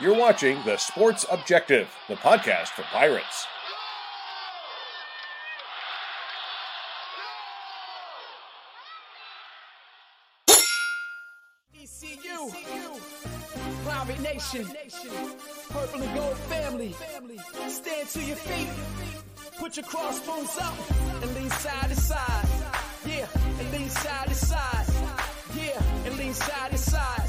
You're 0.00 0.14
watching 0.14 0.62
The 0.64 0.76
Sports 0.76 1.26
Objective, 1.28 1.88
the 2.06 2.14
podcast 2.14 2.68
for 2.68 2.82
Pirates. 2.82 3.48
ECU, 11.74 12.52
Pirate 13.84 14.20
Nation, 14.20 14.68
Purple 15.70 16.02
and 16.02 16.14
Gold 16.16 16.36
family. 16.46 16.94
Stand 17.66 18.08
to 18.10 18.22
your 18.22 18.36
feet, 18.36 18.68
put 19.58 19.76
your 19.76 19.86
crossbones 19.86 20.56
up, 20.58 20.74
and 21.22 21.34
lean 21.34 21.50
side 21.50 21.88
to 21.88 21.96
side. 21.96 22.48
Yeah, 23.04 23.26
and 23.58 23.72
lean 23.72 23.88
side 23.88 24.28
to 24.28 24.34
side. 24.36 24.86
Yeah, 25.56 25.82
and 26.04 26.16
lean 26.16 26.34
side 26.34 26.70
to 26.70 26.78
side. 26.78 27.28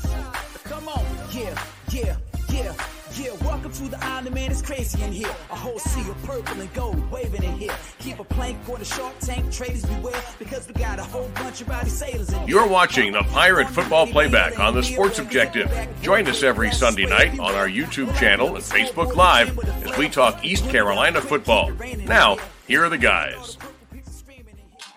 Come 0.66 0.88
on, 0.88 1.04
yeah, 1.32 1.64
yeah, 1.92 2.16
yeah, 2.60 2.74
yeah. 3.16 3.32
Welcome 3.46 3.72
to 3.74 3.84
the 3.84 4.04
island, 4.04 4.36
man. 4.36 4.52
It's 4.52 4.62
crazy 4.62 5.02
in 5.04 5.12
here. 5.12 5.34
A 5.50 5.56
whole 5.56 5.80
sea 5.80 6.10
of 6.10 6.22
purple 6.24 6.60
and 6.60 6.74
gold 6.74 7.12
waving 7.12 7.44
in 7.44 7.58
here. 7.58 7.76
Keep 8.00 8.20
a 8.20 8.24
plank 8.24 8.58
on 8.70 8.80
the 8.80 8.86
shark 8.86 9.18
tank, 9.20 9.52
traders 9.52 9.86
beware, 9.86 10.22
because 10.38 10.68
we 10.68 10.74
got 10.74 11.00
a 11.00 11.04
whole 11.04 11.30
bunch 11.36 11.62
of 11.62 11.68
body 11.68 11.90
sailors 11.90 12.32
in. 12.32 12.48
You're 12.48 12.68
watching 12.68 13.14
the 13.14 13.24
Pirate 13.24 13.70
Football 13.70 14.08
Playback 14.08 14.60
on 14.60 14.74
the 14.76 14.84
Sports 14.84 15.20
Objective. 15.20 15.72
Join 16.02 16.28
us 16.28 16.44
every 16.44 16.72
Sunday 16.72 17.06
night 17.06 17.40
on 17.40 17.56
our 17.56 17.68
YouTube 17.68 18.14
channel 18.18 18.56
and 18.56 18.64
Facebook 18.64 19.16
Live 19.16 19.58
as 19.86 19.98
we 19.98 20.10
talk 20.10 20.44
East 20.44 20.70
Carolina 20.70 21.22
football. 21.22 21.72
Now, 22.06 22.38
here 22.68 22.84
are 22.84 22.90
the 22.90 22.98
guys. 22.98 23.58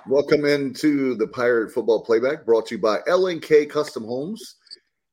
Welcome 0.08 0.44
into 0.44 1.14
the 1.14 1.28
Pirate 1.28 1.72
Football 1.72 2.00
Playback, 2.00 2.44
brought 2.44 2.66
to 2.66 2.74
you 2.74 2.80
by 2.80 2.98
L&K 3.06 3.66
Custom 3.66 4.04
Homes. 4.04 4.56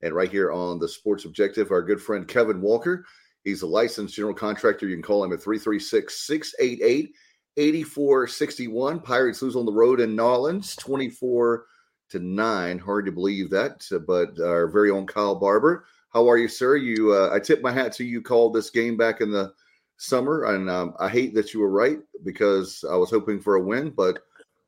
And 0.02 0.14
right 0.14 0.32
here 0.32 0.52
on 0.52 0.80
the 0.80 0.88
Sports 0.88 1.26
Objective, 1.26 1.72
our 1.72 1.82
good 1.82 2.02
friend 2.02 2.28
Kevin 2.28 2.62
Walker. 2.62 3.06
He's 3.44 3.62
a 3.62 3.68
licensed 3.68 4.16
general 4.16 4.34
contractor. 4.34 4.88
You 4.88 4.96
can 4.96 5.04
call 5.04 5.24
him 5.24 5.34
at 5.34 5.42
336 5.42 6.26
688 6.26 7.14
8461. 7.58 9.00
Pirates 9.02 9.42
lose 9.42 9.56
on 9.56 9.66
the 9.66 9.74
road 9.74 10.00
in 10.00 10.16
Nolans 10.16 10.76
24 10.76 11.66
to 12.12 12.20
9. 12.20 12.80
Hard 12.80 13.06
to 13.06 13.12
believe 13.12 13.50
that, 13.50 13.86
but 14.08 14.40
our 14.40 14.68
very 14.68 14.92
own 14.92 15.06
Kyle 15.06 15.36
Barber. 15.36 15.86
How 16.12 16.28
are 16.30 16.38
you, 16.38 16.48
sir? 16.48 16.76
You, 16.76 17.14
uh, 17.14 17.30
I 17.34 17.40
tip 17.40 17.62
my 17.62 17.72
hat 17.72 17.92
to 17.94 18.04
you. 18.04 18.22
Called 18.22 18.54
this 18.54 18.70
game 18.70 18.98
back 18.98 19.22
in 19.22 19.32
the 19.32 19.54
summer, 19.98 20.46
and 20.46 20.70
um, 20.70 20.94
I 21.00 21.10
hate 21.10 21.36
that 21.36 21.54
you 21.54 21.60
were 21.60 21.70
right 21.70 22.00
because 22.24 22.84
I 22.90 22.96
was 22.96 23.12
hoping 23.12 23.40
for 23.40 23.56
a 23.56 23.62
win, 23.62 23.92
but 23.92 24.20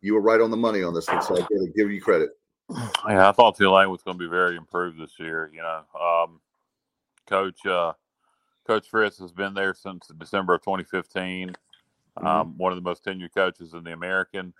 you 0.01 0.13
were 0.13 0.21
right 0.21 0.41
on 0.41 0.51
the 0.51 0.57
money 0.57 0.83
on 0.83 0.93
this 0.93 1.07
one. 1.07 1.21
So 1.21 1.35
I 1.35 1.39
got 1.39 1.47
to 1.47 1.71
give 1.75 1.91
you 1.91 2.01
credit. 2.01 2.31
Yeah, 2.69 3.27
I 3.27 3.31
thought 3.31 3.57
Tulane 3.57 3.89
was 3.89 4.03
going 4.03 4.17
to 4.17 4.23
be 4.23 4.29
very 4.29 4.55
improved 4.55 4.99
this 4.99 5.19
year. 5.19 5.51
You 5.53 5.61
know, 5.61 5.81
um, 5.99 6.39
Coach 7.27 7.65
uh, 7.65 7.93
Coach 8.65 8.87
Fritz 8.89 9.17
has 9.19 9.31
been 9.31 9.53
there 9.53 9.73
since 9.73 10.07
December 10.17 10.55
of 10.55 10.61
2015. 10.61 11.49
Mm-hmm. 11.49 12.27
Um, 12.27 12.57
one 12.57 12.71
of 12.71 12.75
the 12.75 12.81
most 12.81 13.03
tenured 13.05 13.33
coaches 13.33 13.73
in 13.73 13.83
the 13.83 13.93
American. 13.93 14.53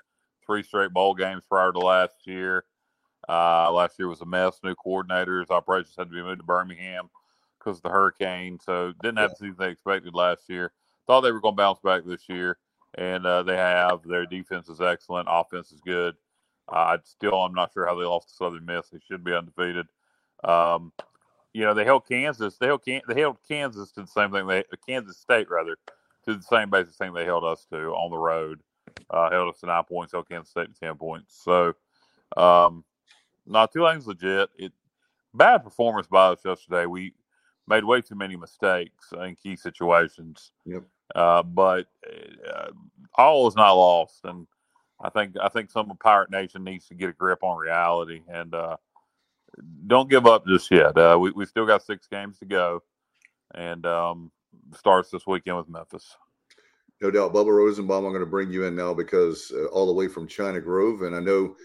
Three 0.45 0.63
straight 0.63 0.91
bowl 0.91 1.13
games 1.13 1.43
prior 1.47 1.71
to 1.71 1.79
last 1.79 2.25
year. 2.25 2.65
Uh, 3.29 3.71
last 3.71 3.99
year 3.99 4.07
was 4.07 4.21
a 4.21 4.25
mess. 4.25 4.59
New 4.63 4.75
coordinators, 4.75 5.49
operations 5.51 5.95
had 5.97 6.09
to 6.09 6.15
be 6.15 6.21
moved 6.21 6.39
to 6.39 6.45
Birmingham 6.45 7.09
because 7.59 7.77
of 7.77 7.83
the 7.83 7.89
hurricane. 7.89 8.59
So 8.59 8.93
didn't 9.01 9.19
have 9.19 9.31
the 9.31 9.35
season 9.35 9.55
they 9.59 9.69
expected 9.69 10.15
last 10.15 10.49
year. 10.49 10.71
Thought 11.07 11.21
they 11.21 11.31
were 11.31 11.41
going 11.41 11.53
to 11.53 11.61
bounce 11.61 11.79
back 11.79 12.03
this 12.05 12.27
year, 12.27 12.57
and 12.95 13.25
uh, 13.25 13.43
they 13.43 13.57
have. 13.57 14.01
Their 14.03 14.25
defense 14.25 14.69
is 14.69 14.81
excellent. 14.81 15.27
Offense 15.29 15.71
is 15.71 15.81
good. 15.81 16.15
Uh, 16.71 16.75
I 16.75 16.97
still, 17.03 17.33
I'm 17.33 17.53
not 17.53 17.73
sure 17.73 17.85
how 17.85 17.95
they 17.95 18.05
lost 18.05 18.29
to 18.29 18.35
Southern 18.35 18.65
Miss. 18.65 18.89
They 18.89 18.99
should 19.07 19.23
be 19.23 19.33
undefeated. 19.33 19.87
Um, 20.43 20.91
you 21.53 21.65
know, 21.65 21.73
they 21.73 21.83
held 21.83 22.07
Kansas. 22.07 22.57
They 22.57 22.67
held 22.67 22.81
they 22.85 23.19
held 23.19 23.37
Kansas 23.47 23.91
to 23.93 24.01
the 24.01 24.07
same 24.07 24.31
thing. 24.31 24.47
They 24.47 24.63
Kansas 24.87 25.17
State 25.17 25.49
rather 25.49 25.75
to 26.25 26.35
the 26.35 26.43
same 26.43 26.69
basic 26.69 26.93
thing 26.93 27.13
they 27.13 27.25
held 27.25 27.43
us 27.43 27.65
to 27.71 27.91
on 27.91 28.11
the 28.11 28.17
road. 28.17 28.61
Uh, 29.09 29.29
held 29.29 29.49
us 29.49 29.59
to 29.59 29.65
nine 29.65 29.83
points. 29.83 30.13
Held 30.13 30.29
Kansas 30.29 30.49
State 30.49 30.73
to 30.73 30.79
ten 30.79 30.95
points. 30.95 31.41
So, 31.43 31.73
um, 32.37 32.85
no, 33.45 33.65
Tulane's 33.65 34.07
legit. 34.07 34.49
It 34.57 34.71
bad 35.33 35.63
performance 35.63 36.07
by 36.07 36.27
us 36.27 36.39
yesterday. 36.45 36.85
We 36.85 37.13
made 37.67 37.83
way 37.83 38.01
too 38.01 38.15
many 38.15 38.35
mistakes 38.35 39.13
in 39.21 39.35
key 39.35 39.55
situations. 39.55 40.51
Yep. 40.65 40.83
Uh, 41.13 41.43
but 41.43 41.87
uh, 42.49 42.67
all 43.15 43.47
is 43.47 43.55
not 43.55 43.73
lost, 43.73 44.21
and 44.23 44.47
I 45.03 45.09
think 45.09 45.35
I 45.41 45.49
think 45.49 45.71
some 45.71 45.89
of 45.89 45.99
Pirate 45.99 46.31
Nation 46.31 46.63
needs 46.63 46.87
to 46.87 46.93
get 46.93 47.09
a 47.09 47.13
grip 47.13 47.43
on 47.43 47.57
reality 47.57 48.21
and 48.27 48.53
uh, 48.53 48.77
don't 49.87 50.09
give 50.09 50.25
up 50.25 50.45
just 50.47 50.71
yet. 50.71 50.97
Uh, 50.97 51.17
we 51.19 51.31
we 51.31 51.45
still 51.45 51.65
got 51.65 51.83
six 51.83 52.07
games 52.07 52.39
to 52.39 52.45
go, 52.45 52.83
and 53.55 53.85
um, 53.85 54.31
starts 54.75 55.09
this 55.09 55.27
weekend 55.27 55.57
with 55.57 55.69
Memphis. 55.69 56.15
No 57.01 57.09
doubt. 57.09 57.33
Bubba 57.33 57.47
Rosenbaum, 57.47 58.05
I'm 58.05 58.11
going 58.11 58.23
to 58.23 58.29
bring 58.29 58.51
you 58.51 58.65
in 58.65 58.75
now 58.75 58.93
because 58.93 59.51
uh, 59.55 59.65
all 59.67 59.87
the 59.87 59.93
way 59.93 60.07
from 60.07 60.27
China 60.27 60.61
Grove. 60.61 61.01
And 61.01 61.15
I 61.15 61.19
know 61.19 61.55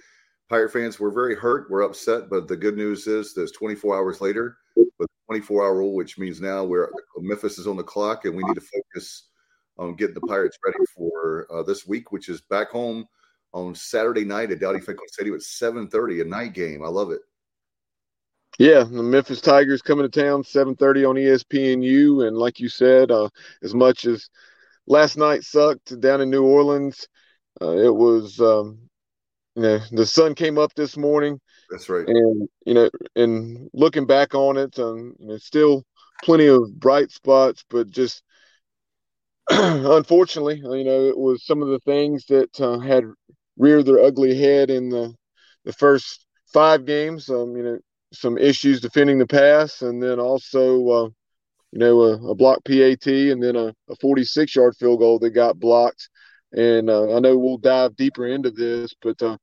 Pirate 0.48 0.72
fans, 0.72 0.98
we're 0.98 1.10
very 1.10 1.34
hurt. 1.34 1.70
We're 1.70 1.82
upset. 1.82 2.30
But 2.30 2.48
the 2.48 2.56
good 2.56 2.76
news 2.76 3.06
is 3.06 3.34
there's 3.34 3.53
24 3.53 3.97
hours 3.97 4.20
later 4.22 4.56
with 4.76 5.10
24 5.26 5.62
hour 5.62 5.76
rule, 5.76 5.94
which 5.94 6.18
means 6.18 6.41
now 6.41 6.64
we're 6.64 6.91
Memphis 7.18 7.58
is 7.58 7.66
on 7.66 7.76
the 7.76 7.82
clock 7.82 8.24
and 8.24 8.34
we 8.34 8.44
need 8.44 8.54
to 8.54 8.60
focus 8.62 9.28
on 9.78 9.94
getting 9.94 10.14
the 10.14 10.20
Pirates 10.22 10.58
ready 10.64 10.78
for 10.97 11.47
uh, 11.53 11.62
this 11.62 11.86
week, 11.86 12.12
which 12.12 12.30
is 12.30 12.41
back 12.41 12.70
home 12.70 13.06
on 13.56 13.75
Saturday 13.75 14.25
night 14.25 14.50
at 14.50 14.61
Dowdy-Ficklen 14.61 15.09
Stadium 15.09 15.34
at 15.34 15.43
7:30, 15.43 16.21
a 16.21 16.25
night 16.25 16.53
game. 16.53 16.84
I 16.84 16.89
love 16.89 17.11
it. 17.11 17.22
Yeah, 18.59 18.84
the 18.84 19.03
Memphis 19.03 19.41
Tigers 19.41 19.83
coming 19.83 20.09
to 20.09 20.21
town 20.21 20.44
7:30 20.44 21.05
on 21.05 21.17
ESPNU, 21.17 22.27
and 22.27 22.37
like 22.37 22.61
you 22.61 22.69
said, 22.69 23.11
uh, 23.11 23.28
as 23.62 23.75
much 23.75 24.05
as 24.05 24.28
last 24.87 25.16
night 25.16 25.43
sucked 25.43 25.99
down 26.00 26.21
in 26.21 26.31
New 26.31 26.45
Orleans, 26.45 27.09
uh, 27.62 27.77
it 27.77 27.95
was 27.95 28.39
um, 28.41 28.78
you 29.55 29.62
know 29.62 29.78
the 29.91 30.06
sun 30.06 30.34
came 30.34 30.59
up 30.59 30.75
this 30.75 30.97
morning, 30.99 31.41
That's 31.71 31.89
right. 31.89 32.06
and 32.06 32.49
you 32.66 32.75
know, 32.75 32.91
and 33.15 33.71
looking 33.72 34.06
back 34.06 34.34
on 34.34 34.59
it, 34.59 34.78
um, 34.78 35.15
you 35.19 35.28
know, 35.28 35.39
still 35.39 35.83
plenty 36.22 36.47
of 36.47 36.78
bright 36.78 37.11
spots, 37.11 37.65
but 37.71 37.91
just 37.91 38.22
unfortunately, 39.50 40.56
you 40.56 40.84
know, 40.84 41.05
it 41.05 41.16
was 41.16 41.47
some 41.47 41.62
of 41.62 41.69
the 41.69 41.78
things 41.81 42.27
that 42.27 42.61
uh, 42.61 42.78
had 42.81 43.05
reared 43.59 43.87
their 43.87 44.00
ugly 44.00 44.39
head 44.39 44.71
in 44.71 44.89
the 44.89 45.15
the 45.65 45.72
first 45.72 46.27
five 46.53 46.84
games. 46.84 47.28
Um, 47.28 47.56
you 47.56 47.62
know, 47.62 47.78
some 48.12 48.39
issues 48.39 48.81
defending 48.81 49.19
the 49.19 49.27
pass, 49.27 49.83
and 49.83 50.03
then 50.03 50.19
also, 50.21 50.89
uh, 50.89 51.09
you 51.72 51.78
know, 51.78 52.00
a, 52.03 52.31
a 52.31 52.34
block 52.34 52.65
PAT, 52.65 53.06
and 53.06 53.43
then 53.43 53.56
a, 53.56 53.75
a 53.91 53.97
46 54.00 54.55
yard 54.55 54.75
field 54.77 55.00
goal 55.00 55.19
that 55.21 55.31
got 55.31 55.59
blocked. 55.59 56.09
And 56.53 56.89
uh, 56.89 57.16
I 57.16 57.21
know 57.21 57.37
we'll 57.37 57.59
dive 57.59 57.97
deeper 57.97 58.27
into 58.27 58.50
this, 58.50 58.95
but 59.03 59.21
uh, 59.22 59.37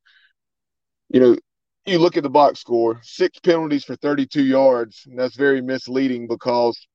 you 1.10 1.20
know, 1.20 1.38
you 1.86 2.00
look 2.00 2.18
at 2.18 2.24
the 2.24 2.30
box 2.30 2.60
score, 2.60 3.00
six 3.04 3.40
penalties 3.40 3.84
for 3.84 3.96
32 3.98 4.44
yards, 4.44 5.04
and 5.06 5.20
that's 5.20 5.36
very 5.36 5.62
misleading 5.62 6.28
because 6.28 6.88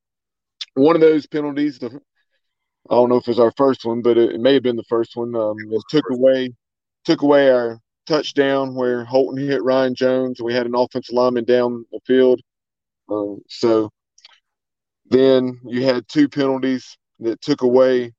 one 0.75 0.95
of 0.97 1.01
those 1.03 1.27
penalties, 1.27 1.78
the 1.78 2.01
I 2.91 2.95
don't 2.95 3.11
know 3.11 3.17
if 3.17 3.28
it's 3.28 3.39
our 3.39 3.53
first 3.57 3.84
one, 3.84 4.01
but 4.01 4.17
it, 4.17 4.33
it 4.33 4.41
may 4.41 4.55
have 4.55 4.62
been 4.62 4.77
the 4.77 4.84
first 4.89 5.15
one. 5.15 5.34
Um, 5.37 5.57
it 5.71 5.83
took 5.91 6.05
away 6.11 6.55
took 7.09 7.23
away 7.23 7.51
our 7.51 7.81
touchdown 8.07 8.75
where 8.75 9.03
Holton 9.03 9.43
hit 9.43 9.63
Ryan 9.63 9.95
Jones. 9.95 10.43
We 10.43 10.53
had 10.53 10.67
an 10.67 10.75
offensive 10.75 11.15
lineman 11.15 11.45
down 11.45 11.87
the 11.91 12.01
field. 12.07 12.39
Um, 13.09 13.41
so 13.49 13.91
then 15.07 15.59
you 15.65 15.85
had 15.85 16.07
two 16.07 16.29
penalties 16.29 16.99
that 17.21 17.41
took 17.41 17.63
away, 17.63 18.13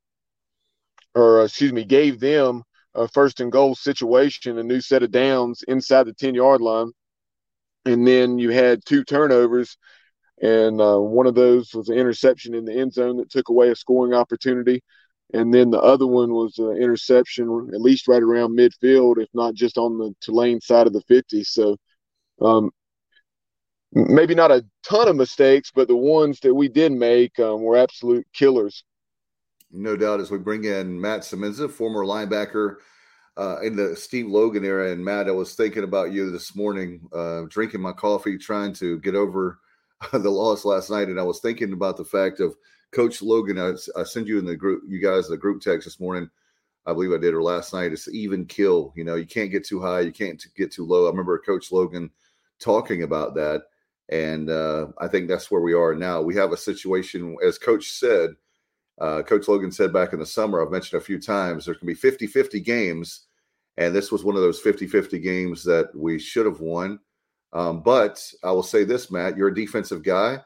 or 1.13 1.41
uh, 1.41 1.43
excuse 1.43 1.71
me, 1.71 1.85
gave 1.85 2.19
them 2.19 2.63
a 2.95 3.07
first 3.07 3.41
and 3.41 3.51
goal 3.51 3.75
situation, 3.75 4.57
a 4.57 4.63
new 4.63 4.81
set 4.81 5.03
of 5.03 5.11
downs 5.11 5.63
inside 5.67 6.07
the 6.07 6.13
10 6.13 6.33
yard 6.33 6.59
line. 6.59 6.91
And 7.85 8.07
then 8.07 8.39
you 8.39 8.49
had 8.49 8.83
two 8.85 9.03
turnovers, 9.03 9.77
and 10.41 10.81
uh, 10.81 10.97
one 10.97 11.27
of 11.27 11.35
those 11.35 11.75
was 11.75 11.89
an 11.89 11.97
interception 11.99 12.55
in 12.55 12.65
the 12.65 12.73
end 12.73 12.93
zone 12.93 13.17
that 13.17 13.29
took 13.29 13.49
away 13.49 13.69
a 13.69 13.75
scoring 13.75 14.15
opportunity. 14.15 14.81
And 15.33 15.53
then 15.53 15.69
the 15.69 15.79
other 15.79 16.07
one 16.07 16.33
was 16.33 16.57
an 16.57 16.77
interception, 16.77 17.69
at 17.73 17.81
least 17.81 18.07
right 18.07 18.23
around 18.23 18.57
midfield, 18.57 19.21
if 19.21 19.29
not 19.33 19.53
just 19.53 19.77
on 19.77 19.97
the 19.97 20.13
Tulane 20.21 20.59
side 20.59 20.87
of 20.87 20.93
the 20.93 21.01
50. 21.01 21.43
So 21.43 21.77
um, 22.41 22.71
maybe 23.93 24.33
not 24.33 24.51
a 24.51 24.65
ton 24.83 25.07
of 25.07 25.15
mistakes, 25.15 25.71
but 25.73 25.87
the 25.87 25.95
ones 25.95 26.39
that 26.39 26.53
we 26.53 26.67
did 26.67 26.91
make 26.91 27.37
um, 27.39 27.61
were 27.61 27.77
absolute 27.77 28.25
killers. 28.33 28.83
No 29.71 29.95
doubt, 29.95 30.19
as 30.19 30.31
we 30.31 30.39
bring 30.39 30.63
in 30.63 30.99
Matt 30.99 31.21
Semenza, 31.21 31.69
former 31.69 32.03
linebacker 32.03 32.77
uh, 33.37 33.59
in 33.61 33.75
the 33.75 33.95
Steve 33.95 34.27
Logan 34.27 34.65
era. 34.65 34.91
And 34.91 35.03
Matt, 35.03 35.27
I 35.27 35.31
was 35.31 35.53
thinking 35.53 35.83
about 35.83 36.11
you 36.11 36.31
this 36.31 36.55
morning, 36.55 37.07
uh, 37.13 37.43
drinking 37.49 37.81
my 37.81 37.93
coffee, 37.93 38.37
trying 38.37 38.73
to 38.75 38.99
get 38.99 39.13
over 39.13 39.59
the 40.11 40.29
loss 40.29 40.65
last 40.65 40.89
night, 40.89 41.07
and 41.07 41.19
I 41.19 41.23
was 41.23 41.39
thinking 41.39 41.73
about 41.73 41.97
the 41.97 42.05
fact 42.05 42.39
of 42.39 42.55
Coach 42.91 43.21
Logan. 43.21 43.59
I, 43.59 43.73
I 43.99 44.03
you 44.15 44.39
in 44.39 44.45
the 44.45 44.55
group, 44.55 44.83
you 44.87 44.99
guys, 44.99 45.27
the 45.27 45.37
group 45.37 45.61
text 45.61 45.85
this 45.85 45.99
morning. 45.99 46.29
I 46.85 46.93
believe 46.93 47.11
I 47.11 47.17
did 47.17 47.33
or 47.33 47.43
last 47.43 47.73
night. 47.73 47.91
It's 47.91 48.07
even 48.07 48.45
kill. 48.45 48.93
You 48.95 49.03
know, 49.03 49.15
you 49.15 49.25
can't 49.25 49.51
get 49.51 49.65
too 49.65 49.81
high, 49.81 49.99
you 50.01 50.11
can't 50.11 50.43
get 50.55 50.71
too 50.71 50.85
low. 50.85 51.05
I 51.05 51.09
remember 51.09 51.37
Coach 51.37 51.71
Logan 51.71 52.09
talking 52.59 53.03
about 53.03 53.35
that. 53.35 53.63
And 54.09 54.49
uh, 54.49 54.87
I 54.97 55.07
think 55.07 55.27
that's 55.27 55.51
where 55.51 55.61
we 55.61 55.73
are 55.73 55.93
now. 55.93 56.21
We 56.21 56.35
have 56.35 56.51
a 56.51 56.57
situation, 56.57 57.37
as 57.45 57.59
Coach 57.59 57.91
said, 57.91 58.31
uh, 58.99 59.21
Coach 59.21 59.47
Logan 59.47 59.71
said 59.71 59.93
back 59.93 60.13
in 60.13 60.19
the 60.19 60.25
summer, 60.25 60.61
I've 60.61 60.71
mentioned 60.71 61.01
a 61.01 61.05
few 61.05 61.19
times, 61.21 61.65
there 61.65 61.75
can 61.75 61.87
be 61.87 61.93
50 61.93 62.27
50 62.27 62.59
games. 62.59 63.27
And 63.77 63.95
this 63.95 64.11
was 64.11 64.23
one 64.23 64.35
of 64.35 64.41
those 64.41 64.59
50 64.59 64.87
50 64.87 65.19
games 65.19 65.63
that 65.63 65.89
we 65.95 66.19
should 66.19 66.45
have 66.45 66.59
won. 66.59 66.99
Um, 67.53 67.81
but 67.81 68.21
I 68.43 68.51
will 68.51 68.63
say 68.63 68.83
this, 68.83 69.09
Matt, 69.09 69.37
you're 69.37 69.47
a 69.47 69.55
defensive 69.55 70.03
guy. 70.03 70.39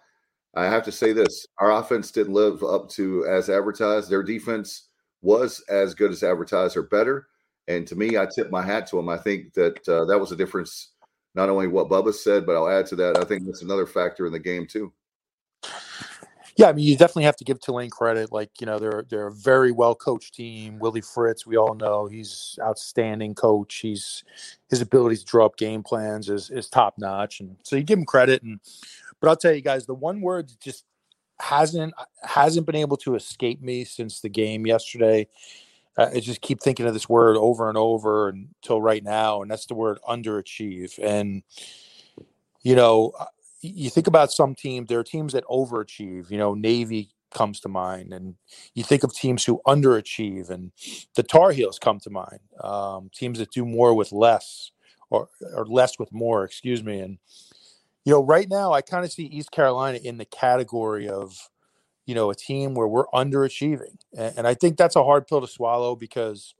I 0.55 0.65
have 0.65 0.83
to 0.83 0.91
say 0.91 1.13
this 1.13 1.47
our 1.59 1.71
offense 1.71 2.11
didn't 2.11 2.33
live 2.33 2.63
up 2.63 2.89
to 2.91 3.25
as 3.25 3.49
advertised. 3.49 4.09
Their 4.09 4.23
defense 4.23 4.89
was 5.21 5.63
as 5.69 5.95
good 5.95 6.11
as 6.11 6.23
advertised 6.23 6.77
or 6.77 6.83
better. 6.83 7.27
And 7.67 7.87
to 7.87 7.95
me, 7.95 8.17
I 8.17 8.25
tip 8.25 8.51
my 8.51 8.61
hat 8.61 8.87
to 8.87 8.97
them. 8.97 9.09
I 9.09 9.17
think 9.17 9.53
that 9.53 9.87
uh, 9.87 10.05
that 10.05 10.19
was 10.19 10.31
a 10.31 10.35
difference, 10.35 10.91
not 11.33 11.49
only 11.49 11.67
what 11.67 11.89
Bubba 11.89 12.13
said, 12.13 12.45
but 12.45 12.55
I'll 12.55 12.67
add 12.67 12.85
to 12.87 12.95
that. 12.97 13.17
I 13.17 13.23
think 13.23 13.45
that's 13.45 13.61
another 13.61 13.87
factor 13.87 14.25
in 14.25 14.33
the 14.33 14.39
game, 14.39 14.67
too. 14.67 14.91
Yeah, 16.55 16.67
I 16.67 16.73
mean, 16.73 16.85
you 16.85 16.95
definitely 16.95 17.23
have 17.23 17.37
to 17.37 17.43
give 17.43 17.59
Tulane 17.59 17.89
credit. 17.89 18.31
Like, 18.31 18.51
you 18.59 18.67
know, 18.67 18.77
they're 18.77 19.05
they're 19.09 19.27
a 19.27 19.33
very 19.33 19.71
well 19.71 19.95
coached 19.95 20.35
team. 20.35 20.77
Willie 20.77 21.01
Fritz, 21.01 21.47
we 21.47 21.57
all 21.57 21.73
know 21.73 22.05
he's 22.05 22.59
outstanding 22.61 23.33
coach. 23.33 23.77
He's 23.77 24.23
his 24.69 24.81
ability 24.81 25.17
to 25.17 25.25
draw 25.25 25.47
up 25.47 25.57
game 25.57 25.81
plans 25.81 26.29
is 26.29 26.51
is 26.51 26.69
top 26.69 26.95
notch, 26.99 27.39
and 27.39 27.55
so 27.63 27.75
you 27.75 27.81
give 27.81 27.97
him 27.97 28.05
credit. 28.05 28.43
And 28.43 28.59
but 29.23 29.29
I'll 29.29 29.37
tell 29.37 29.53
you 29.53 29.61
guys, 29.61 29.85
the 29.85 29.93
one 29.93 30.19
word 30.19 30.49
that 30.49 30.59
just 30.59 30.83
hasn't 31.39 31.93
hasn't 32.23 32.65
been 32.65 32.75
able 32.75 32.97
to 32.97 33.15
escape 33.15 33.61
me 33.61 33.85
since 33.85 34.19
the 34.19 34.27
game 34.27 34.67
yesterday. 34.67 35.29
Uh, 35.97 36.09
I 36.13 36.19
just 36.19 36.41
keep 36.41 36.59
thinking 36.61 36.85
of 36.87 36.93
this 36.93 37.07
word 37.07 37.37
over 37.37 37.69
and 37.69 37.77
over 37.77 38.27
until 38.27 38.81
right 38.81 39.01
now, 39.01 39.41
and 39.41 39.49
that's 39.49 39.65
the 39.65 39.75
word 39.75 39.97
underachieve. 40.09 40.99
And 41.01 41.41
you 42.63 42.75
know, 42.75 43.13
you 43.61 43.89
think 43.89 44.07
about 44.07 44.33
some 44.33 44.55
teams, 44.55 44.89
there 44.89 44.99
are 44.99 45.05
teams 45.05 45.31
that 45.31 45.45
overachieve. 45.45 46.29
You 46.29 46.37
know, 46.37 46.53
Navy 46.53 47.11
comes 47.31 47.61
to 47.61 47.69
mind, 47.69 48.11
and 48.11 48.35
you 48.73 48.83
think 48.83 49.05
of 49.05 49.13
teams 49.13 49.45
who 49.45 49.61
underachieve, 49.65 50.49
and 50.49 50.73
the 51.15 51.23
Tar 51.23 51.53
Heels 51.53 51.79
come 51.79 52.01
to 52.01 52.09
mind. 52.09 52.41
Um, 52.61 53.09
teams 53.15 53.39
that 53.39 53.51
do 53.51 53.63
more 53.63 53.93
with 53.93 54.11
less, 54.11 54.71
or 55.09 55.29
or 55.55 55.65
less 55.65 55.97
with 55.97 56.11
more. 56.11 56.43
Excuse 56.43 56.83
me. 56.83 56.99
And 56.99 57.19
you 58.05 58.13
know, 58.13 58.23
right 58.23 58.49
now 58.49 58.73
I 58.73 58.81
kind 58.81 59.05
of 59.05 59.11
see 59.11 59.25
East 59.25 59.51
Carolina 59.51 59.99
in 60.03 60.17
the 60.17 60.25
category 60.25 61.07
of, 61.07 61.49
you 62.05 62.15
know, 62.15 62.29
a 62.29 62.35
team 62.35 62.73
where 62.73 62.87
we're 62.87 63.07
underachieving, 63.07 63.97
and, 64.17 64.39
and 64.39 64.47
I 64.47 64.53
think 64.53 64.77
that's 64.77 64.95
a 64.95 65.03
hard 65.03 65.27
pill 65.27 65.41
to 65.41 65.47
swallow 65.47 65.95
because 65.95 66.53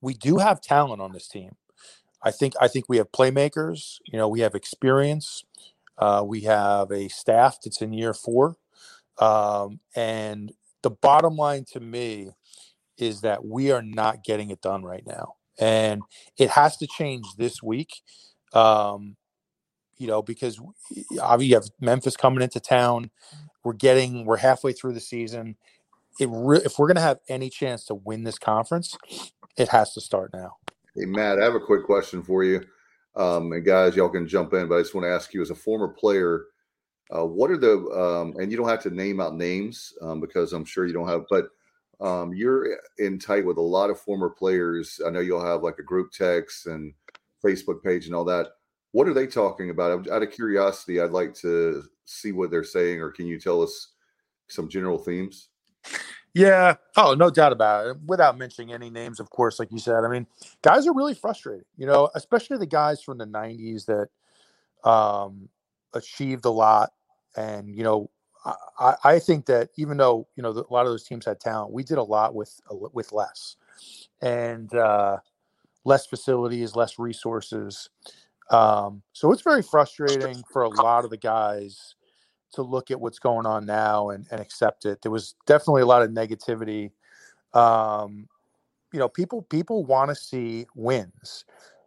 we 0.00 0.14
do 0.14 0.38
have 0.38 0.60
talent 0.60 1.02
on 1.02 1.12
this 1.12 1.28
team. 1.28 1.56
I 2.22 2.30
think 2.30 2.54
I 2.60 2.68
think 2.68 2.86
we 2.88 2.98
have 2.98 3.12
playmakers. 3.12 3.96
You 4.06 4.18
know, 4.18 4.28
we 4.28 4.40
have 4.40 4.54
experience. 4.54 5.44
Uh, 5.98 6.22
we 6.26 6.42
have 6.42 6.90
a 6.90 7.08
staff 7.08 7.58
that's 7.62 7.82
in 7.82 7.92
year 7.92 8.14
four. 8.14 8.56
Um, 9.18 9.80
and 9.94 10.52
the 10.82 10.90
bottom 10.90 11.36
line 11.36 11.64
to 11.72 11.80
me 11.80 12.30
is 12.96 13.20
that 13.22 13.44
we 13.44 13.70
are 13.70 13.82
not 13.82 14.24
getting 14.24 14.50
it 14.50 14.62
done 14.62 14.82
right 14.82 15.04
now. 15.06 15.34
And 15.58 16.02
it 16.38 16.50
has 16.50 16.76
to 16.78 16.86
change 16.86 17.26
this 17.36 17.62
week. 17.62 17.90
Um, 18.54 19.16
you 20.00 20.06
know, 20.06 20.22
because 20.22 20.58
obviously 21.20 21.50
you 21.50 21.54
have 21.54 21.68
Memphis 21.78 22.16
coming 22.16 22.42
into 22.42 22.58
town. 22.58 23.10
We're 23.62 23.74
getting, 23.74 24.24
we're 24.24 24.38
halfway 24.38 24.72
through 24.72 24.94
the 24.94 25.00
season. 25.00 25.56
Re- 26.18 26.62
if 26.64 26.78
we're 26.78 26.86
going 26.86 26.96
to 26.96 27.02
have 27.02 27.18
any 27.28 27.50
chance 27.50 27.84
to 27.84 27.94
win 27.94 28.24
this 28.24 28.38
conference, 28.38 28.96
it 29.58 29.68
has 29.68 29.92
to 29.92 30.00
start 30.00 30.32
now. 30.32 30.56
Hey, 30.96 31.04
Matt, 31.04 31.38
I 31.38 31.44
have 31.44 31.54
a 31.54 31.60
quick 31.60 31.84
question 31.84 32.22
for 32.22 32.42
you. 32.42 32.62
Um, 33.14 33.52
and 33.52 33.62
guys, 33.62 33.94
y'all 33.94 34.08
can 34.08 34.26
jump 34.26 34.54
in, 34.54 34.68
but 34.68 34.76
I 34.76 34.80
just 34.80 34.94
want 34.94 35.04
to 35.04 35.10
ask 35.10 35.34
you 35.34 35.42
as 35.42 35.50
a 35.50 35.54
former 35.54 35.88
player, 35.88 36.46
uh, 37.14 37.26
what 37.26 37.50
are 37.50 37.58
the 37.58 37.76
um, 37.90 38.34
and 38.38 38.50
you 38.50 38.56
don't 38.56 38.68
have 38.68 38.82
to 38.84 38.90
name 38.90 39.20
out 39.20 39.34
names 39.34 39.92
um, 40.00 40.20
because 40.20 40.54
I'm 40.54 40.64
sure 40.64 40.86
you 40.86 40.94
don't 40.94 41.08
have, 41.08 41.24
but 41.28 41.48
um, 42.00 42.32
you're 42.32 42.78
in 42.98 43.18
tight 43.18 43.44
with 43.44 43.58
a 43.58 43.62
lot 43.62 43.90
of 43.90 44.00
former 44.00 44.30
players. 44.30 44.98
I 45.06 45.10
know 45.10 45.20
you'll 45.20 45.44
have 45.44 45.62
like 45.62 45.78
a 45.78 45.82
group 45.82 46.12
text 46.12 46.66
and 46.66 46.94
Facebook 47.44 47.82
page 47.82 48.06
and 48.06 48.14
all 48.14 48.24
that. 48.24 48.46
What 48.92 49.08
are 49.08 49.14
they 49.14 49.26
talking 49.26 49.70
about? 49.70 50.08
Out 50.08 50.22
of 50.22 50.32
curiosity, 50.32 51.00
I'd 51.00 51.10
like 51.10 51.34
to 51.36 51.84
see 52.04 52.32
what 52.32 52.50
they're 52.50 52.64
saying, 52.64 53.00
or 53.00 53.10
can 53.10 53.26
you 53.26 53.38
tell 53.38 53.62
us 53.62 53.92
some 54.48 54.68
general 54.68 54.98
themes? 54.98 55.48
Yeah. 56.34 56.74
Oh, 56.96 57.14
no 57.14 57.30
doubt 57.30 57.52
about 57.52 57.86
it. 57.86 57.96
Without 58.06 58.38
mentioning 58.38 58.72
any 58.72 58.90
names, 58.90 59.20
of 59.20 59.30
course, 59.30 59.58
like 59.58 59.72
you 59.72 59.78
said. 59.78 60.04
I 60.04 60.08
mean, 60.08 60.26
guys 60.62 60.86
are 60.86 60.94
really 60.94 61.14
frustrated, 61.14 61.64
you 61.76 61.86
know, 61.86 62.08
especially 62.14 62.58
the 62.58 62.66
guys 62.66 63.02
from 63.02 63.18
the 63.18 63.26
90s 63.26 63.86
that 63.86 64.88
um, 64.88 65.48
achieved 65.92 66.44
a 66.44 66.50
lot. 66.50 66.90
And, 67.36 67.74
you 67.76 67.82
know, 67.82 68.10
I, 68.78 68.94
I 69.04 69.18
think 69.18 69.46
that 69.46 69.70
even 69.76 69.96
though, 69.96 70.28
you 70.36 70.42
know, 70.42 70.50
a 70.50 70.72
lot 70.72 70.86
of 70.86 70.92
those 70.92 71.04
teams 71.04 71.26
had 71.26 71.40
talent, 71.40 71.72
we 71.72 71.82
did 71.82 71.98
a 71.98 72.02
lot 72.02 72.34
with, 72.34 72.60
with 72.70 73.12
less 73.12 73.56
and 74.22 74.72
uh, 74.74 75.18
less 75.84 76.06
facilities, 76.06 76.76
less 76.76 76.98
resources. 76.98 77.90
Um, 78.50 79.02
so 79.12 79.32
it's 79.32 79.42
very 79.42 79.62
frustrating 79.62 80.42
for 80.52 80.62
a 80.62 80.68
lot 80.68 81.04
of 81.04 81.10
the 81.10 81.16
guys 81.16 81.94
to 82.54 82.62
look 82.62 82.90
at 82.90 83.00
what's 83.00 83.18
going 83.18 83.46
on 83.46 83.64
now 83.64 84.10
and, 84.10 84.26
and 84.30 84.40
accept 84.40 84.84
it. 84.84 85.02
There 85.02 85.12
was 85.12 85.34
definitely 85.46 85.82
a 85.82 85.86
lot 85.86 86.02
of 86.02 86.10
negativity. 86.10 86.90
Um, 87.54 88.28
you 88.92 88.98
know, 88.98 89.08
people 89.08 89.42
people 89.42 89.84
want 89.84 90.10
to 90.10 90.14
see 90.16 90.66
wins. 90.74 91.44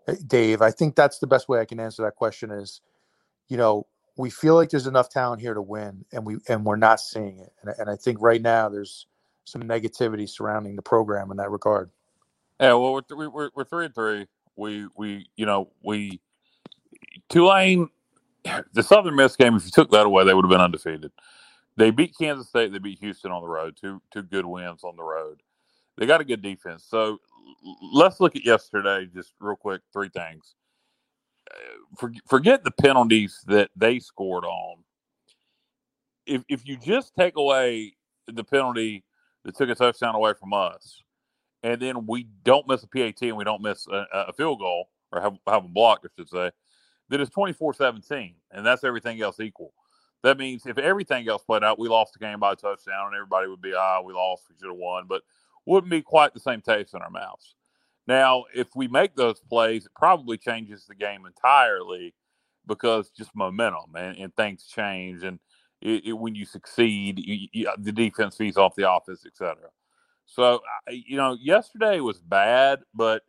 Eh, 0.07 0.15
Dave, 0.25 0.61
I 0.61 0.71
think 0.71 0.95
that's 0.95 1.19
the 1.19 1.27
best 1.27 1.49
way 1.49 1.59
I 1.59 1.65
can 1.65 1.79
answer 1.79 2.03
that 2.03 2.15
question 2.15 2.49
is, 2.51 2.81
you 3.49 3.57
know, 3.57 3.87
we 4.17 4.29
feel 4.29 4.55
like 4.55 4.69
there's 4.69 4.87
enough 4.87 5.09
talent 5.09 5.41
here 5.41 5.53
to 5.53 5.61
win 5.61 6.05
and 6.13 6.25
we 6.25 6.37
and 6.47 6.65
we're 6.65 6.77
not 6.77 7.01
seeing 7.01 7.39
it. 7.39 7.51
And, 7.61 7.75
and 7.77 7.89
I 7.89 7.95
think 7.97 8.21
right 8.21 8.41
now 8.41 8.69
there's 8.69 9.07
some 9.45 9.63
negativity 9.63 10.29
surrounding 10.29 10.77
the 10.77 10.81
program 10.81 11.29
in 11.31 11.37
that 11.37 11.51
regard. 11.51 11.89
Yeah, 12.59 12.75
well, 12.75 13.01
we're, 13.09 13.29
we're, 13.29 13.49
we're 13.53 13.63
three 13.65 13.85
and 13.85 13.95
three. 13.95 14.27
We 14.55 14.87
we 14.95 15.25
you 15.35 15.45
know 15.45 15.71
we 15.83 16.21
Tulane 17.29 17.89
the 18.73 18.83
Southern 18.83 19.15
Miss 19.15 19.35
game, 19.35 19.55
if 19.55 19.65
you 19.65 19.71
took 19.71 19.91
that 19.91 20.05
away, 20.05 20.25
they 20.25 20.33
would 20.33 20.45
have 20.45 20.51
been 20.51 20.61
undefeated. 20.61 21.11
They 21.77 21.91
beat 21.91 22.15
Kansas 22.17 22.47
State. 22.47 22.71
They 22.71 22.79
beat 22.79 22.99
Houston 22.99 23.31
on 23.31 23.41
the 23.41 23.47
road. 23.47 23.77
Two 23.79 24.01
two 24.11 24.23
good 24.23 24.45
wins 24.45 24.83
on 24.83 24.95
the 24.95 25.03
road. 25.03 25.41
They 25.97 26.05
got 26.05 26.21
a 26.21 26.25
good 26.25 26.41
defense. 26.41 26.85
So 26.87 27.17
let's 27.93 28.19
look 28.19 28.35
at 28.35 28.45
yesterday, 28.45 29.07
just 29.13 29.33
real 29.39 29.55
quick. 29.55 29.81
Three 29.91 30.09
things. 30.09 30.55
Uh, 31.51 32.07
forget 32.27 32.63
the 32.63 32.71
penalties 32.71 33.39
that 33.47 33.69
they 33.75 33.99
scored 33.99 34.45
on. 34.45 34.77
If 36.25 36.43
if 36.49 36.67
you 36.67 36.77
just 36.77 37.13
take 37.17 37.37
away 37.37 37.95
the 38.27 38.43
penalty 38.43 39.03
that 39.45 39.55
took 39.55 39.69
a 39.69 39.75
touchdown 39.75 40.15
away 40.15 40.33
from 40.39 40.53
us, 40.53 41.01
and 41.63 41.81
then 41.81 42.05
we 42.05 42.27
don't 42.43 42.67
miss 42.67 42.83
a 42.83 42.87
PAT 42.87 43.21
and 43.21 43.37
we 43.37 43.43
don't 43.43 43.61
miss 43.61 43.87
a, 43.87 44.05
a 44.13 44.33
field 44.33 44.59
goal 44.59 44.89
or 45.11 45.21
have 45.21 45.37
have 45.47 45.73
blocked, 45.73 46.05
I 46.05 46.09
should 46.15 46.29
say 46.29 46.51
that 47.09 47.21
is 47.21 47.29
24 47.29 47.73
17, 47.73 48.35
and 48.51 48.65
that's 48.65 48.83
everything 48.83 49.21
else 49.21 49.39
equal. 49.39 49.73
That 50.23 50.37
means 50.37 50.65
if 50.65 50.77
everything 50.77 51.27
else 51.27 51.43
played 51.43 51.63
out, 51.63 51.77
we 51.77 51.89
lost 51.89 52.13
the 52.13 52.19
game 52.19 52.39
by 52.39 52.53
a 52.53 52.55
touchdown, 52.55 53.07
and 53.07 53.15
everybody 53.15 53.47
would 53.47 53.61
be, 53.61 53.73
ah, 53.77 54.01
we 54.01 54.13
lost, 54.13 54.43
we 54.49 54.55
should 54.57 54.69
have 54.69 54.77
won, 54.77 55.05
but 55.07 55.21
wouldn't 55.65 55.91
be 55.91 56.01
quite 56.01 56.33
the 56.33 56.39
same 56.39 56.61
taste 56.61 56.93
in 56.93 57.01
our 57.01 57.09
mouths. 57.09 57.55
Now, 58.07 58.45
if 58.53 58.67
we 58.75 58.87
make 58.87 59.15
those 59.15 59.39
plays, 59.39 59.85
it 59.85 59.91
probably 59.95 60.37
changes 60.37 60.85
the 60.85 60.95
game 60.95 61.25
entirely 61.25 62.13
because 62.67 63.09
just 63.09 63.35
momentum 63.35 63.95
and, 63.95 64.17
and 64.17 64.35
things 64.35 64.65
change. 64.65 65.23
And 65.23 65.39
it, 65.81 66.07
it, 66.07 66.13
when 66.13 66.35
you 66.35 66.45
succeed, 66.45 67.19
you, 67.19 67.47
you, 67.51 67.69
the 67.77 67.91
defense 67.91 68.35
feeds 68.35 68.57
off 68.57 68.75
the 68.75 68.91
offense, 68.91 69.25
etc. 69.25 69.55
So, 70.25 70.61
you 70.89 71.17
know, 71.17 71.37
yesterday 71.39 71.99
was 71.99 72.19
bad, 72.19 72.79
but 72.93 73.23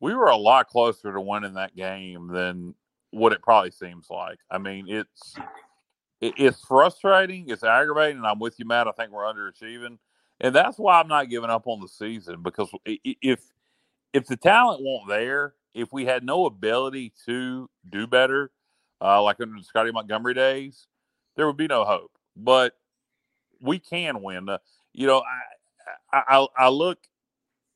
we 0.00 0.14
were 0.14 0.28
a 0.28 0.36
lot 0.36 0.68
closer 0.68 1.12
to 1.12 1.20
winning 1.20 1.54
that 1.54 1.74
game 1.74 2.28
than 2.28 2.74
what 3.16 3.32
it 3.32 3.42
probably 3.42 3.70
seems 3.70 4.08
like. 4.10 4.38
I 4.50 4.58
mean, 4.58 4.86
it's 4.88 5.34
it, 6.20 6.34
it's 6.36 6.60
frustrating, 6.60 7.48
it's 7.48 7.64
aggravating, 7.64 8.18
and 8.18 8.26
I'm 8.26 8.38
with 8.38 8.58
you, 8.58 8.66
Matt. 8.66 8.88
I 8.88 8.92
think 8.92 9.10
we're 9.10 9.24
underachieving, 9.24 9.98
and 10.40 10.54
that's 10.54 10.78
why 10.78 11.00
I'm 11.00 11.08
not 11.08 11.30
giving 11.30 11.50
up 11.50 11.66
on 11.66 11.80
the 11.80 11.88
season 11.88 12.42
because 12.42 12.70
if 12.84 13.40
if 14.12 14.26
the 14.26 14.36
talent 14.36 14.82
won't 14.82 15.08
there, 15.08 15.54
if 15.74 15.92
we 15.92 16.04
had 16.04 16.24
no 16.24 16.46
ability 16.46 17.12
to 17.26 17.68
do 17.90 18.06
better, 18.06 18.50
uh, 19.00 19.22
like 19.22 19.40
under 19.40 19.56
the 19.56 19.64
Scottie 19.64 19.92
Montgomery 19.92 20.34
days, 20.34 20.86
there 21.36 21.46
would 21.46 21.56
be 21.56 21.66
no 21.66 21.84
hope. 21.84 22.12
But 22.36 22.74
we 23.60 23.78
can 23.78 24.22
win. 24.22 24.48
Uh, 24.48 24.58
you 24.92 25.06
know, 25.06 25.22
I, 26.12 26.22
I 26.28 26.46
I 26.58 26.68
look 26.68 26.98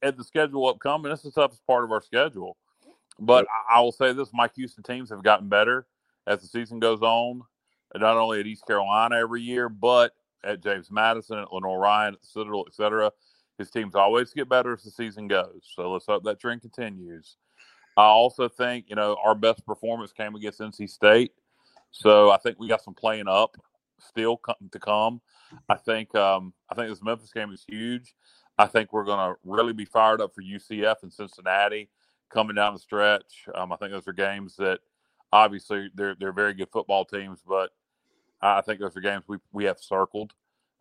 at 0.02 0.16
the 0.16 0.25
schedule 0.25 0.66
upcoming. 0.66 1.11
This 1.11 1.25
is 1.25 1.32
the 1.35 1.40
toughest 1.40 1.66
part 1.66 1.85
of 1.85 1.92
our 1.92 2.02
schedule. 2.02 2.56
But 3.20 3.46
I 3.70 3.80
will 3.80 3.92
say 3.92 4.12
this: 4.12 4.30
Mike 4.32 4.54
Houston 4.56 4.82
teams 4.82 5.10
have 5.10 5.22
gotten 5.22 5.48
better 5.48 5.86
as 6.26 6.40
the 6.40 6.48
season 6.48 6.80
goes 6.80 7.02
on. 7.02 7.42
Not 7.94 8.16
only 8.16 8.40
at 8.40 8.46
East 8.46 8.66
Carolina 8.66 9.16
every 9.16 9.42
year, 9.42 9.68
but 9.68 10.12
at 10.44 10.62
James 10.62 10.90
Madison, 10.90 11.38
at 11.38 11.52
Lenoir-Rhyne, 11.52 12.14
at 12.14 12.20
the 12.20 12.26
Citadel, 12.26 12.64
etc. 12.66 13.10
His 13.58 13.70
teams 13.70 13.94
always 13.94 14.32
get 14.32 14.48
better 14.48 14.72
as 14.72 14.82
the 14.84 14.90
season 14.90 15.28
goes. 15.28 15.60
So 15.74 15.90
let's 15.90 16.06
hope 16.06 16.24
that 16.24 16.40
trend 16.40 16.62
continues. 16.62 17.36
I 17.96 18.04
also 18.04 18.48
think 18.48 18.86
you 18.88 18.96
know 18.96 19.16
our 19.22 19.34
best 19.34 19.66
performance 19.66 20.12
came 20.12 20.34
against 20.34 20.60
NC 20.60 20.88
State. 20.88 21.32
So 21.90 22.30
I 22.30 22.38
think 22.38 22.58
we 22.58 22.68
got 22.68 22.82
some 22.82 22.94
playing 22.94 23.28
up 23.28 23.56
still 23.98 24.40
to 24.72 24.78
come. 24.78 25.20
I 25.68 25.74
think 25.74 26.14
um, 26.14 26.54
I 26.70 26.74
think 26.74 26.88
this 26.88 27.02
Memphis 27.02 27.32
game 27.32 27.52
is 27.52 27.64
huge. 27.68 28.14
I 28.56 28.66
think 28.66 28.92
we're 28.92 29.04
going 29.04 29.18
to 29.18 29.38
really 29.44 29.72
be 29.72 29.84
fired 29.84 30.20
up 30.20 30.34
for 30.34 30.42
UCF 30.42 30.96
and 31.02 31.12
Cincinnati 31.12 31.88
coming 32.30 32.56
down 32.56 32.75
the 32.75 32.80
stretch. 32.80 33.46
Um, 33.54 33.72
I 33.72 33.76
think 33.76 33.92
those 33.92 34.08
are 34.08 34.12
games 34.12 34.56
that 34.56 34.80
obviously 35.32 35.90
they're 35.94 36.14
they're 36.18 36.32
very 36.32 36.54
good 36.54 36.70
football 36.72 37.04
teams, 37.04 37.40
but 37.46 37.70
I 38.40 38.60
think 38.62 38.80
those 38.80 38.96
are 38.96 39.00
games 39.00 39.25
we 39.28 39.38
we 39.52 39.64
have 39.64 39.78
circled. 39.78 40.32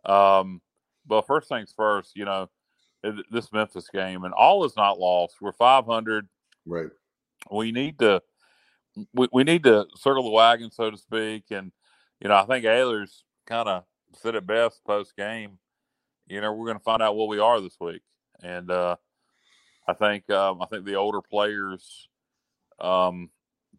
Um, 0.06 0.62
but 1.06 1.28
first 1.28 1.50
things 1.50 1.74
first, 1.76 2.16
you 2.16 2.26
know, 2.26 2.50
this 3.32 3.52
Memphis 3.52 3.90
game 3.92 4.24
and 4.24 4.34
all 4.34 4.66
is 4.66 4.76
not 4.76 5.00
lost. 5.00 5.36
We're 5.42 5.52
500. 5.52 6.28
Right. 6.66 6.90
We 7.52 7.72
need 7.72 8.00
to 8.00 8.22
we, 9.14 9.28
we 9.32 9.44
need 9.44 9.64
to 9.64 9.86
circle 9.96 10.24
the 10.24 10.30
wagon, 10.30 10.72
so 10.72 10.92
to 10.92 10.98
speak. 10.98 11.46
And 11.52 11.72
you 12.20 12.30
know, 12.30 12.36
I 12.36 12.46
think 12.46 12.66
Ahlers 12.66 13.24
kind 13.46 13.70
of 13.70 13.84
said 14.14 14.36
it 14.36 14.46
best 14.46 14.84
post 14.86 15.16
game. 15.16 15.58
You 16.28 16.42
know, 16.42 16.54
we're 16.54 16.66
going 16.66 16.78
to 16.78 16.84
find 16.84 17.02
out 17.02 17.16
what 17.16 17.30
we 17.30 17.40
are 17.40 17.60
this 17.60 17.78
week, 17.80 18.02
and 18.44 18.70
uh, 18.70 18.98
I 19.90 19.94
think 19.94 20.30
um, 20.30 20.62
I 20.62 20.68
think 20.68 20.86
the 20.86 20.96
older 20.96 21.22
players 21.22 22.08
um, 22.80 23.32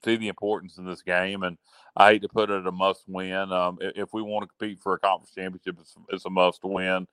see 0.04 0.16
the 0.16 0.28
importance 0.28 0.76
in 0.76 0.84
this 0.84 1.02
game, 1.02 1.44
and 1.44 1.56
I 1.96 2.12
hate 2.12 2.22
to 2.22 2.28
put 2.28 2.50
it 2.50 2.66
a 2.66 2.72
must 2.72 3.04
win. 3.06 3.52
Um, 3.52 3.78
if, 3.80 4.12
we 4.12 4.20
want 4.20 4.42
to 4.42 4.48
compete 4.48 4.80
for 4.80 4.94
a 4.94 4.98
conference 4.98 5.32
championship, 5.32 5.76
it's, 5.80 5.94
it's 6.08 6.26
a 6.26 6.30
must 6.30 6.64
win. 6.64 7.06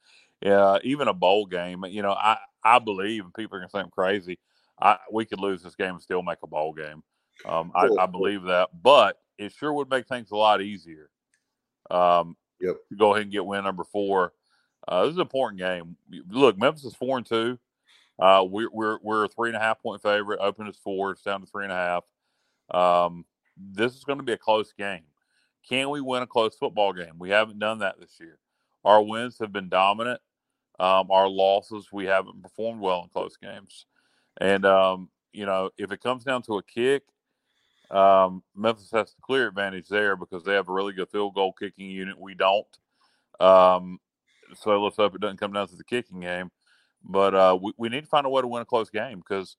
Uh, 0.43 0.79
even 0.83 1.07
a 1.07 1.13
bowl 1.13 1.45
game, 1.45 1.85
you 1.89 2.01
know, 2.01 2.13
I 2.13 2.37
I 2.63 2.79
believe, 2.79 3.23
and 3.23 3.33
people 3.35 3.55
are 3.55 3.59
going 3.59 3.69
to 3.69 3.71
think 3.71 3.85
I'm 3.85 3.91
crazy. 3.91 4.39
I, 4.81 4.97
we 5.11 5.25
could 5.25 5.39
lose 5.39 5.61
this 5.61 5.75
game 5.75 5.91
and 5.91 6.01
still 6.01 6.23
make 6.23 6.39
a 6.43 6.47
bowl 6.47 6.73
game. 6.73 7.03
Um, 7.45 7.71
I, 7.75 7.87
I, 7.99 8.05
believe 8.07 8.43
that, 8.43 8.69
but 8.81 9.19
it 9.37 9.51
sure 9.51 9.73
would 9.73 9.89
make 9.89 10.07
things 10.07 10.31
a 10.31 10.35
lot 10.35 10.61
easier. 10.61 11.09
Um, 11.91 12.35
yep. 12.59 12.77
Go 12.97 13.13
ahead 13.13 13.23
and 13.23 13.31
get 13.31 13.45
win 13.45 13.63
number 13.63 13.83
four. 13.83 14.33
Uh, 14.87 15.03
this 15.03 15.11
is 15.11 15.17
an 15.17 15.21
important 15.21 15.59
game. 15.59 15.95
Look, 16.29 16.57
Memphis 16.57 16.85
is 16.85 16.95
four 16.95 17.17
and 17.17 17.25
two. 17.25 17.59
Uh, 18.19 18.45
we're 18.49 18.69
we're 18.71 18.97
we're 19.03 19.25
a 19.25 19.27
three 19.27 19.49
and 19.49 19.57
a 19.57 19.59
half 19.59 19.81
point 19.81 20.01
favorite. 20.01 20.39
Open 20.41 20.67
is 20.67 20.77
four. 20.77 21.11
It's 21.11 21.21
down 21.21 21.41
to 21.41 21.47
three 21.47 21.63
and 21.63 21.73
a 21.73 21.75
half. 21.75 22.03
Um, 22.71 23.25
this 23.55 23.95
is 23.95 24.03
going 24.03 24.19
to 24.19 24.25
be 24.25 24.33
a 24.33 24.37
close 24.37 24.73
game. 24.73 25.03
Can 25.67 25.89
we 25.89 26.01
win 26.01 26.23
a 26.23 26.27
close 26.27 26.55
football 26.55 26.93
game? 26.93 27.13
We 27.19 27.29
haven't 27.29 27.59
done 27.59 27.79
that 27.79 27.99
this 27.99 28.19
year. 28.19 28.39
Our 28.83 29.01
wins 29.01 29.37
have 29.39 29.51
been 29.51 29.69
dominant. 29.69 30.21
Um, 30.79 31.11
our 31.11 31.27
losses, 31.27 31.89
we 31.91 32.05
haven't 32.05 32.41
performed 32.41 32.81
well 32.81 33.03
in 33.03 33.09
close 33.09 33.35
games. 33.37 33.85
And 34.39 34.65
um, 34.65 35.09
you 35.33 35.45
know, 35.45 35.71
if 35.77 35.91
it 35.91 36.01
comes 36.01 36.23
down 36.23 36.41
to 36.43 36.57
a 36.57 36.63
kick, 36.63 37.03
um, 37.91 38.43
Memphis 38.55 38.91
has 38.91 39.13
the 39.13 39.21
clear 39.21 39.47
advantage 39.47 39.87
there 39.87 40.15
because 40.15 40.43
they 40.43 40.53
have 40.53 40.69
a 40.69 40.73
really 40.73 40.93
good 40.93 41.09
field 41.09 41.35
goal 41.35 41.53
kicking 41.53 41.89
unit. 41.89 42.19
We 42.19 42.33
don't. 42.33 42.67
Um, 43.39 43.99
so 44.55 44.81
let's 44.81 44.97
hope 44.97 45.15
it 45.15 45.21
doesn't 45.21 45.37
come 45.37 45.53
down 45.53 45.67
to 45.67 45.75
the 45.75 45.83
kicking 45.83 46.21
game. 46.21 46.51
But 47.07 47.33
uh, 47.33 47.57
we, 47.61 47.71
we 47.77 47.89
need 47.89 48.01
to 48.01 48.07
find 48.07 48.25
a 48.25 48.29
way 48.29 48.41
to 48.41 48.47
win 48.47 48.61
a 48.61 48.65
close 48.65 48.89
game 48.89 49.19
because, 49.19 49.55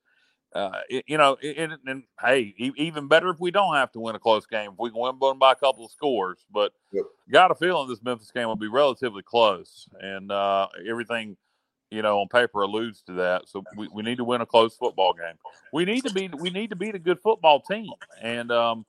uh, 0.55 0.81
it, 0.89 1.05
you 1.09 1.17
know, 1.17 1.37
it, 1.41 1.59
it, 1.59 1.71
and 1.87 2.05
hey, 2.21 2.55
even 2.59 3.09
better 3.09 3.31
if 3.31 3.41
we 3.41 3.51
don't 3.51 3.75
have 3.75 3.91
to 3.93 4.01
win 4.01 4.15
a 4.15 4.19
close 4.19 4.47
game. 4.47 4.73
If 4.73 4.79
we 4.79 4.91
can 4.91 5.19
win 5.19 5.39
by 5.39 5.53
a 5.53 5.57
couple 5.57 5.85
of 5.87 5.91
scores. 5.91 6.45
But 6.53 6.73
yep. 6.93 7.05
got 7.31 7.51
a 7.51 7.55
feeling 7.55 7.89
this 7.89 8.03
Memphis 8.03 8.31
game 8.31 8.47
will 8.47 8.57
be 8.57 8.69
relatively 8.69 9.23
close. 9.23 9.89
And 10.01 10.31
uh, 10.31 10.69
everything– 10.87 11.37
you 11.91 12.03
know, 12.03 12.21
on 12.21 12.29
paper 12.29 12.63
alludes 12.63 13.03
to 13.03 13.13
that. 13.15 13.49
So 13.49 13.65
we, 13.77 13.89
we 13.93 14.03
need 14.03 14.19
to 14.19 14.25
win 14.25 14.41
a 14.41 14.47
close 14.47 14.77
football 14.77 15.15
game. 15.15 15.37
We 15.73 15.85
need 15.85 16.05
to 16.05 16.13
be 16.13 16.29
we 16.39 16.51
need 16.51 16.71
to 16.71 16.77
beat 16.77 16.95
a 16.95 16.99
good 16.99 17.19
football 17.21 17.61
team. 17.61 17.89
And 18.23 18.51
um, 18.53 18.85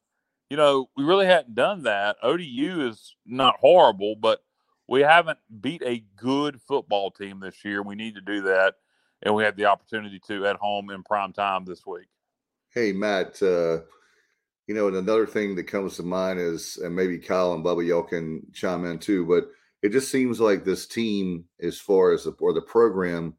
you 0.50 0.58
know, 0.58 0.90
we 0.98 1.04
really 1.04 1.26
hadn't 1.26 1.56
done 1.56 1.84
that. 1.84 2.18
ODU 2.22 2.88
is 2.88 3.16
not 3.26 3.56
horrible, 3.60 4.16
but 4.16 4.44
we 4.90 5.02
haven't 5.02 5.38
beat 5.62 5.84
a 5.86 6.04
good 6.16 6.60
football 6.68 7.12
team 7.12 7.40
this 7.40 7.64
year. 7.64 7.84
We 7.84 7.96
need 7.96 8.16
to 8.16 8.22
do 8.22 8.42
that. 8.42 8.76
And 9.22 9.36
we 9.36 9.44
had 9.44 9.56
the 9.56 9.66
opportunity 9.66 10.20
to 10.28 10.48
at 10.48 10.56
home 10.56 10.90
in 10.90 11.04
prime 11.04 11.32
time 11.32 11.66
this 11.66 11.86
week. 11.86 12.08
Hey 12.74 12.92
Matt, 12.92 13.42
uh, 13.42 13.82
you 14.68 14.76
know, 14.76 14.88
and 14.88 14.98
another 14.98 15.28
thing 15.28 15.56
that 15.56 15.64
comes 15.64 15.96
to 15.98 16.04
mind 16.04 16.40
is 16.40 16.78
and 16.78 16.96
maybe 16.96 17.20
Kyle 17.20 17.54
and 17.54 17.64
Bubba 17.64 17.86
y'all 17.86 18.04
can 18.04 18.42
chime 18.54 18.86
in 18.86 18.98
too, 18.98 19.26
but 19.26 19.50
it 19.82 19.90
just 19.90 20.12
seems 20.12 20.40
like 20.40 20.64
this 20.64 20.88
team, 20.88 21.46
as 21.62 21.80
far 21.80 22.12
as 22.12 22.26
the, 22.26 22.32
or 22.40 22.54
the 22.54 22.62
program, 22.62 23.36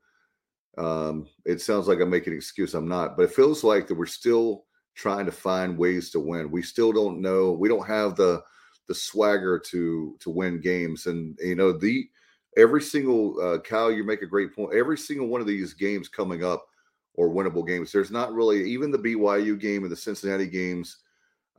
um, 0.78 1.26
it 1.44 1.60
sounds 1.60 1.86
like 1.86 2.00
I'm 2.00 2.10
making 2.10 2.32
an 2.32 2.38
excuse. 2.38 2.74
I'm 2.74 2.88
not, 2.88 3.16
but 3.16 3.24
it 3.24 3.34
feels 3.34 3.62
like 3.62 3.86
that 3.88 3.96
we're 3.96 4.06
still 4.06 4.64
trying 4.94 5.26
to 5.26 5.32
find 5.32 5.76
ways 5.76 6.10
to 6.10 6.20
win. 6.20 6.50
We 6.50 6.62
still 6.62 6.92
don't 6.92 7.20
know. 7.20 7.52
We 7.52 7.68
don't 7.68 7.86
have 7.86 8.16
the 8.16 8.42
the 8.90 8.94
swagger 8.94 9.58
to 9.58 10.16
to 10.20 10.30
win 10.30 10.60
games. 10.60 11.06
And 11.06 11.38
you 11.40 11.54
know 11.54 11.72
the 11.72 12.08
every 12.56 12.82
single 12.82 13.40
uh, 13.40 13.58
Kyle, 13.58 13.90
you 13.90 14.04
make 14.04 14.22
a 14.22 14.26
great 14.26 14.54
point. 14.54 14.74
Every 14.74 14.98
single 14.98 15.28
one 15.28 15.40
of 15.40 15.46
these 15.46 15.72
games 15.72 16.08
coming 16.08 16.44
up 16.44 16.66
or 17.14 17.30
winnable 17.30 17.66
games. 17.66 17.92
There's 17.92 18.10
not 18.10 18.32
really 18.32 18.68
even 18.70 18.90
the 18.90 18.98
BYU 18.98 19.58
game 19.58 19.84
and 19.84 19.92
the 19.92 19.96
Cincinnati 19.96 20.46
games 20.46 20.98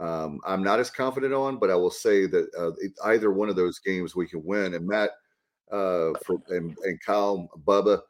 um, 0.01 0.41
I'm 0.45 0.63
not 0.63 0.79
as 0.79 0.89
confident 0.89 1.31
on, 1.31 1.57
but 1.57 1.69
I 1.69 1.75
will 1.75 1.91
say 1.91 2.25
that 2.25 2.49
uh, 2.57 2.71
it, 2.79 2.93
either 3.05 3.31
one 3.31 3.49
of 3.49 3.55
those 3.55 3.77
games 3.77 4.15
we 4.15 4.27
can 4.27 4.43
win. 4.43 4.73
And 4.73 4.87
Matt 4.87 5.11
uh, 5.71 6.17
for, 6.25 6.41
and, 6.49 6.75
and 6.83 6.99
Kyle, 7.05 7.47
Bubba, 7.65 8.01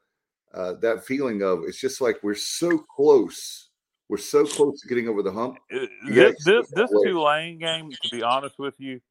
uh, 0.54 0.76
that 0.82 1.06
feeling 1.06 1.44
of 1.44 1.64
it's 1.68 1.80
just 1.80 2.00
like 2.00 2.18
we're 2.24 2.34
so 2.34 2.78
close. 2.78 3.70
We're 4.08 4.18
so 4.18 4.46
close 4.46 4.82
to 4.82 4.88
getting 4.88 5.10
over 5.10 5.22
the 5.22 5.32
hump. 5.32 5.58
Uh, 5.74 5.86
this 6.08 6.42
this, 6.46 6.70
this 6.72 6.90
Tulane 7.04 7.60
game, 7.60 7.92
to 7.92 8.10
be 8.10 8.24
honest 8.24 8.58
with 8.58 8.74
you, 8.78 9.02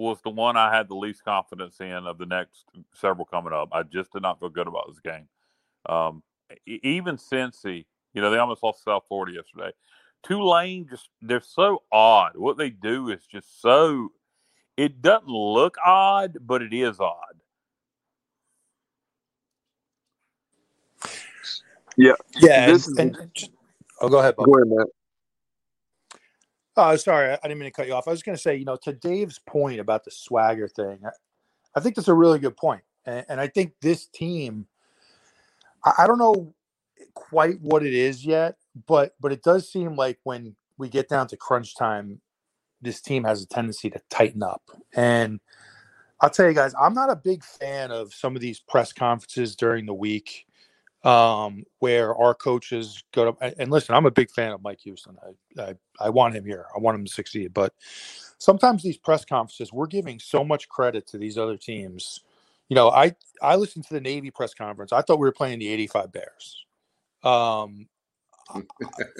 was 0.00 0.20
the 0.22 0.30
one 0.30 0.56
I 0.56 0.74
had 0.74 0.88
the 0.88 0.94
least 0.94 1.24
confidence 1.24 1.80
in 1.80 1.92
of 2.06 2.18
the 2.18 2.26
next 2.26 2.64
several 2.94 3.26
coming 3.26 3.52
up. 3.52 3.68
I 3.72 3.82
just 3.82 4.12
did 4.12 4.22
not 4.22 4.40
feel 4.40 4.48
good 4.48 4.66
about 4.66 4.88
this 4.88 5.00
game. 5.00 5.28
Um, 5.86 6.22
even 6.66 7.16
Cincy, 7.16 7.84
you 8.14 8.22
know, 8.22 8.30
they 8.30 8.38
almost 8.38 8.62
lost 8.62 8.82
South 8.82 9.04
Florida 9.08 9.32
yesterday. 9.32 9.72
Tulane 10.22 10.86
just 10.88 11.08
they're 11.22 11.40
so 11.40 11.82
odd. 11.92 12.32
What 12.36 12.56
they 12.56 12.70
do 12.70 13.10
is 13.10 13.26
just 13.26 13.60
so 13.60 14.12
it 14.76 15.02
doesn't 15.02 15.28
look 15.28 15.76
odd, 15.84 16.38
but 16.40 16.62
it 16.62 16.72
is 16.72 16.98
odd. 17.00 17.36
Yeah. 21.96 22.12
Yeah. 22.36 22.70
And, 22.70 22.98
and, 22.98 23.48
oh, 24.00 24.08
go 24.08 24.18
ahead. 24.18 24.36
Bob. 24.36 24.46
Go 24.46 24.54
ahead, 24.54 24.68
Matt. 24.68 24.86
Oh, 26.76 26.96
sorry. 26.96 27.32
I 27.32 27.38
didn't 27.42 27.58
mean 27.58 27.68
to 27.68 27.72
cut 27.72 27.86
you 27.86 27.94
off. 27.94 28.08
I 28.08 28.12
was 28.12 28.22
going 28.22 28.36
to 28.36 28.42
say, 28.42 28.56
you 28.56 28.64
know, 28.64 28.76
to 28.82 28.92
Dave's 28.92 29.38
point 29.38 29.80
about 29.80 30.04
the 30.04 30.10
swagger 30.10 30.68
thing, 30.68 31.00
I, 31.74 31.80
think 31.80 31.96
that's 31.96 32.08
a 32.08 32.14
really 32.14 32.38
good 32.38 32.56
point. 32.56 32.82
And, 33.04 33.24
and 33.28 33.40
I 33.40 33.48
think 33.48 33.74
this 33.80 34.06
team, 34.06 34.66
I, 35.84 35.92
I 36.00 36.06
don't 36.06 36.18
know 36.18 36.54
quite 37.14 37.60
what 37.60 37.84
it 37.84 37.94
is 37.94 38.24
yet, 38.24 38.56
but 38.86 39.14
but 39.20 39.32
it 39.32 39.42
does 39.42 39.70
seem 39.70 39.96
like 39.96 40.18
when 40.22 40.54
we 40.78 40.88
get 40.88 41.08
down 41.08 41.26
to 41.28 41.36
crunch 41.36 41.76
time, 41.76 42.20
this 42.80 43.00
team 43.00 43.24
has 43.24 43.42
a 43.42 43.46
tendency 43.46 43.90
to 43.90 44.00
tighten 44.08 44.42
up. 44.42 44.62
And 44.94 45.40
I'll 46.20 46.30
tell 46.30 46.46
you 46.46 46.54
guys, 46.54 46.74
I'm 46.80 46.94
not 46.94 47.10
a 47.10 47.16
big 47.16 47.44
fan 47.44 47.90
of 47.90 48.14
some 48.14 48.36
of 48.36 48.42
these 48.42 48.60
press 48.60 48.92
conferences 48.92 49.56
during 49.56 49.86
the 49.86 49.94
week 49.94 50.46
um, 51.04 51.64
where 51.78 52.14
our 52.14 52.34
coaches 52.34 53.02
go 53.12 53.32
to 53.32 53.60
and 53.60 53.70
listen. 53.70 53.94
I'm 53.94 54.06
a 54.06 54.10
big 54.10 54.30
fan 54.30 54.52
of 54.52 54.62
Mike 54.62 54.80
Houston. 54.80 55.16
I, 55.58 55.62
I 55.62 55.74
I 56.00 56.10
want 56.10 56.34
him 56.34 56.44
here. 56.44 56.66
I 56.74 56.78
want 56.78 56.98
him 56.98 57.04
to 57.04 57.12
succeed. 57.12 57.54
But 57.54 57.74
sometimes 58.38 58.82
these 58.82 58.98
press 58.98 59.24
conferences, 59.24 59.72
we're 59.72 59.86
giving 59.86 60.18
so 60.18 60.44
much 60.44 60.68
credit 60.68 61.06
to 61.08 61.18
these 61.18 61.38
other 61.38 61.56
teams. 61.56 62.20
You 62.68 62.74
know, 62.74 62.90
I 62.90 63.14
I 63.40 63.56
listened 63.56 63.86
to 63.86 63.94
the 63.94 64.00
Navy 64.00 64.30
press 64.30 64.54
conference. 64.54 64.92
I 64.92 65.02
thought 65.02 65.18
we 65.18 65.26
were 65.26 65.32
playing 65.32 65.58
the 65.58 65.68
'85 65.68 66.12
Bears. 66.12 66.64
Um, 67.22 67.88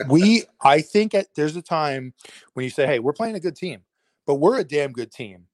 we, 0.08 0.44
I 0.62 0.80
think 0.80 1.14
at, 1.14 1.26
there's 1.34 1.56
a 1.56 1.62
time 1.62 2.12
when 2.54 2.64
you 2.64 2.70
say, 2.70 2.87
"Hey, 2.87 2.99
we're 2.99 3.12
playing 3.12 3.37
a 3.37 3.40
good 3.40 3.56
team, 3.56 3.80
but 4.26 4.34
we're 4.34 4.58
a 4.58 4.64
damn 4.64 4.92
good 4.92 5.10
team," 5.10 5.46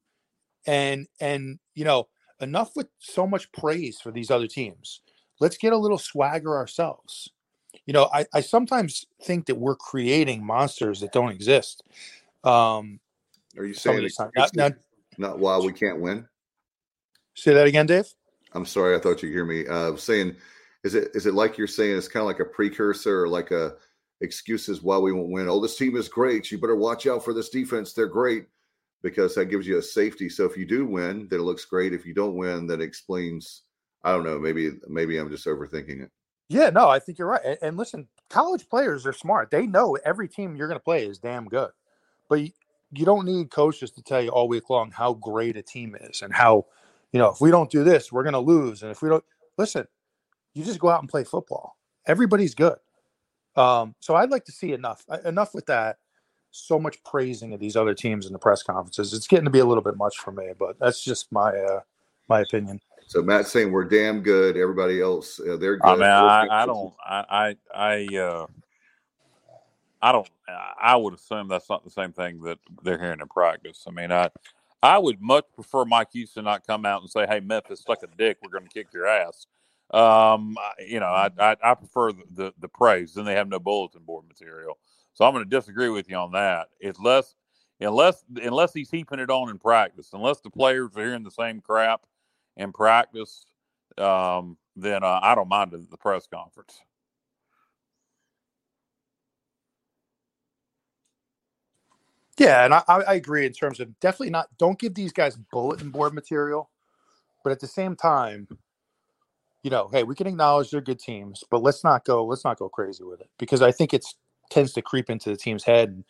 and 0.67 1.07
and 1.21 1.59
you 1.75 1.85
know 1.85 2.09
enough 2.41 2.75
with 2.75 2.89
so 2.99 3.27
much 3.27 3.51
praise 3.53 4.01
for 4.01 4.11
these 4.11 4.31
other 4.31 4.47
teams. 4.47 5.01
Let's 5.41 5.57
get 5.57 5.73
a 5.73 5.77
little 5.77 5.99
swagger 5.99 6.57
ourselves. 6.57 7.31
You 7.85 7.93
know, 7.93 8.09
I, 8.13 8.27
I 8.33 8.41
sometimes 8.41 9.07
think 9.23 9.47
that 9.47 9.57
we're 9.57 9.77
creating 9.77 10.45
monsters 10.45 11.01
that 11.01 11.13
don't 11.13 11.31
exist. 11.31 11.83
Um, 12.43 13.01
Are 13.59 13.65
you 13.65 13.75
saying 13.75 14.09
not, 14.37 14.57
not, 14.57 14.73
not 15.19 15.39
while 15.39 15.65
we 15.65 15.73
can't 15.73 16.01
win? 16.01 16.27
Say 17.35 17.53
that 17.55 17.67
again, 17.67 17.87
Dave. 17.87 18.07
I'm 18.55 18.65
sorry, 18.65 18.97
I 18.97 18.99
thought 18.99 19.23
you 19.23 19.29
hear 19.29 19.45
me. 19.45 19.67
Uh, 19.67 19.89
I 19.89 19.91
was 19.91 20.03
saying 20.03 20.37
is 20.85 20.95
it 20.95 21.11
is 21.15 21.27
it 21.27 21.35
like 21.35 21.59
you're 21.59 21.67
saying 21.67 21.97
it's 21.97 22.09
kind 22.09 22.23
of 22.23 22.27
like 22.27 22.41
a 22.41 22.45
precursor 22.45 23.25
or 23.25 23.29
like 23.29 23.51
a 23.51 23.75
excuses 24.21 24.83
why 24.83 24.97
we 24.99 25.13
won't 25.13 25.31
win? 25.31 25.49
Oh, 25.49 25.61
this 25.61 25.77
team 25.77 25.97
is 25.97 26.09
great. 26.09 26.51
You 26.51 26.59
better 26.59 26.77
watch 26.77 27.07
out 27.07 27.25
for 27.25 27.35
this 27.35 27.51
defense. 27.51 27.93
They're 27.93 28.07
great 28.07 28.47
because 29.03 29.35
that 29.35 29.47
gives 29.47 29.67
you 29.67 29.79
a 29.79 29.83
safety. 29.83 30.29
So 30.29 30.45
if 30.45 30.57
you 30.57 30.65
do 30.65 30.87
win, 30.87 31.29
then 31.29 31.41
it 31.41 31.43
looks 31.43 31.65
great. 31.65 31.93
If 31.93 32.07
you 32.07 32.15
don't 32.15 32.37
win, 32.37 32.67
that 32.69 32.81
explains. 32.81 33.63
I 34.07 34.13
don't 34.13 34.23
know. 34.23 34.39
Maybe 34.39 34.71
maybe 34.87 35.19
I'm 35.19 35.29
just 35.29 35.47
overthinking 35.47 36.01
it. 36.01 36.13
Yeah, 36.49 36.71
no, 36.71 36.89
I 36.89 37.01
think 37.01 37.19
you're 37.19 37.27
right. 37.27 37.45
And, 37.45 37.59
and 37.61 37.77
listen, 37.77 38.07
college 38.31 38.69
players 38.69 39.05
are 39.05 39.13
smart. 39.13 39.51
They 39.51 39.67
know 39.67 39.99
every 40.05 40.29
team 40.29 40.55
you're 40.55 40.69
going 40.69 40.79
to 40.79 40.85
play 40.85 41.05
is 41.05 41.19
damn 41.19 41.47
good. 41.47 41.71
But 42.29 42.41
you 42.93 43.05
don't 43.05 43.27
need 43.27 43.51
coaches 43.51 43.91
to 43.91 44.03
tell 44.03 44.23
you 44.23 44.29
all 44.29 44.47
week 44.47 44.71
long 44.71 44.93
how 44.93 45.15
great 45.15 45.57
a 45.57 45.63
team 45.63 45.97
is 46.01 46.23
and 46.23 46.33
how, 46.33 46.67
you 47.11 47.19
know, 47.19 47.31
if 47.31 47.41
we 47.41 47.51
don't 47.51 47.69
do 47.69 47.83
this, 47.83 48.13
we're 48.13 48.23
going 48.23 48.33
to 48.33 48.39
lose. 48.39 48.83
And 48.83 48.93
if 48.93 49.03
we 49.03 49.09
don't 49.09 49.25
listen, 49.59 49.89
you 50.55 50.65
just 50.65 50.79
go 50.79 50.89
out 50.89 51.01
and 51.01 51.09
play 51.09 51.25
football. 51.25 51.77
Everybody's 52.07 52.55
good. 52.55 52.77
Um, 53.57 53.97
so 53.99 54.15
I'd 54.15 54.31
like 54.31 54.45
to 54.45 54.53
see 54.53 54.73
enough, 54.73 55.05
enough 55.25 55.53
with 55.53 55.67
that. 55.67 55.97
So 56.53 56.79
much 56.79 57.03
praising 57.03 57.53
of 57.55 57.61
these 57.61 57.75
other 57.75 57.93
teams 57.93 58.25
in 58.25 58.33
the 58.33 58.39
press 58.39 58.63
conferences. 58.63 59.13
It's 59.13 59.27
getting 59.27 59.47
to 59.47 59.51
be 59.51 59.59
a 59.59 59.65
little 59.67 59.83
bit 59.83 59.97
much 59.97 60.19
for 60.19 60.31
me, 60.31 60.53
but 60.57 60.79
that's 60.79 61.03
just 61.03 61.33
my 61.33 61.51
uh, 61.51 61.81
my 62.29 62.41
opinion. 62.41 62.81
So 63.07 63.23
Matt's 63.23 63.53
saying 63.53 63.71
we're 63.71 63.85
damn 63.85 64.21
good. 64.21 64.57
Everybody 64.57 65.01
else, 65.01 65.41
uh, 65.41 65.57
they're 65.57 65.77
good. 65.77 65.89
I 65.89 65.95
mean, 65.95 66.03
I, 66.03 66.49
I 66.51 66.67
don't, 66.67 66.95
I, 67.05 67.25
I, 67.29 67.57
I, 67.75 68.17
uh, 68.17 68.47
I 70.03 70.13
don't. 70.13 70.29
I 70.81 70.95
would 70.97 71.15
assume 71.15 71.49
that's 71.49 71.69
not 71.71 71.83
the 71.83 71.91
same 71.91 72.13
thing 72.13 72.41
that 72.43 72.59
they're 72.83 72.99
hearing 72.99 73.21
in 73.21 73.29
practice. 73.29 73.85
I 73.89 73.91
mean, 73.91 74.13
I, 74.13 74.31
I 74.83 74.99
would 74.99 75.21
much 75.21 75.47
prefer 75.55 75.85
Mike 75.85 76.09
Houston 76.13 76.45
not 76.45 76.67
come 76.67 76.85
out 76.85 77.01
and 77.01 77.11
say, 77.11 77.27
"Hey, 77.27 77.41
Memphis, 77.41 77.83
suck 77.87 78.03
a 78.03 78.07
dick. 78.19 78.39
We're 78.43 78.51
going 78.51 78.69
to 78.69 78.75
kick 78.75 78.89
your 78.93 79.07
ass." 79.07 79.47
Um, 79.93 80.57
you 80.87 81.01
know, 81.01 81.07
I, 81.07 81.31
I, 81.39 81.57
I 81.63 81.75
prefer 81.75 82.13
the, 82.13 82.25
the, 82.35 82.55
the 82.61 82.69
praise. 82.69 83.15
Then 83.15 83.25
they 83.25 83.35
have 83.35 83.49
no 83.49 83.59
bulletin 83.59 84.03
board 84.03 84.27
material. 84.29 84.79
So 85.15 85.25
I'm 85.25 85.33
going 85.33 85.45
to 85.45 85.51
disagree 85.51 85.89
with 85.89 86.11
you 86.11 86.17
on 86.17 86.33
that. 86.33 86.69
It's 86.79 86.99
less 86.99 87.35
unless, 87.81 88.25
unless, 88.29 88.47
unless 88.47 88.73
he's 88.75 88.91
heaping 88.91 89.19
it 89.19 89.31
on 89.31 89.49
in 89.49 89.59
practice, 89.59 90.11
unless 90.13 90.41
the 90.41 90.51
players 90.51 90.91
are 90.97 91.03
hearing 91.03 91.23
the 91.23 91.31
same 91.31 91.61
crap 91.61 92.03
in 92.57 92.73
practice, 92.73 93.47
um, 93.99 94.57
then 94.77 95.05
uh, 95.05 95.21
I 95.23 95.35
don't 95.35 95.49
mind 95.49 95.73
the 95.73 95.97
press 95.99 96.27
conference. 96.33 96.81
Yeah, 102.39 102.65
and 102.65 102.75
I, 102.75 102.83
I 102.89 103.15
agree 103.15 103.47
in 103.47 103.53
terms 103.53 103.81
of 103.81 103.99
definitely 104.01 104.31
not. 104.31 104.49
Don't 104.59 104.79
give 104.79 104.95
these 104.95 105.13
guys 105.13 105.37
bulletin 105.53 105.91
board 105.91 106.15
material, 106.15 106.71
but 107.45 107.53
at 107.53 107.61
the 107.61 107.67
same 107.69 107.97
time, 107.97 108.49
you 109.63 109.71
know, 109.71 109.89
hey, 109.93 110.05
we 110.05 110.15
can 110.15 110.27
acknowledge 110.27 110.71
they're 110.71 110.81
good 110.81 111.01
teams, 111.01 111.45
but 111.51 111.63
let's 111.63 111.85
not 111.85 112.05
go 112.05 112.25
let's 112.27 112.45
not 112.45 112.59
go 112.59 112.69
crazy 112.69 113.05
with 113.05 113.21
it 113.21 113.31
because 113.39 113.63
I 113.63 113.73
think 113.73 113.95
it 113.95 114.07
tends 114.51 114.73
to 114.75 114.83
creep 114.83 115.11
into 115.11 115.31
the 115.31 115.37
team's 115.37 115.65
head. 115.65 115.91
And 115.91 116.05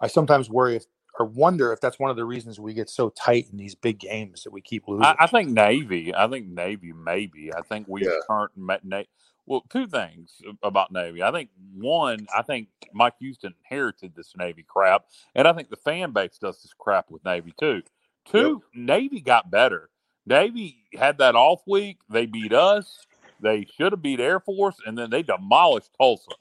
I 0.00 0.08
sometimes 0.08 0.50
worry 0.50 0.76
if 0.76 0.86
or 1.18 1.26
wonder 1.26 1.72
if 1.72 1.80
that's 1.80 1.98
one 1.98 2.10
of 2.10 2.16
the 2.16 2.24
reasons 2.24 2.60
we 2.60 2.74
get 2.74 2.90
so 2.90 3.10
tight 3.10 3.48
in 3.50 3.56
these 3.56 3.74
big 3.74 3.98
games 3.98 4.42
that 4.44 4.52
we 4.52 4.60
keep 4.60 4.86
losing. 4.86 5.04
I, 5.04 5.16
I 5.20 5.26
think 5.26 5.50
Navy. 5.50 6.14
I 6.14 6.28
think 6.28 6.46
Navy 6.46 6.92
maybe. 6.92 7.52
I 7.54 7.62
think 7.62 7.86
we 7.88 8.04
yeah. 8.04 8.18
current 8.28 8.52
Navy. 8.84 9.08
Well, 9.46 9.64
two 9.70 9.86
things 9.86 10.42
about 10.62 10.92
Navy. 10.92 11.22
I 11.22 11.30
think 11.30 11.50
one, 11.74 12.26
I 12.36 12.42
think 12.42 12.68
Mike 12.92 13.14
Houston 13.20 13.54
inherited 13.64 14.14
this 14.14 14.32
Navy 14.36 14.64
crap, 14.66 15.04
and 15.34 15.46
I 15.46 15.52
think 15.52 15.70
the 15.70 15.76
fan 15.76 16.10
base 16.10 16.38
does 16.38 16.62
this 16.62 16.72
crap 16.76 17.10
with 17.10 17.24
Navy 17.24 17.54
too. 17.58 17.82
Two, 18.24 18.62
yep. 18.74 18.86
Navy 18.86 19.20
got 19.20 19.50
better. 19.50 19.88
Navy 20.26 20.78
had 20.98 21.18
that 21.18 21.36
off 21.36 21.62
week. 21.66 21.98
They 22.10 22.26
beat 22.26 22.52
us. 22.52 23.06
They 23.40 23.66
should 23.76 23.92
have 23.92 24.02
beat 24.02 24.18
Air 24.18 24.40
Force, 24.40 24.76
and 24.84 24.98
then 24.98 25.10
they 25.10 25.22
demolished 25.22 25.90
Tulsa. 25.96 26.32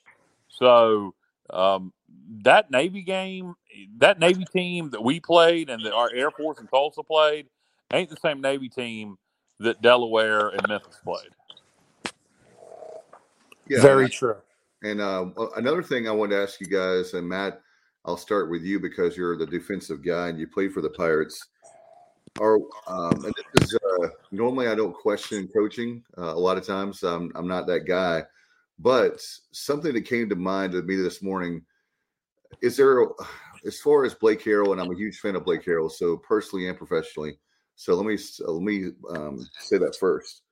So 0.49 1.13
um, 1.49 1.93
that 2.43 2.71
Navy 2.71 3.01
game, 3.01 3.55
that 3.97 4.19
Navy 4.19 4.45
team 4.45 4.89
that 4.91 5.03
we 5.03 5.19
played 5.19 5.69
and 5.69 5.83
that 5.85 5.93
our 5.93 6.11
Air 6.13 6.31
Force 6.31 6.59
and 6.59 6.69
Tulsa 6.69 7.03
played, 7.03 7.47
ain't 7.93 8.09
the 8.09 8.17
same 8.17 8.41
Navy 8.41 8.69
team 8.69 9.17
that 9.59 9.81
Delaware 9.81 10.49
and 10.49 10.67
Memphis 10.67 10.99
played. 11.03 11.29
Yeah, 13.67 13.81
Very 13.81 14.09
true. 14.09 14.37
And 14.83 15.01
uh, 15.01 15.27
another 15.55 15.81
thing 15.81 16.07
I 16.07 16.11
wanted 16.11 16.35
to 16.35 16.43
ask 16.43 16.59
you 16.59 16.67
guys, 16.67 17.13
and 17.13 17.27
Matt, 17.27 17.61
I'll 18.05 18.17
start 18.17 18.51
with 18.51 18.61
you 18.61 18.79
because 18.79 19.17
you're 19.17 19.35
the 19.35 19.47
defensive 19.47 20.03
guy 20.03 20.27
and 20.27 20.39
you 20.39 20.45
played 20.45 20.73
for 20.73 20.81
the 20.81 20.91
Pirates 20.91 21.39
are 22.39 22.57
um, 22.87 23.25
and 23.25 23.33
this 23.35 23.69
is 23.69 23.75
uh, 23.75 24.07
normally 24.31 24.67
I 24.67 24.75
don't 24.75 24.93
question 24.93 25.47
coaching. 25.47 26.03
Uh, 26.17 26.33
a 26.33 26.39
lot 26.39 26.57
of 26.57 26.65
times 26.65 27.03
I'm 27.03 27.31
I'm 27.35 27.47
not 27.47 27.67
that 27.67 27.85
guy, 27.85 28.23
but 28.79 29.21
something 29.51 29.93
that 29.93 30.01
came 30.01 30.29
to 30.29 30.35
mind 30.35 30.73
to 30.73 30.81
me 30.81 30.95
this 30.95 31.21
morning 31.21 31.61
is 32.61 32.77
there 32.77 33.05
as 33.65 33.79
far 33.79 34.05
as 34.05 34.13
Blake 34.13 34.43
Harrell, 34.43 34.71
and 34.71 34.81
I'm 34.81 34.91
a 34.91 34.97
huge 34.97 35.19
fan 35.19 35.35
of 35.35 35.45
Blake 35.45 35.65
Harrell, 35.65 35.91
so 35.91 36.17
personally 36.17 36.67
and 36.67 36.77
professionally. 36.77 37.37
So 37.75 37.95
let 37.95 38.05
me 38.05 38.17
let 38.39 38.61
me 38.61 38.91
um, 39.09 39.47
say 39.59 39.77
that 39.77 39.97
first. 39.99 40.43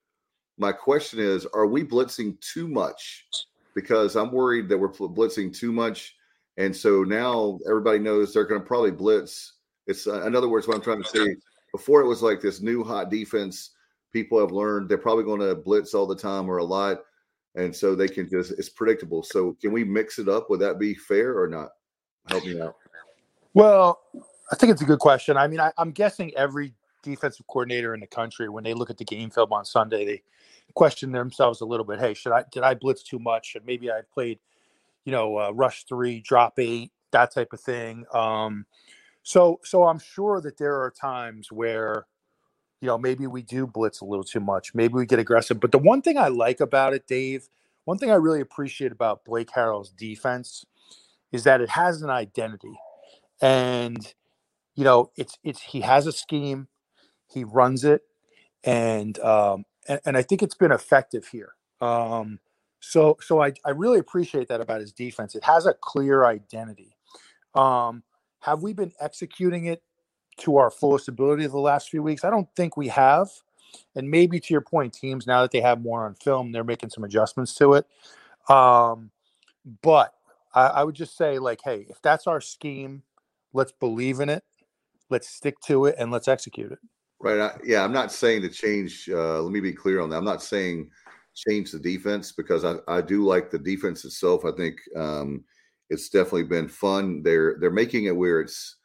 My 0.58 0.72
question 0.72 1.20
is: 1.20 1.46
Are 1.54 1.68
we 1.68 1.84
blitzing 1.84 2.40
too 2.42 2.68
much? 2.68 3.28
Because 3.76 4.16
I'm 4.16 4.32
worried 4.32 4.70
that 4.70 4.78
we're 4.78 4.90
blitzing 4.90 5.56
too 5.56 5.72
much, 5.72 6.16
and 6.58 6.76
so 6.76 7.04
now 7.04 7.60
everybody 7.68 8.00
knows 8.00 8.34
they're 8.34 8.46
going 8.46 8.62
to 8.62 8.68
probably 8.68 8.92
blitz. 8.92 9.54
It's 9.88 10.08
uh, 10.08 10.26
in 10.26 10.36
other 10.36 10.50
words, 10.50 10.68
what 10.68 10.76
I'm 10.76 10.84
trying 10.84 11.04
to 11.04 11.10
say 11.10 11.36
before 11.72 12.02
it 12.02 12.08
was 12.08 12.22
like 12.22 12.42
this 12.42 12.62
new 12.62 12.84
hot 12.84 13.10
defense. 13.10 13.72
People 14.12 14.40
have 14.40 14.52
learned 14.52 14.90
they're 14.90 14.98
probably 14.98 15.24
going 15.24 15.40
to 15.40 15.56
blitz 15.56 15.96
all 15.96 16.06
the 16.06 16.16
time 16.16 16.48
or 16.48 16.58
a 16.58 16.64
lot, 16.64 17.00
and 17.56 17.76
so 17.76 17.96
they 17.96 18.08
can 18.08 18.30
just 18.30 18.52
it's 18.52 18.70
predictable. 18.70 19.24
So 19.24 19.56
can 19.62 19.72
we 19.72 19.84
mix 19.84 20.20
it 20.20 20.28
up? 20.28 20.50
Would 20.50 20.60
that 20.62 20.80
be 20.80 20.96
fair 20.96 21.40
or 21.40 21.48
not? 21.48 21.70
Help 22.28 22.46
me 22.46 22.60
out. 22.60 22.76
Well, 23.54 24.02
I 24.52 24.56
think 24.56 24.72
it's 24.72 24.82
a 24.82 24.86
good 24.86 25.00
question. 25.00 25.38
I 25.38 25.48
mean, 25.48 25.60
I, 25.60 25.72
I'm 25.78 25.92
guessing 25.92 26.32
every 26.36 26.74
defensive 27.04 27.46
coordinator 27.48 27.94
in 27.94 28.00
the 28.00 28.08
country, 28.08 28.50
when 28.50 28.64
they 28.64 28.74
look 28.74 28.90
at 28.90 28.98
the 28.98 29.06
game 29.06 29.30
film 29.30 29.54
on 29.54 29.66
Sunday, 29.66 30.06
they 30.06 30.24
question 30.74 31.12
themselves 31.12 31.62
a 31.62 31.66
little 31.66 31.86
bit. 31.86 32.00
Hey, 32.00 32.14
should 32.14 32.32
I 32.32 32.46
did 32.52 32.64
I 32.64 32.74
blitz 32.74 33.04
too 33.04 33.20
much? 33.20 33.52
Should 33.52 33.66
maybe 33.66 33.92
I 33.92 34.02
played, 34.14 34.40
you 35.06 35.12
know, 35.12 35.38
uh, 35.38 35.52
rush 35.52 35.86
three, 35.86 36.22
drop 36.22 36.58
eight, 36.58 36.92
that 37.12 37.34
type 37.34 37.54
of 37.54 37.60
thing. 37.60 38.06
Um, 38.14 38.66
so 39.22 39.60
so 39.64 39.84
I'm 39.84 40.00
sure 40.00 40.42
that 40.42 40.58
there 40.58 40.82
are 40.82 40.92
times 40.92 41.52
where 41.52 42.08
you 42.84 42.88
know 42.88 42.98
maybe 42.98 43.26
we 43.28 43.42
do 43.42 43.66
blitz 43.66 44.02
a 44.02 44.06
little 44.06 44.26
too 44.26 44.42
much, 44.42 44.76
maybe 44.76 44.96
we 44.96 45.06
get 45.06 45.18
aggressive. 45.18 45.62
But 45.62 45.72
the 45.72 45.78
one 45.80 46.02
thing 46.02 46.18
I 46.18 46.28
like 46.28 46.60
about 46.60 46.94
it, 46.94 47.08
Dave, 47.08 47.48
one 47.86 47.98
thing 47.98 48.12
I 48.12 48.16
really 48.16 48.42
appreciate 48.42 48.92
about 48.92 49.24
Blake 49.24 49.52
Harrell's 49.52 49.90
defense 49.90 50.66
is 51.32 51.46
that 51.46 51.62
it 51.62 51.70
has 51.70 52.02
an 52.02 52.10
identity. 52.10 52.78
And 53.42 54.14
you 54.76 54.84
know, 54.84 55.12
it's 55.16 55.38
it's 55.46 55.62
he 55.62 55.80
has 55.80 56.08
a 56.08 56.12
scheme, 56.12 56.68
he 57.34 57.46
runs 57.46 57.86
it, 57.86 58.02
and 58.66 59.18
um 59.22 59.64
and, 59.88 60.02
and 60.06 60.18
I 60.18 60.22
think 60.22 60.44
it's 60.44 60.56
been 60.56 60.74
effective 60.74 61.28
here. 61.28 61.54
Um 61.80 62.40
so 62.82 63.18
so 63.22 63.42
I, 63.42 63.54
I 63.66 63.70
really 63.70 64.00
appreciate 64.00 64.50
that 64.50 64.60
about 64.60 64.82
his 64.82 64.92
defense. 64.92 65.36
It 65.36 65.46
has 65.46 65.66
a 65.66 65.74
clear 65.74 66.26
identity. 66.26 66.98
Um 67.56 68.04
have 68.42 68.62
we 68.62 68.74
been 68.74 68.92
executing 69.00 69.68
it 69.68 69.82
to 70.38 70.58
our 70.58 70.70
fullest 70.70 71.08
ability 71.08 71.48
the 71.48 71.58
last 71.58 71.90
few 71.90 72.04
weeks? 72.04 72.24
I 72.24 72.30
don't 72.30 72.48
think 72.56 72.78
we 72.78 72.88
have. 72.90 73.30
And 73.96 74.10
maybe 74.10 74.40
to 74.40 74.54
your 74.54 74.62
point, 74.62 74.94
teams 74.94 75.26
now 75.28 75.42
that 75.42 75.52
they 75.52 75.62
have 75.62 75.82
more 75.82 76.06
on 76.06 76.16
film, 76.16 76.52
they're 76.52 76.64
making 76.64 76.90
some 76.90 77.04
adjustments 77.04 77.54
to 77.56 77.74
it. 77.74 77.88
Um, 78.50 79.12
but 79.82 80.14
I, 80.54 80.68
I 80.68 80.84
would 80.84 80.96
just 80.96 81.18
say, 81.18 81.40
like, 81.40 81.62
hey, 81.64 81.86
if 81.90 82.02
that's 82.02 82.28
our 82.28 82.42
scheme, 82.42 83.04
let's 83.54 83.72
believe 83.72 84.20
in 84.20 84.30
it, 84.30 84.44
let's 85.10 85.30
stick 85.30 85.60
to 85.62 85.86
it, 85.86 85.96
and 85.98 86.12
let's 86.12 86.28
execute 86.28 86.72
it. 86.72 86.80
Right. 87.20 87.40
I, 87.40 87.58
yeah, 87.64 87.84
I'm 87.84 87.94
not 87.94 88.12
saying 88.12 88.42
to 88.42 88.50
change. 88.50 89.10
Uh, 89.10 89.42
let 89.42 89.52
me 89.52 89.62
be 89.62 89.74
clear 89.74 90.02
on 90.02 90.10
that. 90.10 90.18
I'm 90.18 90.26
not 90.26 90.44
saying 90.44 90.90
change 91.36 91.72
the 91.72 91.80
defense 91.80 92.32
because 92.32 92.66
I, 92.66 92.76
I 92.88 93.02
do 93.02 93.24
like 93.24 93.50
the 93.50 93.60
defense 93.60 94.06
itself. 94.06 94.46
I 94.46 94.52
think 94.52 94.78
um, 94.96 95.44
it's 95.90 96.10
definitely 96.10 96.44
been 96.44 96.68
fun. 96.68 97.24
They're 97.24 97.58
they're 97.60 97.72
making 97.72 98.06
it 98.06 98.16
where 98.16 98.42
it's 98.42 98.78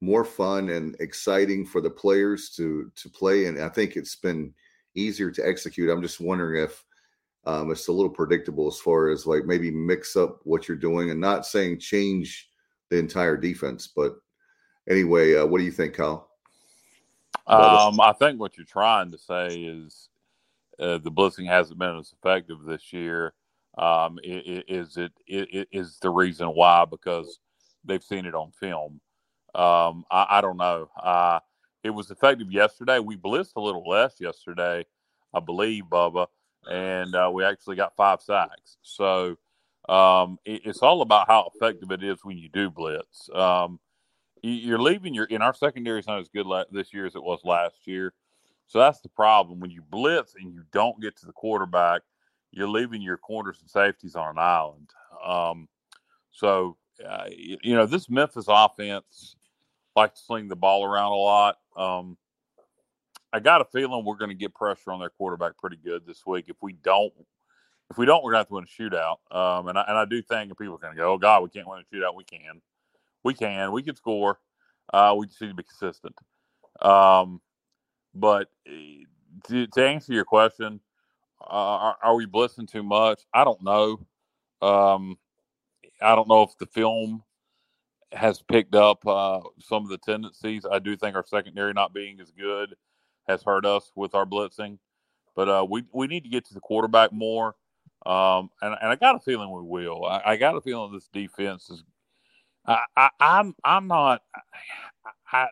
more 0.00 0.24
fun 0.24 0.68
and 0.70 0.96
exciting 1.00 1.64
for 1.64 1.80
the 1.80 1.90
players 1.90 2.50
to 2.50 2.90
to 2.96 3.08
play, 3.10 3.46
and 3.46 3.60
I 3.60 3.68
think 3.68 3.96
it's 3.96 4.16
been 4.16 4.52
easier 4.94 5.30
to 5.30 5.46
execute. 5.46 5.90
I'm 5.90 6.02
just 6.02 6.20
wondering 6.20 6.62
if 6.62 6.84
um, 7.44 7.70
it's 7.70 7.88
a 7.88 7.92
little 7.92 8.10
predictable 8.10 8.66
as 8.66 8.78
far 8.78 9.08
as 9.08 9.26
like 9.26 9.44
maybe 9.44 9.70
mix 9.70 10.16
up 10.16 10.40
what 10.44 10.68
you're 10.68 10.76
doing 10.76 11.10
and 11.10 11.20
not 11.20 11.46
saying 11.46 11.78
change 11.78 12.50
the 12.90 12.98
entire 12.98 13.36
defense, 13.36 13.86
but 13.86 14.16
anyway, 14.88 15.36
uh, 15.36 15.46
what 15.46 15.58
do 15.58 15.64
you 15.64 15.70
think, 15.70 15.94
Kyle? 15.94 16.28
Um, 17.46 18.00
I 18.00 18.12
think 18.12 18.40
what 18.40 18.56
you're 18.56 18.66
trying 18.66 19.12
to 19.12 19.18
say 19.18 19.46
is 19.48 20.08
uh, 20.80 20.98
the 20.98 21.10
blitzing 21.10 21.46
hasn't 21.46 21.78
been 21.78 21.96
as 21.96 22.12
effective 22.12 22.58
this 22.64 22.92
year 22.92 23.34
um, 23.78 24.18
is 24.24 24.96
it, 24.96 25.12
it 25.26 25.68
is 25.70 25.98
the 26.00 26.10
reason 26.10 26.48
why 26.48 26.84
because 26.84 27.38
they've 27.84 28.02
seen 28.02 28.26
it 28.26 28.34
on 28.34 28.50
film. 28.52 29.00
Um, 29.54 30.04
I, 30.10 30.26
I, 30.30 30.40
don't 30.40 30.56
know. 30.56 30.90
Uh, 31.00 31.40
it 31.82 31.90
was 31.90 32.10
effective 32.10 32.52
yesterday. 32.52 32.98
We 32.98 33.16
blitzed 33.16 33.56
a 33.56 33.60
little 33.60 33.88
less 33.88 34.16
yesterday, 34.20 34.84
I 35.32 35.40
believe, 35.40 35.84
Bubba, 35.84 36.26
and 36.70 37.14
uh, 37.14 37.30
we 37.32 37.44
actually 37.44 37.76
got 37.76 37.96
five 37.96 38.20
sacks. 38.20 38.76
So 38.82 39.36
um, 39.88 40.38
it, 40.44 40.62
it's 40.64 40.82
all 40.82 41.00
about 41.00 41.26
how 41.28 41.50
effective 41.54 41.90
it 41.90 42.02
is 42.02 42.18
when 42.22 42.36
you 42.36 42.48
do 42.48 42.70
blitz. 42.70 43.30
Um, 43.34 43.80
you're 44.42 44.80
leaving 44.80 45.14
your 45.14 45.24
in 45.24 45.42
our 45.42 45.54
secondary 45.54 46.00
is 46.00 46.06
not 46.06 46.20
as 46.20 46.28
good 46.28 46.46
la- 46.46 46.64
this 46.70 46.92
year 46.92 47.06
as 47.06 47.14
it 47.14 47.22
was 47.22 47.40
last 47.44 47.86
year. 47.86 48.12
So 48.66 48.78
that's 48.78 49.00
the 49.00 49.08
problem 49.08 49.60
when 49.60 49.70
you 49.70 49.82
blitz 49.88 50.34
and 50.38 50.52
you 50.52 50.64
don't 50.72 51.00
get 51.00 51.16
to 51.18 51.26
the 51.26 51.32
quarterback– 51.32 52.02
you're 52.56 52.68
leaving 52.68 53.02
your 53.02 53.18
corners 53.18 53.58
and 53.60 53.70
safeties 53.70 54.16
on 54.16 54.30
an 54.30 54.38
island. 54.38 54.90
Um, 55.24 55.68
so, 56.32 56.76
uh, 57.04 57.24
you, 57.30 57.74
know, 57.74 57.86
this 57.86 58.08
Memphis 58.08 58.46
offense, 58.48 59.36
like 59.94 60.14
to 60.14 60.20
sling 60.20 60.48
the 60.48 60.56
ball 60.56 60.84
around 60.84 61.12
a 61.12 61.16
lot. 61.16 61.58
Um, 61.76 62.16
I 63.32 63.40
got 63.40 63.60
a 63.60 63.64
feeling 63.64 64.04
we're 64.04 64.16
going 64.16 64.30
to 64.30 64.36
get 64.36 64.54
pressure 64.54 64.92
on 64.92 65.00
their 65.00 65.10
quarterback 65.10 65.58
pretty 65.58 65.76
good 65.76 66.06
this 66.06 66.24
week. 66.26 66.46
If 66.48 66.56
we 66.62 66.72
don't, 66.72 67.12
if 67.90 67.98
we 67.98 68.06
don't, 68.06 68.22
we're 68.22 68.32
going 68.32 68.44
to 68.44 68.48
have 68.48 68.48
to 68.48 68.54
win 68.54 68.64
a 68.64 68.82
shootout. 68.82 69.16
Um, 69.30 69.68
and 69.68 69.78
I, 69.78 69.84
and 69.88 69.98
I 69.98 70.04
do 70.04 70.22
think 70.22 70.56
people 70.58 70.74
are 70.74 70.78
going 70.78 70.94
to 70.94 70.98
go, 70.98 71.12
"Oh 71.12 71.18
God, 71.18 71.42
we 71.42 71.50
can't 71.50 71.68
win 71.68 71.80
a 71.80 71.94
shootout." 71.94 72.14
We 72.14 72.24
can, 72.24 72.62
we 73.24 73.34
can, 73.34 73.72
we 73.72 73.82
can 73.82 73.96
score. 73.96 74.38
Uh, 74.92 75.14
we 75.18 75.26
just 75.26 75.40
need 75.40 75.48
to 75.48 75.54
be 75.54 75.64
consistent. 75.64 76.14
Um, 76.80 77.40
but 78.14 78.48
eh, 78.66 79.04
to, 79.48 79.66
to, 79.66 79.86
answer 79.86 80.12
your 80.12 80.24
question, 80.24 80.80
uh, 81.40 81.44
are, 81.44 81.96
are, 82.02 82.14
we 82.14 82.26
blitzing 82.26 82.70
too 82.70 82.82
much? 82.82 83.22
I 83.34 83.44
don't 83.44 83.62
know. 83.62 84.06
Um, 84.62 85.18
I 86.00 86.14
don't 86.14 86.28
know 86.28 86.42
if 86.42 86.56
the 86.58 86.66
film 86.66 87.22
has 88.12 88.40
picked 88.40 88.74
up 88.74 89.06
uh, 89.06 89.40
some 89.60 89.84
of 89.84 89.88
the 89.88 89.98
tendencies. 89.98 90.64
I 90.70 90.78
do 90.78 90.96
think 90.96 91.16
our 91.16 91.24
secondary 91.26 91.72
not 91.72 91.92
being 91.92 92.20
as 92.20 92.30
good 92.30 92.76
has 93.28 93.42
hurt 93.42 93.66
us 93.66 93.90
with 93.94 94.14
our 94.14 94.26
blitzing, 94.26 94.78
but 95.34 95.48
uh, 95.48 95.66
we 95.68 95.84
we 95.92 96.06
need 96.06 96.24
to 96.24 96.30
get 96.30 96.44
to 96.46 96.54
the 96.54 96.60
quarterback 96.60 97.12
more. 97.12 97.54
Um, 98.04 98.50
and, 98.62 98.76
and 98.80 98.90
I 98.90 98.94
got 98.94 99.16
a 99.16 99.20
feeling 99.20 99.50
we 99.50 99.62
will. 99.62 100.04
I, 100.04 100.22
I 100.24 100.36
got 100.36 100.56
a 100.56 100.60
feeling 100.60 100.92
this 100.92 101.08
defense 101.12 101.70
is. 101.70 101.82
I, 102.66 102.80
I 102.96 103.08
I'm 103.20 103.54
I'm 103.64 103.88
not. 103.88 104.22
I 105.32 105.48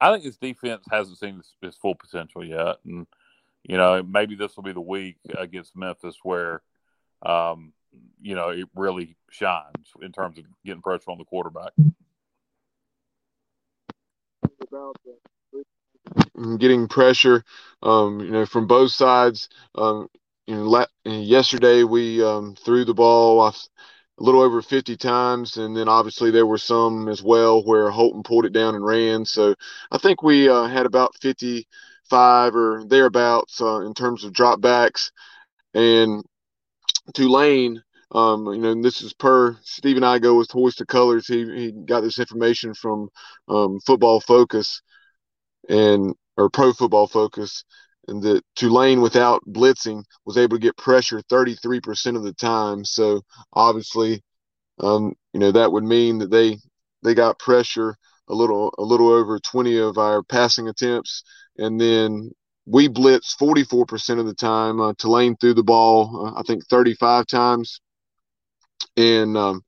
I 0.00 0.12
think 0.12 0.24
this 0.24 0.36
defense 0.36 0.84
hasn't 0.90 1.18
seen 1.18 1.38
its, 1.38 1.54
its 1.62 1.76
full 1.76 1.94
potential 1.94 2.44
yet, 2.44 2.76
and 2.84 3.06
you 3.64 3.76
know 3.76 4.02
maybe 4.02 4.34
this 4.34 4.56
will 4.56 4.62
be 4.62 4.72
the 4.72 4.80
week 4.80 5.16
against 5.36 5.76
Memphis 5.76 6.16
where, 6.22 6.62
um, 7.22 7.72
you 8.20 8.34
know, 8.34 8.50
it 8.50 8.68
really 8.74 9.16
shines 9.30 9.92
in 10.02 10.12
terms 10.12 10.38
of 10.38 10.44
getting 10.64 10.82
pressure 10.82 11.10
on 11.10 11.18
the 11.18 11.24
quarterback. 11.24 11.72
Getting 16.58 16.88
pressure, 16.88 17.44
um, 17.82 18.20
you 18.20 18.30
know, 18.30 18.46
from 18.46 18.66
both 18.66 18.90
sides. 18.92 19.48
Um, 19.74 20.08
you 20.46 20.54
know, 20.56 20.62
la- 20.62 20.86
yesterday 21.04 21.84
we 21.84 22.22
um, 22.24 22.54
threw 22.54 22.84
the 22.84 22.94
ball 22.94 23.40
off 23.40 23.68
a 24.18 24.22
little 24.22 24.40
over 24.40 24.62
50 24.62 24.96
times, 24.96 25.56
and 25.56 25.76
then 25.76 25.88
obviously 25.88 26.30
there 26.30 26.46
were 26.46 26.58
some 26.58 27.08
as 27.08 27.22
well 27.22 27.62
where 27.62 27.90
Holton 27.90 28.22
pulled 28.22 28.46
it 28.46 28.52
down 28.52 28.74
and 28.74 28.84
ran. 28.84 29.24
So 29.24 29.54
I 29.90 29.98
think 29.98 30.22
we 30.22 30.48
uh, 30.48 30.64
had 30.64 30.86
about 30.86 31.14
55 31.20 32.54
or 32.54 32.84
thereabouts 32.86 33.60
uh, 33.60 33.80
in 33.80 33.94
terms 33.94 34.24
of 34.24 34.32
dropbacks, 34.32 35.10
and 35.74 36.24
Tulane. 37.14 37.82
Um, 38.12 38.46
you 38.46 38.60
know, 38.60 38.80
this 38.80 39.02
is 39.02 39.12
per 39.12 39.56
Steve 39.62 39.96
and 39.96 40.06
I 40.06 40.18
go 40.18 40.34
with 40.36 40.50
Hoist 40.50 40.78
the 40.78 40.86
Colors. 40.86 41.26
He 41.26 41.44
he 41.54 41.72
got 41.72 42.00
this 42.00 42.18
information 42.18 42.74
from 42.74 43.10
um, 43.48 43.80
Football 43.80 44.20
Focus, 44.20 44.80
and 45.68 46.14
or 46.36 46.50
Pro 46.50 46.72
Football 46.72 47.06
Focus, 47.06 47.64
and 48.08 48.22
that 48.22 48.42
Tulane 48.56 49.00
without 49.02 49.42
blitzing 49.46 50.04
was 50.24 50.38
able 50.38 50.56
to 50.56 50.62
get 50.62 50.76
pressure 50.76 51.20
33% 51.30 52.16
of 52.16 52.22
the 52.22 52.32
time. 52.32 52.84
So 52.84 53.22
obviously, 53.52 54.22
um, 54.80 55.14
you 55.32 55.40
know 55.40 55.52
that 55.52 55.72
would 55.72 55.84
mean 55.84 56.18
that 56.18 56.30
they 56.30 56.58
they 57.02 57.14
got 57.14 57.38
pressure 57.38 57.96
a 58.28 58.34
little 58.34 58.72
a 58.78 58.82
little 58.82 59.08
over 59.08 59.38
20 59.38 59.78
of 59.78 59.98
our 59.98 60.22
passing 60.22 60.68
attempts, 60.68 61.22
and 61.58 61.80
then 61.80 62.30
we 62.68 62.88
blitzed 62.88 63.36
44% 63.40 64.20
of 64.20 64.26
the 64.26 64.34
time. 64.34 64.80
Uh, 64.80 64.92
Tulane 64.98 65.36
threw 65.36 65.54
the 65.54 65.62
ball, 65.62 66.26
uh, 66.26 66.38
I 66.38 66.42
think, 66.42 66.66
35 66.68 67.26
times, 67.26 67.80
and 68.96 69.36
um, 69.36 69.62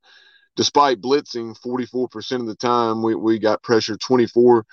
despite 0.57 1.01
blitzing 1.01 1.57
44% 1.65 2.41
of 2.41 2.47
the 2.47 2.57
time, 2.57 3.03
we, 3.03 3.15
we 3.15 3.39
got 3.39 3.63
pressure 3.63 3.97
24 3.97 4.65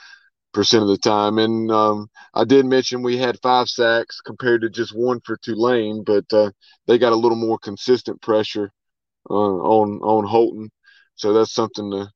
percent 0.54 0.82
of 0.82 0.90
the 0.90 0.98
time. 0.98 1.38
And 1.38 1.72
um, 1.72 2.10
I 2.34 2.44
did 2.44 2.66
mention 2.66 3.04
we 3.04 3.18
had 3.18 3.40
five 3.44 3.70
sacks 3.70 4.22
compared 4.22 4.62
to 4.62 4.70
just 4.70 4.96
one 4.96 5.20
for 5.22 5.38
Tulane, 5.38 6.04
but 6.04 6.26
uh, 6.34 6.52
they 6.88 6.98
got 6.98 7.14
a 7.14 7.18
little 7.18 7.38
more 7.38 7.60
consistent 7.60 8.22
pressure 8.22 8.72
uh, 9.30 9.34
on 9.34 10.00
on 10.02 10.26
Holton. 10.26 10.72
So 11.16 11.34
that's 11.34 11.54
something 11.54 11.92
to 11.92 12.12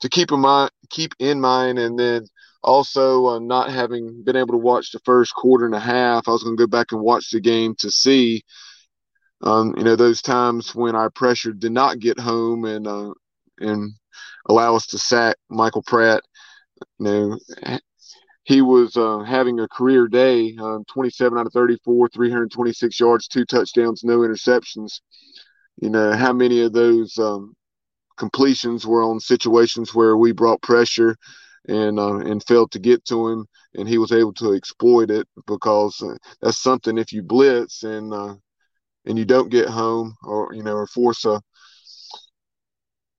to 0.00 0.08
keep 0.08 0.30
in 0.30 0.40
mind. 0.40 0.70
Keep 0.90 1.14
in 1.18 1.40
mind, 1.40 1.78
and 1.78 1.98
then 1.98 2.26
also 2.66 3.26
uh, 3.28 3.38
not 3.38 3.70
having 3.70 4.22
been 4.24 4.36
able 4.36 4.52
to 4.52 4.58
watch 4.58 4.92
the 4.92 5.00
first 5.04 5.34
quarter 5.34 5.66
and 5.66 5.74
a 5.74 5.80
half, 5.80 6.28
I 6.28 6.32
was 6.32 6.42
going 6.44 6.56
to 6.56 6.62
go 6.62 6.68
back 6.68 6.92
and 6.92 7.00
watch 7.00 7.30
the 7.30 7.40
game 7.40 7.74
to 7.80 7.90
see. 7.90 8.42
Um, 9.42 9.74
you 9.76 9.84
know 9.84 9.96
those 9.96 10.22
times 10.22 10.74
when 10.74 10.94
our 10.96 11.10
pressure 11.10 11.52
did 11.52 11.72
not 11.72 12.00
get 12.00 12.18
home 12.18 12.64
and 12.64 12.86
uh, 12.86 13.12
and 13.60 13.92
allow 14.48 14.74
us 14.76 14.86
to 14.88 14.98
sack 14.98 15.36
Michael 15.50 15.82
Pratt 15.82 16.22
you 16.98 17.06
know, 17.06 17.78
he 18.44 18.62
was 18.62 18.96
uh, 18.96 19.20
having 19.20 19.60
a 19.60 19.68
career 19.68 20.06
day, 20.06 20.56
uh, 20.60 20.78
27 20.88 21.38
out 21.38 21.46
of 21.46 21.52
34, 21.52 22.08
326 22.08 23.00
yards, 23.00 23.28
two 23.28 23.44
touchdowns, 23.44 24.04
no 24.04 24.18
interceptions. 24.20 25.00
You 25.80 25.90
know, 25.90 26.12
how 26.12 26.32
many 26.32 26.62
of 26.62 26.72
those 26.72 27.18
um, 27.18 27.54
completions 28.16 28.86
were 28.86 29.02
on 29.02 29.20
situations 29.20 29.94
where 29.94 30.16
we 30.16 30.32
brought 30.32 30.62
pressure 30.62 31.16
and 31.68 31.98
uh, 31.98 32.18
and 32.18 32.44
failed 32.44 32.70
to 32.72 32.78
get 32.78 33.04
to 33.06 33.28
him, 33.28 33.46
and 33.74 33.88
he 33.88 33.98
was 33.98 34.12
able 34.12 34.32
to 34.34 34.54
exploit 34.54 35.10
it 35.10 35.26
because 35.46 36.00
uh, 36.02 36.16
that's 36.40 36.62
something. 36.62 36.98
If 36.98 37.12
you 37.12 37.22
blitz 37.22 37.82
and 37.82 38.12
uh, 38.12 38.34
and 39.04 39.18
you 39.18 39.24
don't 39.24 39.50
get 39.50 39.68
home, 39.68 40.14
or 40.22 40.52
you 40.54 40.62
know, 40.62 40.74
or 40.74 40.86
force 40.86 41.24
a 41.24 41.40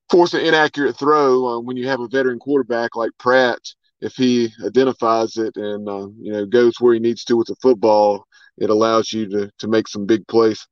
force 0.09 0.33
an 0.33 0.41
inaccurate 0.41 0.97
throw 0.97 1.47
uh, 1.47 1.59
when 1.59 1.77
you 1.77 1.87
have 1.87 1.99
a 1.99 2.07
veteran 2.07 2.39
quarterback 2.39 2.95
like 2.95 3.11
Pratt. 3.17 3.59
If 3.99 4.13
he 4.13 4.53
identifies 4.63 5.37
it 5.37 5.55
and 5.57 5.89
uh, 5.89 6.07
you 6.19 6.31
know 6.31 6.45
goes 6.45 6.75
where 6.79 6.93
he 6.93 6.99
needs 6.99 7.23
to 7.25 7.35
with 7.35 7.47
the 7.47 7.55
football, 7.61 8.25
it 8.57 8.69
allows 8.69 9.11
you 9.11 9.27
to 9.29 9.51
to 9.57 9.67
make 9.67 9.87
some 9.87 10.05
big 10.05 10.27
plays. 10.27 10.65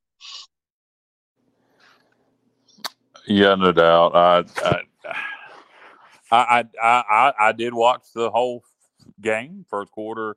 Yeah, 3.26 3.56
no 3.56 3.72
doubt. 3.72 4.14
I 4.14 4.44
I 4.64 4.82
I 6.30 6.64
I, 6.82 7.32
I 7.38 7.52
did 7.52 7.74
watch 7.74 8.12
the 8.14 8.30
whole 8.30 8.64
game, 9.20 9.64
first 9.68 9.92
quarter, 9.92 10.36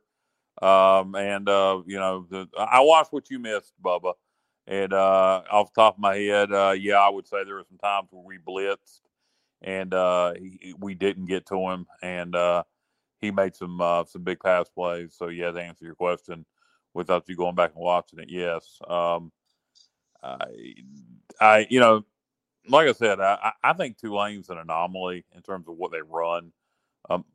um, 0.62 1.16
and 1.16 1.48
uh, 1.50 1.82
you 1.86 1.98
know 1.98 2.26
the, 2.30 2.48
I 2.58 2.82
watched 2.82 3.14
what 3.14 3.30
you 3.30 3.40
missed, 3.40 3.74
Bubba. 3.84 4.14
And 4.68 4.94
uh, 4.94 5.42
off 5.52 5.74
the 5.74 5.82
top 5.82 5.96
of 5.96 6.00
my 6.00 6.16
head, 6.16 6.52
uh, 6.52 6.76
yeah, 6.78 6.98
I 6.98 7.10
would 7.10 7.28
say 7.28 7.44
there 7.44 7.56
were 7.56 7.66
some 7.68 7.80
times 7.80 8.10
where 8.12 8.24
we 8.24 8.38
blitzed 8.38 9.00
and 9.62 9.94
uh, 9.94 10.34
he, 10.36 10.74
we 10.78 10.94
didn't 10.94 11.26
get 11.26 11.46
to 11.48 11.58
him, 11.58 11.86
and 12.02 12.36
uh, 12.36 12.64
he 13.20 13.32
made 13.32 13.56
some 13.56 13.82
uh, 13.82 14.06
some 14.06 14.24
big 14.24 14.40
pass 14.40 14.70
plays. 14.70 15.16
So 15.18 15.28
yeah, 15.28 15.52
to 15.52 15.62
answer 15.62 15.86
your 15.86 15.96
question, 15.96 16.46
without 16.94 17.28
you 17.28 17.36
going 17.36 17.56
back 17.56 17.72
and 17.76 17.84
watching 17.84 18.20
it, 18.20 18.30
yes, 18.30 18.80
um, 18.88 19.32
I, 20.24 20.46
I, 21.40 21.68
you 21.70 21.80
know, 21.80 22.06
like 22.70 22.88
I 22.88 22.94
said, 22.94 23.20
I, 23.20 23.54
I 23.64 23.74
think 23.74 23.98
Tulane's 23.98 24.50
an 24.50 24.58
anomaly 24.58 25.26
in 25.36 25.42
terms 25.42 25.68
of 25.68 25.76
what 25.78 25.92
they 25.92 26.02
run. 26.02 26.52
Um, 27.10 27.26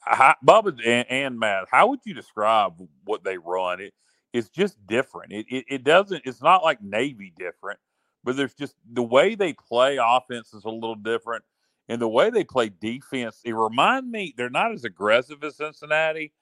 how, 0.00 0.34
Bubba 0.46 0.78
and, 0.84 1.10
and 1.10 1.38
Matt, 1.38 1.66
how 1.70 1.88
would 1.88 2.00
you 2.04 2.14
describe 2.14 2.80
what 3.04 3.24
they 3.24 3.38
run? 3.38 3.80
It, 3.80 3.94
it's 4.32 4.48
just 4.48 4.76
different. 4.86 5.32
It, 5.32 5.46
it, 5.48 5.64
it 5.68 5.84
doesn't. 5.84 6.22
It's 6.24 6.42
not 6.42 6.62
like 6.62 6.82
Navy 6.82 7.32
different, 7.36 7.78
but 8.24 8.36
there's 8.36 8.54
just 8.54 8.74
the 8.92 9.02
way 9.02 9.34
they 9.34 9.52
play 9.54 9.98
offense 10.02 10.52
is 10.52 10.64
a 10.64 10.70
little 10.70 10.94
different, 10.94 11.44
and 11.88 12.00
the 12.00 12.08
way 12.08 12.30
they 12.30 12.44
play 12.44 12.68
defense. 12.68 13.40
It 13.44 13.54
remind 13.54 14.10
me 14.10 14.34
they're 14.36 14.50
not 14.50 14.72
as 14.72 14.84
aggressive 14.84 15.42
as 15.44 15.56
Cincinnati, 15.56 16.32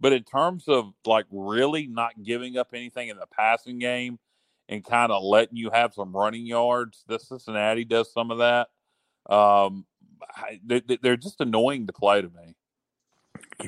but 0.00 0.12
in 0.12 0.24
terms 0.24 0.64
of 0.68 0.92
like 1.04 1.26
really 1.30 1.86
not 1.86 2.22
giving 2.22 2.56
up 2.56 2.68
anything 2.72 3.08
in 3.08 3.18
the 3.18 3.26
passing 3.26 3.78
game 3.78 4.18
and 4.68 4.84
kind 4.84 5.12
of 5.12 5.22
letting 5.22 5.56
you 5.56 5.70
have 5.70 5.94
some 5.94 6.16
running 6.16 6.46
yards, 6.46 7.04
the 7.06 7.18
Cincinnati 7.18 7.84
does 7.84 8.12
some 8.12 8.30
of 8.30 8.38
that. 8.38 8.68
Um, 9.28 9.86
they, 10.64 10.80
they're 11.02 11.16
just 11.16 11.40
annoying 11.40 11.86
to 11.86 11.92
play 11.92 12.22
to 12.22 12.28
me. 12.28 12.56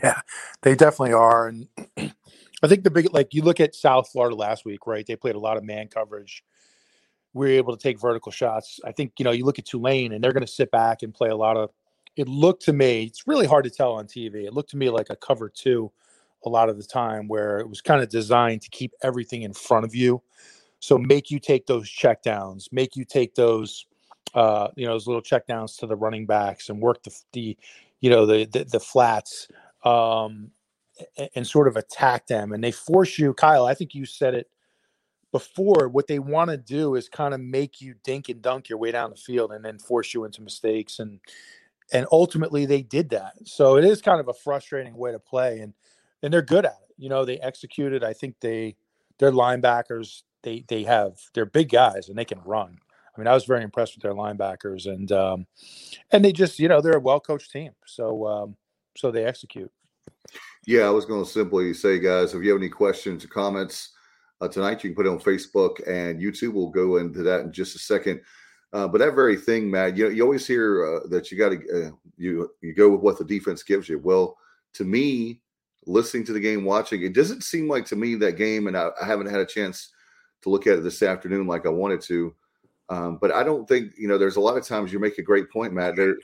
Yeah, 0.02 0.20
they 0.62 0.74
definitely 0.74 1.12
are, 1.12 1.48
and 1.48 1.68
I 2.62 2.68
think 2.68 2.84
the 2.84 2.90
big 2.90 3.12
like 3.12 3.34
you 3.34 3.42
look 3.42 3.60
at 3.60 3.74
South 3.74 4.08
Florida 4.10 4.34
last 4.34 4.64
week, 4.64 4.86
right? 4.86 5.06
They 5.06 5.16
played 5.16 5.34
a 5.34 5.40
lot 5.40 5.56
of 5.56 5.64
man 5.64 5.88
coverage. 5.88 6.44
We 7.34 7.46
were 7.46 7.52
able 7.52 7.76
to 7.76 7.82
take 7.82 8.00
vertical 8.00 8.32
shots. 8.32 8.80
I 8.84 8.92
think 8.92 9.12
you 9.18 9.24
know 9.24 9.30
you 9.30 9.44
look 9.44 9.58
at 9.58 9.66
Tulane 9.66 10.12
and 10.12 10.22
they're 10.22 10.32
going 10.32 10.46
to 10.46 10.52
sit 10.52 10.70
back 10.70 11.02
and 11.02 11.14
play 11.14 11.28
a 11.28 11.36
lot 11.36 11.56
of. 11.56 11.70
It 12.16 12.28
looked 12.28 12.62
to 12.64 12.72
me, 12.72 13.04
it's 13.04 13.26
really 13.26 13.46
hard 13.46 13.64
to 13.64 13.70
tell 13.70 13.92
on 13.92 14.06
TV. 14.06 14.46
It 14.46 14.54
looked 14.54 14.70
to 14.70 14.78
me 14.78 14.88
like 14.88 15.10
a 15.10 15.16
cover 15.16 15.50
two, 15.50 15.92
a 16.46 16.48
lot 16.48 16.70
of 16.70 16.78
the 16.78 16.84
time, 16.84 17.28
where 17.28 17.58
it 17.58 17.68
was 17.68 17.82
kind 17.82 18.02
of 18.02 18.08
designed 18.08 18.62
to 18.62 18.70
keep 18.70 18.92
everything 19.02 19.42
in 19.42 19.52
front 19.52 19.84
of 19.84 19.94
you, 19.94 20.22
so 20.80 20.98
make 20.98 21.30
you 21.30 21.38
take 21.38 21.66
those 21.66 21.88
checkdowns, 21.88 22.72
make 22.72 22.96
you 22.96 23.04
take 23.04 23.34
those, 23.34 23.86
uh, 24.34 24.68
you 24.76 24.86
know, 24.86 24.92
those 24.92 25.06
little 25.06 25.22
checkdowns 25.22 25.78
to 25.78 25.86
the 25.86 25.96
running 25.96 26.26
backs 26.26 26.68
and 26.68 26.80
work 26.80 27.02
the 27.02 27.14
the, 27.32 27.56
you 28.00 28.10
know, 28.10 28.26
the 28.26 28.44
the, 28.46 28.64
the 28.64 28.80
flats. 28.80 29.48
Um, 29.84 30.50
and 31.34 31.46
sort 31.46 31.68
of 31.68 31.76
attack 31.76 32.26
them. 32.26 32.52
And 32.52 32.64
they 32.64 32.72
force 32.72 33.18
you, 33.18 33.34
Kyle, 33.34 33.66
I 33.66 33.74
think 33.74 33.94
you 33.94 34.06
said 34.06 34.34
it 34.34 34.48
before. 35.32 35.88
What 35.88 36.06
they 36.06 36.18
want 36.18 36.50
to 36.50 36.56
do 36.56 36.94
is 36.94 37.08
kind 37.08 37.34
of 37.34 37.40
make 37.40 37.80
you 37.80 37.94
dink 38.02 38.28
and 38.28 38.40
dunk 38.40 38.68
your 38.68 38.78
way 38.78 38.92
down 38.92 39.10
the 39.10 39.16
field 39.16 39.52
and 39.52 39.64
then 39.64 39.78
force 39.78 40.14
you 40.14 40.24
into 40.24 40.42
mistakes. 40.42 40.98
And 40.98 41.20
and 41.92 42.06
ultimately 42.10 42.66
they 42.66 42.82
did 42.82 43.10
that. 43.10 43.34
So 43.44 43.76
it 43.76 43.84
is 43.84 44.02
kind 44.02 44.20
of 44.20 44.28
a 44.28 44.34
frustrating 44.34 44.96
way 44.96 45.12
to 45.12 45.18
play, 45.18 45.60
and 45.60 45.74
and 46.22 46.32
they're 46.32 46.42
good 46.42 46.64
at 46.64 46.78
it. 46.88 46.94
You 46.96 47.08
know, 47.08 47.24
they 47.24 47.38
executed. 47.38 48.02
I 48.02 48.12
think 48.12 48.36
they 48.40 48.76
their 49.18 49.32
linebackers 49.32 50.22
they 50.46 50.64
they 50.68 50.84
have 50.84 51.18
they're 51.34 51.44
big 51.44 51.68
guys 51.68 52.08
and 52.08 52.16
they 52.16 52.24
can 52.24 52.40
run. 52.44 52.78
I 53.14 53.20
mean, 53.20 53.26
I 53.26 53.34
was 53.34 53.44
very 53.44 53.64
impressed 53.64 53.94
with 53.94 54.02
their 54.02 54.14
linebackers, 54.14 54.86
and 54.86 55.10
um, 55.12 55.46
and 56.12 56.24
they 56.24 56.32
just 56.32 56.58
you 56.58 56.68
know 56.68 56.80
they're 56.80 56.96
a 56.96 57.00
well 57.00 57.20
coached 57.20 57.50
team, 57.50 57.72
so 57.84 58.26
um, 58.26 58.56
so 58.96 59.10
they 59.10 59.24
execute. 59.24 59.70
Yeah, 60.66 60.82
I 60.82 60.90
was 60.90 61.04
going 61.04 61.24
to 61.24 61.30
simply 61.30 61.74
say, 61.74 61.98
guys, 61.98 62.34
if 62.34 62.42
you 62.42 62.50
have 62.50 62.60
any 62.60 62.68
questions 62.68 63.24
or 63.24 63.28
comments 63.28 63.90
uh, 64.40 64.48
tonight, 64.48 64.82
you 64.82 64.90
can 64.90 64.94
put 64.94 65.06
it 65.06 65.10
on 65.10 65.20
Facebook 65.20 65.86
and 65.86 66.20
YouTube. 66.20 66.52
We'll 66.52 66.70
go 66.70 66.96
into 66.96 67.22
that 67.22 67.42
in 67.42 67.52
just 67.52 67.76
a 67.76 67.78
second. 67.78 68.20
Uh, 68.72 68.86
but 68.86 68.98
that 68.98 69.14
very 69.14 69.36
thing, 69.36 69.70
Matt, 69.70 69.96
you 69.96 70.10
you 70.10 70.22
always 70.22 70.46
hear 70.46 70.96
uh, 70.96 71.08
that 71.08 71.30
you 71.30 71.38
got 71.38 71.50
to 71.50 71.56
uh, 71.56 71.90
you 72.16 72.50
you 72.60 72.72
go 72.72 72.90
with 72.90 73.00
what 73.00 73.18
the 73.18 73.24
defense 73.24 73.64
gives 73.64 73.88
you. 73.88 73.98
Well, 73.98 74.36
to 74.74 74.84
me, 74.84 75.40
listening 75.86 76.24
to 76.26 76.32
the 76.32 76.40
game, 76.40 76.64
watching 76.64 77.02
it 77.02 77.14
doesn't 77.14 77.42
seem 77.42 77.68
like 77.68 77.86
to 77.86 77.96
me 77.96 78.14
that 78.16 78.36
game, 78.36 78.68
and 78.68 78.76
I, 78.76 78.90
I 79.00 79.06
haven't 79.06 79.30
had 79.30 79.40
a 79.40 79.46
chance 79.46 79.90
to 80.46 80.50
look 80.50 80.66
at 80.66 80.78
it 80.78 80.82
this 80.82 81.02
afternoon 81.02 81.46
like 81.46 81.66
I 81.66 81.70
wanted 81.70 82.00
to. 82.02 82.34
Um, 82.88 83.18
but 83.20 83.32
I 83.32 83.42
don't 83.42 83.68
think 83.68 83.92
you 83.98 84.06
know. 84.06 84.16
There's 84.16 84.36
a 84.36 84.40
lot 84.40 84.56
of 84.56 84.64
times 84.64 84.92
you 84.92 85.00
make 85.00 85.18
a 85.18 85.22
great 85.22 85.50
point, 85.50 85.72
Matt. 85.72 85.96
There, 85.96 86.14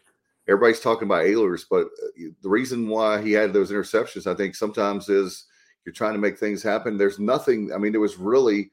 everybody's 0.48 0.80
talking 0.80 1.08
about 1.08 1.24
Ahlers, 1.24 1.64
but 1.68 1.86
uh, 1.86 2.30
the 2.40 2.48
reason 2.48 2.88
why 2.88 3.20
he 3.20 3.32
had 3.32 3.52
those 3.52 3.72
interceptions, 3.72 4.28
I 4.28 4.36
think, 4.36 4.54
sometimes 4.54 5.08
is 5.08 5.46
you're 5.84 5.92
trying 5.92 6.12
to 6.12 6.20
make 6.20 6.38
things 6.38 6.62
happen. 6.62 6.96
There's 6.96 7.18
nothing. 7.18 7.72
I 7.74 7.78
mean, 7.78 7.90
there 7.90 8.00
was 8.00 8.16
really 8.16 8.70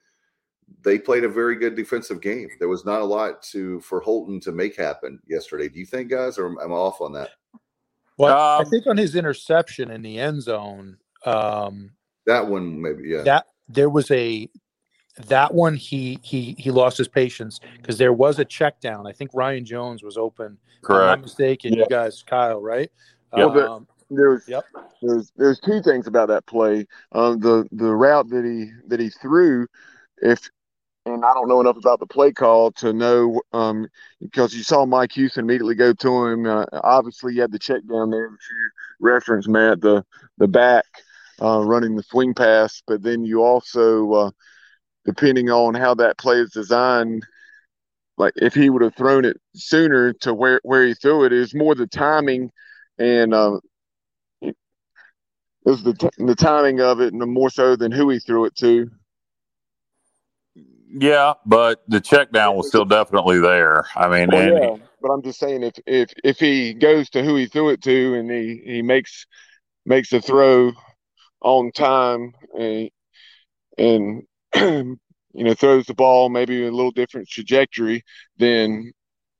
they 0.83 0.99
played 0.99 1.23
a 1.23 1.29
very 1.29 1.55
good 1.55 1.75
defensive 1.75 2.21
game. 2.21 2.47
There 2.59 2.67
was 2.67 2.85
not 2.85 3.01
a 3.01 3.05
lot 3.05 3.41
to 3.43 3.79
for 3.81 4.01
Holton 4.01 4.39
to 4.41 4.51
make 4.51 4.75
happen 4.75 5.19
yesterday. 5.27 5.67
Do 5.67 5.79
you 5.79 5.87
think, 5.87 6.11
guys, 6.11 6.37
or 6.37 6.45
am 6.45 6.71
I 6.71 6.75
off 6.75 7.01
on 7.01 7.11
that? 7.13 7.31
Well, 8.17 8.37
um, 8.37 8.61
I 8.61 8.69
think 8.69 8.85
on 8.85 8.97
his 8.97 9.15
interception 9.15 9.89
in 9.89 10.03
the 10.03 10.19
end 10.19 10.43
zone, 10.43 10.97
um, 11.25 11.91
that 12.27 12.45
one 12.45 12.79
maybe, 12.79 13.09
yeah. 13.09 13.23
That 13.23 13.47
there 13.67 13.89
was 13.89 14.11
a 14.11 14.47
that 15.27 15.53
one 15.53 15.75
he 15.75 16.19
he 16.21 16.55
he 16.57 16.71
lost 16.71 16.97
his 16.97 17.07
patience 17.07 17.59
because 17.77 17.97
there 17.97 18.13
was 18.13 18.39
a 18.39 18.45
check 18.45 18.79
down. 18.79 19.07
I 19.07 19.11
think 19.11 19.31
Ryan 19.33 19.65
Jones 19.65 20.03
was 20.03 20.17
open. 20.17 20.57
Correct. 20.81 21.01
I'm 21.01 21.07
not 21.07 21.21
mistaken. 21.21 21.73
Yeah. 21.73 21.79
You 21.79 21.87
guys, 21.89 22.23
Kyle, 22.23 22.61
right? 22.61 22.91
Yep. 23.35 23.49
Um, 23.49 23.87
there's 24.09 24.47
yep. 24.47 24.65
there's 25.01 25.31
there's 25.35 25.59
two 25.59 25.81
things 25.81 26.07
about 26.07 26.29
that 26.29 26.45
play. 26.45 26.87
Um, 27.11 27.39
the 27.39 27.67
the 27.71 27.93
route 27.93 28.29
that 28.29 28.45
he 28.45 28.71
that 28.87 28.99
he 28.99 29.09
threw, 29.09 29.67
if 30.21 30.49
and 31.05 31.25
I 31.25 31.33
don't 31.33 31.47
know 31.47 31.61
enough 31.61 31.77
about 31.77 31.99
the 31.99 32.05
play 32.05 32.31
call 32.31 32.71
to 32.73 32.93
know 32.93 33.41
um, 33.53 33.87
because 34.21 34.53
you 34.53 34.63
saw 34.63 34.85
Mike 34.85 35.11
Houston 35.13 35.45
immediately 35.45 35.75
go 35.75 35.93
to 35.93 36.25
him. 36.25 36.45
Uh, 36.45 36.65
obviously, 36.83 37.35
you 37.35 37.41
had 37.41 37.51
the 37.51 37.59
check 37.59 37.81
down 37.89 38.09
there 38.09 38.29
that 38.29 38.37
you 38.49 38.69
referenced, 38.99 39.49
Matt, 39.49 39.81
the 39.81 40.05
the 40.37 40.47
back 40.47 40.85
uh, 41.41 41.63
running 41.63 41.95
the 41.95 42.03
swing 42.03 42.33
pass, 42.33 42.81
but 42.85 43.01
then 43.01 43.23
you 43.23 43.43
also, 43.43 44.11
uh, 44.13 44.31
depending 45.05 45.49
on 45.49 45.73
how 45.73 45.93
that 45.95 46.17
play 46.17 46.37
is 46.37 46.51
designed, 46.51 47.25
like 48.17 48.33
if 48.35 48.53
he 48.53 48.69
would 48.69 48.81
have 48.81 48.95
thrown 48.95 49.25
it 49.25 49.37
sooner 49.55 50.13
to 50.13 50.33
where 50.33 50.59
where 50.63 50.85
he 50.85 50.93
threw 50.93 51.25
it, 51.25 51.33
is 51.33 51.55
more 51.55 51.75
the 51.75 51.87
timing 51.87 52.51
and 52.97 53.33
uh, 53.33 53.59
was 55.63 55.83
the 55.83 55.93
t- 55.93 56.09
the 56.17 56.35
timing 56.35 56.81
of 56.81 56.99
it, 56.99 57.13
and 57.13 57.31
more 57.31 57.49
so 57.49 57.75
than 57.75 57.91
who 57.91 58.09
he 58.09 58.19
threw 58.19 58.45
it 58.45 58.55
to. 58.57 58.89
Yeah, 60.91 61.33
but 61.45 61.83
the 61.87 62.01
check 62.01 62.31
down 62.31 62.55
was 62.57 62.67
still 62.67 62.85
definitely 62.85 63.39
there. 63.39 63.85
I 63.95 64.09
mean, 64.09 64.29
well, 64.31 64.43
yeah, 64.43 64.75
he, 64.75 64.81
but 65.01 65.11
I'm 65.11 65.21
just 65.21 65.39
saying 65.39 65.63
if 65.63 65.75
if 65.85 66.13
if 66.23 66.39
he 66.39 66.73
goes 66.73 67.09
to 67.11 67.23
who 67.23 67.35
he 67.35 67.45
threw 67.45 67.69
it 67.69 67.81
to 67.83 68.15
and 68.15 68.29
he 68.29 68.61
he 68.65 68.81
makes 68.81 69.27
makes 69.85 70.09
the 70.09 70.21
throw 70.21 70.71
on 71.41 71.71
time 71.71 72.33
and 72.57 72.89
and 73.77 74.23
you 74.55 74.97
know 75.33 75.53
throws 75.53 75.85
the 75.85 75.93
ball 75.93 76.29
maybe 76.29 76.65
a 76.65 76.71
little 76.71 76.91
different 76.91 77.27
trajectory, 77.27 78.03
than 78.37 78.91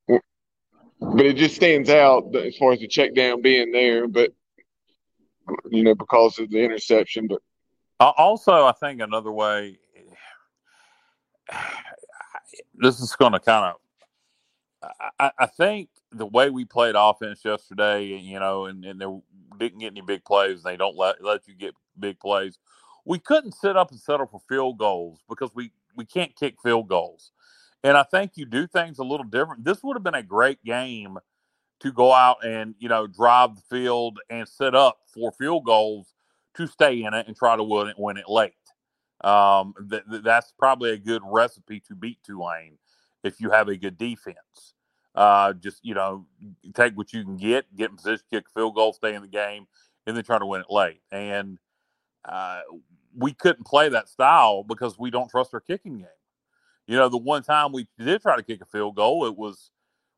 but 0.08 1.26
it 1.26 1.38
just 1.38 1.56
stands 1.56 1.90
out 1.90 2.36
as 2.36 2.58
far 2.58 2.74
as 2.74 2.80
the 2.80 2.88
check 2.88 3.16
down 3.16 3.42
being 3.42 3.72
there. 3.72 4.08
But 4.08 4.32
you 5.70 5.84
know 5.84 5.96
because 5.96 6.40
of 6.40 6.50
the 6.50 6.64
interception, 6.64 7.28
but 7.28 7.42
also 8.00 8.66
I 8.66 8.74
think 8.74 9.02
another 9.02 9.32
way 9.32 9.80
this 12.76 13.00
is 13.00 13.16
going 13.16 13.34
to 13.34 13.40
kind 13.40 13.74
of. 13.74 13.76
I, 15.20 15.32
I, 15.38 15.46
think 15.46 15.90
the 16.14 16.26
way 16.26 16.50
we 16.50 16.64
played 16.64 16.96
offense 16.98 17.42
yesterday, 17.44 18.06
you 18.06 18.40
know, 18.40 18.68
and, 18.68 18.86
and 18.86 19.02
they 19.02 19.06
didn't 19.58 19.80
get 19.80 19.92
any 19.92 20.00
big 20.00 20.24
plays, 20.24 20.64
they 20.64 20.78
don't 20.78 20.96
let 20.96 21.22
let 21.22 21.48
you 21.50 21.54
get 21.54 21.74
big 22.00 22.18
plays. 22.18 22.58
We 23.06 23.20
couldn't 23.20 23.54
sit 23.54 23.78
up 23.78 23.92
and 23.92 24.00
settle 24.00 24.28
for 24.28 24.42
field 24.48 24.78
goals 24.78 25.20
because 25.30 25.52
we 25.56 25.72
we 25.96 26.06
can't 26.06 26.36
kick 26.36 26.56
field 26.62 26.88
goals, 26.88 27.32
and 27.84 27.98
I 27.98 28.04
think 28.04 28.34
you 28.36 28.46
do 28.46 28.68
things 28.68 29.00
a 29.00 29.04
little 29.04 29.26
different. 29.26 29.64
This 29.66 29.84
would 29.84 29.96
have 29.96 30.04
been 30.04 30.16
a 30.16 30.24
great 30.24 30.64
game 30.64 31.18
to 31.80 31.92
go 31.92 32.14
out 32.14 32.46
and 32.46 32.76
you 32.80 32.90
know 32.90 33.08
drive 33.08 33.56
the 33.56 33.62
field 33.62 34.20
and 34.30 34.48
set 34.48 34.76
up 34.76 35.00
for 35.14 35.32
field 35.32 35.66
goals 35.66 36.14
to 36.56 36.68
stay 36.68 37.04
in 37.04 37.14
it 37.14 37.28
and 37.28 37.36
try 37.36 37.56
to 37.56 37.64
win 37.64 37.88
it 37.88 37.96
win 37.98 38.18
it 38.18 38.30
late. 38.30 38.54
Um, 39.22 39.74
th- 39.90 40.04
th- 40.10 40.24
that's 40.24 40.54
probably 40.58 40.92
a 40.92 40.98
good 40.98 41.22
recipe 41.26 41.82
to 41.88 41.96
beat 41.96 42.20
Tulane 42.24 42.78
if 43.24 43.42
you 43.42 43.50
have 43.52 43.68
a 43.68 43.76
good 43.76 43.98
defense. 43.98 44.74
Uh, 45.16 45.54
just 45.54 45.84
you 45.84 45.94
know, 45.94 46.26
take 46.74 46.96
what 46.96 47.12
you 47.12 47.24
can 47.24 47.36
get, 47.38 47.66
get 47.76 47.90
in 47.90 47.98
position, 47.98 48.26
kick 48.32 48.46
field 48.54 48.76
goal, 48.76 48.94
stay 48.94 49.16
in 49.16 49.22
the 49.22 49.28
game, 49.28 49.68
and 50.08 50.16
then 50.16 50.24
try 50.24 50.40
to 50.40 50.46
win 50.46 50.62
it 50.62 50.70
late. 50.70 51.02
And 51.12 51.58
uh, 52.26 52.62
we 53.20 53.34
couldn't 53.34 53.66
play 53.66 53.90
that 53.90 54.10
style 54.10 54.64
because 54.64 54.98
we 54.98 55.12
don't 55.12 55.30
trust 55.30 55.54
our 55.54 55.60
kicking 55.60 56.00
game. 56.00 56.08
You 56.88 56.98
know, 56.98 57.10
the 57.10 57.18
one 57.18 57.44
time 57.44 57.72
we 57.72 57.88
did 58.00 58.22
try 58.22 58.36
to 58.36 58.44
kick 58.44 58.62
a 58.62 58.66
field 58.66 58.96
goal, 58.96 59.26
it 59.26 59.38
was 59.38 59.72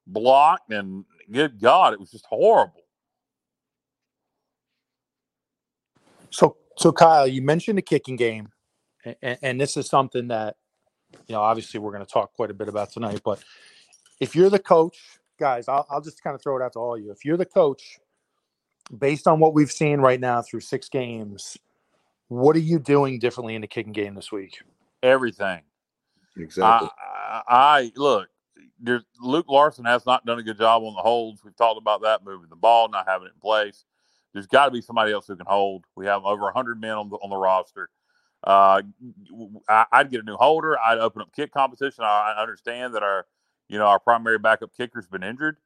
blocked, 0.07 0.71
and 0.71 1.03
good 1.29 1.59
God, 1.59 1.93
it 1.93 1.99
was 1.99 2.11
just 2.11 2.25
horrible. 2.25 2.83
So, 6.29 6.55
so 6.77 6.93
Kyle, 6.93 7.27
you 7.27 7.41
mentioned 7.41 7.77
the 7.77 7.81
kicking 7.81 8.15
game 8.15 8.49
and, 9.03 9.37
and 9.41 9.61
this 9.61 9.77
is 9.77 9.87
something 9.87 10.27
that 10.27 10.55
you 11.27 11.33
know 11.33 11.41
obviously 11.41 11.79
we're 11.79 11.91
going 11.91 12.05
to 12.05 12.11
talk 12.11 12.33
quite 12.33 12.51
a 12.51 12.53
bit 12.53 12.67
about 12.67 12.91
tonight 12.91 13.21
but 13.23 13.43
if 14.19 14.35
you're 14.35 14.49
the 14.49 14.59
coach 14.59 14.97
guys 15.39 15.67
I'll, 15.67 15.85
I'll 15.89 16.01
just 16.01 16.23
kind 16.23 16.35
of 16.35 16.41
throw 16.41 16.57
it 16.57 16.63
out 16.63 16.73
to 16.73 16.79
all 16.79 16.95
of 16.95 17.01
you 17.01 17.11
if 17.11 17.25
you're 17.25 17.37
the 17.37 17.45
coach 17.45 17.99
based 18.97 19.27
on 19.27 19.39
what 19.39 19.53
we've 19.53 19.71
seen 19.71 19.99
right 19.99 20.19
now 20.19 20.41
through 20.41 20.61
six 20.61 20.89
games 20.89 21.57
what 22.31 22.55
are 22.55 22.59
you 22.59 22.79
doing 22.79 23.19
differently 23.19 23.55
in 23.55 23.61
the 23.61 23.67
kicking 23.67 23.91
game 23.91 24.15
this 24.15 24.31
week 24.31 24.61
everything 25.03 25.61
exactly 26.37 26.89
i, 26.97 27.41
I 27.47 27.91
look 27.97 28.29
there's, 28.79 29.03
luke 29.19 29.47
larson 29.49 29.83
has 29.83 30.05
not 30.05 30.25
done 30.25 30.39
a 30.39 30.43
good 30.43 30.57
job 30.57 30.81
on 30.83 30.93
the 30.93 31.01
holds 31.01 31.43
we've 31.43 31.55
talked 31.57 31.77
about 31.77 32.01
that 32.03 32.23
moving 32.23 32.49
the 32.49 32.55
ball 32.55 32.87
not 32.87 33.05
having 33.05 33.27
it 33.27 33.33
in 33.35 33.41
place 33.41 33.83
there's 34.31 34.47
got 34.47 34.65
to 34.65 34.71
be 34.71 34.81
somebody 34.81 35.11
else 35.11 35.27
who 35.27 35.35
can 35.35 35.45
hold 35.45 35.83
we 35.97 36.05
have 36.05 36.23
over 36.23 36.43
100 36.43 36.79
men 36.79 36.91
on 36.91 37.09
the, 37.09 37.17
on 37.17 37.29
the 37.29 37.35
roster 37.35 37.89
uh, 38.43 38.81
I, 39.69 39.85
would 39.99 40.09
get 40.09 40.21
a 40.21 40.25
new 40.25 40.35
holder. 40.35 40.75
I'd 40.79 40.97
open 40.97 41.21
up 41.21 41.31
kick 41.35 41.53
competition. 41.53 42.03
I, 42.03 42.33
I, 42.35 42.41
understand 42.41 42.95
that 42.95 43.03
our, 43.03 43.27
you 43.69 43.77
know, 43.77 43.85
our 43.85 43.99
primary 43.99 44.39
backup 44.39 44.75
kicker's 44.75 45.05
been 45.05 45.21
injured. 45.21 45.57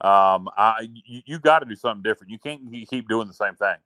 Um, 0.00 0.48
I, 0.56 0.88
you, 1.04 1.20
you 1.26 1.38
got 1.38 1.58
to 1.58 1.66
do 1.66 1.76
something 1.76 2.02
different. 2.02 2.30
You 2.30 2.38
can't 2.38 2.62
keep 2.88 3.06
doing 3.06 3.28
the 3.28 3.34
same 3.34 3.54
thing. 3.54 3.76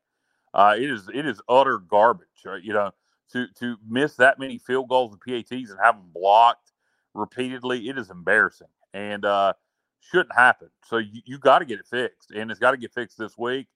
Uh, 0.57 0.75
it 0.77 0.91
is 0.91 1.09
it 1.13 1.27
is 1.27 1.41
utter 1.49 1.79
garbage. 1.79 2.27
Right? 2.45 2.63
You 2.63 2.73
know, 2.73 2.91
to 3.33 3.47
to 3.59 3.77
miss 3.87 4.17
that 4.17 4.39
many 4.39 4.59
field 4.59 4.89
goals 4.89 5.13
and 5.13 5.21
PATs 5.21 5.71
and 5.71 5.79
have 5.81 5.97
them 5.97 6.11
blocked 6.13 6.73
repeatedly, 7.15 7.89
it 7.89 7.99
is 7.99 8.11
embarrassing 8.11 8.69
and 8.95 9.25
uh, 9.25 9.53
shouldn't 10.01 10.35
happen. 10.35 10.71
So 10.85 10.97
you, 10.97 11.21
you 11.25 11.39
got 11.39 11.59
to 11.61 11.65
get 11.67 11.79
it 11.79 11.87
fixed, 11.87 12.31
and 12.31 12.51
it's 12.51 12.59
got 12.59 12.71
to 12.71 12.77
get 12.79 12.93
fixed 12.93 13.19
this 13.19 13.37
week. 13.37 13.69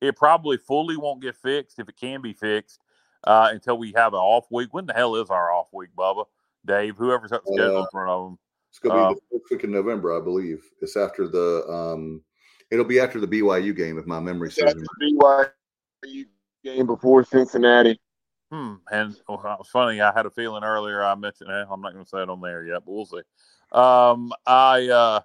It 0.00 0.16
probably 0.16 0.56
fully 0.56 0.96
won't 0.96 1.20
get 1.20 1.34
fixed 1.36 1.80
if 1.80 1.88
it 1.88 1.96
can 1.96 2.22
be 2.22 2.32
fixed 2.32 2.80
uh, 3.24 3.48
until 3.50 3.76
we 3.76 3.92
have 3.96 4.12
an 4.12 4.20
off 4.20 4.46
week. 4.50 4.68
When 4.72 4.86
the 4.86 4.92
hell 4.92 5.16
is 5.16 5.30
our 5.30 5.52
off 5.52 5.68
week, 5.72 5.90
Bubba? 5.98 6.24
Dave, 6.64 6.96
whoever's 6.96 7.32
got 7.32 7.44
the 7.44 7.52
schedule 7.52 7.78
uh, 7.78 7.80
in 7.80 7.86
front 7.90 8.10
of 8.10 8.24
them. 8.24 8.38
It's 8.70 8.78
going 8.78 8.94
to 8.94 9.00
be 9.00 9.06
uh, 9.06 9.14
the 9.14 9.38
first 9.38 9.50
week 9.50 9.64
in 9.64 9.72
November, 9.72 10.16
I 10.16 10.22
believe. 10.22 10.62
It's 10.80 10.96
after 10.96 11.26
the. 11.26 11.66
um 11.68 12.22
It'll 12.70 12.84
be 12.84 13.00
after 13.00 13.18
the 13.18 13.26
BYU 13.26 13.74
game, 13.74 13.98
if 13.98 14.04
my 14.04 14.20
memory 14.20 14.52
serves 14.52 14.74
me. 14.74 14.86
BYU 15.02 15.50
game 16.64 16.86
before 16.86 17.24
Cincinnati. 17.24 18.00
Hmm. 18.50 18.74
And 18.90 19.14
well, 19.28 19.62
funny. 19.70 20.00
I 20.00 20.12
had 20.12 20.26
a 20.26 20.30
feeling 20.30 20.64
earlier. 20.64 21.04
I 21.04 21.14
mentioned. 21.14 21.50
Eh, 21.50 21.64
I'm 21.70 21.80
not 21.80 21.92
going 21.92 22.04
to 22.04 22.08
say 22.08 22.22
it 22.22 22.30
on 22.30 22.40
there 22.40 22.64
yet, 22.64 22.82
but 22.84 22.92
we'll 22.92 23.06
see. 23.06 23.22
Um. 23.72 24.32
I. 24.46 24.88
uh 24.88 25.20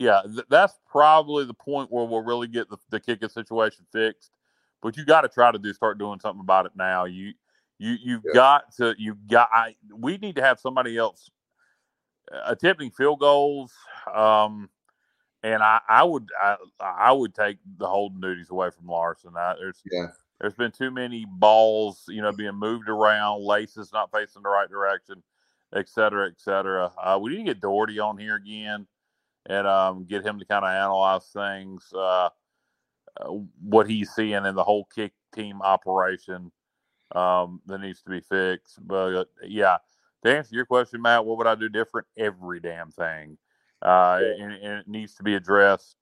yeah, 0.00 0.20
th- 0.22 0.46
that's 0.48 0.78
probably 0.88 1.44
the 1.44 1.54
point 1.54 1.90
where 1.90 2.04
we'll 2.04 2.22
really 2.22 2.46
get 2.46 2.70
the, 2.70 2.76
the 2.88 3.00
kicking 3.00 3.28
situation 3.28 3.84
fixed 3.90 4.30
but 4.82 4.96
you 4.96 5.04
got 5.04 5.22
to 5.22 5.28
try 5.28 5.50
to 5.50 5.58
do 5.58 5.72
start 5.72 5.98
doing 5.98 6.20
something 6.20 6.40
about 6.40 6.66
it 6.66 6.72
now. 6.76 7.04
You 7.04 7.32
you 7.78 7.96
you've 8.02 8.22
yeah. 8.26 8.34
got 8.34 8.72
to 8.76 8.94
you've 8.98 9.26
got 9.26 9.48
I, 9.52 9.76
we 9.94 10.18
need 10.18 10.36
to 10.36 10.42
have 10.42 10.60
somebody 10.60 10.96
else 10.96 11.30
uh, 12.32 12.40
attempting 12.46 12.90
field 12.90 13.20
goals. 13.20 13.72
Um, 14.12 14.68
and 15.42 15.62
I, 15.62 15.80
I 15.88 16.02
would 16.02 16.28
I, 16.40 16.56
I 16.80 17.12
would 17.12 17.34
take 17.34 17.58
the 17.78 17.86
holding 17.86 18.20
duties 18.20 18.50
away 18.50 18.70
from 18.70 18.86
Larson. 18.86 19.36
I, 19.36 19.54
there's 19.58 19.82
yeah. 19.90 20.06
there's 20.40 20.54
been 20.54 20.72
too 20.72 20.90
many 20.90 21.26
balls, 21.28 22.04
you 22.08 22.22
know, 22.22 22.32
being 22.32 22.54
moved 22.54 22.88
around, 22.88 23.42
laces 23.42 23.92
not 23.92 24.10
facing 24.10 24.42
the 24.42 24.48
right 24.48 24.68
direction, 24.68 25.22
et 25.74 25.88
cetera, 25.88 26.26
et 26.26 26.38
cetera. 26.40 26.92
Uh, 27.02 27.18
we 27.20 27.30
need 27.30 27.38
to 27.38 27.44
get 27.44 27.60
Doherty 27.60 27.98
on 27.98 28.18
here 28.18 28.36
again 28.36 28.86
and 29.46 29.66
um, 29.66 30.04
get 30.04 30.24
him 30.24 30.38
to 30.38 30.44
kind 30.44 30.64
of 30.64 30.70
analyze 30.70 31.26
things, 31.32 31.90
uh, 31.94 32.28
uh, 33.20 33.28
what 33.62 33.88
he's 33.88 34.10
seeing 34.10 34.44
in 34.44 34.54
the 34.54 34.64
whole 34.64 34.86
kick 34.94 35.12
team 35.34 35.62
operation 35.62 36.52
um, 37.14 37.60
that 37.66 37.80
needs 37.80 38.02
to 38.02 38.10
be 38.10 38.20
fixed. 38.20 38.86
But 38.86 39.26
yeah, 39.42 39.78
to 40.24 40.36
answer 40.36 40.54
your 40.54 40.66
question, 40.66 41.00
Matt, 41.00 41.24
what 41.24 41.38
would 41.38 41.46
I 41.46 41.54
do 41.54 41.68
different? 41.68 42.06
Every 42.16 42.60
damn 42.60 42.90
thing. 42.90 43.38
Uh, 43.82 44.20
and, 44.20 44.52
and, 44.52 44.72
it 44.80 44.88
needs 44.88 45.14
to 45.14 45.22
be 45.22 45.34
addressed. 45.34 45.96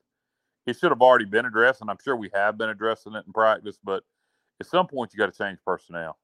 It 0.67 0.79
should 0.79 0.91
have 0.91 1.03
already 1.03 1.27
been 1.27 1.45
addressed, 1.45 1.83
and 1.83 1.91
I'm 1.91 1.99
sure 2.03 2.17
we 2.17 2.31
have 2.35 2.57
been 2.57 2.71
addressing 2.71 3.15
it 3.15 3.25
in 3.27 3.33
practice. 3.33 3.79
But 3.83 4.03
at 4.61 4.67
some 4.67 4.87
point, 4.87 5.13
you 5.13 5.19
got 5.19 5.33
to 5.33 5.39
change 5.39 5.59
personnel. 5.65 6.17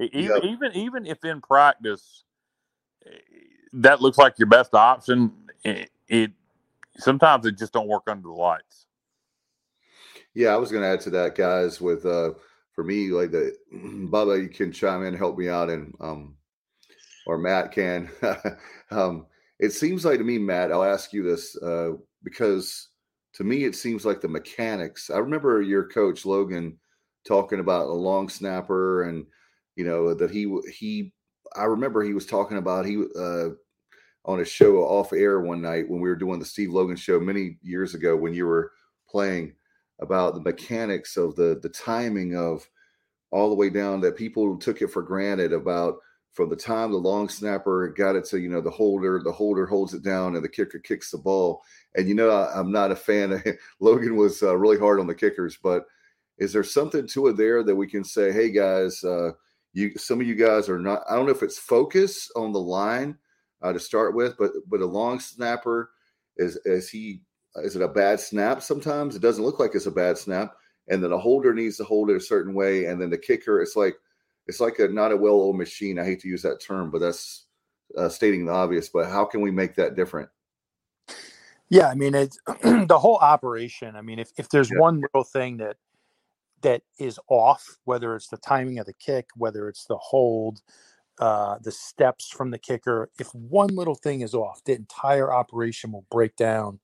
Even 0.00 0.24
yep. 0.24 0.44
even 0.44 0.72
even 0.72 1.06
if 1.06 1.24
in 1.24 1.40
practice 1.40 2.24
eh, 3.06 3.10
that 3.74 4.00
looks 4.00 4.18
like 4.18 4.38
your 4.38 4.48
best 4.48 4.74
option, 4.74 5.32
it, 5.64 5.90
it 6.08 6.32
sometimes 6.96 7.46
it 7.46 7.58
just 7.58 7.72
don't 7.72 7.88
work 7.88 8.04
under 8.08 8.28
the 8.28 8.34
lights. 8.34 8.86
Yeah, 10.34 10.48
I 10.48 10.56
was 10.56 10.72
going 10.72 10.82
to 10.82 10.88
add 10.88 11.00
to 11.02 11.10
that, 11.10 11.36
guys. 11.36 11.80
With 11.80 12.06
uh, 12.06 12.32
for 12.74 12.82
me, 12.82 13.10
like 13.10 13.30
the 13.30 13.54
Bubba, 13.72 14.42
you 14.42 14.48
can 14.48 14.72
chime 14.72 15.04
in, 15.04 15.14
help 15.14 15.38
me 15.38 15.48
out, 15.48 15.70
and 15.70 15.94
um, 16.00 16.36
or 17.26 17.38
Matt 17.38 17.72
can. 17.72 18.10
um, 18.90 19.26
it 19.58 19.72
seems 19.72 20.04
like 20.04 20.18
to 20.18 20.24
me, 20.24 20.38
Matt, 20.38 20.72
I'll 20.72 20.84
ask 20.84 21.12
you 21.12 21.22
this 21.22 21.56
uh, 21.62 21.92
because 22.22 22.88
to 23.34 23.44
me, 23.44 23.64
it 23.64 23.74
seems 23.74 24.04
like 24.04 24.20
the 24.20 24.28
mechanics. 24.28 25.10
I 25.10 25.18
remember 25.18 25.60
your 25.60 25.88
coach 25.88 26.24
Logan 26.24 26.78
talking 27.26 27.60
about 27.60 27.86
a 27.86 27.92
long 27.92 28.28
snapper, 28.28 29.04
and 29.04 29.26
you 29.76 29.84
know 29.84 30.14
that 30.14 30.30
he 30.30 30.52
he. 30.72 31.12
I 31.56 31.64
remember 31.64 32.02
he 32.02 32.14
was 32.14 32.26
talking 32.26 32.58
about 32.58 32.86
he 32.86 33.04
uh, 33.18 33.50
on 34.24 34.40
a 34.40 34.44
show 34.44 34.78
off 34.78 35.12
air 35.12 35.40
one 35.40 35.60
night 35.60 35.88
when 35.88 36.00
we 36.00 36.08
were 36.08 36.16
doing 36.16 36.38
the 36.38 36.44
Steve 36.44 36.70
Logan 36.70 36.96
show 36.96 37.20
many 37.20 37.58
years 37.62 37.94
ago 37.94 38.16
when 38.16 38.34
you 38.34 38.46
were 38.46 38.72
playing 39.08 39.54
about 40.00 40.34
the 40.34 40.40
mechanics 40.40 41.16
of 41.16 41.36
the 41.36 41.60
the 41.62 41.68
timing 41.68 42.36
of 42.36 42.68
all 43.30 43.48
the 43.48 43.54
way 43.54 43.68
down 43.68 44.00
that 44.00 44.16
people 44.16 44.56
took 44.56 44.80
it 44.80 44.88
for 44.88 45.02
granted 45.02 45.52
about 45.52 45.96
from 46.34 46.50
the 46.50 46.56
time 46.56 46.90
the 46.90 46.98
long 46.98 47.28
snapper 47.28 47.88
got 47.96 48.16
it 48.16 48.24
to 48.26 48.38
you 48.38 48.48
know 48.48 48.60
the 48.60 48.70
holder 48.70 49.20
the 49.24 49.32
holder 49.32 49.66
holds 49.66 49.94
it 49.94 50.02
down 50.02 50.36
and 50.36 50.44
the 50.44 50.48
kicker 50.48 50.78
kicks 50.78 51.10
the 51.10 51.18
ball. 51.18 51.62
And 51.94 52.08
you 52.08 52.14
know 52.14 52.30
I, 52.30 52.58
am 52.58 52.70
not 52.70 52.90
a 52.90 52.96
fan 52.96 53.32
of 53.32 53.42
logan 53.80 54.16
was 54.16 54.42
uh, 54.42 54.56
really 54.56 54.78
hard 54.78 55.00
on 55.00 55.06
the 55.06 55.14
kickers 55.14 55.58
but 55.62 55.86
is 56.38 56.52
there 56.52 56.64
something 56.64 57.06
to 57.08 57.28
it 57.28 57.36
there 57.36 57.62
that 57.62 57.76
we 57.76 57.86
can 57.86 58.04
say 58.04 58.32
hey 58.32 58.50
guys 58.50 59.02
uh, 59.04 59.30
you 59.72 59.96
some 59.96 60.20
of 60.20 60.26
you 60.26 60.34
guys 60.34 60.68
are 60.68 60.78
not 60.78 61.02
i 61.08 61.14
don't 61.14 61.26
know 61.26 61.32
if 61.32 61.42
it's 61.42 61.58
focus 61.58 62.30
on 62.36 62.52
the 62.52 62.60
line 62.60 63.16
uh, 63.62 63.72
to 63.72 63.78
start 63.78 64.14
with 64.14 64.36
but 64.36 64.50
but 64.68 64.80
a 64.80 64.86
long 64.86 65.20
snapper 65.20 65.90
is 66.36 66.56
is 66.64 66.88
he 66.90 67.20
is 67.56 67.76
it 67.76 67.82
a 67.82 67.88
bad 67.88 68.18
snap 68.18 68.62
sometimes? 68.62 69.14
It 69.14 69.22
doesn't 69.22 69.44
look 69.44 69.60
like 69.60 69.74
it's 69.74 69.86
a 69.86 69.90
bad 69.90 70.18
snap. 70.18 70.54
And 70.88 71.02
then 71.02 71.12
a 71.12 71.18
holder 71.18 71.54
needs 71.54 71.76
to 71.78 71.84
hold 71.84 72.10
it 72.10 72.16
a 72.16 72.20
certain 72.20 72.52
way 72.52 72.86
and 72.86 73.00
then 73.00 73.10
the 73.10 73.18
kicker 73.18 73.62
it's 73.62 73.76
like 73.76 73.96
it's 74.46 74.60
like 74.60 74.78
a 74.78 74.88
not 74.88 75.12
a 75.12 75.16
well-oiled 75.16 75.56
machine. 75.56 75.98
I 75.98 76.04
hate 76.04 76.20
to 76.20 76.28
use 76.28 76.42
that 76.42 76.60
term, 76.60 76.90
but 76.90 77.00
that's 77.00 77.46
uh, 77.96 78.08
stating 78.08 78.46
the 78.46 78.52
obvious. 78.52 78.88
But 78.88 79.08
how 79.08 79.24
can 79.24 79.40
we 79.40 79.50
make 79.50 79.74
that 79.76 79.96
different? 79.96 80.28
Yeah, 81.68 81.88
I 81.88 81.94
mean 81.94 82.14
it's 82.14 82.38
the 82.62 82.98
whole 82.98 83.16
operation. 83.16 83.96
I 83.96 84.02
mean, 84.02 84.18
if 84.18 84.30
if 84.36 84.48
there's 84.48 84.70
yeah. 84.70 84.78
one 84.78 85.00
little 85.00 85.24
thing 85.24 85.56
that 85.58 85.76
that 86.62 86.82
is 86.98 87.18
off, 87.28 87.64
whether 87.84 88.16
it's 88.16 88.28
the 88.28 88.38
timing 88.38 88.78
of 88.78 88.86
the 88.86 88.94
kick, 88.94 89.28
whether 89.36 89.68
it's 89.68 89.84
the 89.84 89.98
hold, 89.98 90.62
uh, 91.20 91.58
the 91.62 91.70
steps 91.70 92.28
from 92.28 92.50
the 92.50 92.58
kicker, 92.58 93.10
if 93.20 93.32
one 93.34 93.74
little 93.74 93.94
thing 93.94 94.22
is 94.22 94.34
off, 94.34 94.64
the 94.64 94.74
entire 94.74 95.32
operation 95.32 95.92
will 95.92 96.06
break 96.10 96.34
down. 96.36 96.80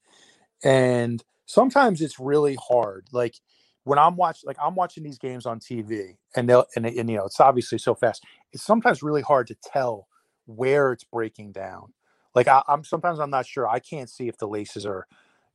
And 0.63 1.25
sometimes 1.47 2.01
it's 2.01 2.21
really 2.21 2.57
hard. 2.61 3.09
Like 3.11 3.37
when 3.85 3.99
I'm 3.99 4.17
watching, 4.17 4.47
like 4.47 4.59
I'm 4.63 4.75
watching 4.75 5.03
these 5.03 5.19
games 5.19 5.47
on 5.47 5.59
TV, 5.59 6.17
and 6.37 6.49
they'll 6.49 6.67
and, 6.77 6.87
and 6.87 7.11
you 7.11 7.17
know 7.17 7.25
it's 7.25 7.41
obviously 7.41 7.79
so 7.79 7.95
fast. 7.95 8.25
It's 8.53 8.63
sometimes 8.65 9.03
really 9.03 9.23
hard 9.23 9.47
to 9.49 9.57
tell 9.73 10.07
where 10.47 10.93
it's 10.93 11.05
breaking 11.05 11.53
down. 11.53 11.93
Like 12.35 12.49
I, 12.49 12.63
am 12.69 12.85
sometimes 12.85 13.19
I'm 13.19 13.31
not 13.31 13.47
sure. 13.47 13.69
I 13.69 13.79
can't 13.79 14.11
see 14.11 14.29
if 14.29 14.37
the 14.39 14.49
laces 14.49 14.85
are, 14.87 15.07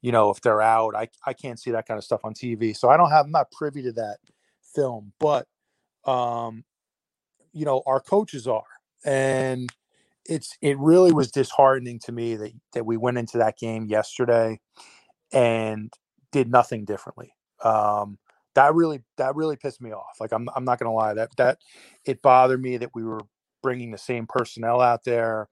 you 0.02 0.12
know, 0.12 0.30
if 0.32 0.42
they're 0.42 0.62
out. 0.62 0.96
I 0.96 1.10
I 1.26 1.34
can't 1.34 1.60
see 1.60 1.72
that 1.72 1.88
kind 1.88 1.98
of 1.98 2.04
stuff 2.04 2.22
on 2.24 2.34
TV. 2.34 2.76
So 2.76 2.90
I 2.90 2.98
don't 2.98 3.12
have. 3.12 3.26
I'm 3.26 3.32
not 3.32 3.52
privy 3.52 3.84
to 3.84 3.92
that 3.94 4.18
film, 4.76 5.14
but 5.20 5.48
um, 6.06 6.64
you 7.54 7.66
know, 7.66 7.84
our 7.86 8.00
coaches 8.00 8.48
are, 8.48 8.64
and 9.06 9.70
it's 10.26 10.58
it 10.62 10.80
really 10.80 11.12
was 11.12 11.32
disheartening 11.32 12.00
to 12.00 12.12
me 12.12 12.36
that 12.36 12.52
that 12.74 12.86
we 12.86 12.98
went 12.98 13.20
into 13.20 13.38
that 13.38 13.58
game 13.58 13.86
yesterday 13.86 14.60
and 15.32 15.92
did 16.32 16.50
nothing 16.50 16.86
differently 16.86 17.35
um, 17.66 18.18
that 18.54 18.74
really 18.74 19.02
that 19.18 19.36
really 19.36 19.58
pissed 19.58 19.82
me 19.82 19.92
off. 19.92 20.18
Like 20.20 20.32
I'm 20.32 20.48
I'm 20.56 20.64
not 20.66 20.80
gonna 20.80 20.94
lie 20.94 21.14
that 21.14 21.36
that 21.38 21.58
it 22.06 22.22
bothered 22.22 22.62
me 22.62 22.78
that 22.78 22.92
we 22.94 23.04
were 23.04 23.22
bringing 23.62 23.92
the 23.92 23.98
same 23.98 24.28
personnel 24.28 24.80
out 24.80 25.04
there. 25.04 25.50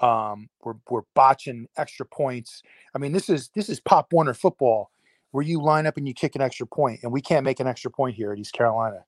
Um, 0.00 0.48
we're 0.62 0.74
we're 0.90 1.02
botching 1.14 1.66
extra 1.76 2.06
points. 2.06 2.62
I 2.94 2.98
mean, 2.98 3.12
this 3.12 3.28
is 3.28 3.50
this 3.54 3.68
is 3.68 3.80
Pop 3.80 4.12
Warner 4.12 4.34
football 4.34 4.90
where 5.32 5.44
you 5.44 5.60
line 5.60 5.86
up 5.86 5.96
and 5.96 6.06
you 6.06 6.14
kick 6.14 6.36
an 6.36 6.42
extra 6.42 6.66
point, 6.66 7.00
and 7.02 7.10
we 7.10 7.20
can't 7.20 7.44
make 7.44 7.58
an 7.58 7.66
extra 7.66 7.90
point 7.90 8.14
here 8.14 8.32
at 8.32 8.38
East 8.38 8.52
Carolina. 8.52 9.04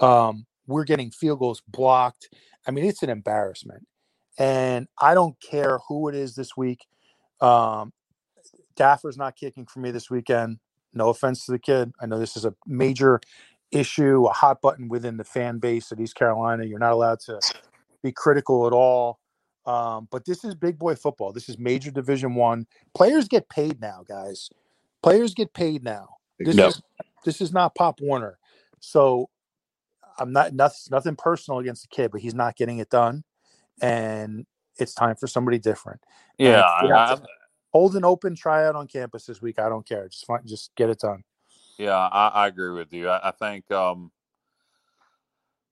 Um, 0.00 0.46
we're 0.66 0.84
getting 0.84 1.10
field 1.10 1.38
goals 1.38 1.62
blocked. 1.68 2.30
I 2.66 2.72
mean, 2.72 2.84
it's 2.84 3.02
an 3.02 3.10
embarrassment. 3.10 3.86
And 4.38 4.86
I 4.98 5.14
don't 5.14 5.40
care 5.40 5.78
who 5.88 6.08
it 6.08 6.14
is 6.14 6.34
this 6.34 6.56
week. 6.56 6.86
Um, 7.40 7.92
Daffer's 8.76 9.16
not 9.16 9.36
kicking 9.36 9.66
for 9.66 9.80
me 9.80 9.90
this 9.90 10.10
weekend. 10.10 10.58
No 10.92 11.08
offense 11.10 11.46
to 11.46 11.52
the 11.52 11.58
kid. 11.58 11.92
I 12.00 12.06
know 12.06 12.18
this 12.18 12.36
is 12.36 12.44
a 12.44 12.54
major 12.66 13.20
issue, 13.70 14.26
a 14.26 14.32
hot 14.32 14.60
button 14.60 14.88
within 14.88 15.16
the 15.16 15.24
fan 15.24 15.58
base 15.58 15.92
at 15.92 16.00
East 16.00 16.14
Carolina. 16.14 16.64
You're 16.64 16.78
not 16.78 16.92
allowed 16.92 17.20
to 17.20 17.40
be 18.02 18.12
critical 18.12 18.66
at 18.66 18.72
all. 18.72 19.18
Um, 19.66 20.08
but 20.10 20.24
this 20.24 20.44
is 20.44 20.54
big 20.54 20.78
boy 20.78 20.94
football. 20.94 21.32
This 21.32 21.48
is 21.48 21.58
major 21.58 21.90
Division 21.90 22.34
One. 22.34 22.66
Players 22.94 23.28
get 23.28 23.50
paid 23.50 23.80
now, 23.80 24.02
guys. 24.08 24.48
Players 25.02 25.34
get 25.34 25.52
paid 25.52 25.84
now. 25.84 26.16
This 26.38 26.56
is 26.56 26.82
this 27.24 27.40
is 27.40 27.52
not 27.52 27.74
Pop 27.74 28.00
Warner. 28.00 28.38
So 28.80 29.28
I'm 30.18 30.32
not 30.32 30.54
nothing, 30.54 30.78
nothing 30.90 31.16
personal 31.16 31.60
against 31.60 31.82
the 31.82 31.88
kid, 31.88 32.10
but 32.10 32.20
he's 32.20 32.34
not 32.34 32.56
getting 32.56 32.78
it 32.78 32.88
done, 32.88 33.24
and 33.82 34.46
it's 34.78 34.94
time 34.94 35.16
for 35.16 35.26
somebody 35.26 35.58
different. 35.58 36.00
Yeah, 36.38 37.16
hold 37.70 37.96
an 37.96 38.04
open 38.04 38.34
tryout 38.34 38.76
on 38.76 38.86
campus 38.86 39.26
this 39.26 39.42
week. 39.42 39.58
I 39.58 39.68
don't 39.68 39.86
care. 39.86 40.08
Just 40.08 40.26
find, 40.26 40.46
just 40.46 40.74
get 40.76 40.90
it 40.90 41.00
done. 41.00 41.24
Yeah, 41.78 41.96
I, 41.96 42.28
I 42.28 42.46
agree 42.48 42.72
with 42.72 42.92
you. 42.92 43.08
I, 43.08 43.28
I 43.28 43.30
think 43.30 43.70
um, 43.70 44.10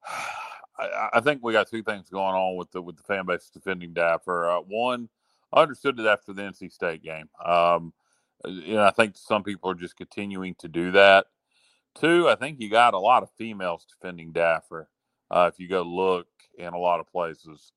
I, 0.79 1.09
I, 1.15 1.21
think 1.21 1.43
we 1.43 1.53
got 1.53 1.69
two 1.69 1.83
things 1.83 2.09
going 2.09 2.35
on 2.35 2.57
with 2.57 2.71
the 2.71 2.83
with 2.83 2.97
the 2.97 3.03
fan 3.03 3.27
base 3.27 3.51
defending 3.53 3.93
Daffer. 3.93 4.59
Uh, 4.59 4.63
one, 4.63 5.09
I 5.53 5.63
understood 5.63 5.99
it 5.99 6.07
after 6.07 6.33
the 6.33 6.43
NC 6.43 6.73
State 6.73 7.03
game. 7.03 7.29
Um, 7.45 7.93
you 8.45 8.75
know, 8.75 8.85
I 8.85 8.91
think 8.91 9.17
some 9.17 9.43
people 9.43 9.71
are 9.71 9.75
just 9.75 9.97
continuing 9.97 10.55
to 10.57 10.69
do 10.69 10.93
that. 10.93 11.27
Two, 11.99 12.29
I 12.29 12.35
think 12.35 12.61
you 12.61 12.69
got 12.69 12.95
a 12.95 12.99
lot 12.99 13.23
of 13.23 13.31
females 13.39 13.87
defending 13.87 14.33
Daffer. 14.33 14.89
Uh, 15.31 15.51
if 15.53 15.59
you 15.59 15.67
go 15.67 15.83
look 15.83 16.29
in 16.59 16.75
a 16.75 16.79
lot 16.79 17.01
of 17.01 17.11
places, 17.11 17.73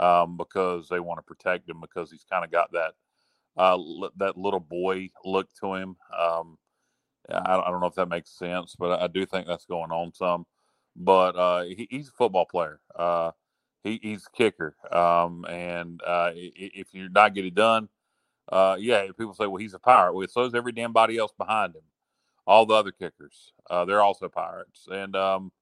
um, 0.00 0.36
because 0.36 0.88
they 0.88 1.00
want 1.00 1.18
to 1.18 1.22
protect 1.22 1.68
him 1.68 1.80
because 1.80 2.10
he's 2.10 2.24
kind 2.28 2.44
of 2.44 2.50
got 2.50 2.72
that 2.72 2.94
uh, 3.56 3.78
that 4.16 4.36
little 4.36 4.60
boy 4.60 5.10
look 5.24 5.48
to 5.60 5.74
him. 5.74 5.96
Um, 6.16 6.58
I, 7.30 7.58
I, 7.58 7.70
don't 7.70 7.80
know 7.80 7.86
if 7.86 7.94
that 7.94 8.08
makes 8.08 8.30
sense, 8.30 8.74
but 8.78 9.00
I, 9.00 9.06
do 9.06 9.26
think 9.26 9.46
that's 9.46 9.66
going 9.66 9.92
on 9.92 10.12
some. 10.14 10.46
But 10.96 11.36
uh, 11.36 11.62
he, 11.64 11.86
he's 11.90 12.08
a 12.08 12.12
football 12.12 12.46
player. 12.46 12.80
Uh, 12.94 13.32
he, 13.84 13.98
he's 14.02 14.26
a 14.26 14.36
kicker, 14.36 14.76
um, 14.90 15.44
and 15.46 16.00
uh, 16.06 16.30
if 16.34 16.88
you're 16.92 17.08
not 17.08 17.34
getting 17.34 17.54
done, 17.54 17.88
uh, 18.50 18.76
yeah, 18.78 19.06
people 19.06 19.34
say, 19.34 19.46
"Well, 19.46 19.56
he's 19.56 19.74
a 19.74 19.78
pirate." 19.78 20.14
Well, 20.14 20.26
so 20.28 20.44
is 20.44 20.54
every 20.54 20.72
damn 20.72 20.92
body 20.92 21.18
else 21.18 21.32
behind 21.36 21.74
him. 21.74 21.82
All 22.46 22.66
the 22.66 22.74
other 22.74 22.92
kickers, 22.92 23.52
uh, 23.70 23.84
they're 23.84 24.02
also 24.02 24.28
pirates, 24.28 24.86
and 24.90 25.16
um, 25.16 25.52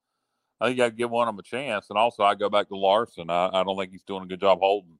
I 0.60 0.68
think 0.68 0.80
I 0.80 0.90
give 0.90 1.10
one 1.10 1.28
of 1.28 1.34
them 1.34 1.40
a 1.40 1.42
chance. 1.42 1.86
And 1.90 1.98
also, 1.98 2.22
I 2.22 2.34
go 2.34 2.50
back 2.50 2.68
to 2.68 2.76
Larson. 2.76 3.30
I, 3.30 3.48
I 3.52 3.64
don't 3.64 3.78
think 3.78 3.92
he's 3.92 4.02
doing 4.02 4.22
a 4.24 4.26
good 4.26 4.40
job 4.40 4.58
holding, 4.60 4.98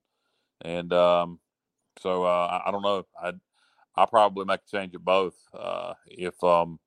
and 0.62 0.92
um, 0.92 1.40
so 2.00 2.24
uh, 2.24 2.60
I, 2.64 2.68
I, 2.68 2.72
don't 2.72 2.82
know. 2.82 3.06
I 3.22 3.32
I 3.96 4.06
probably 4.06 4.46
make 4.46 4.60
a 4.66 4.76
change 4.76 4.94
of 4.96 5.04
both. 5.04 5.36
Uh, 5.54 5.94
if 6.06 6.42
um, 6.44 6.80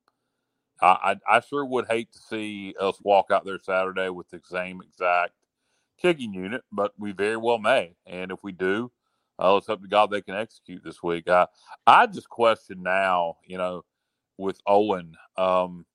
I, 0.82 1.18
I, 1.30 1.38
I 1.38 1.42
sure 1.42 1.66
would 1.66 1.88
hate 1.90 2.12
to 2.14 2.20
see 2.20 2.76
us 2.80 2.98
walk 3.04 3.32
out 3.32 3.46
there 3.46 3.60
Saturday 3.62 4.10
with 4.10 4.30
the 4.30 4.42
same 4.46 4.82
exact 4.82 5.34
kicking 6.02 6.34
unit, 6.34 6.64
but 6.72 6.94
we 7.00 7.12
very 7.14 7.38
well 7.38 7.60
may. 7.60 7.96
And 8.08 8.32
if 8.32 8.40
we 8.44 8.52
do, 8.54 8.92
Uh, 9.40 9.54
let's 9.56 9.68
hope 9.68 9.82
to 9.82 9.88
God 9.88 10.12
they 10.12 10.22
can 10.22 10.36
execute 10.36 10.84
this 10.84 11.04
week. 11.04 11.30
I 11.30 11.48
I 11.88 12.08
just 12.08 12.30
question 12.30 12.84
now, 12.84 13.38
you 13.46 13.58
know, 13.58 13.84
with 14.38 14.60
Owen, 14.68 15.16
um, 15.38 15.86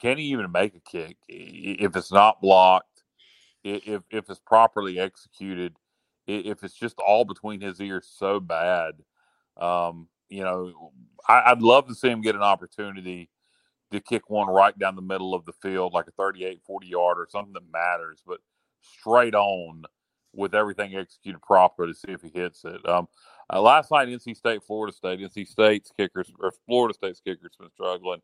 can 0.00 0.18
he 0.18 0.24
even 0.26 0.52
make 0.52 0.74
a 0.76 0.80
kick 0.80 1.16
if 1.28 1.96
it's 1.96 2.12
not 2.12 2.40
blocked, 2.42 3.04
if 3.64 4.02
if 4.10 4.30
it's 4.30 4.40
properly 4.40 5.00
executed, 5.00 5.76
if 6.38 6.62
it's 6.64 6.74
just 6.74 6.98
all 6.98 7.24
between 7.24 7.60
his 7.60 7.80
ears 7.80 8.10
so 8.12 8.40
bad? 8.40 8.94
Um, 9.56 10.08
you 10.28 10.42
know, 10.42 10.92
I, 11.28 11.52
would 11.52 11.62
love 11.62 11.88
to 11.88 11.94
see 11.94 12.08
him 12.08 12.22
get 12.22 12.34
an 12.34 12.42
opportunity 12.42 13.30
to 13.90 14.00
kick 14.00 14.30
one 14.30 14.48
right 14.48 14.78
down 14.78 14.96
the 14.96 15.02
middle 15.02 15.34
of 15.34 15.44
the 15.44 15.52
field, 15.52 15.92
like 15.92 16.06
a 16.06 16.12
38, 16.12 16.60
40 16.64 16.86
yard 16.86 17.18
or 17.18 17.26
something 17.28 17.52
that 17.54 17.72
matters, 17.72 18.22
but 18.24 18.38
straight 18.80 19.34
on 19.34 19.84
with 20.32 20.54
everything 20.54 20.94
executed 20.94 21.42
proper 21.42 21.86
to 21.86 21.94
see 21.94 22.12
if 22.12 22.22
he 22.22 22.30
hits 22.32 22.64
it. 22.64 22.88
Um, 22.88 23.08
uh, 23.52 23.60
last 23.60 23.90
night, 23.90 24.08
NC 24.08 24.36
State, 24.36 24.62
Florida 24.62 24.94
State, 24.94 25.20
NC 25.20 25.46
State's 25.48 25.90
kickers 25.96 26.30
or 26.38 26.52
Florida 26.66 26.94
State's 26.94 27.20
kickers 27.20 27.52
been 27.58 27.70
struggling, 27.70 28.20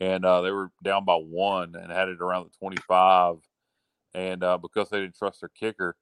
and 0.00 0.24
uh, 0.24 0.40
they 0.40 0.50
were 0.50 0.70
down 0.82 1.04
by 1.04 1.16
one 1.16 1.74
and 1.74 1.92
had 1.92 2.08
it 2.08 2.20
around 2.20 2.44
the 2.44 2.58
25. 2.58 3.36
And 4.14 4.42
uh, 4.42 4.58
because 4.58 4.88
they 4.88 5.00
didn't 5.00 5.16
trust 5.16 5.40
their 5.40 5.50
kicker, 5.50 5.96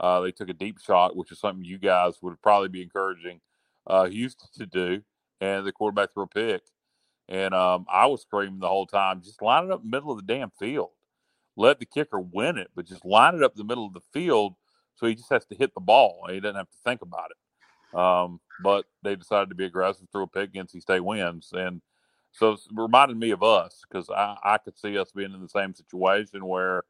uh, 0.00 0.20
they 0.20 0.32
took 0.32 0.48
a 0.48 0.54
deep 0.54 0.78
shot, 0.80 1.16
which 1.16 1.32
is 1.32 1.38
something 1.38 1.64
you 1.64 1.78
guys 1.78 2.14
would 2.22 2.40
probably 2.42 2.68
be 2.68 2.82
encouraging 2.82 3.40
uh, 3.86 4.06
Houston 4.06 4.48
to 4.56 4.66
do, 4.66 5.02
and 5.40 5.66
the 5.66 5.72
quarterback 5.72 6.12
threw 6.12 6.24
a 6.24 6.26
pick. 6.26 6.62
And 7.28 7.54
um, 7.54 7.86
I 7.90 8.06
was 8.06 8.22
screaming 8.22 8.60
the 8.60 8.68
whole 8.68 8.86
time, 8.86 9.22
just 9.22 9.40
line 9.40 9.64
it 9.64 9.70
up 9.70 9.84
middle 9.84 10.10
of 10.10 10.18
the 10.18 10.34
damn 10.34 10.50
field. 10.50 10.90
Let 11.56 11.78
the 11.78 11.86
kicker 11.86 12.20
win 12.20 12.58
it, 12.58 12.70
but 12.74 12.86
just 12.86 13.04
line 13.04 13.36
it 13.36 13.42
up 13.42 13.54
the 13.54 13.64
middle 13.64 13.86
of 13.86 13.94
the 13.94 14.02
field 14.12 14.56
so 14.96 15.06
he 15.06 15.14
just 15.14 15.30
has 15.30 15.44
to 15.46 15.54
hit 15.54 15.74
the 15.74 15.80
ball. 15.80 16.26
He 16.30 16.40
doesn't 16.40 16.56
have 16.56 16.70
to 16.70 16.78
think 16.84 17.02
about 17.02 17.30
it. 17.30 17.98
Um, 17.98 18.40
but 18.62 18.86
they 19.02 19.16
decided 19.16 19.48
to 19.50 19.54
be 19.54 19.64
aggressive, 19.64 20.06
throw 20.10 20.22
a 20.22 20.26
pick, 20.26 20.52
NC 20.52 20.82
State 20.82 21.04
wins. 21.04 21.50
And 21.52 21.80
so 22.32 22.52
it 22.52 22.60
reminded 22.72 23.16
me 23.16 23.30
of 23.30 23.42
us 23.42 23.82
because 23.88 24.08
I, 24.10 24.36
I 24.42 24.58
could 24.58 24.78
see 24.78 24.98
us 24.98 25.12
being 25.12 25.32
in 25.32 25.40
the 25.40 25.48
same 25.48 25.74
situation 25.74 26.44
where 26.46 26.84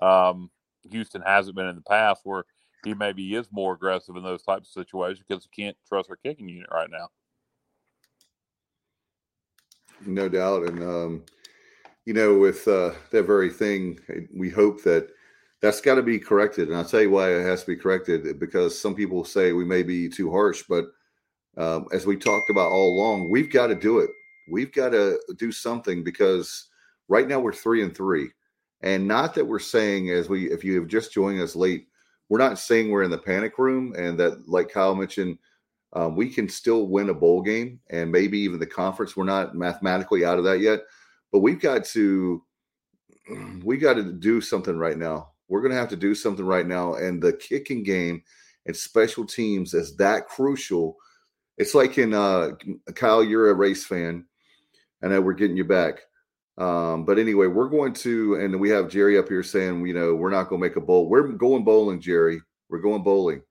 um, 0.00 0.50
Houston 0.90 1.22
hasn't 1.22 1.56
been 1.56 1.68
in 1.68 1.76
the 1.76 1.82
past, 1.82 2.22
where 2.24 2.44
he 2.84 2.94
maybe 2.94 3.34
is 3.34 3.48
more 3.50 3.74
aggressive 3.74 4.16
in 4.16 4.22
those 4.22 4.42
types 4.42 4.68
of 4.68 4.82
situations 4.82 5.24
because 5.26 5.44
he 5.44 5.62
can't 5.62 5.76
trust 5.88 6.10
our 6.10 6.16
kicking 6.16 6.48
unit 6.48 6.68
right 6.72 6.90
now. 6.90 7.08
No 10.06 10.28
doubt. 10.28 10.68
And, 10.68 10.82
um, 10.82 11.24
you 12.04 12.14
know, 12.14 12.38
with 12.38 12.66
uh, 12.68 12.92
that 13.10 13.24
very 13.24 13.50
thing, 13.50 13.98
we 14.34 14.48
hope 14.48 14.82
that 14.84 15.08
that's 15.60 15.80
got 15.80 15.96
to 15.96 16.02
be 16.02 16.18
corrected. 16.18 16.68
And 16.68 16.76
I'll 16.76 16.84
tell 16.84 17.02
you 17.02 17.10
why 17.10 17.32
it 17.32 17.42
has 17.42 17.62
to 17.62 17.66
be 17.66 17.76
corrected 17.76 18.38
because 18.38 18.80
some 18.80 18.94
people 18.94 19.24
say 19.24 19.52
we 19.52 19.64
may 19.64 19.82
be 19.82 20.08
too 20.08 20.30
harsh, 20.30 20.62
but 20.68 20.86
um, 21.56 21.86
as 21.92 22.06
we 22.06 22.16
talked 22.16 22.50
about 22.50 22.70
all 22.70 22.94
along, 22.94 23.28
we've 23.28 23.50
got 23.50 23.66
to 23.66 23.74
do 23.74 23.98
it. 23.98 24.10
We've 24.48 24.72
got 24.72 24.90
to 24.90 25.20
do 25.36 25.50
something 25.50 26.04
because 26.04 26.68
right 27.08 27.26
now 27.26 27.40
we're 27.40 27.52
three 27.52 27.82
and 27.82 27.94
three. 27.94 28.30
And 28.82 29.08
not 29.08 29.34
that 29.34 29.44
we're 29.44 29.58
saying, 29.58 30.10
as 30.10 30.28
we, 30.28 30.50
if 30.50 30.62
you 30.62 30.78
have 30.78 30.88
just 30.88 31.12
joined 31.12 31.40
us 31.40 31.56
late, 31.56 31.88
we're 32.28 32.38
not 32.38 32.58
saying 32.58 32.90
we're 32.90 33.02
in 33.02 33.10
the 33.10 33.18
panic 33.18 33.58
room 33.58 33.94
and 33.96 34.18
that, 34.20 34.48
like 34.48 34.70
Kyle 34.70 34.94
mentioned, 34.94 35.38
um, 35.94 36.14
we 36.14 36.28
can 36.28 36.48
still 36.48 36.86
win 36.86 37.08
a 37.08 37.14
bowl 37.14 37.42
game 37.42 37.80
and 37.90 38.12
maybe 38.12 38.38
even 38.38 38.60
the 38.60 38.66
conference. 38.66 39.16
We're 39.16 39.24
not 39.24 39.54
mathematically 39.54 40.24
out 40.24 40.38
of 40.38 40.44
that 40.44 40.60
yet, 40.60 40.80
but 41.32 41.40
we've 41.40 41.60
got 41.60 41.84
to 41.86 42.42
we 43.64 43.76
got 43.76 43.94
to 43.94 44.12
do 44.12 44.40
something 44.40 44.76
right 44.76 44.98
now. 44.98 45.30
We're 45.48 45.62
going 45.62 45.72
to 45.72 45.78
have 45.78 45.88
to 45.88 45.96
do 45.96 46.14
something 46.14 46.44
right 46.44 46.66
now, 46.66 46.94
and 46.94 47.22
the 47.22 47.32
kicking 47.32 47.82
game 47.82 48.22
and 48.66 48.76
special 48.76 49.24
teams 49.24 49.72
is 49.72 49.96
that 49.96 50.26
crucial. 50.26 50.96
It's 51.56 51.74
like 51.74 51.96
in 51.96 52.12
uh, 52.12 52.50
Kyle, 52.94 53.24
you're 53.24 53.50
a 53.50 53.54
race 53.54 53.84
fan. 53.84 54.26
Know 55.02 55.20
we're 55.20 55.32
getting 55.32 55.56
you 55.56 55.64
back. 55.64 56.00
Um, 56.58 57.04
but 57.04 57.18
anyway, 57.18 57.46
we're 57.46 57.68
going 57.68 57.92
to, 57.94 58.34
and 58.34 58.58
we 58.58 58.68
have 58.70 58.88
Jerry 58.88 59.16
up 59.16 59.28
here 59.28 59.44
saying, 59.44 59.86
you 59.86 59.94
know, 59.94 60.14
we're 60.14 60.30
not 60.30 60.48
going 60.48 60.60
to 60.60 60.66
make 60.66 60.76
a 60.76 60.80
bowl. 60.80 61.08
We're 61.08 61.28
going 61.28 61.64
bowling, 61.64 62.00
Jerry. 62.00 62.40
We're 62.68 62.80
going 62.80 63.04
bowling. 63.04 63.42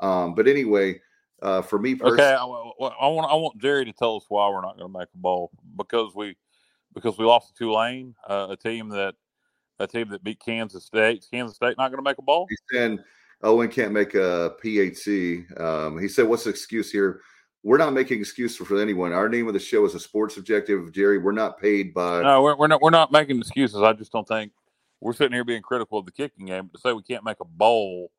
Um, 0.00 0.34
but 0.34 0.48
anyway, 0.48 1.00
uh, 1.42 1.62
for 1.62 1.78
me 1.78 1.94
personally, 1.94 2.22
okay, 2.22 2.34
I, 2.34 2.42
I, 2.42 3.06
want 3.08 3.30
I 3.30 3.34
want 3.34 3.58
Jerry 3.58 3.84
to 3.84 3.92
tell 3.92 4.16
us 4.16 4.24
why 4.28 4.48
we're 4.48 4.62
not 4.62 4.76
going 4.76 4.92
to 4.92 4.98
make 4.98 5.08
a 5.14 5.18
bowl 5.18 5.50
because 5.76 6.14
we 6.14 6.36
because 6.92 7.18
we 7.18 7.24
lost 7.24 7.48
to 7.48 7.64
Tulane, 7.64 8.14
uh, 8.28 8.48
a 8.50 8.56
team 8.56 8.88
that 8.90 9.14
a 9.78 9.86
team 9.86 10.08
that 10.10 10.24
beat 10.24 10.40
Kansas 10.40 10.84
State. 10.84 11.24
Kansas 11.30 11.56
State 11.56 11.76
not 11.78 11.90
going 11.90 12.02
to 12.02 12.08
make 12.08 12.18
a 12.18 12.22
bowl. 12.22 12.46
He's 12.48 12.60
saying 12.72 12.98
Owen 13.42 13.68
can't 13.68 13.92
make 13.92 14.14
a 14.14 14.54
PHC. 14.62 15.60
Um, 15.60 15.98
he 15.98 16.08
said, 16.08 16.26
"What's 16.26 16.44
the 16.44 16.50
excuse 16.50 16.90
here?" 16.90 17.20
We're 17.62 17.78
not 17.78 17.92
making 17.92 18.20
excuses 18.20 18.56
for 18.56 18.80
anyone. 18.80 19.12
Our 19.12 19.28
name 19.28 19.46
of 19.46 19.52
the 19.52 19.60
show 19.60 19.84
is 19.84 19.94
a 19.94 20.00
sports 20.00 20.36
objective, 20.38 20.92
Jerry. 20.92 21.18
We're 21.18 21.32
not 21.32 21.60
paid 21.60 21.92
by. 21.92 22.22
No, 22.22 22.42
we're, 22.42 22.56
we're 22.56 22.68
not. 22.68 22.80
We're 22.80 22.90
not 22.90 23.12
making 23.12 23.38
excuses. 23.38 23.82
I 23.82 23.92
just 23.92 24.12
don't 24.12 24.26
think 24.26 24.52
we're 25.00 25.12
sitting 25.12 25.32
here 25.32 25.44
being 25.44 25.62
critical 25.62 25.98
of 25.98 26.06
the 26.06 26.12
kicking 26.12 26.46
game. 26.46 26.70
But 26.72 26.78
to 26.78 26.80
say 26.80 26.92
we 26.92 27.02
can't 27.02 27.24
make 27.24 27.40
a 27.40 27.44
bowl 27.44 28.10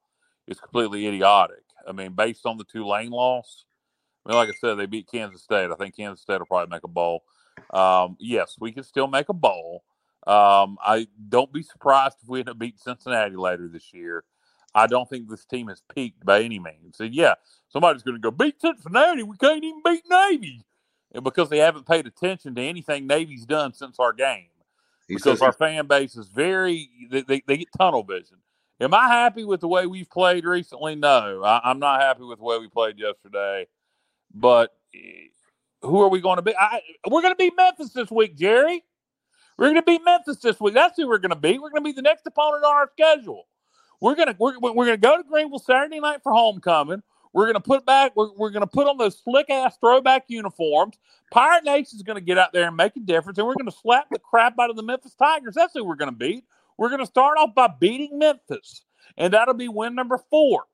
is 0.48 0.60
completely 0.60 1.08
idiotic. 1.08 1.64
I 1.88 1.92
mean, 1.92 2.14
based 2.14 2.46
on 2.46 2.58
the 2.58 2.64
Tulane 2.64 3.10
loss, 3.10 3.66
I 4.26 4.30
mean, 4.30 4.38
like 4.38 4.50
I 4.50 4.54
said, 4.60 4.76
they 4.76 4.86
beat 4.86 5.10
Kansas 5.12 5.42
State. 5.42 5.72
I 5.72 5.76
think 5.76 5.96
Kansas 5.96 6.22
State 6.22 6.38
will 6.38 6.46
probably 6.46 6.74
make 6.74 6.84
a 6.84 6.88
bowl. 6.88 7.24
Um, 7.72 8.18
yes, 8.20 8.58
we 8.60 8.72
can 8.72 8.84
still 8.84 9.08
make 9.08 9.30
a 9.30 9.34
bowl. 9.34 9.84
Um, 10.28 10.78
I 10.84 11.08
don't 11.30 11.52
be 11.52 11.64
surprised 11.64 12.18
if 12.22 12.30
we 12.30 12.40
end 12.40 12.50
up 12.50 12.60
beating 12.60 12.78
Cincinnati 12.78 13.36
later 13.36 13.68
this 13.68 13.92
year. 13.92 14.24
I 14.74 14.88
don't 14.88 15.10
think 15.10 15.30
this 15.30 15.46
team 15.46 15.68
has 15.68 15.82
peaked 15.94 16.26
by 16.26 16.42
any 16.42 16.60
means. 16.60 17.00
And 17.00 17.14
yeah, 17.14 17.36
somebody's 17.70 18.04
going 18.04 18.16
to 18.16 18.22
go 18.22 18.32
beat 18.32 18.60
Cincinnati. 18.62 19.24
We 19.24 19.38
can't 19.38 19.64
even 19.64 19.82
beat 19.84 20.04
Navy 20.10 20.66
and 21.14 21.24
because 21.24 21.50
they 21.50 21.58
haven't 21.58 21.86
paid 21.86 22.08
attention 22.08 22.56
to 22.56 22.62
anything 22.62 23.08
Navy's 23.08 23.46
done 23.46 23.74
since 23.74 24.00
our 24.00 24.14
game. 24.14 24.48
He 25.08 25.16
because 25.16 25.42
our 25.42 25.52
fan 25.52 25.88
base 25.88 26.16
is 26.16 26.28
very 26.28 26.90
they, 27.10 27.22
they, 27.22 27.44
they, 27.46 27.58
get 27.58 27.68
tunnel 27.78 28.04
vision. 28.04 28.38
Am 28.80 28.94
I 28.94 29.08
happy 29.08 29.44
with 29.44 29.60
the 29.60 29.68
way 29.68 29.86
we've 29.86 30.10
played 30.10 30.46
recently? 30.46 30.96
No, 30.96 31.44
I, 31.44 31.70
am 31.70 31.80
not 31.80 32.02
happy 32.02 32.24
with 32.24 32.40
the 32.40 32.46
way 32.46 32.58
we 32.60 32.70
played 32.70 32.98
yesterday. 32.98 33.68
But 34.34 34.72
eh, 34.96 35.28
who 35.82 36.02
are 36.02 36.08
we 36.08 36.22
going 36.22 36.38
to 36.38 36.42
be? 36.42 36.56
I, 36.58 36.82
we're 37.10 37.22
going 37.22 37.34
to 37.34 37.38
beat 37.38 37.54
Memphis 37.58 37.92
this 37.92 38.10
week, 38.10 38.38
Jerry. 38.38 38.84
We're 39.58 39.68
going 39.68 39.76
to 39.76 39.82
beat 39.84 40.04
Memphis 40.06 40.38
this 40.38 40.60
week. 40.60 40.74
That's 40.74 40.98
who 40.98 41.08
we're 41.08 41.18
going 41.18 41.32
to 41.32 41.36
beat. 41.36 41.62
We're 41.62 41.72
going 41.72 41.84
to 41.84 41.90
be 41.90 41.92
the 41.92 42.02
next 42.02 42.26
opponent 42.26 42.64
on 42.64 42.74
our 42.74 42.90
schedule. 42.94 43.48
We're 44.02 44.16
to 44.16 44.36
we're, 44.38 44.60
we're 44.60 44.86
to 44.88 44.98
go 44.98 45.16
to 45.16 45.24
Greenville 45.24 45.60
Saturday 45.60 46.00
night 46.00 46.22
for 46.24 46.34
homecoming. 46.34 47.04
We're 47.34 47.46
to 47.54 47.62
put 47.62 47.86
back. 47.86 48.14
We're, 48.16 48.34
we're 48.34 48.52
to 48.52 48.68
put 48.68 48.88
on 48.88 48.98
those 48.98 49.18
slick 49.24 49.50
ass 49.50 49.78
throwback 49.78 50.26
uniforms. 50.28 50.98
Pirate 51.32 51.64
Nation 51.64 51.96
is 51.96 52.04
going 52.04 52.18
to 52.18 52.22
get 52.22 52.38
out 52.38 52.52
there 52.52 52.68
and 52.68 52.76
make 52.76 52.98
a 52.98 53.00
difference, 53.00 53.38
and 53.38 53.48
we're 53.48 53.54
to 53.72 53.72
slap 53.72 54.10
the 54.10 54.20
crap 54.20 54.60
out 54.60 54.70
of 54.70 54.76
the 54.76 54.84
Memphis 54.84 55.16
Tigers. 55.16 55.54
That's 55.56 55.74
who 55.74 55.86
we're 55.86 55.96
to 56.12 56.18
beat. 56.18 56.44
We're 56.78 56.90
to 57.00 57.06
start 57.06 57.38
off 57.38 57.56
by 57.56 57.70
beating 57.80 58.18
Memphis, 58.20 58.84
and 59.18 59.34
that'll 59.34 59.54
be 59.54 59.70
win 59.70 59.96
number 59.96 60.18
four. 60.30 60.66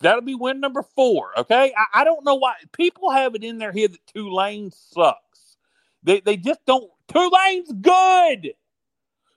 That'll 0.00 0.22
be 0.22 0.34
win 0.34 0.60
number 0.60 0.82
four. 0.82 1.38
Okay. 1.38 1.72
I, 1.76 2.02
I 2.02 2.04
don't 2.04 2.24
know 2.24 2.36
why 2.36 2.54
people 2.72 3.10
have 3.10 3.34
it 3.34 3.42
in 3.42 3.58
their 3.58 3.72
head 3.72 3.92
that 3.92 4.06
Tulane 4.06 4.70
sucks. 4.70 5.56
They 6.02 6.20
they 6.20 6.36
just 6.36 6.64
don't. 6.66 6.90
Tulane's 7.08 7.72
good. 7.72 8.54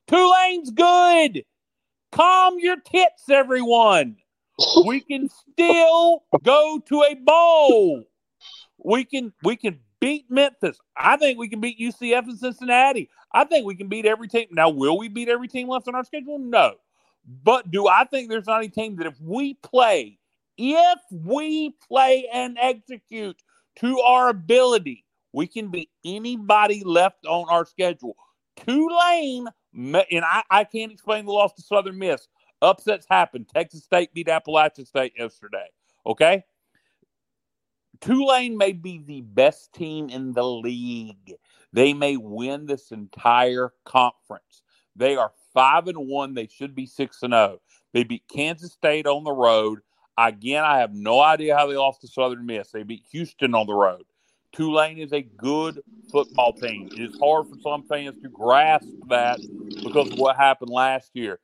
Tulane's 0.07 0.71
good. 0.71 1.45
Calm 2.13 2.59
your 2.59 2.77
tits, 2.77 3.29
everyone. 3.29 4.17
We 4.85 5.01
can 5.09 5.29
still 5.29 6.23
go 6.43 6.81
to 6.87 7.03
a 7.03 7.15
bowl. 7.15 8.03
We 8.77 9.05
can 9.05 9.33
we 9.43 9.55
can 9.55 9.79
beat 9.99 10.29
Memphis. 10.29 10.77
I 10.97 11.17
think 11.17 11.39
we 11.39 11.47
can 11.47 11.59
beat 11.59 11.79
UCF 11.79 12.23
and 12.25 12.37
Cincinnati. 12.37 13.09
I 13.33 13.45
think 13.45 13.65
we 13.65 13.75
can 13.75 13.87
beat 13.87 14.05
every 14.05 14.27
team. 14.27 14.47
Now, 14.51 14.69
will 14.69 14.97
we 14.97 15.07
beat 15.07 15.29
every 15.29 15.47
team 15.47 15.67
left 15.69 15.87
on 15.87 15.95
our 15.95 16.03
schedule? 16.03 16.39
No. 16.39 16.75
But 17.43 17.71
do 17.71 17.87
I 17.87 18.03
think 18.05 18.29
there's 18.29 18.47
not 18.47 18.63
a 18.63 18.67
team 18.67 18.97
that 18.97 19.07
if 19.07 19.19
we 19.21 19.55
play 19.55 20.19
if 20.57 20.99
we 21.11 21.75
play 21.87 22.27
and 22.31 22.57
execute 22.59 23.41
to 23.79 23.99
our 23.99 24.29
ability, 24.29 25.05
we 25.31 25.47
can 25.47 25.69
beat 25.69 25.89
anybody 26.05 26.83
left 26.85 27.25
on 27.25 27.45
our 27.49 27.65
schedule. 27.65 28.15
Tulane, 28.57 29.47
and 29.73 30.25
I, 30.25 30.43
I 30.49 30.63
can't 30.63 30.91
explain 30.91 31.25
the 31.25 31.31
loss 31.31 31.53
to 31.53 31.61
Southern 31.61 31.97
Miss. 31.97 32.27
Upsets 32.61 33.05
happen. 33.09 33.45
Texas 33.45 33.83
State 33.83 34.13
beat 34.13 34.29
Appalachian 34.29 34.85
State 34.85 35.13
yesterday. 35.17 35.67
Okay? 36.05 36.43
Tulane 38.01 38.57
may 38.57 38.73
be 38.73 39.01
the 39.05 39.21
best 39.21 39.73
team 39.73 40.09
in 40.09 40.33
the 40.33 40.43
league. 40.43 41.35
They 41.71 41.93
may 41.93 42.17
win 42.17 42.65
this 42.65 42.91
entire 42.91 43.73
conference. 43.85 44.63
They 44.95 45.15
are 45.15 45.31
five 45.53 45.87
and 45.87 46.07
one. 46.07 46.33
They 46.33 46.47
should 46.47 46.75
be 46.75 46.85
six 46.85 47.23
and 47.23 47.33
zero. 47.33 47.53
Oh. 47.55 47.61
They 47.93 48.03
beat 48.03 48.23
Kansas 48.27 48.73
State 48.73 49.07
on 49.07 49.23
the 49.23 49.31
road. 49.31 49.79
Again, 50.17 50.63
I 50.63 50.79
have 50.79 50.93
no 50.93 51.19
idea 51.19 51.55
how 51.55 51.67
they 51.67 51.75
lost 51.75 52.01
to 52.01 52.07
Southern 52.07 52.45
Miss. 52.45 52.71
They 52.71 52.83
beat 52.83 53.05
Houston 53.11 53.55
on 53.55 53.67
the 53.67 53.73
road. 53.73 54.03
Tulane 54.53 54.99
is 54.99 55.11
a 55.11 55.21
good 55.21 55.81
football 56.11 56.53
team. 56.53 56.89
It 56.93 57.01
is 57.01 57.17
hard 57.19 57.47
for 57.47 57.57
some 57.61 57.83
fans 57.83 58.15
to 58.21 58.29
grasp 58.29 58.87
that 59.09 59.39
because 59.83 60.11
of 60.11 60.19
what 60.19 60.35
happened 60.35 60.69
last 60.71 61.11
year. 61.13 61.39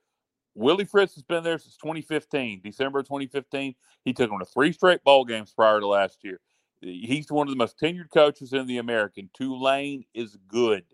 Willie 0.54 0.84
Fritz 0.84 1.14
has 1.14 1.22
been 1.22 1.42
there 1.44 1.58
since 1.58 1.76
2015, 1.76 2.60
December 2.62 3.02
2015. 3.02 3.74
He 4.04 4.12
took 4.12 4.30
them 4.30 4.38
to 4.38 4.44
three 4.44 4.72
straight 4.72 5.02
bowl 5.04 5.24
games 5.24 5.52
prior 5.52 5.80
to 5.80 5.86
last 5.86 6.18
year. 6.22 6.40
He's 6.80 7.30
one 7.30 7.46
of 7.46 7.52
the 7.52 7.58
most 7.58 7.78
tenured 7.78 8.10
coaches 8.12 8.52
in 8.52 8.66
the 8.66 8.78
American. 8.78 9.28
Tulane 9.34 10.04
is 10.14 10.36
good. 10.48 10.84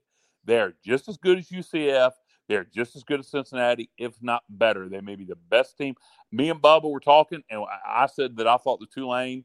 They're 0.44 0.74
just 0.84 1.08
as 1.08 1.16
good 1.16 1.38
as 1.38 1.48
UCF. 1.48 2.12
They're 2.48 2.64
just 2.64 2.96
as 2.96 3.02
good 3.02 3.20
as 3.20 3.28
Cincinnati, 3.28 3.90
if 3.98 4.14
not 4.22 4.42
better. 4.48 4.88
They 4.88 5.00
may 5.00 5.16
be 5.16 5.24
the 5.24 5.36
best 5.50 5.76
team. 5.76 5.94
Me 6.30 6.50
and 6.50 6.62
Bubba 6.62 6.90
were 6.90 7.00
talking, 7.00 7.42
and 7.50 7.64
I 7.86 8.06
said 8.06 8.36
that 8.36 8.46
I 8.46 8.56
thought 8.56 8.80
the 8.80 8.86
Tulane 8.86 9.44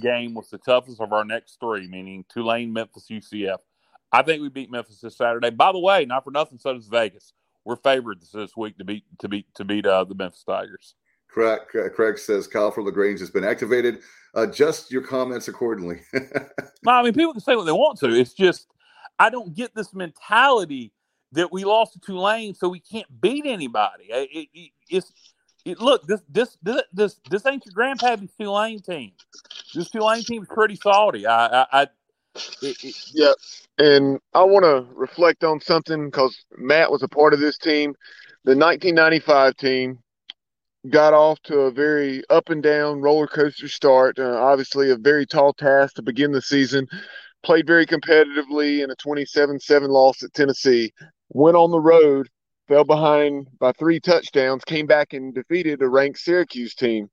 game 0.00 0.34
was 0.34 0.50
the 0.50 0.58
toughest 0.58 1.00
of 1.00 1.12
our 1.12 1.24
next 1.24 1.58
three, 1.60 1.88
meaning 1.88 2.24
Tulane, 2.28 2.72
Memphis, 2.72 3.06
UCF. 3.10 3.58
I 4.12 4.22
think 4.22 4.42
we 4.42 4.48
beat 4.48 4.70
Memphis 4.70 5.00
this 5.00 5.16
Saturday. 5.16 5.50
By 5.50 5.72
the 5.72 5.78
way, 5.78 6.04
not 6.04 6.24
for 6.24 6.30
nothing, 6.30 6.58
so 6.58 6.74
does 6.74 6.86
Vegas. 6.86 7.32
We're 7.64 7.76
favored 7.76 8.20
this 8.32 8.56
week 8.56 8.76
to 8.78 8.84
beat 8.84 9.04
to 9.20 9.28
beat 9.28 9.46
to 9.54 9.64
beat 9.64 9.86
uh, 9.86 10.04
the 10.04 10.14
Memphis 10.14 10.44
Tigers. 10.44 10.94
Craig, 11.28 11.60
Craig 11.94 12.18
says 12.18 12.46
Kyle 12.46 12.70
for 12.70 12.82
Lagrange 12.82 13.20
has 13.20 13.30
been 13.30 13.44
activated. 13.44 14.00
Adjust 14.34 14.90
your 14.90 15.02
comments 15.02 15.48
accordingly. 15.48 16.00
no, 16.12 16.92
I 16.92 17.02
mean 17.02 17.14
people 17.14 17.32
can 17.32 17.40
say 17.40 17.56
what 17.56 17.64
they 17.64 17.72
want 17.72 17.98
to. 18.00 18.10
It's 18.10 18.34
just 18.34 18.66
I 19.18 19.30
don't 19.30 19.54
get 19.54 19.74
this 19.74 19.94
mentality 19.94 20.92
that 21.32 21.50
we 21.50 21.64
lost 21.64 21.94
to 21.94 22.00
Tulane, 22.00 22.54
so 22.54 22.68
we 22.68 22.80
can't 22.80 23.06
beat 23.20 23.46
anybody. 23.46 24.04
It, 24.08 24.48
it, 24.52 24.70
it's 24.90 25.10
it, 25.10 25.31
look 25.64 26.06
this 26.06 26.20
this 26.28 26.56
this 26.62 26.82
this 26.92 27.20
this 27.30 27.46
ain't 27.46 27.64
your 27.66 27.74
grandpappy's 27.74 28.32
Tulane 28.38 28.80
team. 28.80 29.12
This 29.74 29.90
Tulane 29.90 30.22
team 30.24 30.42
is 30.42 30.48
pretty 30.48 30.76
salty. 30.76 31.26
I 31.26 31.46
I, 31.46 31.66
I 31.72 31.86
it, 32.62 32.96
yeah, 33.12 33.32
and 33.78 34.18
I 34.34 34.42
want 34.42 34.64
to 34.64 34.86
reflect 34.94 35.44
on 35.44 35.60
something 35.60 36.06
because 36.06 36.44
Matt 36.56 36.90
was 36.90 37.02
a 37.02 37.08
part 37.08 37.34
of 37.34 37.40
this 37.40 37.58
team. 37.58 37.94
The 38.44 38.56
1995 38.56 39.56
team 39.56 39.98
got 40.90 41.14
off 41.14 41.40
to 41.44 41.60
a 41.60 41.70
very 41.70 42.22
up 42.28 42.48
and 42.48 42.62
down 42.62 43.00
roller 43.00 43.26
coaster 43.26 43.68
start. 43.68 44.18
Uh, 44.18 44.36
obviously, 44.42 44.90
a 44.90 44.96
very 44.96 45.26
tall 45.26 45.52
task 45.52 45.94
to 45.94 46.02
begin 46.02 46.32
the 46.32 46.42
season. 46.42 46.88
Played 47.42 47.66
very 47.66 47.86
competitively 47.86 48.82
in 48.82 48.90
a 48.90 48.96
27 48.96 49.60
7 49.60 49.90
loss 49.90 50.22
at 50.22 50.32
Tennessee. 50.32 50.92
Went 51.30 51.56
on 51.56 51.70
the 51.70 51.80
road, 51.80 52.28
fell 52.68 52.84
behind 52.84 53.48
by 53.58 53.72
three 53.72 54.00
touchdowns, 54.00 54.64
came 54.64 54.86
back 54.86 55.12
and 55.12 55.34
defeated 55.34 55.82
a 55.82 55.88
ranked 55.88 56.18
Syracuse 56.18 56.74
team. 56.74 57.08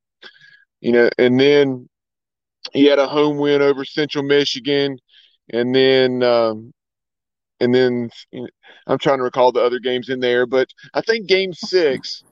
You 0.82 0.94
know, 0.94 1.10
and 1.18 1.40
then 1.40 1.90
he 2.74 2.86
had 2.86 3.00
a 3.00 3.08
home 3.08 3.38
win 3.38 3.62
over 3.62 3.84
Central 3.84 4.24
Michigan, 4.24 4.98
and 5.52 5.76
then 5.76 6.24
um, 6.24 6.74
and 7.60 7.74
then 7.74 8.10
I'm 8.88 8.98
trying 8.98 9.18
to 9.18 9.24
recall 9.24 9.52
the 9.52 9.64
other 9.64 9.80
games 9.80 10.10
in 10.10 10.20
there, 10.20 10.46
but 10.46 10.70
I 10.94 11.02
think 11.02 11.28
Game 11.28 11.54
Six 11.54 12.24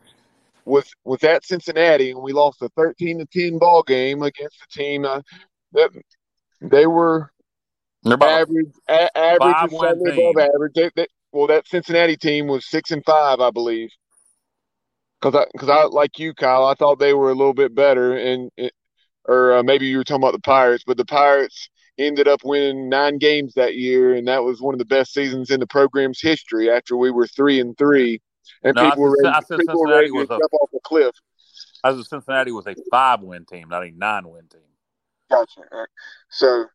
with 0.65 0.89
with 1.03 1.21
that 1.21 1.45
Cincinnati, 1.45 2.11
and 2.11 2.21
we 2.21 2.33
lost 2.33 2.61
a 2.61 2.69
13 2.69 3.19
to 3.19 3.25
10 3.25 3.57
ball 3.57 3.83
game 3.83 4.21
against 4.21 4.57
the 4.59 4.83
team 4.83 5.05
uh, 5.05 5.21
that 5.73 5.91
they 6.61 6.85
were 6.85 7.31
average, 8.05 8.71
a, 8.87 9.17
average, 9.17 9.55
above 9.63 10.37
average. 10.37 10.73
They, 10.75 10.91
they, 10.95 11.07
well, 11.31 11.47
that 11.47 11.67
Cincinnati 11.67 12.17
team 12.17 12.47
was 12.47 12.67
six 12.67 12.91
and 12.91 13.03
five, 13.05 13.39
I 13.39 13.51
believe. 13.51 13.89
Because 15.19 15.43
I, 15.43 15.45
because 15.51 15.69
I 15.69 15.83
like 15.85 16.19
you, 16.19 16.33
Kyle. 16.33 16.65
I 16.65 16.75
thought 16.75 16.99
they 16.99 17.13
were 17.13 17.31
a 17.31 17.35
little 17.35 17.53
bit 17.53 17.73
better, 17.73 18.15
and 18.15 18.51
or 19.25 19.57
uh, 19.57 19.63
maybe 19.63 19.87
you 19.87 19.97
were 19.97 20.03
talking 20.03 20.21
about 20.21 20.33
the 20.33 20.39
Pirates, 20.39 20.83
but 20.85 20.97
the 20.97 21.05
Pirates 21.05 21.69
ended 21.97 22.27
up 22.27 22.41
winning 22.43 22.87
nine 22.87 23.17
games 23.17 23.53
that 23.55 23.75
year, 23.75 24.13
and 24.13 24.27
that 24.27 24.43
was 24.43 24.61
one 24.61 24.75
of 24.75 24.79
the 24.79 24.85
best 24.85 25.13
seasons 25.13 25.49
in 25.49 25.59
the 25.59 25.67
program's 25.67 26.21
history. 26.21 26.69
After 26.69 26.95
we 26.95 27.09
were 27.09 27.25
three 27.27 27.59
and 27.59 27.75
three, 27.77 28.21
and 28.63 28.75
no, 28.75 28.89
people, 28.89 29.03
were 29.03 29.17
ready, 29.23 29.35
people 29.57 29.79
were 29.81 29.89
ready 29.89 30.11
to 30.11 30.27
jump 30.27 30.53
off 30.53 30.69
a 30.75 30.79
cliff. 30.83 31.15
I 31.83 31.91
was 31.91 32.07
Cincinnati 32.07 32.51
was 32.51 32.67
a 32.67 32.75
five-win 32.91 33.45
team, 33.45 33.69
not 33.69 33.83
a 33.83 33.91
nine-win 33.91 34.47
team. 34.49 34.61
Gotcha. 35.29 35.61
So 36.29 36.65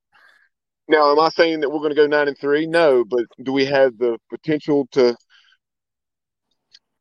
now, 0.89 1.13
am 1.13 1.21
I 1.21 1.29
saying 1.31 1.61
that 1.61 1.71
we're 1.71 1.79
going 1.79 1.91
to 1.91 1.97
go 1.97 2.07
nine 2.07 2.29
and 2.29 2.39
three? 2.39 2.67
No, 2.67 3.05
but 3.05 3.25
do 3.43 3.53
we 3.53 3.65
have 3.67 3.97
the 3.99 4.19
potential 4.31 4.89
to 4.93 5.17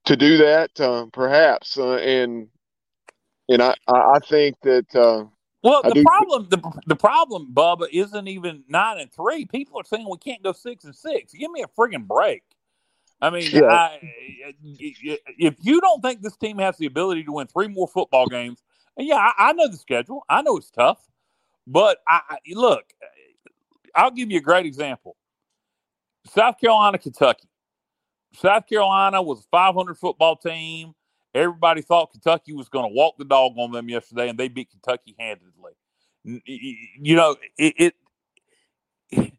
to 0.06 0.16
do 0.16 0.38
that? 0.38 0.80
Uh, 0.80 1.08
perhaps, 1.12 1.78
uh, 1.78 1.96
and 1.96 2.48
and 3.50 3.62
I 3.62 3.76
I 3.88 4.20
think 4.30 4.56
that. 4.64 4.96
Uh, 4.96 5.26
well, 5.64 5.84
the 5.84 6.04
problem 6.04 6.48
the 6.50 6.82
the 6.88 6.96
problem, 6.96 7.50
Bubba, 7.54 7.88
isn't 7.92 8.28
even 8.28 8.64
nine 8.68 9.00
and 9.00 9.12
three. 9.12 9.46
People 9.46 9.80
are 9.80 9.84
saying 9.84 10.08
we 10.10 10.18
can't 10.18 10.42
go 10.44 10.54
six 10.54 10.86
and 10.86 10.96
six. 10.96 11.34
Give 11.34 11.52
me 11.52 11.64
a 11.64 11.68
friggin' 11.68 12.08
break. 12.08 12.44
I 13.20 13.30
mean, 13.30 13.48
yeah. 13.52 13.66
I, 13.66 14.00
if 14.64 15.56
you 15.62 15.80
don't 15.80 16.02
think 16.02 16.24
this 16.24 16.36
team 16.38 16.58
has 16.58 16.78
the 16.78 16.88
ability 16.88 17.24
to 17.26 17.34
win 17.34 17.46
three 17.46 17.68
more 17.68 17.88
football 17.88 18.26
games, 18.26 18.64
yeah, 18.98 19.18
I, 19.18 19.50
I 19.50 19.54
know 19.54 19.68
the 19.68 19.78
schedule. 19.78 20.24
I 20.28 20.42
know 20.42 20.58
it's 20.58 20.72
tough, 20.72 21.00
but 21.68 22.00
I, 22.08 22.38
look. 22.54 22.86
I'll 23.96 24.12
give 24.12 24.32
you 24.32 24.38
a 24.38 24.42
great 24.42 24.66
example. 24.66 25.16
South 26.26 26.60
Carolina, 26.60 26.98
Kentucky. 26.98 27.48
South 28.34 28.68
Carolina 28.68 29.22
was 29.22 29.40
a 29.40 29.44
500 29.52 29.98
football 29.98 30.36
team. 30.36 30.94
Everybody 31.34 31.82
thought 31.82 32.12
Kentucky 32.12 32.54
was 32.54 32.70
going 32.70 32.90
to 32.90 32.94
walk 32.94 33.16
the 33.18 33.26
dog 33.26 33.54
on 33.58 33.72
them 33.72 33.90
yesterday, 33.90 34.30
and 34.30 34.38
they 34.38 34.48
beat 34.48 34.70
Kentucky 34.70 35.16
handedly. 35.18 35.72
You 36.24 37.16
know, 37.16 37.36
it, 37.58 37.94
it 39.14 39.32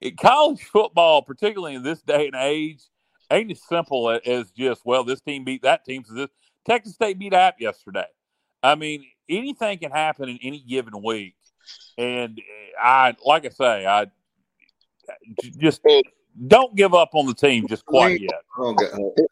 college 0.18 0.62
football, 0.64 1.22
particularly 1.22 1.74
in 1.74 1.82
this 1.82 2.02
day 2.02 2.26
and 2.26 2.36
age, 2.36 2.82
ain't 3.30 3.50
as 3.50 3.62
simple 3.62 4.18
as 4.24 4.50
just 4.52 4.82
well, 4.84 5.04
this 5.04 5.20
team 5.20 5.44
beat 5.44 5.62
that 5.62 5.84
team. 5.84 6.04
So 6.04 6.14
this 6.14 6.30
Texas 6.66 6.94
State 6.94 7.18
beat 7.18 7.34
App 7.34 7.60
yesterday. 7.60 8.06
I 8.62 8.74
mean, 8.74 9.04
anything 9.28 9.78
can 9.78 9.92
happen 9.92 10.28
in 10.28 10.38
any 10.42 10.60
given 10.60 11.02
week, 11.02 11.36
and 11.98 12.40
I 12.80 13.14
like 13.24 13.46
I 13.46 13.50
say, 13.50 13.86
I 13.86 14.06
just 15.58 15.82
don't 16.46 16.74
give 16.76 16.94
up 16.94 17.10
on 17.14 17.26
the 17.26 17.34
team 17.34 17.66
just 17.66 17.84
quite 17.86 18.20
yet. 18.20 18.42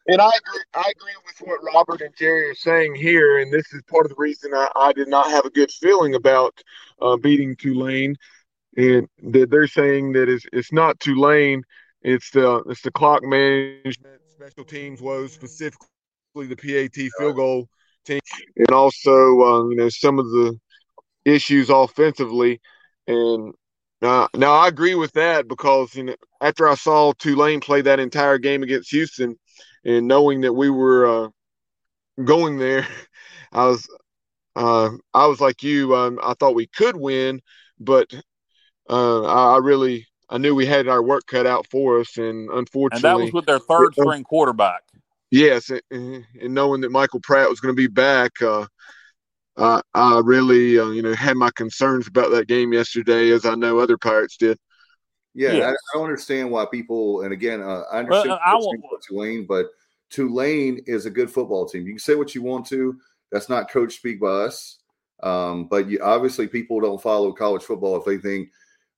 And 0.07 0.21
I 0.21 0.31
agree, 0.31 0.63
I 0.75 0.93
agree 0.97 1.13
with 1.27 1.49
what 1.49 1.61
Robert 1.75 2.01
and 2.01 2.15
Jerry 2.17 2.51
are 2.51 2.55
saying 2.55 2.95
here, 2.95 3.39
and 3.39 3.53
this 3.53 3.73
is 3.73 3.83
part 3.83 4.07
of 4.07 4.11
the 4.11 4.17
reason 4.19 4.53
I, 4.55 4.69
I 4.77 4.93
did 4.93 5.09
not 5.09 5.31
have 5.31 5.45
a 5.45 5.51
good 5.51 5.71
feeling 5.71 6.15
about 6.15 6.59
uh, 7.01 7.17
beating 7.17 7.57
Tulane. 7.57 8.17
And 8.77 9.09
that 9.23 9.51
they're 9.51 9.69
saying 9.69 10.13
that 10.13 10.29
it's, 10.29 10.45
it's 10.53 10.73
not 10.73 10.99
Tulane, 10.99 11.63
it's 12.03 12.31
the 12.31 12.63
it's 12.69 12.83
the 12.83 12.91
clock 12.91 13.23
management, 13.23 14.21
special 14.29 14.65
teams 14.65 15.01
woes, 15.01 15.33
specifically 15.33 15.79
the 16.35 16.57
PAT 16.57 17.11
field 17.19 17.37
goal 17.37 17.69
team, 18.05 18.21
and 18.57 18.71
also 18.71 19.11
uh, 19.11 19.69
you 19.69 19.77
know 19.77 19.89
some 19.89 20.19
of 20.19 20.27
the 20.27 20.59
issues 21.25 21.71
offensively. 21.71 22.61
And 23.07 23.55
now, 24.01 24.29
now 24.35 24.53
I 24.53 24.69
agree 24.69 24.95
with 24.95 25.13
that 25.13 25.49
because 25.49 25.95
you 25.95 26.05
know 26.05 26.17
after 26.41 26.69
I 26.69 26.75
saw 26.75 27.13
Tulane 27.13 27.61
play 27.61 27.81
that 27.83 28.01
entire 28.01 28.39
game 28.39 28.63
against 28.63 28.91
Houston, 28.91 29.39
and 29.85 30.09
knowing 30.09 30.43
that 30.43 30.53
we 30.53 30.71
were 30.71 31.07
uh, 31.07 31.29
going 32.23 32.59
there, 32.59 32.87
I 33.53 33.67
was 33.67 33.89
uh, 34.57 34.91
I 35.13 35.27
was 35.27 35.41
like 35.41 35.63
you. 35.63 35.95
Um, 35.95 36.19
I 36.23 36.35
thought 36.35 36.55
we 36.55 36.67
could 36.67 36.97
win, 36.97 37.41
but 37.79 38.13
uh, 38.89 39.23
I, 39.23 39.55
I, 39.55 39.59
really 39.59 40.07
I 40.29 40.39
knew 40.39 40.55
we 40.55 40.67
had 40.67 40.87
our 40.87 41.03
work 41.03 41.27
cut 41.27 41.47
out 41.47 41.67
for 41.71 42.01
us, 42.01 42.17
and 42.17 42.51
unfortunately, 42.51 43.11
and 43.11 43.21
that 43.21 43.25
was 43.25 43.33
with 43.33 43.47
their 43.47 43.59
third 43.59 43.95
string 43.99 44.23
quarterback. 44.23 44.83
Yes, 45.31 45.71
and, 45.71 46.25
and 46.41 46.55
knowing 46.55 46.83
that 46.83 46.93
Michael 46.93 47.21
Pratt 47.21 47.49
was 47.49 47.59
going 47.59 47.75
to 47.75 47.81
be 47.81 47.89
back, 47.89 48.41
uh, 48.41 48.67
I, 49.57 49.81
I 49.95 50.21
really, 50.25 50.79
uh, 50.79 50.89
you 50.89 51.03
know, 51.03 51.15
had 51.15 51.37
my 51.37 51.51
concerns 51.55 52.07
about 52.07 52.31
that 52.33 52.49
game 52.49 52.73
yesterday, 52.73 53.31
as 53.31 53.45
I 53.45 53.55
know 53.55 53.79
other 53.79 53.97
Pirates 53.97 54.37
did. 54.37 54.59
Yeah, 55.35 55.53
yes. 55.53 55.65
I, 55.65 55.71
I, 55.71 55.75
don't 55.95 56.05
understand 56.05 56.51
why 56.51 56.67
people. 56.71 57.23
And 57.23 57.33
again, 57.33 57.61
uh, 57.61 57.83
I 57.93 57.99
understand 58.01 58.31
well, 58.31 58.41
I 58.45 58.55
want, 58.55 59.03
Tulane, 59.07 59.47
but 59.47 59.67
Tulane 60.11 60.81
is 60.87 61.07
a 61.07 61.11
good 61.11 61.31
football 61.31 61.67
team. 61.67 61.87
You 61.87 61.93
can 61.93 61.99
say 61.99 62.15
what 62.15 62.35
you 62.35 62.43
want 62.43 62.67
to. 62.67 62.97
That's 63.33 63.49
not 63.49 63.71
coach 63.71 63.97
speak 63.97 64.21
by 64.21 64.29
us. 64.29 64.79
Um, 65.23 65.67
but 65.67 65.89
you, 65.89 65.99
obviously, 66.03 66.47
people 66.47 66.81
don't 66.81 67.03
follow 67.03 67.33
college 67.33 67.63
football 67.63 67.97
if 67.97 68.05
they 68.05 68.19
think 68.19 68.51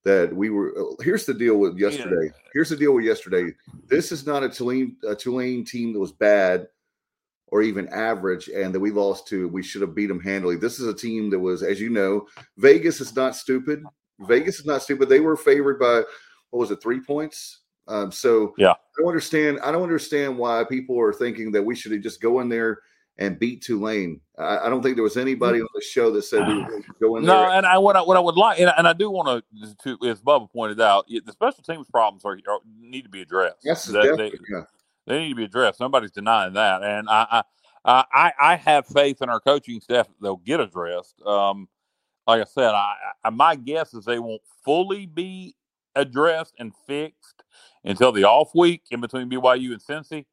that 0.04 0.34
we 0.34 0.50
were. 0.50 0.74
Uh, 0.78 1.02
here's 1.02 1.24
the 1.24 1.34
deal 1.34 1.56
with 1.56 1.78
yesterday. 1.78 2.26
Yeah. 2.26 2.50
Here's 2.52 2.68
the 2.70 2.76
deal 2.76 2.94
with 2.94 3.04
yesterday. 3.04 3.54
This 3.88 4.12
is 4.12 4.26
not 4.26 4.42
a 4.42 4.48
Tulane 4.48 4.96
a 5.08 5.14
Tulane 5.14 5.64
team 5.64 5.92
that 5.92 6.00
was 6.00 6.12
bad 6.12 6.68
or 7.48 7.62
even 7.62 7.88
average 7.88 8.48
and 8.48 8.74
that 8.74 8.80
we 8.80 8.90
lost 8.90 9.28
to, 9.28 9.48
we 9.48 9.62
should 9.62 9.80
have 9.80 9.94
beat 9.94 10.06
them 10.06 10.20
handily. 10.20 10.56
This 10.56 10.80
is 10.80 10.86
a 10.86 10.94
team 10.94 11.30
that 11.30 11.38
was, 11.38 11.62
as 11.62 11.80
you 11.80 11.90
know, 11.90 12.26
Vegas 12.58 13.00
is 13.00 13.14
not 13.14 13.36
stupid. 13.36 13.82
Vegas 14.20 14.58
is 14.58 14.66
not 14.66 14.82
stupid. 14.82 15.08
They 15.08 15.20
were 15.20 15.36
favored 15.36 15.78
by 15.78 16.02
what 16.50 16.60
was 16.60 16.70
it, 16.70 16.82
three 16.82 17.00
points? 17.00 17.60
Um, 17.88 18.10
so 18.10 18.54
yeah, 18.58 18.72
I 18.72 18.76
don't 18.98 19.08
understand. 19.08 19.60
I 19.62 19.70
don't 19.70 19.82
understand 19.82 20.36
why 20.36 20.64
people 20.64 20.98
are 21.00 21.12
thinking 21.12 21.52
that 21.52 21.62
we 21.62 21.76
should 21.76 21.92
have 21.92 22.00
just 22.00 22.20
go 22.20 22.40
in 22.40 22.48
there 22.48 22.80
and 23.18 23.38
beat 23.38 23.62
Tulane. 23.62 24.20
I, 24.38 24.58
I 24.58 24.68
don't 24.68 24.82
think 24.82 24.96
there 24.96 25.04
was 25.04 25.16
anybody 25.16 25.60
on 25.60 25.68
the 25.72 25.80
show 25.80 26.10
that 26.10 26.22
said 26.22 26.48
we 26.48 26.62
were 26.62 26.82
go 27.00 27.16
in 27.16 27.24
no, 27.24 27.40
there. 27.40 27.46
No, 27.46 27.52
and 27.52 27.66
I 27.66 27.78
what 27.78 27.94
I 27.94 28.02
what 28.02 28.16
I 28.16 28.20
would 28.20 28.36
like, 28.36 28.58
and, 28.58 28.72
and 28.76 28.88
I 28.88 28.92
do 28.92 29.08
want 29.08 29.44
to, 29.62 29.96
to, 29.96 30.08
as 30.08 30.20
Bubba 30.20 30.50
pointed 30.50 30.80
out, 30.80 31.06
the 31.06 31.30
special 31.30 31.62
teams 31.62 31.88
problems 31.88 32.24
are, 32.24 32.36
are 32.48 32.58
need 32.80 33.02
to 33.02 33.08
be 33.08 33.22
addressed. 33.22 33.58
Yes, 33.62 33.84
that, 33.84 34.16
they, 34.16 34.32
yeah 34.52 34.62
they 35.06 35.20
need 35.20 35.28
to 35.30 35.34
be 35.34 35.44
addressed. 35.44 35.80
Nobody's 35.80 36.10
denying 36.10 36.54
that. 36.54 36.82
And 36.82 37.08
I, 37.08 37.42
I, 37.84 38.04
I 38.12 38.32
I 38.38 38.56
have 38.56 38.86
faith 38.86 39.22
in 39.22 39.28
our 39.28 39.40
coaching 39.40 39.80
staff 39.80 40.06
that 40.06 40.14
they'll 40.20 40.36
get 40.36 40.60
addressed. 40.60 41.20
Um, 41.24 41.68
like 42.26 42.40
I 42.42 42.44
said, 42.44 42.70
I, 42.70 42.94
I 43.24 43.30
my 43.30 43.54
guess 43.54 43.94
is 43.94 44.04
they 44.04 44.18
won't 44.18 44.42
fully 44.64 45.06
be 45.06 45.54
addressed 45.94 46.54
and 46.58 46.72
fixed 46.86 47.42
until 47.84 48.12
the 48.12 48.24
off 48.24 48.50
week 48.54 48.82
in 48.90 49.00
between 49.00 49.30
BYU 49.30 49.72
and 49.72 49.82
Cincy. 49.82 50.26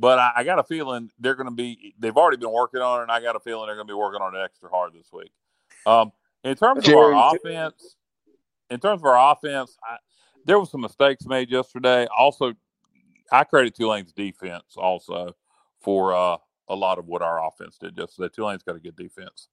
But 0.00 0.18
I, 0.18 0.32
I 0.36 0.44
got 0.44 0.58
a 0.58 0.64
feeling 0.64 1.10
they're 1.18 1.36
going 1.36 1.48
to 1.48 1.54
be. 1.54 1.94
They've 1.98 2.16
already 2.16 2.38
been 2.38 2.52
working 2.52 2.80
on 2.80 3.00
it, 3.00 3.02
and 3.04 3.12
I 3.12 3.20
got 3.20 3.36
a 3.36 3.40
feeling 3.40 3.66
they're 3.66 3.76
going 3.76 3.86
to 3.86 3.92
be 3.92 3.96
working 3.96 4.22
on 4.22 4.34
it 4.34 4.40
extra 4.42 4.68
hard 4.68 4.92
this 4.92 5.12
week. 5.12 5.30
Um, 5.86 6.12
in 6.42 6.56
terms 6.56 6.88
of 6.88 6.94
our 6.94 7.34
offense, 7.34 7.96
in 8.70 8.80
terms 8.80 9.02
of 9.02 9.06
our 9.06 9.32
offense, 9.32 9.76
I, 9.84 9.98
there 10.46 10.58
was 10.58 10.70
some 10.70 10.80
mistakes 10.80 11.26
made 11.26 11.50
yesterday. 11.50 12.06
Also, 12.16 12.54
I 13.34 13.44
credit 13.44 13.74
Tulane's 13.74 14.12
defense 14.12 14.76
also 14.76 15.34
for 15.80 16.14
uh, 16.14 16.36
a 16.68 16.74
lot 16.74 16.98
of 16.98 17.06
what 17.06 17.20
our 17.20 17.44
offense 17.46 17.76
did 17.78 17.98
yesterday. 17.98 18.32
Tulane's 18.34 18.62
got 18.62 18.76
a 18.76 18.80
good 18.80 18.96
defense. 18.96 19.48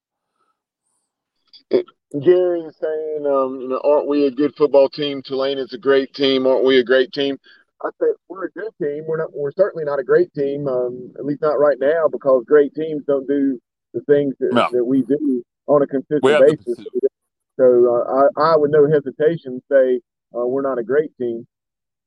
Gary 1.71 2.61
is 2.61 2.75
saying, 2.79 3.25
um, 3.25 3.59
you 3.61 3.69
know, 3.69 3.81
aren't 3.83 4.07
we 4.07 4.27
a 4.27 4.31
good 4.31 4.53
football 4.55 4.87
team? 4.89 5.21
Tulane 5.23 5.57
is 5.57 5.73
a 5.73 5.77
great 5.77 6.13
team. 6.13 6.45
Aren't 6.45 6.65
we 6.65 6.79
a 6.79 6.83
great 6.83 7.11
team? 7.11 7.37
I 7.83 7.89
said 7.99 8.09
we're 8.29 8.45
a 8.45 8.51
good 8.51 8.71
team. 8.81 9.05
We're 9.07 9.17
not. 9.17 9.29
We're 9.33 9.51
certainly 9.53 9.85
not 9.85 9.99
a 9.99 10.03
great 10.03 10.31
team. 10.33 10.67
Um, 10.67 11.13
at 11.17 11.25
least 11.25 11.41
not 11.41 11.59
right 11.59 11.77
now, 11.79 12.07
because 12.11 12.43
great 12.45 12.75
teams 12.75 13.03
don't 13.07 13.27
do 13.27 13.59
the 13.93 14.01
things 14.01 14.35
that, 14.39 14.53
no. 14.53 14.69
that 14.71 14.85
we 14.85 15.01
do 15.01 15.43
on 15.67 15.81
a 15.81 15.87
consistent 15.87 16.21
basis. 16.21 16.77
The, 16.77 17.09
so 17.57 17.95
uh, 17.95 18.27
I, 18.39 18.53
I, 18.53 18.57
would 18.57 18.71
no 18.71 18.87
hesitation 18.87 19.61
say 19.71 19.99
uh, 20.35 20.45
we're 20.45 20.61
not 20.61 20.77
a 20.77 20.83
great 20.83 21.15
team, 21.17 21.47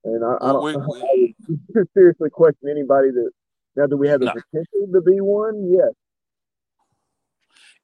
and 0.04 0.24
I, 0.24 0.36
I 0.40 0.52
don't 0.52 0.64
we, 0.64 0.76
we, 0.76 1.34
I 1.76 1.82
seriously 1.94 2.30
question 2.30 2.68
anybody 2.70 3.10
that 3.10 3.30
now 3.76 3.86
do 3.86 3.96
we 3.96 4.08
have 4.08 4.20
the 4.20 4.26
no. 4.26 4.32
potential 4.32 4.92
to 4.92 5.00
be 5.00 5.20
one? 5.20 5.70
Yes. 5.70 5.92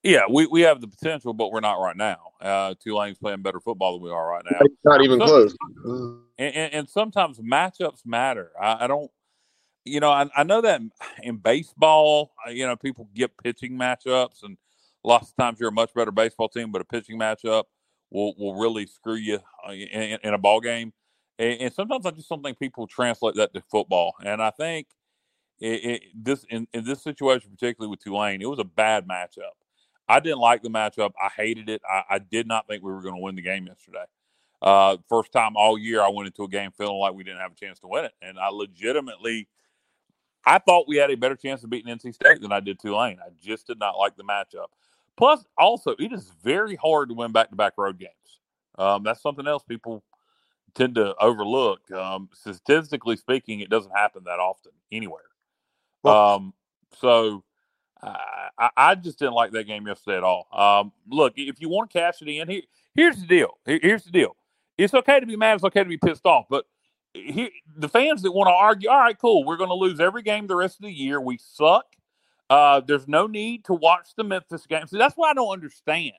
Yeah, 0.02 0.22
we, 0.30 0.46
we 0.46 0.62
have 0.62 0.80
the 0.80 0.88
potential, 0.88 1.34
but 1.34 1.52
we're 1.52 1.60
not 1.60 1.74
right 1.74 1.96
now. 1.96 2.18
Uh, 2.40 2.74
Tulane's 2.82 3.18
playing 3.18 3.42
better 3.42 3.60
football 3.60 3.94
than 3.94 4.02
we 4.02 4.10
are 4.10 4.28
right 4.30 4.44
now. 4.50 4.56
It's 4.62 4.74
Not 4.82 5.04
even 5.04 5.18
close. 5.18 5.54
And, 5.84 6.22
and, 6.38 6.74
and, 6.74 6.88
sometimes 6.88 7.38
matchups 7.38 8.06
matter. 8.06 8.50
I, 8.58 8.84
I 8.84 8.86
don't, 8.86 9.10
you 9.84 10.00
know, 10.00 10.10
I, 10.10 10.26
I, 10.34 10.42
know 10.42 10.62
that 10.62 10.80
in 11.22 11.36
baseball, 11.36 12.32
uh, 12.46 12.50
you 12.50 12.66
know, 12.66 12.76
people 12.76 13.10
get 13.14 13.36
pitching 13.42 13.72
matchups, 13.72 14.42
and 14.42 14.56
lots 15.04 15.30
of 15.30 15.36
times 15.36 15.60
you're 15.60 15.68
a 15.68 15.72
much 15.72 15.92
better 15.92 16.12
baseball 16.12 16.48
team, 16.48 16.72
but 16.72 16.80
a 16.80 16.84
pitching 16.84 17.18
matchup 17.18 17.64
will 18.10 18.34
will 18.38 18.54
really 18.54 18.86
screw 18.86 19.16
you 19.16 19.38
uh, 19.68 19.72
in, 19.72 20.18
in 20.22 20.34
a 20.34 20.38
ball 20.38 20.60
game. 20.60 20.94
And, 21.40 21.60
and, 21.62 21.72
sometimes 21.72 22.04
I 22.04 22.10
just 22.10 22.28
don't 22.28 22.42
think 22.42 22.58
people 22.58 22.86
translate 22.86 23.34
that 23.36 23.54
to 23.54 23.62
football. 23.62 24.14
And 24.22 24.42
I 24.42 24.50
think 24.50 24.88
it, 25.58 25.84
it, 25.84 26.02
this 26.14 26.44
in, 26.50 26.68
in 26.74 26.84
this 26.84 27.02
situation, 27.02 27.50
particularly 27.50 27.90
with 27.90 28.04
Tulane, 28.04 28.42
it 28.42 28.48
was 28.48 28.58
a 28.58 28.64
bad 28.64 29.08
matchup. 29.08 29.56
I 30.06 30.20
didn't 30.20 30.40
like 30.40 30.62
the 30.62 30.68
matchup. 30.68 31.12
I 31.20 31.28
hated 31.34 31.70
it. 31.70 31.80
I, 31.90 32.02
I 32.10 32.18
did 32.18 32.46
not 32.46 32.66
think 32.68 32.82
we 32.82 32.92
were 32.92 33.00
going 33.00 33.14
to 33.14 33.20
win 33.22 33.36
the 33.36 33.42
game 33.42 33.66
yesterday. 33.66 34.04
Uh, 34.60 34.98
first 35.08 35.32
time 35.32 35.52
all 35.56 35.78
year, 35.78 36.02
I 36.02 36.10
went 36.10 36.26
into 36.26 36.42
a 36.42 36.48
game 36.48 36.72
feeling 36.76 36.98
like 36.98 37.14
we 37.14 37.24
didn't 37.24 37.40
have 37.40 37.52
a 37.52 37.54
chance 37.54 37.80
to 37.80 37.88
win 37.88 38.04
it, 38.04 38.12
and 38.20 38.38
I 38.38 38.48
legitimately, 38.48 39.48
I 40.44 40.58
thought 40.58 40.88
we 40.88 40.96
had 40.96 41.10
a 41.10 41.16
better 41.16 41.36
chance 41.36 41.64
of 41.64 41.70
beating 41.70 41.96
NC 41.96 42.14
State 42.14 42.42
than 42.42 42.52
I 42.52 42.60
did 42.60 42.78
Tulane. 42.78 43.18
I 43.24 43.30
just 43.42 43.66
did 43.66 43.78
not 43.78 43.96
like 43.96 44.16
the 44.16 44.24
matchup. 44.24 44.66
Plus, 45.16 45.42
also, 45.56 45.92
it 45.98 46.12
is 46.12 46.30
very 46.44 46.76
hard 46.76 47.08
to 47.08 47.14
win 47.14 47.32
back-to-back 47.32 47.72
road 47.78 47.98
games. 47.98 48.10
Um, 48.76 49.02
that's 49.02 49.22
something 49.22 49.46
else 49.46 49.62
people 49.62 50.02
tend 50.74 50.94
to 50.96 51.14
overlook. 51.20 51.90
Um, 51.90 52.28
statistically 52.32 53.16
speaking, 53.16 53.60
it 53.60 53.70
doesn't 53.70 53.92
happen 53.92 54.24
that 54.24 54.40
often 54.40 54.72
anywhere. 54.90 55.22
Well, 56.02 56.34
um, 56.34 56.54
so 56.98 57.44
I, 58.02 58.70
I, 58.76 58.94
just 58.94 59.18
didn't 59.18 59.34
like 59.34 59.52
that 59.52 59.64
game 59.66 59.86
yesterday 59.86 60.16
at 60.16 60.24
all. 60.24 60.46
Um, 60.52 60.92
look, 61.08 61.34
if 61.36 61.60
you 61.60 61.68
want 61.68 61.90
to 61.90 61.98
cash 61.98 62.22
it 62.22 62.28
in, 62.28 62.48
here, 62.48 62.62
here's 62.94 63.20
the 63.20 63.26
deal. 63.26 63.58
here's 63.64 64.04
the 64.04 64.10
deal. 64.10 64.36
It's 64.78 64.94
okay 64.94 65.20
to 65.20 65.26
be 65.26 65.36
mad. 65.36 65.56
It's 65.56 65.64
okay 65.64 65.82
to 65.82 65.88
be 65.88 65.98
pissed 65.98 66.24
off. 66.24 66.46
But 66.48 66.64
here, 67.12 67.50
the 67.76 67.88
fans 67.88 68.22
that 68.22 68.32
want 68.32 68.48
to 68.48 68.52
argue, 68.52 68.88
all 68.88 68.98
right, 68.98 69.18
cool. 69.18 69.44
We're 69.44 69.56
going 69.56 69.68
to 69.68 69.74
lose 69.74 70.00
every 70.00 70.22
game 70.22 70.46
the 70.46 70.56
rest 70.56 70.76
of 70.76 70.84
the 70.84 70.92
year. 70.92 71.20
We 71.20 71.38
suck. 71.38 71.84
Uh, 72.48 72.80
there's 72.80 73.06
no 73.06 73.26
need 73.26 73.64
to 73.66 73.74
watch 73.74 74.14
the 74.16 74.24
Memphis 74.24 74.66
game. 74.66 74.86
So 74.86 74.98
that's 74.98 75.16
what 75.16 75.30
I 75.30 75.34
don't 75.34 75.52
understand. 75.52 76.12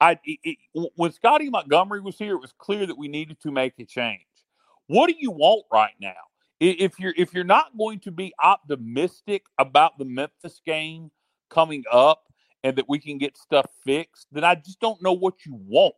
I 0.00 0.18
it, 0.24 0.38
it, 0.74 0.90
when 0.94 1.12
Scottie 1.12 1.50
Montgomery 1.50 2.00
was 2.00 2.18
here, 2.18 2.34
it 2.34 2.40
was 2.40 2.52
clear 2.58 2.86
that 2.86 2.98
we 2.98 3.08
needed 3.08 3.40
to 3.40 3.50
make 3.50 3.74
a 3.78 3.84
change. 3.84 4.20
What 4.86 5.08
do 5.08 5.14
you 5.18 5.30
want 5.30 5.64
right 5.72 5.94
now? 6.00 6.14
If 6.58 6.98
you're 6.98 7.14
if 7.16 7.34
you're 7.34 7.44
not 7.44 7.76
going 7.76 8.00
to 8.00 8.10
be 8.10 8.32
optimistic 8.42 9.44
about 9.58 9.98
the 9.98 10.04
Memphis 10.04 10.60
game, 10.64 11.10
coming 11.48 11.84
up 11.90 12.24
and 12.62 12.76
that 12.76 12.88
we 12.88 12.98
can 12.98 13.18
get 13.18 13.36
stuff 13.36 13.66
fixed, 13.84 14.26
then 14.32 14.44
I 14.44 14.54
just 14.54 14.80
don't 14.80 15.02
know 15.02 15.12
what 15.12 15.46
you 15.46 15.58
want. 15.66 15.94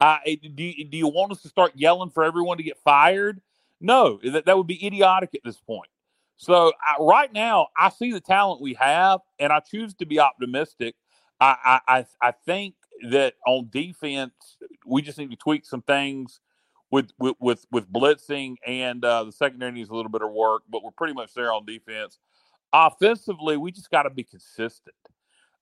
Uh, 0.00 0.18
do, 0.26 0.62
you, 0.62 0.84
do 0.88 0.96
you 0.96 1.08
want 1.08 1.32
us 1.32 1.42
to 1.42 1.48
start 1.48 1.72
yelling 1.74 2.10
for 2.10 2.22
everyone 2.22 2.58
to 2.58 2.62
get 2.62 2.78
fired? 2.84 3.40
No, 3.80 4.18
that, 4.22 4.46
that 4.46 4.56
would 4.56 4.66
be 4.66 4.84
idiotic 4.86 5.30
at 5.34 5.40
this 5.44 5.60
point. 5.60 5.88
So 6.36 6.72
I, 6.86 7.02
right 7.02 7.32
now, 7.32 7.68
I 7.78 7.88
see 7.88 8.12
the 8.12 8.20
talent 8.20 8.60
we 8.60 8.74
have, 8.74 9.20
and 9.38 9.52
I 9.52 9.60
choose 9.60 9.94
to 9.94 10.06
be 10.06 10.20
optimistic. 10.20 10.94
I, 11.40 11.80
I, 11.86 12.06
I 12.20 12.32
think 12.46 12.74
that 13.10 13.34
on 13.46 13.68
defense, 13.70 14.32
we 14.84 15.02
just 15.02 15.18
need 15.18 15.30
to 15.30 15.36
tweak 15.36 15.64
some 15.64 15.82
things 15.82 16.40
with 16.90 17.10
with 17.18 17.36
with, 17.40 17.66
with 17.70 17.90
blitzing, 17.92 18.56
and 18.66 19.04
uh, 19.04 19.24
the 19.24 19.32
secondary 19.32 19.72
needs 19.72 19.90
a 19.90 19.94
little 19.94 20.10
bit 20.10 20.22
of 20.22 20.32
work, 20.32 20.62
but 20.68 20.82
we're 20.82 20.90
pretty 20.90 21.14
much 21.14 21.34
there 21.34 21.52
on 21.52 21.66
defense. 21.66 22.18
Offensively, 22.72 23.56
we 23.56 23.72
just 23.72 23.90
got 23.90 24.04
to 24.04 24.10
be 24.10 24.24
consistent. 24.24 24.94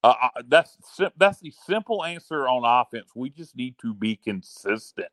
Uh, 0.03 0.15
uh 0.23 0.43
that's 0.49 0.77
that's 1.17 1.41
the 1.41 1.53
simple 1.67 2.05
answer 2.05 2.47
on 2.47 2.63
offense. 2.65 3.11
We 3.15 3.31
just 3.31 3.57
need 3.57 3.77
to 3.81 3.95
be 3.95 4.17
consistent. 4.17 5.09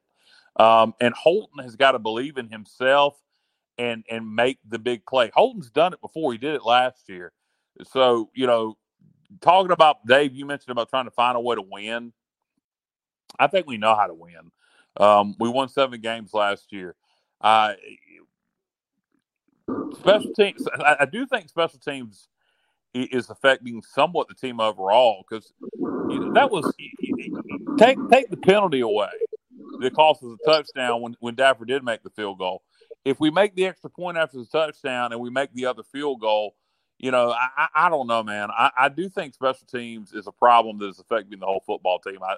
Um, 0.58 0.94
and 1.00 1.14
Holton 1.14 1.64
has 1.64 1.76
got 1.76 1.94
to 1.94 2.00
believe 2.00 2.38
in 2.38 2.50
himself 2.50 3.18
and 3.78 4.04
and 4.10 4.36
make 4.36 4.60
the 4.68 4.80
big 4.80 5.06
play. 5.06 5.32
Holton's 5.34 5.72
done 5.72 5.94
it 5.94 6.02
before. 6.02 6.34
He 6.34 6.38
did 6.38 6.56
it 6.56 6.66
last 6.66 7.08
year. 7.08 7.32
So 7.84 8.30
you 8.34 8.48
know, 8.48 8.78
talking 9.40 9.72
about 9.72 10.06
Dave, 10.06 10.36
you 10.36 10.46
mentioned 10.46 10.72
about 10.72 10.90
trying 10.90 11.06
to 11.06 11.12
find 11.12 11.38
a 11.38 11.40
way 11.40 11.56
to 11.56 11.62
win. 11.62 12.14
I 13.40 13.48
think 13.48 13.68
we 13.68 13.78
know 13.78 13.96
how 13.96 14.08
to 14.08 14.14
win. 14.14 14.52
Um, 14.98 15.36
we 15.40 15.50
won 15.50 15.70
seven 15.70 16.02
games 16.02 16.34
last 16.34 16.72
year. 16.74 16.96
Uh, 17.40 17.74
special 20.00 20.34
teams. 20.34 20.68
I, 20.74 20.98
I, 21.02 21.06
do 21.06 21.26
think 21.26 21.50
special 21.50 21.80
teams 21.80 22.28
is 22.94 23.30
affecting 23.30 23.82
somewhat 23.82 24.28
the 24.28 24.36
team 24.36 24.60
overall 24.60 25.24
because 25.28 25.54
you 25.80 26.20
know, 26.20 26.34
that 26.34 26.52
was 26.52 26.72
take 27.78 27.98
take 28.10 28.30
the 28.30 28.38
penalty 28.38 28.82
away 28.82 29.10
that 29.80 29.94
cost 29.94 30.24
us 30.24 30.38
a 30.42 30.46
touchdown 30.46 31.02
when 31.02 31.16
when 31.20 31.36
Daffer 31.36 31.66
did 31.66 31.84
make 31.84 32.04
the 32.04 32.10
field 32.10 32.38
goal. 32.38 32.62
If 33.06 33.20
we 33.20 33.32
make 33.32 33.56
the 33.56 33.66
extra 33.66 33.90
point 33.90 34.18
after 34.18 34.38
the 34.38 34.46
touchdown 34.46 35.12
and 35.14 35.22
we 35.22 35.30
make 35.30 35.54
the 35.54 35.66
other 35.66 35.84
field 35.84 36.22
goal, 36.22 36.56
you 37.02 37.10
know, 37.10 37.32
I, 37.32 37.68
I 37.74 37.90
don't 37.90 38.06
know, 38.06 38.22
man. 38.22 38.50
I, 38.52 38.70
I 38.78 38.90
do 38.90 39.10
think 39.10 39.34
special 39.34 39.66
teams 39.66 40.14
is 40.14 40.28
a 40.28 40.32
problem 40.32 40.78
that 40.78 40.88
is 40.88 41.00
affecting 41.00 41.40
the 41.40 41.48
whole 41.48 41.64
football 41.66 41.98
team. 42.00 42.20
I 42.22 42.36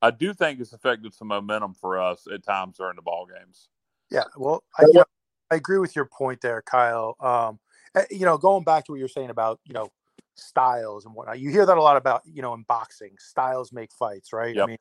I 0.00 0.12
do 0.12 0.32
think 0.32 0.60
it's 0.60 0.72
affected 0.72 1.12
some 1.14 1.28
momentum 1.28 1.74
for 1.74 2.00
us 2.00 2.28
at 2.32 2.44
times 2.44 2.76
during 2.76 2.94
the 2.94 3.02
ball 3.02 3.26
games. 3.26 3.68
Yeah, 4.10 4.24
well, 4.36 4.62
I, 4.78 4.84
you 4.84 4.92
know, 4.92 5.04
I 5.50 5.56
agree 5.56 5.78
with 5.78 5.96
your 5.96 6.04
point 6.04 6.40
there, 6.42 6.62
Kyle. 6.62 7.16
Um, 7.18 7.58
eh, 7.96 8.04
you 8.10 8.24
know, 8.24 8.38
going 8.38 8.62
back 8.62 8.84
to 8.84 8.92
what 8.92 8.98
you're 8.98 9.08
saying 9.08 9.30
about 9.30 9.58
you 9.64 9.74
know 9.74 9.90
styles 10.36 11.06
and 11.06 11.14
whatnot, 11.14 11.40
you 11.40 11.50
hear 11.50 11.66
that 11.66 11.76
a 11.76 11.82
lot 11.82 11.96
about 11.96 12.22
you 12.24 12.40
know 12.40 12.54
in 12.54 12.62
boxing, 12.68 13.16
styles 13.18 13.72
make 13.72 13.92
fights, 13.92 14.32
right? 14.32 14.54
Yep. 14.54 14.62
I 14.62 14.66
mean, 14.66 14.78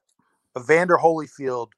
Evander 0.60 0.98
Holyfield 0.98 1.70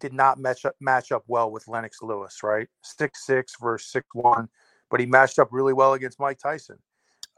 did 0.00 0.12
not 0.12 0.40
match 0.40 0.64
up 0.64 0.74
match 0.80 1.12
up 1.12 1.22
well 1.28 1.52
with 1.52 1.68
Lennox 1.68 2.02
Lewis, 2.02 2.40
right? 2.42 2.66
Six 2.82 3.24
six 3.24 3.54
versus 3.60 3.88
six 3.88 4.04
one, 4.14 4.48
but 4.90 4.98
he 4.98 5.06
matched 5.06 5.38
up 5.38 5.48
really 5.52 5.74
well 5.74 5.92
against 5.92 6.18
Mike 6.18 6.40
Tyson. 6.40 6.78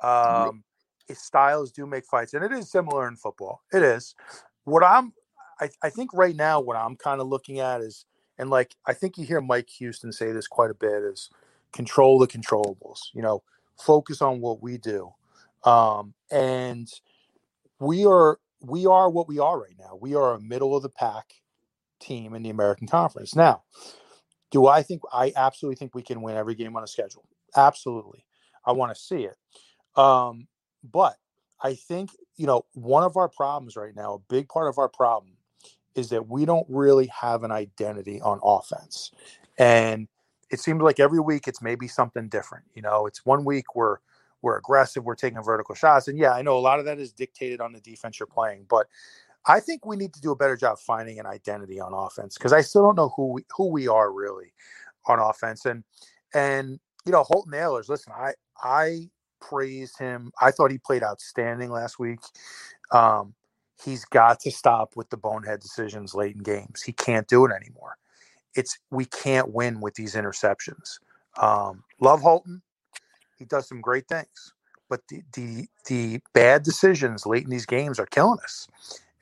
Um, 0.03 0.64
his 1.07 1.18
styles 1.18 1.72
do 1.72 1.86
make 1.86 2.07
fights, 2.07 2.34
and 2.34 2.44
it 2.44 2.53
is 2.53 2.70
similar 2.70 3.09
in 3.09 3.16
football. 3.16 3.62
It 3.72 3.82
is. 3.82 4.14
What 4.64 4.84
I'm, 4.84 5.12
I, 5.61 5.70
I 5.82 5.90
think 5.90 6.12
right 6.14 6.36
now, 6.36 6.61
what 6.61 6.76
I'm 6.76 6.96
kind 6.96 7.20
of 7.20 7.26
looking 7.26 7.61
at 7.61 7.80
is 7.80 8.05
and 8.40 8.48
like 8.48 8.74
I 8.86 8.94
think 8.94 9.18
you 9.18 9.26
hear 9.26 9.42
Mike 9.42 9.68
Houston 9.68 10.12
say 10.12 10.32
this 10.32 10.48
quite 10.48 10.70
a 10.70 10.74
bit 10.74 11.03
is 11.03 11.28
control 11.74 12.18
the 12.18 12.26
controllables. 12.26 13.01
You 13.12 13.20
know, 13.20 13.42
focus 13.78 14.22
on 14.22 14.40
what 14.40 14.62
we 14.62 14.78
do. 14.78 15.12
Um, 15.62 16.14
and 16.30 16.90
we 17.78 18.07
are 18.07 18.38
we 18.62 18.86
are 18.86 19.11
what 19.11 19.28
we 19.28 19.38
are 19.38 19.61
right 19.61 19.76
now. 19.78 19.98
We 20.01 20.14
are 20.14 20.32
a 20.32 20.40
middle 20.40 20.74
of 20.74 20.82
the 20.82 20.88
pack 20.88 21.34
team 22.01 22.34
in 22.34 22.42
the 22.42 22.48
American 22.48 22.86
Conference. 22.86 23.36
Now, 23.36 23.62
do 24.51 24.66
I 24.66 24.82
think 24.82 25.03
I 25.12 25.34
absolutely 25.36 25.76
think 25.76 25.94
we 25.94 26.03
can 26.03 26.22
win 26.22 26.38
every 26.38 26.55
game 26.55 26.74
on 26.76 26.82
a 26.82 26.86
schedule? 26.86 27.26
Absolutely. 27.55 28.24
I 28.64 28.72
want 28.72 28.94
to 28.94 28.98
see 28.98 29.24
it. 29.24 29.36
Um, 30.01 30.48
but 30.82 31.16
I 31.62 31.74
think, 31.74 32.11
you 32.36 32.46
know, 32.46 32.64
one 32.72 33.03
of 33.03 33.16
our 33.16 33.28
problems 33.28 33.76
right 33.76 33.94
now, 33.94 34.14
a 34.14 34.32
big 34.32 34.48
part 34.48 34.68
of 34.68 34.78
our 34.78 34.88
problem 34.88 35.32
is 35.94 36.09
that 36.11 36.28
we 36.28 36.44
don't 36.44 36.66
really 36.68 37.07
have 37.09 37.44
an 37.44 37.51
identity 37.51 38.20
on 38.20 38.40
offense. 38.42 39.11
And 39.59 40.09
it 40.51 40.61
seems 40.61 40.80
like 40.80 41.01
every 41.01 41.20
week 41.20 41.46
it's 41.46 41.61
maybe 41.61 41.86
something 41.86 42.28
different. 42.28 42.64
You 42.74 42.82
know, 42.82 43.07
it's 43.07 43.26
one 43.26 43.44
week 43.44 43.74
we're 43.74 43.98
we're 44.42 44.57
aggressive, 44.57 45.05
we're 45.05 45.16
taking 45.16 45.42
vertical 45.42 45.74
shots. 45.74 46.09
And 46.09 46.18
yeah, 46.18 46.32
I 46.32 46.40
know 46.40 46.57
a 46.57 46.61
lot 46.61 46.78
of 46.78 46.86
that 46.86 46.98
is 46.98 47.12
dictated 47.12 47.61
on 47.61 47.74
the 47.74 47.80
defense 47.80 48.18
you're 48.18 48.26
playing, 48.26 48.64
but 48.70 48.86
I 49.46 49.61
think 49.61 49.84
we 49.84 49.96
need 49.96 50.14
to 50.14 50.20
do 50.20 50.30
a 50.30 50.36
better 50.36 50.57
job 50.57 50.78
finding 50.78 51.18
an 51.20 51.26
identity 51.26 51.78
on 51.78 51.92
offense 51.92 52.38
because 52.38 52.55
I 52.55 52.62
still 52.62 52.82
don't 52.82 52.96
know 52.96 53.12
who 53.14 53.34
we, 53.34 53.44
who 53.55 53.68
we 53.68 53.86
are 53.86 54.11
really 54.11 54.55
on 55.07 55.18
offense. 55.18 55.66
And 55.66 55.84
and 56.32 56.80
you 57.05 57.12
know, 57.12 57.24
Holton 57.24 57.53
Ahlers, 57.53 57.88
listen, 57.90 58.14
I 58.16 58.32
I 58.62 59.11
praised 59.41 59.99
him. 59.99 60.32
I 60.41 60.51
thought 60.51 60.70
he 60.70 60.78
played 60.78 61.03
outstanding 61.03 61.70
last 61.70 61.99
week. 61.99 62.20
Um, 62.93 63.34
he's 63.84 64.05
got 64.05 64.41
to 64.41 64.51
stop 64.51 64.93
with 64.97 65.11
the 65.11 65.16
bonehead 65.16 65.61
decisions 65.61 66.14
late 66.14 66.36
in 66.36 66.43
games. 66.43 66.82
He 66.82 66.93
can't 66.93 67.28
do 67.28 67.45
it 67.47 67.53
anymore. 67.53 67.97
It's 68.55 68.78
we 68.91 69.05
can't 69.07 69.53
win 69.53 69.80
with 69.80 69.95
these 69.95 70.14
interceptions. 70.14 70.99
Um, 71.41 71.84
love 72.01 72.22
Holton. 72.22 72.62
He 73.38 73.45
does 73.45 73.68
some 73.68 73.80
great 73.80 74.09
things, 74.09 74.55
but 74.88 75.03
the 75.09 75.22
the 75.34 75.68
the 75.86 76.20
bad 76.34 76.62
decisions 76.62 77.26
late 77.26 77.45
in 77.45 77.51
these 77.51 77.66
games 77.66 77.99
are 78.01 78.07
killing 78.07 78.38
us. 78.45 78.68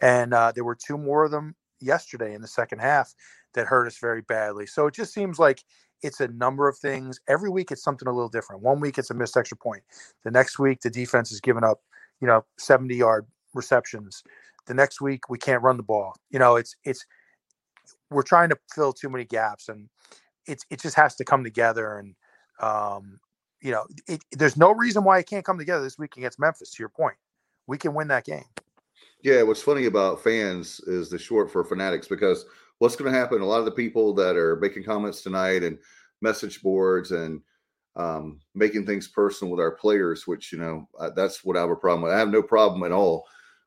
And 0.01 0.35
uh, 0.35 0.53
there 0.55 0.64
were 0.64 0.77
two 0.77 0.99
more 0.99 1.25
of 1.25 1.31
them 1.31 1.57
yesterday 1.81 2.35
in 2.35 2.43
the 2.43 2.49
second 2.49 2.81
half 2.81 3.14
that 3.55 3.66
hurt 3.66 3.87
us 3.87 3.99
very 3.99 4.23
badly. 4.23 4.66
So 4.66 4.87
it 4.87 4.95
just 4.95 5.14
seems 5.14 5.39
like 5.39 5.64
it's 6.03 6.21
a 6.21 6.29
number 6.29 6.69
of 6.69 6.79
things. 6.79 7.21
Every 7.29 7.51
week 7.51 7.71
it's 7.71 7.83
something 7.83 8.09
a 8.09 8.13
little 8.13 8.29
different. 8.29 8.63
One 8.63 8.81
week 8.81 8.99
it's 8.99 9.11
a 9.11 9.15
missed 9.15 9.37
extra 9.37 9.57
point. 9.57 9.83
The 10.25 10.31
next 10.31 10.59
week 10.59 10.81
the 10.81 10.91
defense 10.91 11.33
is 11.33 11.41
giving 11.41 11.65
up, 11.65 11.81
you 12.21 12.27
know, 12.27 12.45
70 12.59 12.95
yard 12.95 13.27
receptions. 13.55 14.23
The 14.67 14.75
next 14.75 15.01
week 15.01 15.29
we 15.29 15.39
can't 15.39 15.63
run 15.63 15.77
the 15.77 15.83
ball. 15.83 16.15
You 16.31 16.39
know, 16.39 16.57
it's 16.57 16.77
it's 16.85 17.05
we're 18.11 18.23
trying 18.23 18.51
to 18.51 18.59
fill 18.75 18.93
too 18.93 19.09
many 19.09 19.25
gaps 19.25 19.69
and 19.69 19.89
it's 20.47 20.65
it 20.71 20.81
just 20.81 20.97
has 20.97 21.15
to 21.17 21.25
come 21.25 21.45
together 21.45 21.99
and 21.99 22.15
um 22.61 23.19
you 23.61 23.73
know, 23.73 23.87
it, 24.07 24.23
there's 24.33 24.57
no 24.57 24.73
reason 24.73 25.03
why 25.03 25.19
it 25.19 25.27
can't 25.27 25.45
come 25.45 25.59
together 25.59 25.83
this 25.83 25.99
week 25.99 26.17
against 26.17 26.39
Memphis 26.39 26.71
to 26.71 26.83
your 26.83 26.89
point. 26.89 27.17
We 27.67 27.77
can 27.77 27.93
win 27.93 28.07
that 28.09 28.25
game. 28.25 28.45
Yeah, 29.23 29.43
what's 29.43 29.63
funny 29.63 29.87
about 29.87 30.23
fans 30.23 30.81
is 30.87 31.11
the 31.11 31.19
short 31.19 31.51
for 31.51 31.65
fanatics 31.65 32.07
because 32.07 32.47
what's 32.79 32.97
going 32.97 33.12
to 33.12 33.18
happen? 33.18 33.41
A 33.41 33.47
lot 33.47 33.59
of 33.59 33.64
the 33.64 33.70
people 33.70 34.14
that 34.14 34.37
are 34.37 34.57
making 34.57 34.85
comments 34.85 35.22
tonight 35.22 35.62
and 35.62 35.79
message 36.20 36.62
boards 36.62 37.12
and 37.12 37.41
um, 37.97 38.41
making 38.55 38.87
things 38.87 39.09
personal 39.09 39.51
with 39.51 39.61
our 39.61 39.72
players, 39.72 40.26
which 40.26 40.53
you 40.53 40.59
know 40.59 40.89
that's 41.14 41.45
what 41.45 41.57
I 41.57 41.61
have 41.61 41.70
a 41.70 41.76
problem 41.76 42.03
with. 42.03 42.12
I 42.12 42.18
have 42.18 42.31
no 42.31 42.43
problem 42.43 42.83
at 42.85 42.93
all 42.93 43.26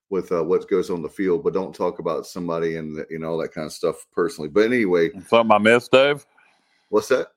with 0.09 0.31
uh, 0.31 0.43
what 0.43 0.69
goes 0.69 0.89
on 0.89 1.01
the 1.01 1.09
field, 1.09 1.43
but 1.43 1.53
don't 1.53 1.75
talk 1.75 1.99
about 1.99 2.25
somebody 2.25 2.77
and 2.77 3.05
you 3.09 3.19
know 3.19 3.31
all 3.31 3.37
that 3.39 3.53
kind 3.53 3.65
of 3.67 3.73
stuff 3.73 4.05
personally. 4.11 4.49
But 4.49 4.65
anyway, 4.65 5.11
something 5.27 5.51
I 5.51 5.57
missed, 5.57 5.91
Dave. 5.91 6.25
What's 6.89 7.09
that? 7.09 7.27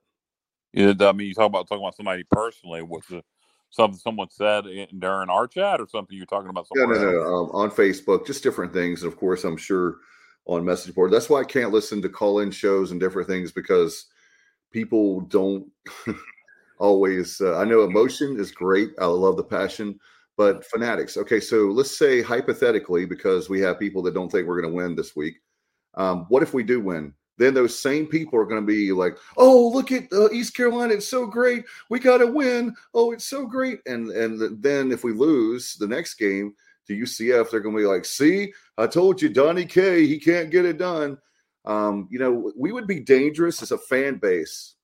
Yeah, 0.72 0.92
I 1.00 1.12
mean, 1.12 1.28
you 1.28 1.34
talk 1.34 1.46
about 1.46 1.68
talking 1.68 1.84
about 1.84 1.96
somebody 1.96 2.24
personally. 2.30 2.82
What's 2.82 3.08
the 3.08 3.22
something 3.70 3.98
someone 3.98 4.30
said 4.30 4.64
during 4.98 5.30
our 5.30 5.48
chat, 5.48 5.80
or 5.80 5.88
something 5.88 6.16
you're 6.16 6.26
talking 6.26 6.50
about? 6.50 6.66
Yeah, 6.76 6.86
no, 6.86 6.94
no, 6.94 7.22
um, 7.22 7.50
on 7.52 7.70
Facebook, 7.70 8.26
just 8.26 8.42
different 8.44 8.72
things. 8.72 9.02
And 9.02 9.12
of 9.12 9.18
course, 9.18 9.42
I'm 9.44 9.56
sure 9.56 9.96
on 10.46 10.64
message 10.64 10.94
board. 10.94 11.10
That's 11.10 11.30
why 11.30 11.40
I 11.40 11.44
can't 11.44 11.72
listen 11.72 12.02
to 12.02 12.08
call 12.08 12.40
in 12.40 12.50
shows 12.50 12.90
and 12.90 13.00
different 13.00 13.28
things 13.28 13.50
because 13.52 14.06
people 14.72 15.22
don't 15.22 15.66
always. 16.78 17.40
Uh, 17.40 17.58
I 17.58 17.64
know 17.64 17.82
emotion 17.82 18.38
is 18.38 18.50
great. 18.50 18.90
I 18.98 19.06
love 19.06 19.36
the 19.36 19.44
passion, 19.44 19.98
but 20.36 20.64
fanatics. 20.66 21.16
Okay, 21.16 21.40
so 21.40 21.66
let's 21.66 21.96
say 21.96 22.20
hypothetically, 22.20 23.06
because 23.06 23.48
we 23.48 23.60
have 23.60 23.78
people 23.78 24.02
that 24.02 24.14
don't 24.14 24.30
think 24.30 24.46
we're 24.46 24.60
going 24.60 24.72
to 24.72 24.76
win 24.76 24.94
this 24.94 25.16
week. 25.16 25.36
Um, 25.94 26.26
what 26.28 26.42
if 26.42 26.52
we 26.52 26.62
do 26.62 26.80
win? 26.80 27.14
Then 27.36 27.54
those 27.54 27.76
same 27.76 28.06
people 28.06 28.38
are 28.38 28.44
going 28.44 28.60
to 28.60 28.66
be 28.66 28.92
like, 28.92 29.16
"Oh, 29.36 29.68
look 29.68 29.90
at 29.90 30.12
uh, 30.12 30.30
East 30.30 30.54
Carolina! 30.54 30.94
It's 30.94 31.08
so 31.08 31.26
great. 31.26 31.64
We 31.90 31.98
got 31.98 32.18
to 32.18 32.26
win. 32.26 32.74
Oh, 32.92 33.12
it's 33.12 33.24
so 33.24 33.46
great!" 33.46 33.80
And 33.86 34.10
and 34.10 34.62
then 34.62 34.92
if 34.92 35.02
we 35.02 35.12
lose 35.12 35.74
the 35.74 35.88
next 35.88 36.14
game, 36.14 36.54
to 36.86 36.96
UCF, 36.96 37.50
they're 37.50 37.60
going 37.60 37.74
to 37.74 37.82
be 37.82 37.86
like, 37.86 38.04
see, 38.04 38.52
I 38.76 38.86
told 38.86 39.22
you, 39.22 39.28
Donnie 39.28 39.66
K, 39.66 40.06
he 40.06 40.18
can't 40.18 40.50
get 40.50 40.64
it 40.64 40.78
done. 40.78 41.18
Um, 41.64 42.08
you 42.10 42.18
know, 42.18 42.52
we 42.56 42.72
would 42.72 42.86
be 42.86 43.00
dangerous 43.00 43.62
as 43.62 43.72
a 43.72 43.78
fan 43.78 44.16
base 44.16 44.74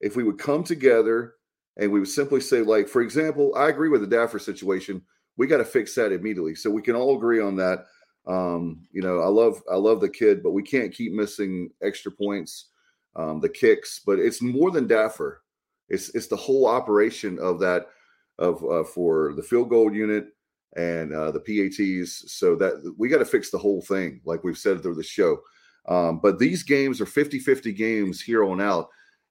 if 0.00 0.16
we 0.16 0.22
would 0.22 0.38
come 0.38 0.62
together 0.62 1.34
and 1.78 1.90
we 1.90 2.00
would 2.00 2.08
simply 2.08 2.40
say, 2.40 2.60
like, 2.60 2.88
for 2.88 3.02
example, 3.02 3.54
I 3.56 3.68
agree 3.68 3.88
with 3.88 4.00
the 4.02 4.16
Daffer 4.16 4.40
situation. 4.40 5.02
We 5.36 5.46
got 5.46 5.58
to 5.58 5.64
fix 5.64 5.94
that 5.94 6.12
immediately. 6.12 6.54
So 6.54 6.70
we 6.70 6.82
can 6.82 6.96
all 6.96 7.16
agree 7.16 7.40
on 7.40 7.56
that. 7.56 7.86
Um, 8.26 8.86
you 8.92 9.02
know, 9.02 9.20
I 9.20 9.28
love 9.28 9.62
I 9.70 9.76
love 9.76 10.00
the 10.00 10.08
kid, 10.08 10.42
but 10.42 10.50
we 10.50 10.62
can't 10.62 10.92
keep 10.92 11.12
missing 11.12 11.70
extra 11.82 12.10
points, 12.10 12.70
um, 13.14 13.40
the 13.40 13.48
kicks. 13.48 14.00
But 14.04 14.18
it's 14.18 14.42
more 14.42 14.70
than 14.70 14.88
Daffer. 14.88 15.36
It's 15.88 16.08
it's 16.14 16.26
the 16.26 16.36
whole 16.36 16.66
operation 16.66 17.38
of 17.38 17.60
that 17.60 17.86
of 18.38 18.64
uh, 18.64 18.84
for 18.84 19.34
the 19.34 19.42
field 19.42 19.70
goal 19.70 19.92
unit 19.94 20.28
and 20.76 21.12
uh, 21.12 21.32
the 21.32 21.40
PATs. 21.40 22.32
So 22.32 22.54
that 22.56 22.94
we 22.96 23.08
got 23.08 23.18
to 23.18 23.24
fix 23.24 23.50
the 23.50 23.58
whole 23.58 23.82
thing, 23.82 24.20
like 24.24 24.44
we've 24.44 24.58
said 24.58 24.82
through 24.82 24.94
the 24.94 25.02
show. 25.02 25.38
Um, 25.88 26.20
but 26.20 26.38
these 26.38 26.62
games 26.62 27.00
are 27.00 27.06
50 27.06 27.38
50 27.38 27.72
games 27.72 28.20
here 28.20 28.44
on 28.44 28.60
out. 28.60 28.88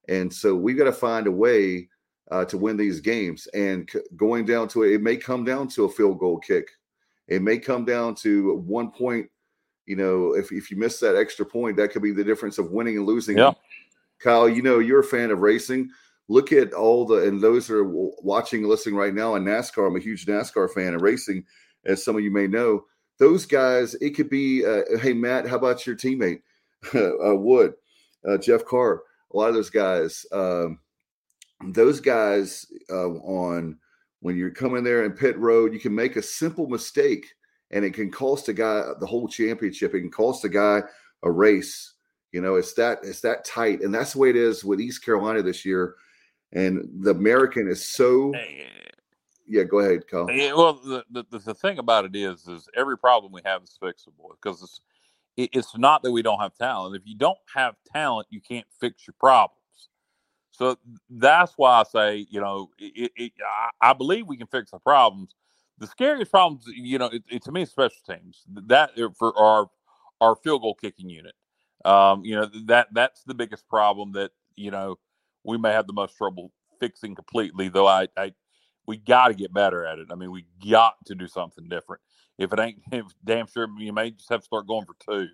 And 0.07 0.31
so 0.31 0.55
we 0.55 0.73
got 0.73 0.85
to 0.85 0.93
find 0.93 1.27
a 1.27 1.31
way 1.31 1.89
uh, 2.31 2.45
to 2.45 2.57
win 2.57 2.77
these 2.77 2.99
games. 2.99 3.47
And 3.47 3.89
c- 3.91 3.99
going 4.15 4.45
down 4.45 4.67
to 4.69 4.83
it, 4.83 4.93
it 4.93 5.01
may 5.01 5.17
come 5.17 5.43
down 5.43 5.67
to 5.69 5.85
a 5.85 5.89
field 5.89 6.19
goal 6.19 6.39
kick. 6.39 6.69
It 7.27 7.41
may 7.41 7.57
come 7.57 7.85
down 7.85 8.15
to 8.15 8.57
one 8.65 8.91
point. 8.91 9.29
You 9.85 9.95
know, 9.95 10.33
if, 10.33 10.51
if 10.51 10.71
you 10.71 10.77
miss 10.77 10.99
that 10.99 11.15
extra 11.15 11.45
point, 11.45 11.77
that 11.77 11.91
could 11.91 12.01
be 12.01 12.11
the 12.11 12.23
difference 12.23 12.57
of 12.57 12.71
winning 12.71 12.97
and 12.97 13.05
losing. 13.05 13.37
Yeah. 13.37 13.53
Kyle, 14.19 14.49
you 14.49 14.61
know, 14.61 14.79
you're 14.79 15.01
a 15.01 15.03
fan 15.03 15.29
of 15.29 15.39
racing 15.39 15.89
look 16.27 16.51
at 16.51 16.73
all 16.73 17.05
the 17.05 17.27
and 17.27 17.41
those 17.41 17.67
that 17.67 17.75
are 17.75 17.83
watching 17.85 18.63
listening 18.63 18.95
right 18.95 19.13
now 19.13 19.35
in 19.35 19.43
NASCAR. 19.43 19.87
I'm 19.87 19.95
a 19.95 19.99
huge 19.99 20.25
NASCAR 20.25 20.71
fan 20.73 20.93
and 20.93 21.01
racing, 21.01 21.45
as 21.85 22.03
some 22.03 22.15
of 22.15 22.23
you 22.23 22.31
may 22.31 22.47
know. 22.47 22.85
Those 23.17 23.45
guys, 23.45 23.95
it 23.95 24.11
could 24.11 24.29
be, 24.29 24.65
uh, 24.65 24.97
hey 24.99 25.13
Matt, 25.13 25.47
how 25.47 25.55
about 25.55 25.85
your 25.87 25.95
teammate 25.95 26.41
uh, 26.93 27.35
Wood, 27.35 27.73
uh, 28.27 28.37
Jeff 28.37 28.65
Carr? 28.65 29.03
A 29.33 29.37
lot 29.37 29.49
of 29.49 29.55
those 29.55 29.69
guys, 29.69 30.25
um, 30.31 30.79
those 31.67 32.01
guys 32.01 32.65
uh, 32.91 33.09
on 33.09 33.77
when 34.19 34.35
you're 34.35 34.51
coming 34.51 34.83
there 34.83 35.05
in 35.05 35.11
pit 35.11 35.37
road, 35.37 35.73
you 35.73 35.79
can 35.79 35.95
make 35.95 36.15
a 36.15 36.21
simple 36.21 36.67
mistake 36.67 37.25
and 37.71 37.85
it 37.85 37.93
can 37.93 38.11
cost 38.11 38.49
a 38.49 38.53
guy 38.53 38.83
the 38.99 39.05
whole 39.05 39.27
championship. 39.27 39.93
It 39.93 40.01
can 40.01 40.11
cost 40.11 40.43
a 40.43 40.49
guy 40.49 40.81
a 41.23 41.31
race. 41.31 41.93
You 42.31 42.41
know, 42.41 42.55
it's 42.55 42.73
that 42.73 42.99
it's 43.03 43.21
that 43.21 43.45
tight, 43.45 43.81
and 43.81 43.93
that's 43.93 44.13
the 44.13 44.19
way 44.19 44.29
it 44.29 44.35
is 44.35 44.65
with 44.65 44.81
East 44.81 45.05
Carolina 45.05 45.41
this 45.41 45.63
year 45.63 45.95
and 46.55 46.89
the 47.01 47.11
American 47.11 47.67
is 47.67 47.87
so. 47.87 48.33
Yeah, 49.47 49.63
go 49.63 49.79
ahead, 49.79 50.07
Kyle. 50.07 50.25
Well, 50.25 50.73
the, 50.73 51.05
the, 51.11 51.37
the 51.37 51.53
thing 51.53 51.77
about 51.77 52.05
it 52.05 52.15
is, 52.15 52.47
is 52.47 52.67
every 52.75 52.97
problem 52.97 53.31
we 53.31 53.41
have 53.45 53.61
is 53.61 53.77
fixable 53.79 54.31
because 54.41 54.63
it's 54.63 54.81
it's 55.37 55.77
not 55.77 56.01
that 56.03 56.11
we 56.11 56.21
don't 56.21 56.39
have 56.39 56.55
talent. 56.55 56.95
If 56.95 57.01
you 57.05 57.15
don't 57.15 57.37
have 57.53 57.75
talent, 57.91 58.27
you 58.31 58.39
can't 58.39 58.65
fix 58.79 59.05
your 59.05 59.15
problems. 59.19 59.59
So 60.51 60.77
that's 61.09 61.53
why 61.57 61.81
I 61.81 61.83
say, 61.83 62.25
you 62.29 62.39
know, 62.39 62.69
it, 62.79 63.11
it, 63.17 63.33
I, 63.45 63.89
I, 63.89 63.93
believe 63.93 64.25
we 64.25 64.37
can 64.37 64.47
fix 64.47 64.71
the 64.71 64.79
problems. 64.79 65.35
The 65.79 65.87
scariest 65.87 66.31
problems, 66.31 66.63
you 66.67 66.97
know, 66.97 67.11
it, 67.29 67.43
to 67.43 67.51
me, 67.51 67.65
special 67.65 67.97
teams 68.09 68.43
that 68.67 68.91
for 69.19 69.37
our 69.37 69.69
our 70.21 70.37
field 70.37 70.61
goal 70.61 70.75
kicking 70.75 71.09
unit. 71.09 71.33
Um, 71.83 72.23
you 72.23 72.35
know 72.35 72.49
that 72.65 72.87
that's 72.93 73.23
the 73.23 73.33
biggest 73.33 73.67
problem 73.67 74.13
that 74.13 74.31
you 74.55 74.71
know 74.71 74.97
we 75.45 75.57
may 75.57 75.71
have 75.71 75.87
the 75.87 75.93
most 75.93 76.17
trouble 76.17 76.51
fixing 76.79 77.15
completely. 77.15 77.69
Though 77.69 77.87
I, 77.87 78.07
I 78.17 78.33
we 78.85 78.97
got 78.97 79.29
to 79.29 79.33
get 79.33 79.53
better 79.53 79.85
at 79.85 79.99
it. 79.99 80.07
I 80.11 80.15
mean, 80.15 80.31
we 80.31 80.45
got 80.69 80.95
to 81.05 81.15
do 81.15 81.27
something 81.27 81.67
different. 81.67 82.01
If 82.37 82.53
it 82.53 82.59
ain't, 82.59 82.81
if 82.91 83.05
damn 83.23 83.47
sure 83.47 83.67
you 83.77 83.93
may 83.93 84.11
just 84.11 84.29
have 84.29 84.41
to 84.41 84.45
start 84.45 84.67
going 84.67 84.85
for 84.85 84.95
two. 85.05 85.27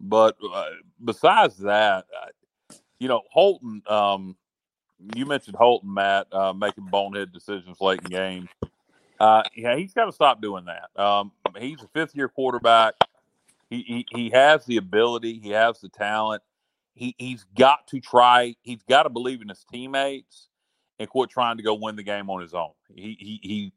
But 0.00 0.36
uh, 0.52 0.64
besides 1.04 1.58
that, 1.58 2.06
uh, 2.20 2.74
you 2.98 3.08
know, 3.08 3.22
Holton. 3.30 3.82
Um, 3.88 4.36
you 5.16 5.26
mentioned 5.26 5.56
Holton, 5.56 5.92
Matt, 5.92 6.28
uh, 6.32 6.52
making 6.52 6.86
bonehead 6.86 7.32
decisions 7.32 7.80
late 7.80 8.00
in 8.04 8.10
games. 8.10 8.48
Uh, 9.18 9.42
yeah, 9.54 9.76
he's 9.76 9.92
got 9.92 10.06
to 10.06 10.12
stop 10.12 10.40
doing 10.40 10.64
that. 10.66 11.00
Um, 11.00 11.32
he's 11.58 11.82
a 11.82 11.88
fifth 11.88 12.14
year 12.14 12.28
quarterback. 12.28 12.94
He, 13.70 13.82
he 13.82 14.06
he 14.10 14.30
has 14.30 14.64
the 14.66 14.76
ability. 14.76 15.38
He 15.38 15.50
has 15.50 15.80
the 15.80 15.88
talent 15.88 16.42
he 16.94 17.14
he's 17.18 17.44
got 17.56 17.86
to 17.88 18.00
try. 18.00 18.54
He's 18.62 18.82
got 18.82 19.04
to 19.04 19.10
believe 19.10 19.42
in 19.42 19.48
his 19.48 19.64
teammates 19.70 20.48
and 20.98 21.08
quit 21.08 21.30
trying 21.30 21.56
to 21.56 21.62
go 21.62 21.74
win 21.74 21.96
the 21.96 22.02
game 22.02 22.30
on 22.30 22.40
his 22.40 22.54
own. 22.54 22.72
He 22.94 23.16
he 23.18 23.40
he, 23.42 23.72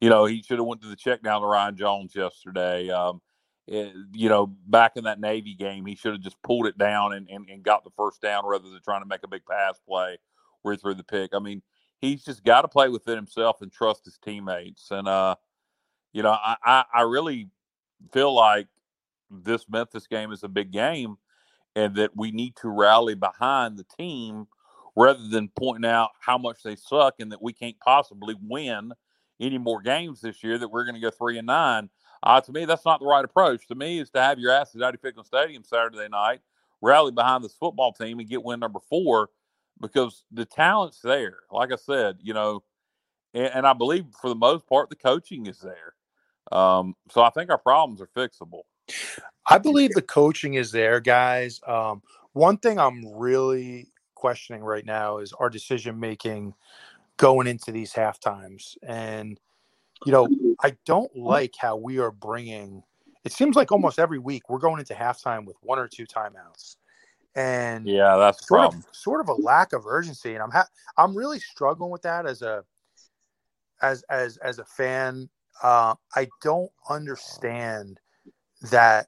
you 0.00 0.08
know, 0.08 0.24
he 0.24 0.42
should 0.42 0.58
have 0.58 0.66
went 0.66 0.82
to 0.82 0.88
the 0.88 0.96
check 0.96 1.22
down 1.22 1.40
to 1.40 1.46
Ryan 1.46 1.76
Jones 1.76 2.14
yesterday. 2.14 2.90
Um, 2.90 3.20
it, 3.66 3.88
eh, 3.88 3.92
you 4.12 4.28
know, 4.28 4.46
back 4.66 4.92
in 4.96 5.04
that 5.04 5.20
Navy 5.20 5.54
game, 5.54 5.84
he 5.86 5.94
should 5.94 6.12
have 6.12 6.22
just 6.22 6.40
pulled 6.42 6.66
it 6.66 6.78
down 6.78 7.12
and, 7.12 7.28
and, 7.28 7.48
and 7.48 7.62
got 7.62 7.84
the 7.84 7.90
first 7.96 8.20
down 8.20 8.46
rather 8.46 8.68
than 8.68 8.80
trying 8.82 9.02
to 9.02 9.08
make 9.08 9.22
a 9.24 9.28
big 9.28 9.42
pass 9.48 9.78
play 9.86 10.18
where 10.62 10.74
he 10.74 10.78
threw 10.78 10.94
the 10.94 11.04
pick. 11.04 11.34
I 11.34 11.38
mean, 11.38 11.62
he's 12.00 12.24
just 12.24 12.44
got 12.44 12.62
to 12.62 12.68
play 12.68 12.88
within 12.88 13.16
himself 13.16 13.62
and 13.62 13.70
trust 13.72 14.04
his 14.04 14.18
teammates. 14.18 14.90
And 14.90 15.08
uh, 15.08 15.36
you 16.12 16.22
know, 16.22 16.32
I, 16.32 16.56
I, 16.64 16.84
I 16.94 17.00
really 17.02 17.48
feel 18.12 18.32
like 18.32 18.68
this 19.30 19.68
Memphis 19.68 20.06
game 20.06 20.32
is 20.32 20.42
a 20.42 20.48
big 20.48 20.72
game 20.72 21.16
and 21.76 21.94
that 21.96 22.16
we 22.16 22.30
need 22.30 22.56
to 22.56 22.68
rally 22.68 23.14
behind 23.14 23.78
the 23.78 23.86
team 23.96 24.46
rather 24.96 25.26
than 25.28 25.50
pointing 25.56 25.88
out 25.90 26.10
how 26.20 26.36
much 26.36 26.62
they 26.62 26.76
suck 26.76 27.14
and 27.20 27.32
that 27.32 27.42
we 27.42 27.52
can't 27.52 27.78
possibly 27.80 28.34
win 28.42 28.92
any 29.40 29.58
more 29.58 29.80
games 29.80 30.20
this 30.20 30.42
year 30.42 30.58
that 30.58 30.68
we're 30.68 30.84
going 30.84 30.94
to 30.94 31.00
go 31.00 31.10
three 31.10 31.38
and 31.38 31.46
nine. 31.46 31.88
Uh, 32.22 32.40
to 32.40 32.52
me, 32.52 32.64
that's 32.64 32.84
not 32.84 33.00
the 33.00 33.06
right 33.06 33.24
approach. 33.24 33.66
To 33.68 33.74
me, 33.74 33.98
is 33.98 34.10
to 34.10 34.20
have 34.20 34.38
your 34.38 34.52
ass 34.52 34.74
at 34.74 34.80
Dowdy-Ficklen 34.80 35.24
Stadium 35.24 35.64
Saturday 35.64 36.08
night, 36.08 36.40
rally 36.82 37.12
behind 37.12 37.42
this 37.42 37.54
football 37.54 37.92
team, 37.92 38.18
and 38.18 38.28
get 38.28 38.42
win 38.42 38.60
number 38.60 38.80
four 38.88 39.30
because 39.80 40.24
the 40.30 40.44
talent's 40.44 41.00
there. 41.00 41.38
Like 41.50 41.72
I 41.72 41.76
said, 41.76 42.18
you 42.20 42.34
know, 42.34 42.62
and, 43.32 43.50
and 43.54 43.66
I 43.66 43.72
believe 43.72 44.04
for 44.20 44.28
the 44.28 44.34
most 44.34 44.66
part 44.66 44.90
the 44.90 44.96
coaching 44.96 45.46
is 45.46 45.60
there. 45.60 45.94
Um, 46.52 46.94
so 47.10 47.22
I 47.22 47.30
think 47.30 47.50
our 47.50 47.58
problems 47.58 48.02
are 48.02 48.08
fixable. 48.08 48.62
I 49.50 49.58
believe 49.58 49.92
the 49.92 50.02
coaching 50.02 50.54
is 50.54 50.72
there, 50.72 51.00
guys. 51.00 51.60
Um, 51.66 52.02
one 52.32 52.56
thing 52.56 52.78
I'm 52.78 53.04
really 53.14 53.88
questioning 54.14 54.62
right 54.62 54.86
now 54.86 55.18
is 55.18 55.32
our 55.32 55.50
decision 55.50 55.98
making 55.98 56.54
going 57.16 57.46
into 57.46 57.72
these 57.72 57.92
half 57.92 58.20
times. 58.20 58.78
And, 58.82 59.38
you 60.06 60.12
know, 60.12 60.28
I 60.62 60.76
don't 60.86 61.14
like 61.16 61.54
how 61.58 61.76
we 61.76 61.98
are 61.98 62.12
bringing 62.12 62.82
it 63.24 63.32
seems 63.32 63.56
like 63.56 63.70
almost 63.70 63.98
every 63.98 64.18
week 64.18 64.48
we're 64.48 64.58
going 64.58 64.80
into 64.80 64.94
halftime 64.94 65.44
with 65.44 65.56
one 65.60 65.78
or 65.78 65.88
two 65.88 66.06
timeouts. 66.06 66.76
And 67.34 67.86
yeah, 67.86 68.16
that's 68.16 68.46
sort 68.46 68.60
problem. 68.60 68.84
of 68.88 68.96
sort 68.96 69.20
of 69.20 69.28
a 69.28 69.34
lack 69.34 69.72
of 69.72 69.86
urgency. 69.86 70.34
And 70.34 70.42
I'm 70.42 70.50
ha- 70.50 70.68
I'm 70.96 71.14
really 71.14 71.38
struggling 71.38 71.90
with 71.90 72.02
that 72.02 72.26
as 72.26 72.42
a 72.42 72.64
as 73.82 74.02
as 74.10 74.36
as 74.38 74.58
a 74.58 74.64
fan. 74.64 75.28
Uh, 75.62 75.94
I 76.16 76.28
don't 76.42 76.70
understand 76.88 78.00
that 78.60 79.06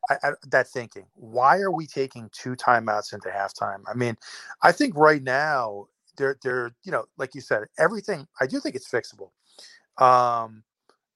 that 0.51 0.69
thinking. 0.69 1.05
Why 1.15 1.59
are 1.59 1.71
we 1.71 1.87
taking 1.87 2.31
two 2.33 2.57
timeouts 2.57 3.13
into 3.13 3.29
halftime? 3.29 3.83
I 3.87 3.95
mean, 3.95 4.17
I 4.63 4.73
think 4.73 4.97
right 4.97 5.23
now 5.23 5.87
they're 6.17 6.39
they're 6.43 6.73
you 6.85 6.93
know 6.93 7.05
like 7.19 7.35
you 7.35 7.41
said 7.41 7.65
everything. 7.79 8.27
I 8.41 8.47
do 8.47 8.61
think 8.61 8.75
it's 8.75 8.91
fixable. 8.91 9.31
Um, 10.03 10.65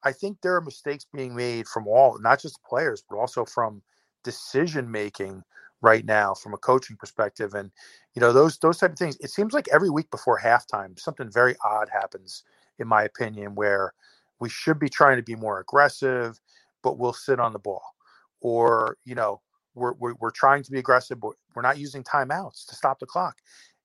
I 0.05 0.13
think 0.13 0.39
there 0.43 0.55
are 0.57 0.61
mistakes 0.61 1.07
being 1.13 1.35
made 1.35 1.67
from 1.67 1.89
all, 1.89 2.19
not 2.21 2.41
just 2.41 2.63
players, 2.63 3.03
but 3.09 3.17
also 3.17 3.45
from 3.45 3.83
decision 4.23 4.91
making 4.91 5.43
right 5.81 6.05
now 6.05 6.35
from 6.35 6.55
a 6.55 6.59
coaching 6.59 6.97
perspective. 6.97 7.55
And 7.55 7.71
you 8.15 8.21
know 8.21 8.33
those 8.35 8.59
those 8.59 8.79
type 8.79 8.93
of 8.93 8.99
things. 8.99 9.17
It 9.21 9.31
seems 9.31 9.55
like 9.55 9.69
every 9.73 9.91
week 9.91 10.11
before 10.11 10.39
halftime, 10.39 10.99
something 10.99 11.31
very 11.31 11.57
odd 11.65 11.89
happens, 11.91 12.45
in 12.79 12.87
my 12.87 13.05
opinion, 13.05 13.55
where 13.55 13.95
we 14.41 14.51
should 14.51 14.79
be 14.79 14.91
trying 14.91 15.17
to 15.17 15.23
be 15.23 15.37
more 15.37 15.61
aggressive, 15.61 16.39
but 16.83 16.99
we'll 16.99 17.15
sit 17.15 17.41
on 17.41 17.55
the 17.55 17.59
ball 17.59 17.96
or 18.41 18.97
you 19.05 19.15
know 19.15 19.41
we're, 19.75 19.93
we're, 19.95 20.15
we're 20.21 20.31
trying 20.31 20.63
to 20.63 20.71
be 20.71 20.79
aggressive 20.79 21.21
but 21.21 21.33
we're 21.55 21.63
not 21.63 21.79
using 21.79 22.03
timeouts 22.03 22.67
to 22.67 22.75
stop 22.75 22.99
the 22.99 23.07
clock. 23.07 23.37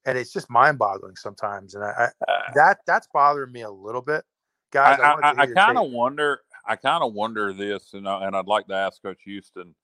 And 0.05 0.17
it's 0.17 0.33
just 0.33 0.49
mind-boggling 0.49 1.15
sometimes 1.15 1.75
and 1.75 1.83
I, 1.83 1.89
I 2.27 2.31
uh, 2.31 2.41
that 2.55 2.79
that's 2.87 3.07
bothering 3.13 3.51
me 3.51 3.61
a 3.61 3.69
little 3.69 4.01
bit 4.01 4.23
guys. 4.71 4.99
I, 4.99 5.13
I, 5.13 5.41
I 5.41 5.45
kind 5.47 5.77
of 5.77 5.91
wonder 5.91 6.41
i 6.65 6.75
kind 6.75 7.03
of 7.03 7.13
wonder 7.13 7.53
this 7.53 7.93
and, 7.93 8.07
I, 8.07 8.25
and 8.25 8.35
i'd 8.35 8.47
like 8.47 8.67
to 8.67 8.73
ask 8.73 9.01
coach 9.01 9.19
houston 9.23 9.75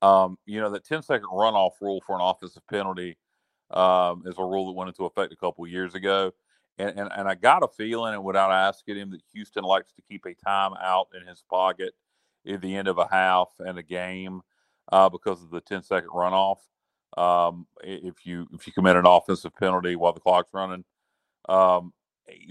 um, 0.00 0.36
you 0.46 0.60
know 0.60 0.70
that 0.70 0.84
10 0.84 1.02
second 1.02 1.28
runoff 1.32 1.72
rule 1.80 2.02
for 2.04 2.16
an 2.16 2.22
offensive 2.22 2.66
penalty 2.68 3.16
um, 3.70 4.24
is 4.26 4.34
a 4.36 4.42
rule 4.42 4.66
that 4.66 4.72
went 4.72 4.88
into 4.88 5.04
effect 5.04 5.32
a 5.32 5.36
couple 5.36 5.64
years 5.66 5.94
ago 5.94 6.32
and, 6.78 6.98
and, 6.98 7.10
and 7.14 7.28
i 7.28 7.34
got 7.34 7.62
a 7.62 7.68
feeling 7.68 8.14
and 8.14 8.24
without 8.24 8.50
asking 8.50 8.96
him 8.96 9.10
that 9.10 9.20
houston 9.32 9.64
likes 9.64 9.92
to 9.92 10.02
keep 10.02 10.24
a 10.24 10.34
timeout 10.48 11.06
in 11.14 11.26
his 11.26 11.44
pocket 11.48 11.92
at 12.46 12.60
the 12.60 12.76
end 12.76 12.88
of 12.88 12.98
a 12.98 13.08
half 13.10 13.48
and 13.58 13.78
a 13.78 13.82
game 13.82 14.42
uh, 14.90 15.08
because 15.08 15.42
of 15.42 15.50
the 15.50 15.60
10 15.60 15.82
second 15.82 16.10
runoff. 16.10 16.58
Um, 17.16 17.66
if 17.84 18.24
you 18.24 18.48
if 18.54 18.66
you 18.66 18.72
commit 18.72 18.96
an 18.96 19.06
offensive 19.06 19.54
penalty 19.54 19.96
while 19.96 20.14
the 20.14 20.20
clock's 20.20 20.54
running, 20.54 20.84
um, 21.46 21.92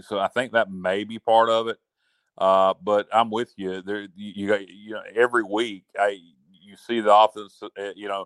so 0.03 0.19
I 0.19 0.27
think 0.27 0.51
that 0.51 0.69
may 0.69 1.03
be 1.03 1.17
part 1.17 1.49
of 1.49 1.67
it. 1.67 1.77
Uh, 2.37 2.75
but 2.81 3.07
I'm 3.11 3.31
with 3.31 3.53
you. 3.57 3.81
There, 3.81 4.07
you, 4.15 4.47
got 4.47 4.67
you 4.67 4.91
know 4.91 5.01
every 5.15 5.43
week 5.43 5.85
I 5.99 6.19
you 6.71 6.77
see 6.77 7.01
the 7.01 7.13
offense, 7.13 7.61
uh, 7.63 7.91
you 7.95 8.07
know, 8.07 8.25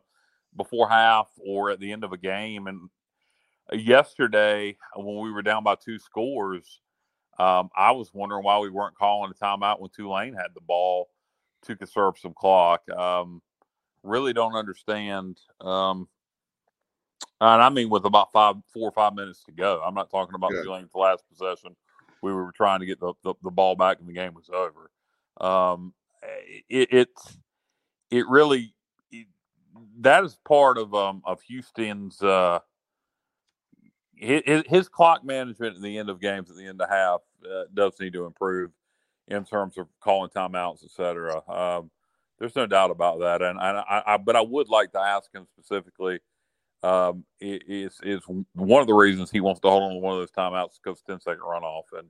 before 0.56 0.90
half 0.90 1.28
or 1.38 1.72
at 1.72 1.80
the 1.80 1.92
end 1.92 2.04
of 2.04 2.14
a 2.14 2.18
game. 2.18 2.68
And 2.68 2.90
yesterday 3.74 4.78
when 4.96 5.20
we 5.20 5.32
were 5.32 5.42
down 5.42 5.64
by 5.64 5.76
two 5.76 6.00
scores, 6.00 6.82
um, 7.40 7.70
I 7.76 7.92
was 7.92 8.14
wondering 8.14 8.44
why 8.44 8.60
we 8.60 8.70
weren't 8.70 8.98
calling 8.98 9.32
a 9.32 9.44
timeout 9.44 9.80
when 9.80 9.90
Tulane 9.90 10.34
had 10.34 10.54
the 10.54 10.62
ball 10.62 11.10
to 11.66 11.76
conserve 11.76 12.18
some 12.18 12.34
clock. 12.34 12.90
Um, 12.92 13.42
really 14.04 14.34
don't 14.34 14.56
understand. 14.56 15.40
Um, 15.62 16.08
and 17.42 17.62
I 17.62 17.70
mean, 17.70 17.90
with 17.90 18.06
about 18.06 18.32
five, 18.32 18.56
four 18.74 18.90
or 18.90 18.92
five 18.92 19.14
minutes 19.14 19.44
to 19.46 19.52
go, 19.52 19.82
I'm 19.86 19.94
not 19.94 20.10
talking 20.10 20.36
about 20.36 20.52
feeling 20.64 20.90
the 20.94 21.00
last 21.00 21.24
possession. 21.30 21.76
We 22.22 22.34
were 22.34 22.52
trying 22.52 22.80
to 22.80 22.86
get 22.86 23.00
the, 23.00 23.14
the, 23.24 23.34
the 23.44 23.52
ball 23.52 23.76
back 23.76 24.00
and 24.00 24.08
the 24.08 24.14
game 24.14 24.34
was 24.34 24.50
over. 24.50 24.90
Um, 25.40 25.94
it, 26.70 26.88
it's, 26.92 27.38
it 28.10 28.28
really, 28.28 28.74
it, 29.12 29.28
that 30.00 30.24
is 30.24 30.38
part 30.46 30.78
of, 30.78 30.96
um, 30.96 31.22
of 31.26 31.42
Houston's, 31.42 32.22
uh, 32.22 32.60
his, 34.16 34.64
his 34.68 34.88
clock 34.88 35.26
management 35.26 35.76
at 35.76 35.82
the 35.82 35.98
end 35.98 36.10
of 36.10 36.22
games, 36.22 36.50
at 36.50 36.56
the 36.56 36.66
end 36.66 36.82
of 36.82 36.90
half, 36.90 37.20
uh, 37.46 37.64
does 37.74 38.00
need 38.00 38.14
to 38.14 38.26
improve 38.26 38.72
in 39.28 39.46
terms 39.46 39.78
of 39.78 39.88
calling 40.00 40.30
timeouts, 40.30 40.84
et 40.84 40.92
cetera. 40.92 41.42
Um, 41.50 41.92
there's 42.40 42.56
no 42.56 42.66
doubt 42.66 42.92
about 42.92 43.20
that. 43.20 43.42
And, 43.42 43.60
I, 43.60 44.04
I, 44.06 44.18
but 44.18 44.36
I 44.36 44.42
would 44.42 44.70
like 44.70 44.92
to 44.92 45.00
ask 45.00 45.34
him 45.34 45.48
specifically. 45.54 46.20
Um, 46.84 47.26
is 47.42 48.00
is 48.04 48.22
one 48.54 48.82
of 48.82 48.88
the 48.88 48.94
reasons 48.94 49.32
he 49.32 49.40
wants 49.40 49.60
to 49.62 49.70
hold 49.70 49.84
on 49.84 49.94
to 49.94 50.00
one 50.00 50.14
of 50.14 50.20
those 50.20 50.30
timeouts 50.30 50.78
because 50.84 51.02
10 51.08 51.20
second 51.20 51.42
runoff, 51.42 51.86
and 51.98 52.10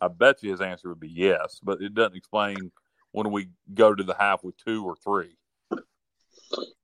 I 0.00 0.08
bet 0.08 0.42
you 0.42 0.50
his 0.50 0.60
answer 0.60 0.88
would 0.88 0.98
be 0.98 1.08
yes, 1.08 1.60
but 1.62 1.80
it 1.80 1.94
doesn't 1.94 2.16
explain 2.16 2.72
when 3.12 3.30
we 3.30 3.50
go 3.72 3.94
to 3.94 4.02
the 4.02 4.16
half 4.18 4.42
with 4.42 4.56
two 4.56 4.84
or 4.84 4.96
three. 4.96 5.36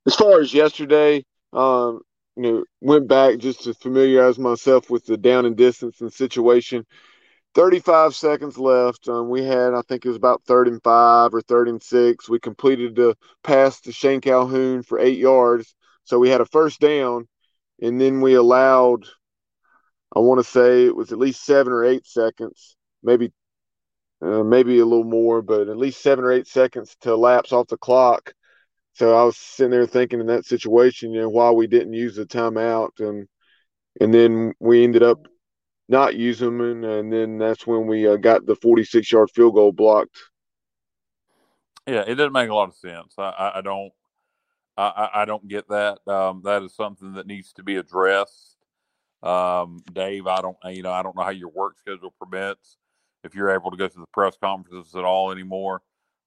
As 0.07 0.15
far 0.15 0.39
as 0.39 0.53
yesterday, 0.53 1.25
um, 1.51 2.01
you 2.35 2.43
know, 2.43 2.65
went 2.81 3.07
back 3.07 3.37
just 3.39 3.63
to 3.63 3.73
familiarize 3.73 4.39
myself 4.39 4.89
with 4.89 5.05
the 5.05 5.17
down 5.17 5.45
and 5.45 5.55
distance 5.55 6.01
and 6.01 6.11
situation. 6.11 6.85
35 7.55 8.15
seconds 8.15 8.57
left. 8.57 9.07
Um, 9.07 9.29
we 9.29 9.43
had, 9.43 9.73
I 9.73 9.81
think 9.81 10.05
it 10.05 10.09
was 10.09 10.17
about 10.17 10.43
third 10.43 10.67
and 10.67 10.81
five 10.81 11.33
or 11.33 11.41
third 11.41 11.67
and 11.67 11.81
six. 11.81 12.27
We 12.27 12.39
completed 12.39 12.95
the 12.95 13.15
pass 13.43 13.81
to 13.81 13.91
Shane 13.91 14.21
Calhoun 14.21 14.83
for 14.83 14.99
eight 14.99 15.17
yards. 15.17 15.75
So 16.03 16.19
we 16.19 16.29
had 16.29 16.41
a 16.41 16.45
first 16.45 16.79
down, 16.79 17.27
and 17.81 17.99
then 17.99 18.21
we 18.21 18.33
allowed, 18.33 19.05
I 20.15 20.19
want 20.19 20.39
to 20.39 20.43
say 20.43 20.85
it 20.85 20.95
was 20.95 21.11
at 21.11 21.19
least 21.19 21.45
seven 21.45 21.71
or 21.71 21.85
eight 21.85 22.05
seconds, 22.05 22.75
maybe, 23.03 23.31
uh, 24.21 24.43
maybe 24.43 24.79
a 24.79 24.85
little 24.85 25.05
more, 25.05 25.41
but 25.41 25.69
at 25.69 25.77
least 25.77 26.01
seven 26.01 26.25
or 26.25 26.31
eight 26.31 26.47
seconds 26.47 26.95
to 27.01 27.15
lapse 27.15 27.53
off 27.53 27.67
the 27.67 27.77
clock. 27.77 28.33
So 28.93 29.15
I 29.15 29.23
was 29.23 29.37
sitting 29.37 29.71
there 29.71 29.87
thinking 29.87 30.19
in 30.19 30.27
that 30.27 30.45
situation, 30.45 31.13
you 31.13 31.21
know, 31.21 31.29
why 31.29 31.51
we 31.51 31.67
didn't 31.67 31.93
use 31.93 32.15
the 32.15 32.25
timeout, 32.25 32.99
and 32.99 33.27
and 33.99 34.13
then 34.13 34.53
we 34.59 34.83
ended 34.83 35.03
up 35.03 35.27
not 35.89 36.15
use 36.15 36.39
them, 36.39 36.61
and, 36.61 36.85
and 36.85 37.11
then 37.11 37.37
that's 37.37 37.67
when 37.67 37.87
we 37.87 38.07
uh, 38.07 38.15
got 38.15 38.45
the 38.45 38.55
46 38.55 39.11
yard 39.11 39.29
field 39.31 39.55
goal 39.55 39.71
blocked. 39.71 40.17
Yeah, 41.85 42.03
it 42.07 42.15
doesn't 42.15 42.33
make 42.33 42.49
a 42.49 42.55
lot 42.55 42.69
of 42.69 42.75
sense. 42.75 43.13
I, 43.17 43.23
I, 43.23 43.57
I 43.57 43.61
don't, 43.61 43.91
I, 44.77 45.09
I, 45.13 45.25
don't 45.25 45.47
get 45.47 45.67
that. 45.67 45.99
Um, 46.07 46.41
that 46.45 46.63
is 46.63 46.73
something 46.73 47.13
that 47.13 47.27
needs 47.27 47.51
to 47.53 47.63
be 47.63 47.75
addressed. 47.75 48.57
Um, 49.21 49.83
Dave, 49.91 50.25
I 50.25 50.41
don't, 50.41 50.57
you 50.65 50.81
know, 50.81 50.91
I 50.91 51.03
don't 51.03 51.15
know 51.15 51.23
how 51.23 51.29
your 51.29 51.49
work 51.49 51.77
schedule 51.77 52.13
permits 52.19 52.77
if 53.23 53.35
you're 53.35 53.51
able 53.51 53.71
to 53.71 53.77
go 53.77 53.87
to 53.87 53.99
the 53.99 54.07
press 54.13 54.37
conferences 54.41 54.95
at 54.95 55.03
all 55.03 55.31
anymore. 55.31 55.81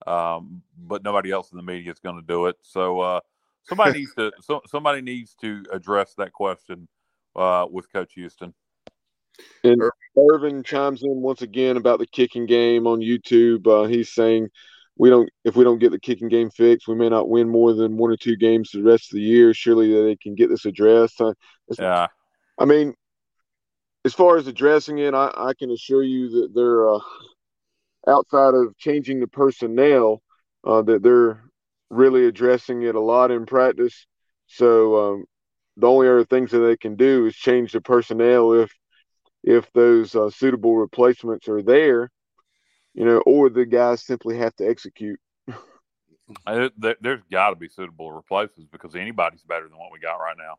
Um, 0.06 0.62
but 0.78 1.02
nobody 1.02 1.30
else 1.30 1.50
in 1.52 1.56
the 1.56 1.62
media 1.62 1.90
is 1.90 1.98
going 1.98 2.16
to 2.16 2.26
do 2.26 2.46
it. 2.46 2.56
So 2.60 3.00
uh, 3.00 3.20
somebody 3.62 3.98
needs 4.00 4.14
to, 4.14 4.32
so, 4.40 4.60
somebody 4.66 5.00
needs 5.00 5.34
to 5.40 5.64
address 5.72 6.14
that 6.18 6.32
question 6.32 6.86
uh, 7.34 7.66
with 7.70 7.90
Coach 7.90 8.12
Houston. 8.14 8.52
And 9.64 9.82
Irvin 10.16 10.62
chimes 10.62 11.02
in 11.02 11.20
once 11.20 11.42
again 11.42 11.76
about 11.76 11.98
the 11.98 12.06
kicking 12.06 12.46
game 12.46 12.86
on 12.86 13.00
YouTube. 13.00 13.66
Uh, 13.66 13.86
he's 13.86 14.12
saying 14.12 14.48
we 14.98 15.10
don't 15.10 15.28
if 15.44 15.56
we 15.56 15.64
don't 15.64 15.78
get 15.78 15.90
the 15.90 16.00
kicking 16.00 16.28
game 16.28 16.50
fixed, 16.50 16.88
we 16.88 16.94
may 16.94 17.08
not 17.08 17.28
win 17.28 17.48
more 17.48 17.74
than 17.74 17.96
one 17.96 18.10
or 18.10 18.16
two 18.16 18.36
games 18.36 18.70
the 18.72 18.82
rest 18.82 19.12
of 19.12 19.16
the 19.16 19.22
year. 19.22 19.52
Surely 19.52 19.92
they 19.92 20.16
can 20.16 20.34
get 20.34 20.48
this 20.48 20.64
addressed. 20.64 21.20
Uh, 21.20 21.34
yeah, 21.78 22.06
I 22.58 22.64
mean, 22.64 22.94
as 24.04 24.14
far 24.14 24.36
as 24.36 24.46
addressing 24.46 24.98
it, 24.98 25.14
I, 25.14 25.30
I 25.36 25.52
can 25.58 25.70
assure 25.70 26.02
you 26.02 26.28
that 26.30 26.54
they're 26.54 26.88
uh, 26.88 27.00
outside 28.08 28.54
of 28.54 28.76
changing 28.78 29.20
the 29.20 29.26
personnel, 29.26 30.22
uh, 30.64 30.82
that 30.82 31.02
they're 31.02 31.42
really 31.90 32.26
addressing 32.26 32.82
it 32.82 32.94
a 32.94 33.00
lot 33.00 33.30
in 33.30 33.46
practice. 33.46 34.06
So 34.46 34.96
um, 35.14 35.24
the 35.76 35.88
only 35.88 36.08
other 36.08 36.24
things 36.24 36.52
that 36.52 36.60
they 36.60 36.76
can 36.76 36.96
do 36.96 37.26
is 37.26 37.34
change 37.34 37.72
the 37.72 37.80
personnel 37.80 38.52
if 38.52 38.72
if 39.46 39.72
those 39.72 40.14
uh, 40.14 40.28
suitable 40.28 40.76
replacements 40.76 41.48
are 41.48 41.62
there, 41.62 42.10
you 42.94 43.04
know, 43.04 43.18
or 43.18 43.48
the 43.48 43.64
guys 43.64 44.04
simply 44.04 44.36
have 44.38 44.54
to 44.56 44.68
execute. 44.68 45.20
There's 46.46 47.22
got 47.30 47.50
to 47.50 47.56
be 47.56 47.68
suitable 47.68 48.12
replacements 48.12 48.68
because 48.70 48.96
anybody's 48.96 49.42
better 49.42 49.68
than 49.68 49.78
what 49.78 49.92
we 49.92 50.00
got 50.00 50.16
right 50.16 50.36
now. 50.36 50.56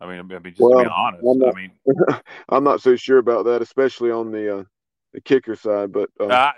I 0.00 0.06
mean, 0.06 0.20
I 0.20 0.38
mean, 0.38 0.52
just 0.52 0.60
well, 0.60 0.78
to 0.78 0.84
be 0.84 0.90
honest, 0.94 1.24
not, 1.24 1.56
I 1.56 1.60
mean, 1.60 1.72
I'm 2.48 2.64
not 2.64 2.80
so 2.80 2.94
sure 2.94 3.18
about 3.18 3.46
that, 3.46 3.62
especially 3.62 4.10
on 4.10 4.30
the 4.30 4.60
uh, 4.60 4.64
the 5.12 5.20
kicker 5.20 5.56
side. 5.56 5.92
But 5.92 6.10
um, 6.20 6.30
uh, 6.30 6.52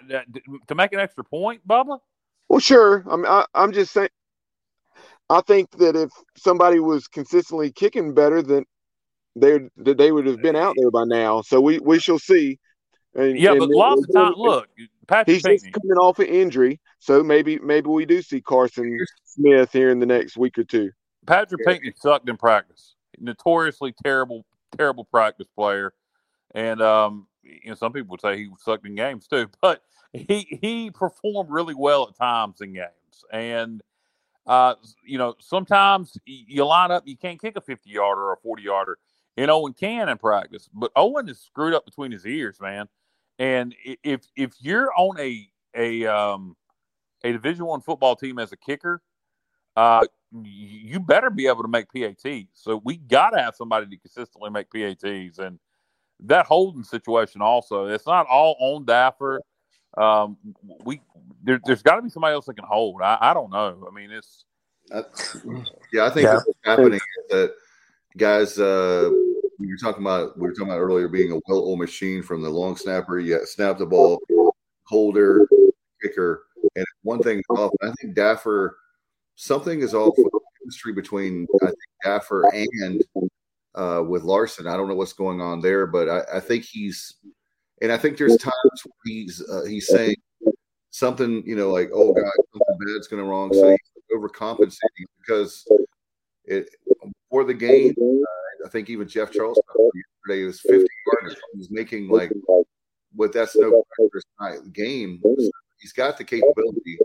to 0.69 0.75
make 0.75 0.93
an 0.93 1.01
extra 1.01 1.25
point, 1.25 1.67
Bubba. 1.67 1.99
Well, 2.49 2.61
sure. 2.61 3.05
I 3.11 3.17
mean, 3.17 3.27
I, 3.27 3.47
I'm 3.55 3.73
just 3.73 3.93
saying. 3.93 4.09
I 5.29 5.41
think 5.41 5.71
that 5.79 5.97
if 5.97 6.11
somebody 6.37 6.79
was 6.81 7.09
consistently 7.09 7.73
kicking 7.73 8.15
better, 8.15 8.43
than 8.43 8.65
they 9.37 9.69
they 9.77 10.11
would 10.11 10.27
have 10.27 10.41
been 10.41 10.57
out 10.57 10.75
there 10.79 10.91
by 10.91 11.05
now. 11.05 11.43
So 11.43 11.61
we 11.61 11.79
we 11.79 11.99
shall 11.99 12.19
see. 12.19 12.59
And, 13.15 13.39
yeah, 13.39 13.53
and 13.53 13.61
but 13.61 13.71
lots 13.71 14.03
of 14.03 14.13
time. 14.13 14.35
Look, 14.37 14.69
Patrick 15.07 15.35
he's 15.35 15.43
just 15.43 15.73
coming 15.73 15.97
off 15.97 16.19
an 16.19 16.27
injury, 16.27 16.81
so 16.99 17.23
maybe 17.23 17.59
maybe 17.59 17.89
we 17.89 18.05
do 18.07 18.23
see 18.23 18.41
Carson 18.41 18.99
Smith 19.25 19.73
here 19.73 19.91
in 19.91 20.01
the 20.01 20.07
next 20.07 20.37
week 20.37 20.59
or 20.59 20.65
two. 20.65 20.91
Patrick 21.27 21.65
Pinckney 21.65 21.93
sucked 21.97 22.29
in 22.29 22.37
practice. 22.37 22.95
Notoriously 23.19 23.95
terrible, 24.05 24.45
terrible 24.77 25.05
practice 25.05 25.49
player, 25.55 25.93
and 26.55 26.83
um, 26.83 27.27
you 27.43 27.71
know 27.71 27.75
some 27.75 27.93
people 27.93 28.11
would 28.11 28.21
say 28.21 28.37
he 28.37 28.49
sucked 28.59 28.87
in 28.87 28.95
games 28.95 29.27
too, 29.27 29.49
but 29.63 29.83
he 30.13 30.59
he 30.63 30.91
performed 30.91 31.51
really 31.51 31.75
well 31.75 32.09
at 32.09 32.17
times 32.17 32.61
in 32.61 32.73
games, 32.73 33.25
and 33.33 33.83
uh, 34.47 34.75
you 35.05 35.19
know 35.19 35.35
sometimes 35.41 36.19
you 36.27 36.65
line 36.65 36.91
up, 36.91 37.05
you 37.07 37.17
can't 37.17 37.41
kick 37.41 37.57
a 37.57 37.61
fifty 37.61 37.91
yarder 37.91 38.23
or 38.23 38.33
a 38.35 38.39
forty 38.39 38.65
yarder, 38.65 38.99
and 39.37 39.51
Owen 39.51 39.75
can 39.75 40.09
in 40.09 40.19
practice, 40.19 40.69
but 40.73 40.91
Owen 40.97 41.29
is 41.29 41.41
screwed 41.41 41.75
up 41.75 41.85
between 41.85 42.13
his 42.13 42.27
ears, 42.27 42.59
man. 42.61 42.89
And 43.39 43.75
if 43.85 44.23
if 44.35 44.53
you're 44.61 44.93
on 44.97 45.21
a 45.21 45.49
a 45.75 46.07
um, 46.07 46.57
a 47.23 47.33
Division 47.33 47.67
One 47.67 47.81
football 47.81 48.17
team 48.17 48.39
as 48.39 48.53
a 48.53 48.57
kicker, 48.57 49.03
uh, 49.77 50.07
you 50.43 51.01
better 51.01 51.31
be 51.31 51.47
able 51.47 51.63
to 51.63 51.69
make 51.69 51.87
PATs. 51.93 52.47
So 52.55 52.81
we 52.83 52.97
got 52.97 53.31
to 53.31 53.39
have 53.39 53.55
somebody 53.55 53.87
to 53.87 53.97
consistently 53.99 54.51
make 54.51 54.71
PATs, 54.71 55.39
and 55.39 55.59
that 56.21 56.47
holding 56.47 56.85
situation 56.85 57.43
also. 57.43 57.87
It's 57.87 58.07
not 58.07 58.27
all 58.27 58.57
on 58.59 58.87
Daffer. 58.87 59.41
Um, 59.99 60.37
we 60.85 61.01
there, 61.43 61.61
has 61.69 61.83
got 61.83 61.97
to 61.97 62.03
be 62.03 62.11
somebody 62.11 62.35
else 62.35 62.47
that 62.47 62.55
can 62.55 62.67
hold. 62.67 63.03
I, 63.03 63.19
I 63.21 63.35
don't 63.35 63.51
know. 63.51 63.87
I 63.87 63.95
mean, 63.95 64.11
it's 64.11 64.45
uh, 64.91 65.03
yeah. 65.93 66.07
I 66.07 66.11
think 66.11 66.25
yeah. 66.25 66.35
what's 66.35 66.59
happening 66.65 66.95
is 66.95 67.31
that 67.31 67.55
guys. 68.17 68.59
Uh, 68.59 69.11
we 69.59 69.69
were 69.69 69.77
talking 69.77 70.03
about 70.03 70.37
we 70.39 70.47
were 70.47 70.53
talking 70.53 70.69
about 70.69 70.79
earlier 70.79 71.09
being 71.09 71.33
a 71.33 71.41
well-oiled 71.47 71.79
machine 71.79 72.23
from 72.23 72.43
the 72.43 72.51
long 72.51 72.77
snapper. 72.77 73.19
You 73.19 73.45
snap 73.47 73.79
the 73.79 73.87
ball, 73.87 74.21
holder, 74.85 75.47
kicker, 76.03 76.45
and 76.75 76.87
one 77.03 77.23
thing 77.23 77.43
off. 77.51 77.73
I 77.83 77.91
think 78.01 78.15
Daffer 78.15 78.71
something 79.37 79.81
is 79.81 79.95
off 79.95 80.15
with 80.17 80.33
chemistry 80.61 80.93
between 80.93 81.47
I 81.63 81.67
think 81.67 81.79
Daffer 82.05 82.45
and 82.53 83.03
uh, 83.75 84.03
with 84.07 84.25
Larson. 84.25 84.67
I 84.67 84.77
don't 84.77 84.89
know 84.89 84.95
what's 84.95 85.13
going 85.13 85.41
on 85.41 85.61
there, 85.61 85.87
but 85.87 86.09
I, 86.09 86.37
I 86.37 86.41
think 86.41 86.65
he's 86.65 87.15
and 87.83 87.93
I 87.93 87.99
think 87.99 88.17
there's 88.19 88.37
times 88.37 88.83
he's 89.05 89.43
uh, 89.51 89.65
he's 89.65 89.89
saying 89.89 90.17
something, 90.91 91.47
you 91.47 91.57
know, 91.57 91.71
like 91.71 91.91
"Oh 91.93 92.13
God, 92.13 92.25
something 92.53 92.95
bad's 92.95 93.09
going 93.09 93.27
wrong," 93.27 93.53
so 93.53 93.71
he's 93.71 94.17
overcompensating 94.17 95.07
because 95.19 95.67
it 96.47 96.69
for 97.31 97.45
the 97.45 97.55
game. 97.55 97.95
Uh, 98.01 98.67
I 98.67 98.69
think 98.69 98.89
even 98.91 99.09
Jeff 99.09 99.31
Charles 99.33 99.59
yesterday 100.27 100.45
was 100.45 100.61
50 100.61 100.87
yards. 101.23 101.37
He's 101.55 101.71
making 101.71 102.09
like 102.09 102.33
with 103.15 103.33
that's 103.33 103.57
no 103.57 103.85
game. 104.73 105.23
He's 105.79 105.93
got 105.93 106.19
the 106.19 106.25
capability. 106.25 106.99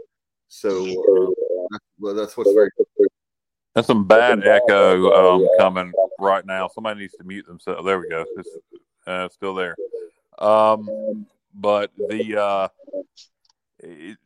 So 0.47 0.85
uh, 0.85 1.77
well, 1.99 2.15
that's 2.15 2.35
what's 2.35 2.51
very. 2.51 2.69
That's 3.73 3.87
some 3.87 4.05
bad 4.05 4.45
echo 4.45 5.11
um, 5.13 5.47
coming 5.57 5.93
right 6.19 6.45
now. 6.45 6.67
Somebody 6.67 7.01
needs 7.01 7.13
to 7.13 7.23
mute 7.23 7.47
themselves. 7.47 7.85
There 7.85 7.99
we 7.99 8.09
go. 8.09 8.25
It's 8.37 8.49
uh, 9.07 9.29
still 9.29 9.55
there. 9.55 9.75
Um, 10.39 11.25
but 11.53 11.91
the 11.95 12.41
uh, 12.41 12.67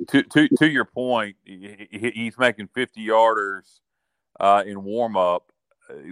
to 0.07 0.24
to 0.24 0.47
to 0.47 0.68
your 0.68 0.86
point, 0.86 1.36
he, 1.43 1.88
he's 1.91 2.38
making 2.38 2.70
fifty 2.74 3.05
yarders 3.05 3.80
uh, 4.39 4.63
in 4.65 4.83
warm 4.83 5.17
up. 5.17 5.51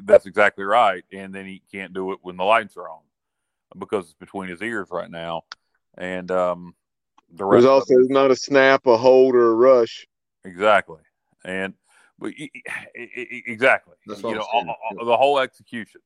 That's 0.04 0.26
exactly 0.28 0.64
right, 0.64 1.04
and 1.12 1.34
then 1.34 1.46
he 1.46 1.62
can't 1.72 1.94
do 1.94 2.12
it 2.12 2.20
when 2.22 2.38
the 2.38 2.44
lights 2.44 2.78
are 2.78 2.88
on 2.88 3.02
because 3.78 4.06
it's 4.06 4.14
between 4.14 4.50
his 4.50 4.62
ears 4.62 4.90
right 4.92 5.10
now. 5.10 5.44
And 5.98 6.30
um, 6.30 6.76
the 7.34 7.50
there's 7.50 7.66
also 7.66 7.96
not 7.98 8.30
a 8.30 8.36
snap, 8.36 8.86
a 8.86 8.98
hold, 8.98 9.34
or 9.34 9.52
a 9.52 9.56
rush. 9.56 10.06
Exactly, 10.46 11.02
and 11.44 11.74
but 12.20 12.34
exactly, 12.96 13.96
you 14.06 14.22
know, 14.22 14.46
all, 14.54 14.76
all, 15.00 15.06
the 15.06 15.18
whole 15.18 15.40
execution. 15.40 16.02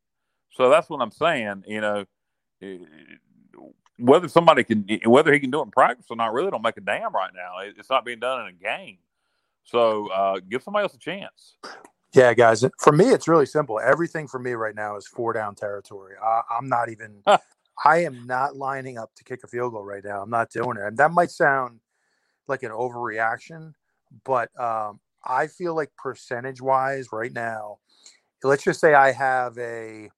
So 0.51 0.70
that's 0.70 0.89
what 0.89 1.01
I'm 1.01 1.11
saying. 1.11 1.63
You 1.68 1.82
know, 1.82 2.05
whether 3.99 4.28
somebody 4.28 4.63
can, 4.63 4.88
whether 5.05 5.34
he 5.34 5.39
can 5.39 5.51
do 5.51 5.59
it 5.59 5.63
in 5.63 5.72
practice 5.72 6.05
or 6.09 6.15
not, 6.15 6.34
really 6.34 6.51
don't 6.51 6.61
make 6.61 6.78
a 6.78 6.82
damn 6.82 7.13
right 7.13 7.32
now. 7.34 7.70
It's 7.78 7.89
not 7.89 8.05
being 8.05 8.20
done 8.20 8.41
in 8.41 8.47
a 8.47 8.53
game. 8.53 8.99
So 9.63 10.07
uh, 10.11 10.39
give 10.39 10.63
somebody 10.63 10.84
else 10.84 10.93
a 10.93 10.99
chance. 10.99 11.57
Yeah, 12.18 12.34
guys. 12.34 12.65
For 12.80 12.93
me, 12.93 13.09
it's 13.11 13.28
really 13.28 13.45
simple. 13.45 13.80
Everything 13.80 14.28
for 14.28 14.39
me 14.39 14.53
right 14.53 14.74
now 14.76 14.97
is 14.97 15.07
four 15.07 15.34
down 15.34 15.53
territory. 15.53 16.15
I, 16.24 16.41
am 16.57 16.68
not 16.68 16.89
even. 16.89 17.22
I 17.86 17.99
am 17.99 18.26
not 18.26 18.57
lining 18.57 18.97
up 18.97 19.13
to 19.18 19.24
kick 19.24 19.41
a 19.43 19.47
field 19.47 19.74
goal 19.74 19.86
right 19.86 20.03
now. 20.03 20.24
I'm 20.24 20.32
not 20.32 20.49
doing 20.49 20.78
it. 20.78 20.84
And 20.84 20.97
that 20.97 21.11
might 21.11 21.30
sound 21.30 21.80
like 22.47 22.63
an 22.63 22.72
overreaction, 22.72 23.74
but 24.26 24.49
um, 24.59 24.99
I 25.26 25.45
feel 25.45 25.76
like 25.76 25.91
percentage 25.95 26.59
wise 26.59 27.09
right 27.13 27.32
now, 27.32 27.78
let's 28.43 28.63
just 28.63 28.80
say 28.82 28.95
I 28.95 29.11
have 29.11 29.55
a, 29.59 30.09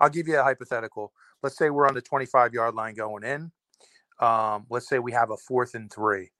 I'll 0.00 0.10
give 0.10 0.28
you 0.28 0.38
a 0.38 0.44
hypothetical. 0.44 1.12
Let's 1.42 1.58
say 1.58 1.70
we're 1.70 1.88
on 1.88 1.94
the 1.94 2.02
25 2.02 2.54
yard 2.54 2.76
line 2.76 2.94
going 2.94 3.24
in. 3.24 3.50
Um, 4.20 4.66
let's 4.70 4.88
say 4.88 5.00
we 5.00 5.10
have 5.10 5.32
a 5.32 5.36
fourth 5.36 5.74
and 5.74 5.92
three. 5.92 6.30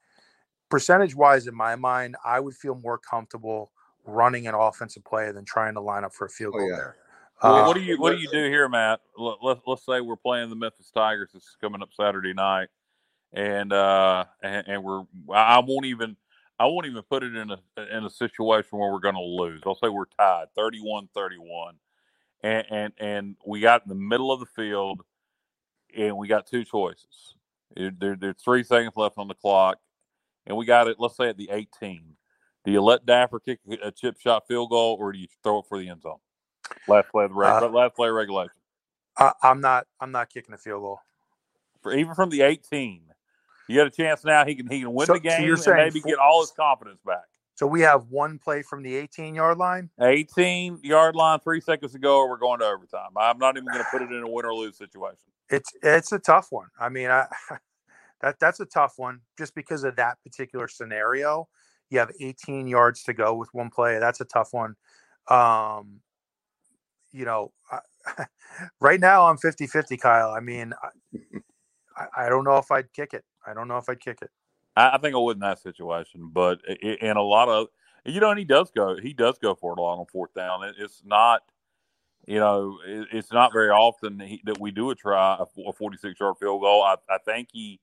Percentage 0.71 1.17
wise, 1.17 1.49
in 1.49 1.57
my 1.57 1.75
mind, 1.75 2.15
I 2.25 2.39
would 2.39 2.55
feel 2.55 2.77
more 2.77 2.99
comfortable 2.99 3.72
running 4.05 4.47
an 4.47 4.55
offensive 4.55 5.05
play 5.05 5.31
than 5.33 5.45
trying 5.45 5.75
to 5.75 5.81
line 5.81 6.05
up 6.05 6.13
for 6.15 6.27
a 6.27 6.31
field 6.31 6.55
oh, 6.57 6.59
goal 6.59 6.67
oh, 6.67 6.71
yeah. 6.71 6.77
there. 6.77 6.97
Well, 7.43 7.55
uh, 7.55 7.67
what 7.67 7.75
do 7.75 7.83
you 7.83 7.99
what 7.99 8.13
do 8.13 8.19
you 8.19 8.29
do 8.31 8.49
here, 8.49 8.69
Matt? 8.69 9.01
Let, 9.17 9.39
let, 9.43 9.59
let's 9.67 9.85
say 9.85 10.01
we're 10.01 10.17
playing 10.17 10.49
the 10.49 10.57
Memphis 10.57 10.91
Tigers. 10.95 11.31
This 11.33 11.43
is 11.43 11.57
coming 11.61 11.83
up 11.83 11.91
Saturday 11.93 12.33
night, 12.33 12.69
and 13.33 13.73
uh, 13.73 14.25
and, 14.43 14.69
and 14.69 14.85
we're 14.85 15.03
I 15.33 15.59
won't 15.59 15.87
even 15.87 16.17
I 16.59 16.67
won't 16.67 16.87
even 16.87 17.03
put 17.03 17.25
it 17.25 17.35
in 17.35 17.51
a 17.51 17.59
in 17.97 18.05
a 18.05 18.11
situation 18.11 18.79
where 18.79 18.93
we're 18.93 19.01
going 19.01 19.17
to 19.17 19.21
lose. 19.21 19.63
I'll 19.67 19.75
say 19.75 19.89
we're 19.89 20.05
tied 20.17 20.47
31-31. 20.57 21.73
And, 22.45 22.67
and 22.71 22.93
and 22.99 23.37
we 23.45 23.61
got 23.61 23.83
in 23.83 23.89
the 23.89 23.95
middle 23.97 24.31
of 24.31 24.39
the 24.41 24.47
field 24.47 25.03
and 25.97 26.17
we 26.17 26.29
got 26.29 26.47
two 26.47 26.65
choices. 26.65 27.35
There, 27.77 28.17
there's 28.17 28.37
three 28.43 28.65
seconds 28.65 28.95
left 28.97 29.19
on 29.19 29.29
the 29.29 29.35
clock, 29.35 29.79
and 30.47 30.57
we 30.57 30.67
got 30.67 30.89
it. 30.89 30.97
Let's 30.99 31.17
say 31.17 31.29
at 31.29 31.37
the 31.37 31.51
18. 31.51 32.17
Do 32.65 32.71
you 32.71 32.81
let 32.81 33.05
Daffer 33.05 33.41
kick 33.41 33.61
a 33.83 33.91
chip 33.91 34.19
shot 34.21 34.47
field 34.47 34.71
goal, 34.71 34.97
or 35.01 35.13
do 35.13 35.19
you 35.19 35.27
throw 35.43 35.61
it 35.61 35.67
for 35.69 35.79
the 35.79 35.89
end 35.89 36.03
zone? 36.03 36.19
Last 36.87 37.09
play 37.11 37.25
of 37.25 37.31
the 37.31 37.37
reg- 37.37 37.63
uh, 37.63 37.69
last 37.69 37.95
play 37.95 38.09
regulation. 38.09 38.55
I, 39.17 39.33
I'm 39.43 39.61
not. 39.61 39.87
I'm 40.01 40.13
not 40.13 40.31
kicking 40.31 40.55
a 40.55 40.59
field 40.59 40.83
goal. 40.83 41.01
For 41.83 41.93
even 41.93 42.15
from 42.15 42.31
the 42.31 42.43
18, 42.43 43.03
you 43.69 43.77
got 43.77 43.89
a 43.89 43.91
chance 43.91 44.25
now. 44.25 44.45
He 44.45 44.55
can 44.55 44.69
he 44.69 44.81
can 44.81 44.93
win 44.93 45.07
so, 45.07 45.15
the 45.15 45.21
game 45.21 45.57
so 45.57 45.73
and 45.73 45.77
maybe 45.77 46.01
four, 46.01 46.11
get 46.11 46.19
all 46.19 46.41
his 46.41 46.53
confidence 46.53 47.01
back. 47.05 47.25
So 47.55 47.67
we 47.67 47.81
have 47.83 48.07
one 48.09 48.39
play 48.39 48.63
from 48.63 48.83
the 48.83 48.95
18 48.97 49.35
yard 49.35 49.59
line. 49.59 49.91
18 50.01 50.81
yard 50.83 51.17
line, 51.17 51.41
three 51.41 51.61
seconds 51.61 51.93
to 51.93 51.99
go. 51.99 52.19
Or 52.19 52.31
we're 52.31 52.39
going 52.39 52.61
to 52.61 52.67
overtime. 52.67 53.11
I'm 53.17 53.39
not 53.39 53.57
even 53.57 53.67
going 53.67 53.79
to 53.79 53.91
put 53.91 54.03
it 54.03 54.13
in 54.13 54.23
a 54.23 54.29
win 54.29 54.45
or 54.45 54.55
lose 54.55 54.77
situation. 54.77 55.19
It's 55.51 55.71
it's 55.83 56.13
a 56.13 56.19
tough 56.19 56.49
one. 56.51 56.69
I 56.79 56.89
mean, 56.89 57.11
I, 57.11 57.27
that 58.21 58.39
that's 58.39 58.61
a 58.61 58.67
tough 58.67 58.95
one 58.97 59.21
just 59.37 59.55
because 59.55 59.85
of 59.85 59.97
that 59.97 60.19
particular 60.23 60.69
scenario. 60.69 61.49
You 61.93 61.99
have 61.99 62.11
18 62.21 62.67
yards 62.67 63.03
to 63.03 63.13
go 63.13 63.35
with 63.35 63.51
one 63.53 63.69
play. 63.69 63.99
That's 63.99 64.23
a 64.23 64.25
tough 64.25 64.55
one. 64.55 64.77
Um, 65.29 66.01
you 67.13 67.27
know, 67.27 67.53
I, 67.71 68.25
right 68.81 68.99
now 68.99 69.27
I'm 69.27 69.37
50 69.37 69.67
50, 69.67 69.99
Kyle. 69.99 70.31
I 70.31 70.41
mean, 70.41 70.73
I, 71.95 72.07
I, 72.17 72.29
don't 72.31 72.45
know 72.45 72.57
if 72.57 72.71
I'd 72.71 72.91
kick 72.95 73.13
it. 73.13 73.25
I 73.47 73.53
don't 73.53 73.69
know 73.69 73.77
if 73.77 73.91
I'd 73.91 74.01
kick 74.01 74.21
it. 74.23 74.31
I, 74.75 74.97
think 74.97 75.15
I 75.15 75.19
would 75.19 75.37
in 75.37 75.41
that 75.41 75.61
situation, 75.61 76.31
but 76.33 76.61
in 76.81 77.19
a 77.19 77.23
lot 77.23 77.51
of, 77.51 77.67
you 78.07 78.21
know, 78.21 78.31
and 78.31 78.39
he 78.39 78.47
does 78.47 78.71
go, 78.75 78.97
he 78.97 79.13
does 79.13 79.37
go 79.37 79.55
for 79.55 79.73
it 79.73 79.79
a 79.79 79.83
lot 79.83 79.99
on 79.99 80.07
fourth 80.07 80.33
down. 80.33 80.65
It, 80.65 80.77
it's 80.79 81.03
not, 81.05 81.43
you 82.27 82.41
know, 82.41 82.79
it, 82.87 83.09
it's 83.13 83.33
not 83.33 83.53
very 83.53 83.69
often 83.69 84.17
that, 84.47 84.59
we 84.59 84.71
do 84.71 84.89
a 84.89 84.95
try 84.95 85.37
a 85.39 85.73
46 85.73 86.19
yard 86.19 86.37
field 86.41 86.63
goal. 86.63 86.83
I, 86.83 86.97
I 87.11 87.19
think 87.19 87.49
he 87.53 87.81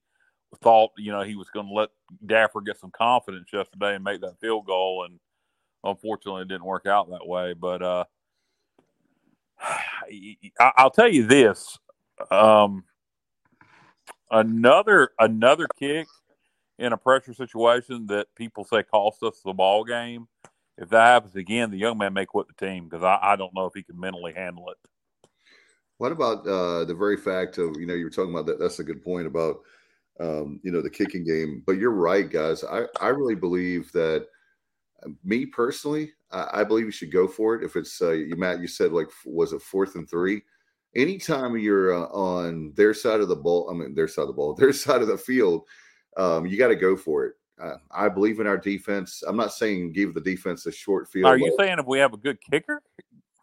thought, 0.58 0.92
you 0.98 1.12
know, 1.12 1.22
he 1.22 1.36
was 1.36 1.50
going 1.50 1.68
to 1.68 1.74
let 1.74 1.90
Daffer 2.26 2.62
get 2.66 2.80
some 2.80 2.92
confidence 2.92 3.50
yesterday 3.54 3.96
and 3.96 4.04
make 4.04 4.22
that 4.22 4.40
field 4.40 4.66
goal. 4.66 5.06
And 5.06 5.20
unfortunately, 5.84 6.44
it 6.44 6.48
didn't 6.48 6.66
work 6.66 6.86
out 6.86 7.10
that 7.10 7.28
way. 7.28 7.54
But, 7.54 7.82
uh, 7.82 8.06
I'll 10.60 10.92
tell 10.92 11.10
you 11.10 11.26
this: 11.26 11.78
um, 12.32 12.84
another 14.32 15.12
another 15.20 15.68
kick 15.78 16.08
in 16.78 16.94
a 16.94 16.98
pressure 16.98 17.34
situation 17.34 18.08
that 18.08 18.28
people 18.36 18.64
say 18.64 18.84
cost 18.84 19.22
us 19.24 19.42
the 19.44 19.54
ball 19.54 19.84
game. 19.84 20.28
If 20.78 20.90
that 20.90 21.08
happens 21.08 21.36
again, 21.36 21.72
the 21.72 21.78
young 21.78 21.98
man 21.98 22.14
may 22.14 22.26
quit 22.26 22.48
the 22.48 22.66
team 22.66 22.86
because 22.86 23.04
I, 23.04 23.20
I 23.22 23.36
don't 23.36 23.54
know 23.54 23.66
if 23.66 23.74
he 23.74 23.84
can 23.84 24.00
mentally 24.00 24.34
handle 24.34 24.70
it. 24.70 24.78
What 25.98 26.14
about 26.14 26.48
uh, 26.48 26.86
the 26.86 26.96
very 26.96 27.18
fact 27.18 27.58
of 27.58 27.76
you 27.78 27.86
know 27.86 27.94
you 27.94 28.06
were 28.06 28.10
talking 28.10 28.32
about 28.32 28.46
that? 28.46 28.60
That's 28.60 28.80
a 28.80 28.84
good 28.84 29.04
point 29.04 29.28
about 29.28 29.60
um, 30.20 30.60
you 30.64 30.72
know, 30.72 30.82
the 30.82 30.90
kicking 30.90 31.24
game. 31.24 31.64
But 31.66 31.78
you're 31.78 31.92
right, 31.92 32.30
guys. 32.30 32.64
I, 32.64 32.86
I 33.00 33.10
really 33.10 33.36
believe 33.36 33.92
that 33.94 34.28
uh, 35.04 35.10
me 35.24 35.46
personally, 35.46 36.12
I, 36.32 36.62
I 36.62 36.64
believe 36.64 36.86
you 36.86 36.92
should 36.92 37.12
go 37.12 37.28
for 37.28 37.56
it. 37.56 37.64
If 37.64 37.76
it's 37.76 38.02
uh, 38.02 38.12
you, 38.12 38.36
Matt, 38.36 38.60
you 38.60 38.68
said 38.68 38.92
like 38.92 39.08
was 39.26 39.54
it 39.54 39.62
fourth 39.62 39.96
and 39.96 40.10
three? 40.10 40.42
Anytime 40.96 41.58
you're 41.58 41.94
uh, 41.94 42.08
on 42.08 42.74
their 42.76 42.94
side 42.94 43.22
of 43.22 43.30
the 43.30 43.36
ball, 43.36 43.70
I 43.70 43.74
mean 43.74 43.94
their 43.94 44.08
side 44.08 44.24
of 44.24 44.28
the 44.28 44.34
ball, 44.34 44.54
their 44.60 44.74
side 44.74 45.02
of 45.02 45.08
the 45.08 45.18
field, 45.18 45.64
um, 46.18 46.46
you 46.46 46.58
got 46.58 46.70
to 46.70 46.76
go 46.76 46.96
for 46.96 47.26
it. 47.26 47.34
Uh, 47.62 47.76
I 47.92 48.08
believe 48.08 48.40
in 48.40 48.48
our 48.48 48.58
defense. 48.58 49.22
I'm 49.28 49.36
not 49.36 49.54
saying 49.54 49.92
give 49.92 50.14
the 50.14 50.22
defense 50.22 50.66
a 50.66 50.72
short 50.72 51.10
field. 51.10 51.26
Are 51.26 51.38
you 51.38 51.54
saying 51.60 51.78
if 51.78 51.86
we 51.86 52.00
have 52.00 52.14
a 52.14 52.18
good 52.18 52.38
kicker? 52.50 52.82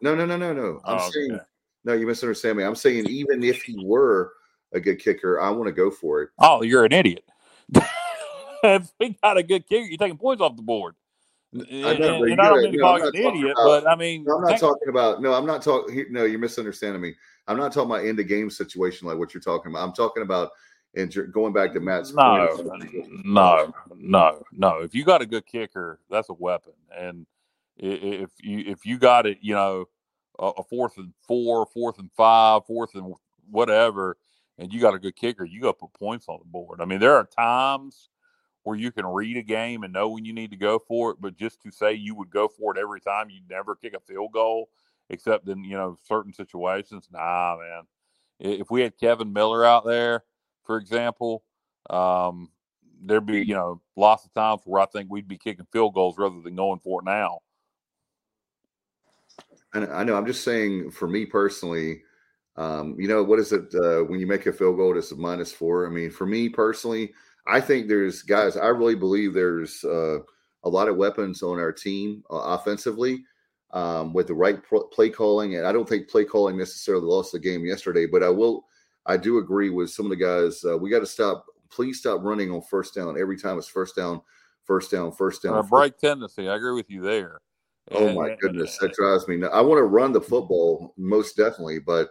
No, 0.01 0.15
no, 0.15 0.25
no, 0.25 0.37
no, 0.37 0.53
no. 0.53 0.81
I'm 0.83 0.97
Oh, 0.99 1.09
saying 1.11 1.31
okay. 1.33 1.43
no. 1.85 1.93
You 1.93 2.07
misunderstand 2.07 2.57
me. 2.57 2.63
I'm 2.63 2.75
saying 2.75 3.07
even 3.07 3.43
if 3.43 3.61
he 3.61 3.77
were 3.85 4.33
a 4.73 4.79
good 4.79 4.99
kicker, 4.99 5.39
I 5.39 5.49
want 5.49 5.67
to 5.67 5.71
go 5.71 5.89
for 5.89 6.21
it. 6.23 6.29
Oh, 6.39 6.63
you're 6.63 6.85
an 6.85 6.91
idiot. 6.93 7.23
if 8.63 8.91
we 8.99 9.17
got 9.23 9.37
a 9.37 9.43
good 9.43 9.67
kicker, 9.67 9.85
you're 9.85 9.97
taking 9.97 10.17
points 10.17 10.41
off 10.41 10.55
the 10.55 10.61
board. 10.61 10.95
I 11.53 11.57
know, 11.59 11.63
And- 11.63 11.97
but 11.99 12.07
and 12.07 12.19
you 12.19 12.33
I 12.33 12.35
don't 12.35 12.37
gotta- 12.37 12.61
mean 12.61 12.71
to 12.73 12.77
no, 12.77 12.83
call 12.83 12.93
I'm 12.93 12.97
you 12.99 13.03
not 13.03 13.15
an 13.15 13.23
talking 13.23 13.39
idiot, 13.39 13.51
about- 13.59 13.83
but 13.83 13.87
I 13.89 13.95
mean, 13.95 14.23
No, 14.25 14.35
I'm 14.37 14.41
not 14.43 14.59
talking 14.59 14.89
about. 14.89 15.21
No, 15.21 15.33
I'm 15.33 15.45
not 15.45 15.61
talking. 15.61 16.05
No, 16.11 16.25
you're 16.25 16.39
misunderstanding 16.39 17.01
me. 17.01 17.13
I'm 17.47 17.57
not 17.57 17.71
talking 17.71 17.89
about 17.91 18.05
end 18.05 18.19
of 18.19 18.27
game 18.27 18.49
situation 18.49 19.07
like 19.07 19.17
what 19.17 19.33
you're 19.33 19.41
talking 19.41 19.71
about. 19.71 19.83
I'm 19.87 19.93
talking 19.93 20.23
about 20.23 20.51
and 20.95 21.13
going 21.31 21.53
back 21.53 21.73
to 21.73 21.79
Matt's 21.79 22.13
no, 22.13 22.47
point. 22.57 23.25
no, 23.25 23.73
no, 23.95 24.43
no. 24.51 24.79
If 24.79 24.93
you 24.95 25.05
got 25.05 25.21
a 25.21 25.25
good 25.25 25.45
kicker, 25.45 25.99
that's 26.09 26.29
a 26.29 26.33
weapon. 26.33 26.73
And 26.95 27.25
if 27.77 28.31
you 28.41 28.63
if 28.65 28.85
you 28.85 28.97
got 28.97 29.25
it, 29.25 29.37
you 29.41 29.53
know, 29.53 29.85
a 30.39 30.63
fourth 30.63 30.97
and 30.97 31.13
four, 31.25 31.65
fourth 31.67 31.99
and 31.99 32.11
five, 32.17 32.65
fourth 32.65 32.95
and 32.95 33.13
whatever, 33.49 34.17
and 34.57 34.73
you 34.73 34.79
got 34.79 34.93
a 34.93 34.99
good 34.99 35.15
kicker, 35.15 35.45
you 35.45 35.61
got 35.61 35.79
to 35.79 35.87
put 35.87 35.93
points 35.93 36.27
on 36.27 36.39
the 36.39 36.45
board. 36.45 36.81
I 36.81 36.85
mean, 36.85 36.99
there 36.99 37.15
are 37.15 37.25
times 37.25 38.09
where 38.63 38.75
you 38.75 38.91
can 38.91 39.05
read 39.05 39.37
a 39.37 39.43
game 39.43 39.83
and 39.83 39.93
know 39.93 40.09
when 40.09 40.25
you 40.25 40.33
need 40.33 40.51
to 40.51 40.57
go 40.57 40.79
for 40.79 41.11
it, 41.11 41.17
but 41.21 41.37
just 41.37 41.61
to 41.61 41.71
say 41.71 41.93
you 41.93 42.15
would 42.15 42.29
go 42.29 42.47
for 42.47 42.75
it 42.75 42.79
every 42.79 42.99
time, 42.99 43.29
you'd 43.29 43.49
never 43.49 43.75
kick 43.75 43.93
a 43.93 43.99
field 43.99 44.31
goal, 44.33 44.69
except 45.09 45.47
in 45.47 45.63
you 45.63 45.77
know 45.77 45.97
certain 46.05 46.33
situations. 46.33 47.07
Nah, 47.11 47.57
man. 47.59 47.83
If 48.39 48.69
we 48.69 48.81
had 48.81 48.99
Kevin 48.99 49.33
Miller 49.33 49.65
out 49.65 49.85
there, 49.85 50.23
for 50.65 50.77
example, 50.77 51.43
um, 51.89 52.49
there'd 53.01 53.25
be 53.25 53.39
you 53.39 53.55
know 53.55 53.81
lots 53.95 54.25
of 54.25 54.33
times 54.33 54.61
where 54.65 54.81
I 54.81 54.85
think 54.85 55.09
we'd 55.09 55.27
be 55.27 55.37
kicking 55.37 55.67
field 55.71 55.93
goals 55.93 56.17
rather 56.17 56.41
than 56.41 56.55
going 56.55 56.79
for 56.79 57.01
it 57.01 57.05
now. 57.05 57.39
I 59.73 60.03
know. 60.03 60.15
I'm 60.15 60.25
just 60.25 60.43
saying, 60.43 60.91
for 60.91 61.07
me 61.07 61.25
personally, 61.25 62.01
um, 62.57 62.95
you 62.99 63.07
know, 63.07 63.23
what 63.23 63.39
is 63.39 63.51
it 63.53 63.73
uh, 63.75 64.01
when 64.03 64.19
you 64.19 64.27
make 64.27 64.45
a 64.45 64.53
field 64.53 64.77
goal? 64.77 64.97
It's 64.97 65.11
a 65.11 65.15
minus 65.15 65.51
four. 65.51 65.85
I 65.87 65.89
mean, 65.89 66.09
for 66.09 66.25
me 66.25 66.49
personally, 66.49 67.13
I 67.45 67.61
think 67.61 67.87
there's 67.87 68.21
guys. 68.23 68.57
I 68.57 68.67
really 68.67 68.95
believe 68.95 69.33
there's 69.33 69.83
uh, 69.83 70.19
a 70.63 70.69
lot 70.69 70.87
of 70.89 70.97
weapons 70.97 71.43
on 71.43 71.59
our 71.59 71.71
team 71.71 72.23
uh, 72.31 72.35
offensively 72.35 73.23
um, 73.71 74.13
with 74.13 74.27
the 74.27 74.33
right 74.33 74.61
pro- 74.63 74.87
play 74.87 75.09
calling, 75.09 75.55
and 75.55 75.67
I 75.67 75.71
don't 75.71 75.87
think 75.87 76.09
play 76.09 76.25
calling 76.25 76.57
necessarily 76.57 77.05
lost 77.05 77.31
the 77.31 77.39
game 77.39 77.63
yesterday. 77.65 78.05
But 78.05 78.23
I 78.23 78.29
will, 78.29 78.65
I 79.05 79.17
do 79.17 79.37
agree 79.37 79.69
with 79.69 79.91
some 79.91 80.05
of 80.05 80.09
the 80.09 80.15
guys. 80.15 80.63
Uh, 80.65 80.77
we 80.77 80.89
got 80.89 80.99
to 80.99 81.05
stop. 81.05 81.45
Please 81.69 81.99
stop 81.99 82.21
running 82.23 82.49
on 82.51 82.61
first 82.61 82.95
down 82.95 83.19
every 83.19 83.37
time 83.37 83.57
it's 83.57 83.67
first 83.67 83.95
down, 83.95 84.21
first 84.63 84.89
down, 84.89 85.11
first 85.11 85.43
down. 85.43 85.57
A 85.57 85.63
bright 85.63 85.99
tendency. 85.99 86.47
I 86.49 86.55
agree 86.55 86.73
with 86.73 86.89
you 86.89 87.01
there. 87.01 87.41
Oh 87.91 88.13
my 88.13 88.29
And- 88.29 88.39
goodness, 88.39 88.77
that 88.79 88.93
drives 88.93 89.27
me. 89.27 89.37
nuts. 89.37 89.53
I 89.53 89.61
want 89.61 89.79
to 89.79 89.83
run 89.83 90.11
the 90.11 90.21
football 90.21 90.93
most 90.97 91.37
definitely, 91.37 91.79
but 91.79 92.09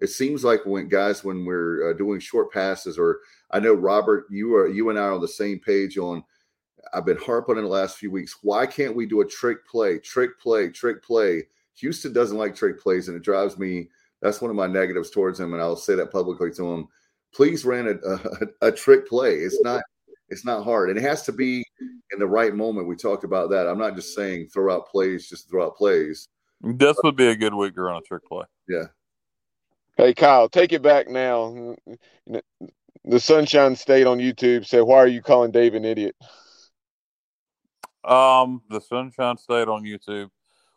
it 0.00 0.08
seems 0.08 0.44
like 0.44 0.64
when 0.66 0.88
guys 0.88 1.24
when 1.24 1.44
we're 1.44 1.90
uh, 1.90 1.92
doing 1.94 2.20
short 2.20 2.52
passes, 2.52 2.98
or 2.98 3.20
I 3.50 3.60
know 3.60 3.74
Robert, 3.74 4.26
you 4.30 4.54
are 4.54 4.68
you 4.68 4.90
and 4.90 4.98
I 4.98 5.02
are 5.02 5.12
on 5.12 5.20
the 5.20 5.28
same 5.28 5.58
page 5.58 5.98
on. 5.98 6.22
I've 6.94 7.06
been 7.06 7.16
harping 7.16 7.56
in 7.56 7.64
the 7.64 7.70
last 7.70 7.96
few 7.96 8.12
weeks. 8.12 8.38
Why 8.42 8.64
can't 8.64 8.94
we 8.94 9.06
do 9.06 9.20
a 9.20 9.26
trick 9.26 9.66
play, 9.66 9.98
trick 9.98 10.38
play, 10.38 10.68
trick 10.68 11.02
play? 11.02 11.42
Houston 11.74 12.12
doesn't 12.12 12.38
like 12.38 12.54
trick 12.54 12.80
plays, 12.80 13.08
and 13.08 13.16
it 13.16 13.24
drives 13.24 13.58
me. 13.58 13.88
That's 14.22 14.40
one 14.40 14.50
of 14.50 14.56
my 14.56 14.66
negatives 14.66 15.10
towards 15.10 15.40
him, 15.40 15.52
and 15.52 15.60
I'll 15.60 15.76
say 15.76 15.94
that 15.96 16.12
publicly 16.12 16.52
to 16.52 16.72
him. 16.72 16.88
Please 17.34 17.64
run 17.64 17.88
a, 17.88 18.08
a, 18.08 18.68
a 18.68 18.72
trick 18.72 19.08
play. 19.08 19.34
It's 19.34 19.60
not 19.62 19.82
it's 20.28 20.44
not 20.44 20.64
hard, 20.64 20.90
and 20.90 20.98
it 20.98 21.02
has 21.02 21.22
to 21.24 21.32
be 21.32 21.64
in 22.12 22.18
the 22.18 22.26
right 22.26 22.54
moment. 22.54 22.88
We 22.88 22.96
talked 22.96 23.24
about 23.24 23.50
that. 23.50 23.66
I'm 23.66 23.78
not 23.78 23.94
just 23.94 24.14
saying 24.14 24.48
throw 24.48 24.74
out 24.74 24.88
plays, 24.88 25.28
just 25.28 25.48
throw 25.48 25.66
out 25.66 25.76
plays. 25.76 26.28
This 26.62 26.96
would 27.04 27.16
be 27.16 27.28
a 27.28 27.36
good 27.36 27.54
week 27.54 27.74
to 27.74 27.82
run 27.82 27.96
a 27.96 28.00
trick 28.00 28.24
play. 28.26 28.44
Yeah, 28.68 28.86
Hey, 29.96 30.12
Kyle, 30.12 30.48
take 30.48 30.72
it 30.72 30.82
back 30.82 31.08
now. 31.08 31.74
The 33.04 33.20
Sunshine 33.20 33.76
State 33.76 34.06
on 34.06 34.18
YouTube 34.18 34.66
said, 34.66 34.82
"Why 34.82 34.96
are 34.98 35.06
you 35.06 35.22
calling 35.22 35.52
Dave 35.52 35.74
an 35.74 35.84
idiot?" 35.86 36.14
Um, 38.04 38.62
the 38.68 38.80
Sunshine 38.80 39.38
State 39.38 39.68
on 39.68 39.84
YouTube. 39.84 40.28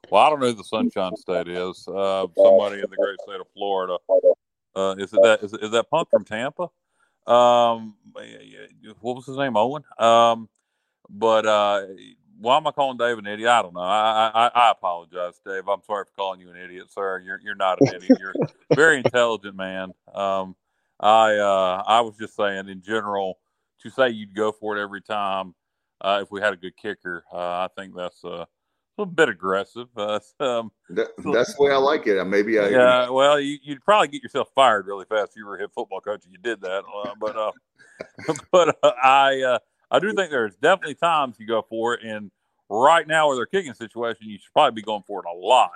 Well, 0.10 0.24
I 0.24 0.30
don't 0.30 0.40
know 0.40 0.48
who 0.48 0.54
the 0.54 0.64
Sunshine 0.64 1.18
State 1.18 1.50
is. 1.50 1.86
Uh, 1.88 2.28
somebody 2.38 2.76
in 2.76 2.90
the 2.90 2.96
great 2.96 3.20
state 3.22 3.42
of 3.42 3.48
Florida. 3.54 3.98
Uh, 4.76 4.96
is 4.98 5.12
it 5.12 5.20
that? 5.22 5.44
Is, 5.44 5.54
is 5.54 5.72
that 5.72 5.90
punk 5.90 6.10
from 6.10 6.24
Tampa? 6.24 6.70
Um, 7.28 7.96
what 9.02 9.16
was 9.16 9.26
his 9.26 9.38
name? 9.38 9.58
Owen. 9.58 9.84
Um, 9.98 10.48
but 11.10 11.46
uh, 11.46 11.88
why 12.40 12.58
am 12.58 12.68
I 12.68 12.72
calling 12.72 12.98
Dave 12.98 13.18
an 13.18 13.28
idiot? 13.28 13.50
I 13.50 13.62
don't 13.62 13.74
know. 13.74 13.82
I, 13.82 14.32
I 14.34 14.48
I 14.48 14.72
apologize, 14.72 15.40
Dave. 15.46 15.68
I'm 15.68 15.84
sorry 15.86 16.06
for 16.06 16.12
calling 16.16 16.40
you 16.40 16.50
an 16.50 16.58
idiot, 16.58 16.92
sir. 16.92 17.22
You're 17.26 17.40
you're 17.44 17.56
not 17.56 17.80
an 17.82 17.96
idiot. 17.96 18.20
You're 18.20 18.34
a 18.72 18.76
very 18.76 18.98
intelligent 19.06 19.56
man. 19.56 19.92
Um, 20.14 20.56
I 21.00 21.36
uh, 21.36 21.84
I 21.86 22.02
was 22.02 22.16
just 22.18 22.36
saying 22.36 22.70
in 22.70 22.82
general 22.82 23.40
to 23.82 23.90
say 23.90 24.10
you'd 24.10 24.36
go 24.36 24.52
for 24.52 24.78
it 24.78 24.82
every 24.82 25.02
time 25.02 25.54
uh, 26.02 26.20
if 26.22 26.32
we 26.32 26.42
had 26.42 26.54
a 26.54 26.58
good 26.58 26.78
kicker. 26.78 27.24
Uh, 27.32 27.38
I 27.38 27.70
think 27.78 27.96
that's 27.96 28.24
uh, 28.24 28.30
a 28.30 28.48
little 28.98 29.14
bit 29.14 29.30
aggressive. 29.30 29.88
Uh, 29.98 30.20
um, 30.40 30.72
that, 30.90 31.08
that's 31.34 31.56
the 31.56 31.64
way 31.64 31.72
I 31.72 31.78
like 31.78 32.08
it. 32.08 32.24
Maybe 32.26 32.58
I. 32.58 32.70
yeah, 32.70 33.10
well, 33.10 33.40
you, 33.40 33.58
you'd 33.64 33.84
probably 33.84 34.08
get 34.08 34.24
yourself 34.24 34.50
fired 34.56 34.88
really 34.88 35.06
fast 35.06 35.32
if 35.32 35.36
you 35.36 35.46
were 35.46 35.58
a 35.58 35.60
head 35.60 35.70
football 35.74 36.00
coach 36.00 36.24
and 36.24 36.34
you 36.34 36.40
did 36.42 36.62
that. 36.62 36.84
Uh, 37.04 37.14
but 37.20 37.36
uh, 37.36 37.52
but 38.52 38.78
uh, 38.82 38.92
I 39.04 39.42
uh, 39.42 39.60
I 39.92 40.00
do 40.00 40.14
think 40.14 40.32
there's 40.32 40.56
definitely 40.56 40.96
times 40.96 41.38
you 41.40 41.48
go 41.48 41.66
for 41.68 41.94
it, 41.96 42.04
and 42.04 42.32
right 42.70 43.08
now 43.08 43.30
with 43.30 43.38
their 43.38 43.46
kicking 43.46 43.74
situation, 43.74 44.30
you 44.30 44.38
should 44.38 44.54
probably 44.54 44.80
be 44.80 44.86
going 44.86 45.04
for 45.08 45.20
it 45.20 45.26
a 45.30 45.36
lot. 45.36 45.72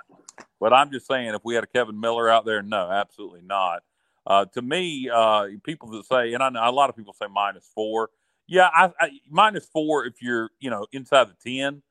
But 0.60 0.72
I'm 0.72 0.90
just 0.90 1.06
saying, 1.06 1.34
if 1.34 1.42
we 1.44 1.54
had 1.54 1.64
a 1.64 1.66
Kevin 1.66 1.98
Miller 1.98 2.28
out 2.28 2.44
there, 2.44 2.62
no, 2.62 2.90
absolutely 2.90 3.42
not. 3.42 3.82
Uh, 4.26 4.46
to 4.46 4.62
me, 4.62 5.10
uh, 5.12 5.46
people 5.64 5.90
that 5.90 6.06
say, 6.06 6.32
and 6.32 6.42
I 6.42 6.48
know 6.48 6.60
a 6.62 6.70
lot 6.70 6.88
of 6.88 6.96
people 6.96 7.12
say 7.12 7.26
minus 7.32 7.68
four. 7.74 8.10
Yeah, 8.46 8.68
I, 8.72 8.90
I 9.00 9.10
minus 9.28 9.66
four 9.66 10.06
if 10.06 10.22
you're 10.22 10.50
you 10.60 10.70
know 10.70 10.86
inside 10.92 11.28
the 11.28 11.50
ten. 11.50 11.82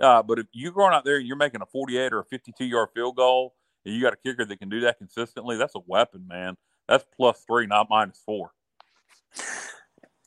Uh, 0.00 0.22
but 0.22 0.38
if 0.38 0.46
you're 0.52 0.72
going 0.72 0.94
out 0.94 1.04
there 1.04 1.16
and 1.16 1.26
you're 1.26 1.36
making 1.36 1.60
a 1.60 1.66
48 1.66 2.14
or 2.14 2.20
a 2.20 2.24
52 2.24 2.64
yard 2.64 2.88
field 2.94 3.16
goal, 3.16 3.54
and 3.84 3.94
you 3.94 4.00
got 4.00 4.14
a 4.14 4.16
kicker 4.16 4.44
that 4.44 4.58
can 4.58 4.70
do 4.70 4.80
that 4.80 4.98
consistently, 4.98 5.56
that's 5.56 5.74
a 5.74 5.82
weapon, 5.86 6.26
man. 6.26 6.56
That's 6.88 7.04
plus 7.14 7.44
three, 7.46 7.66
not 7.66 7.88
minus 7.90 8.20
four. 8.24 8.52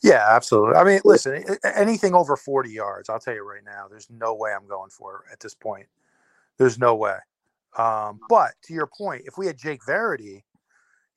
Yeah, 0.05 0.23
absolutely. 0.29 0.75
I 0.75 0.83
mean, 0.83 1.01
listen, 1.03 1.43
anything 1.75 2.13
over 2.13 2.37
40 2.37 2.69
yards, 2.69 3.09
I'll 3.09 3.19
tell 3.19 3.33
you 3.33 3.43
right 3.43 3.63
now, 3.65 3.87
there's 3.89 4.07
no 4.11 4.35
way 4.35 4.53
I'm 4.53 4.67
going 4.67 4.91
for 4.91 5.23
it 5.27 5.33
at 5.33 5.39
this 5.39 5.55
point. 5.55 5.87
There's 6.59 6.77
no 6.77 6.93
way. 6.93 7.17
Um, 7.75 8.19
but 8.29 8.51
to 8.65 8.73
your 8.75 8.85
point, 8.85 9.23
if 9.25 9.35
we 9.35 9.47
had 9.47 9.57
Jake 9.57 9.83
Verity, 9.83 10.45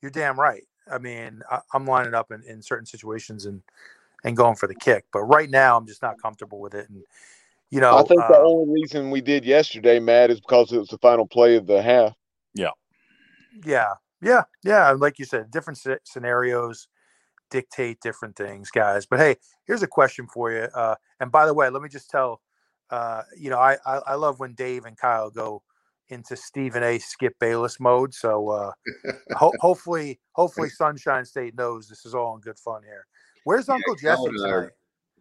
you're 0.01 0.09
damn 0.09 0.39
right. 0.39 0.63
I 0.91 0.97
mean, 0.97 1.43
I, 1.51 1.59
I'm 1.71 1.85
lining 1.85 2.15
up 2.15 2.31
in, 2.31 2.41
in 2.43 2.63
certain 2.63 2.87
situations 2.87 3.45
and 3.45 3.61
and 4.23 4.35
going 4.35 4.55
for 4.55 4.65
the 4.65 4.75
kick. 4.75 5.05
But 5.13 5.21
right 5.21 5.51
now, 5.51 5.77
I'm 5.77 5.85
just 5.85 6.01
not 6.01 6.19
comfortable 6.19 6.59
with 6.59 6.73
it. 6.73 6.89
And 6.89 7.03
you 7.69 7.79
know, 7.81 7.95
I 7.95 8.03
think 8.03 8.21
the 8.27 8.39
uh, 8.39 8.43
only 8.43 8.81
reason 8.81 9.11
we 9.11 9.21
did 9.21 9.45
yesterday, 9.45 9.99
Matt, 9.99 10.31
is 10.31 10.39
because 10.41 10.73
it 10.73 10.79
was 10.79 10.89
the 10.89 10.97
final 10.97 11.27
play 11.27 11.57
of 11.57 11.67
the 11.67 11.79
half. 11.81 12.15
yeah, 13.63 13.93
yeah, 14.19 14.43
yeah. 14.63 14.89
and 14.89 14.99
Like 14.99 15.19
you 15.19 15.25
said, 15.25 15.51
different 15.51 15.77
sce- 15.77 15.99
scenarios 16.03 16.87
dictate 17.49 17.99
different 18.01 18.35
things, 18.35 18.71
guys. 18.71 19.05
But 19.05 19.19
hey, 19.19 19.35
here's 19.65 19.83
a 19.83 19.87
question 19.87 20.27
for 20.27 20.51
you. 20.51 20.67
Uh, 20.73 20.95
and 21.19 21.31
by 21.31 21.45
the 21.45 21.53
way, 21.53 21.69
let 21.69 21.81
me 21.81 21.89
just 21.89 22.09
tell, 22.09 22.41
uh, 22.89 23.23
you 23.37 23.49
know, 23.49 23.59
I, 23.59 23.77
I 23.85 23.97
I 24.07 24.15
love 24.15 24.39
when 24.39 24.53
Dave 24.53 24.85
and 24.85 24.97
Kyle 24.97 25.29
go 25.29 25.61
into 26.09 26.35
Stephen 26.35 26.83
A. 26.83 26.97
Skip 26.99 27.37
Bayless 27.39 27.79
mode. 27.79 28.13
So 28.13 28.49
uh, 28.49 28.71
ho- 29.35 29.53
hopefully, 29.59 30.19
hopefully, 30.33 30.69
Sunshine 30.69 31.25
State 31.25 31.55
knows 31.55 31.87
this 31.87 32.05
is 32.05 32.15
all 32.15 32.35
in 32.35 32.41
good 32.41 32.59
fun 32.59 32.81
here. 32.83 33.05
Where's 33.43 33.69
Uncle 33.69 33.95
Kyle 33.95 34.25
Jesse 34.25 34.43
and 34.43 34.53
are- 34.53 34.73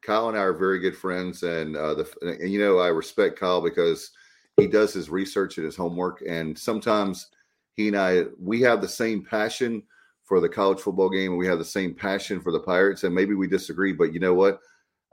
Kyle 0.02 0.28
and 0.28 0.38
I 0.38 0.42
are 0.42 0.52
very 0.52 0.78
good 0.78 0.96
friends, 0.96 1.42
and 1.42 1.76
uh, 1.76 1.94
the 1.94 2.38
and 2.40 2.50
you 2.50 2.60
know 2.60 2.78
I 2.78 2.88
respect 2.88 3.38
Kyle 3.38 3.60
because 3.60 4.10
he 4.56 4.66
does 4.66 4.92
his 4.92 5.10
research 5.10 5.58
and 5.58 5.64
his 5.66 5.76
homework, 5.76 6.22
and 6.26 6.56
sometimes 6.58 7.28
he 7.74 7.88
and 7.88 7.96
I 7.96 8.24
we 8.40 8.60
have 8.62 8.80
the 8.80 8.88
same 8.88 9.24
passion 9.24 9.82
for 10.28 10.40
the 10.40 10.48
college 10.48 10.78
football 10.78 11.08
game, 11.08 11.30
and 11.30 11.38
we 11.38 11.46
have 11.46 11.58
the 11.58 11.64
same 11.64 11.94
passion 11.94 12.38
for 12.40 12.52
the 12.52 12.60
Pirates, 12.60 13.02
and 13.04 13.14
maybe 13.14 13.34
we 13.34 13.48
disagree, 13.48 13.94
but 13.94 14.12
you 14.12 14.20
know 14.20 14.34
what? 14.34 14.60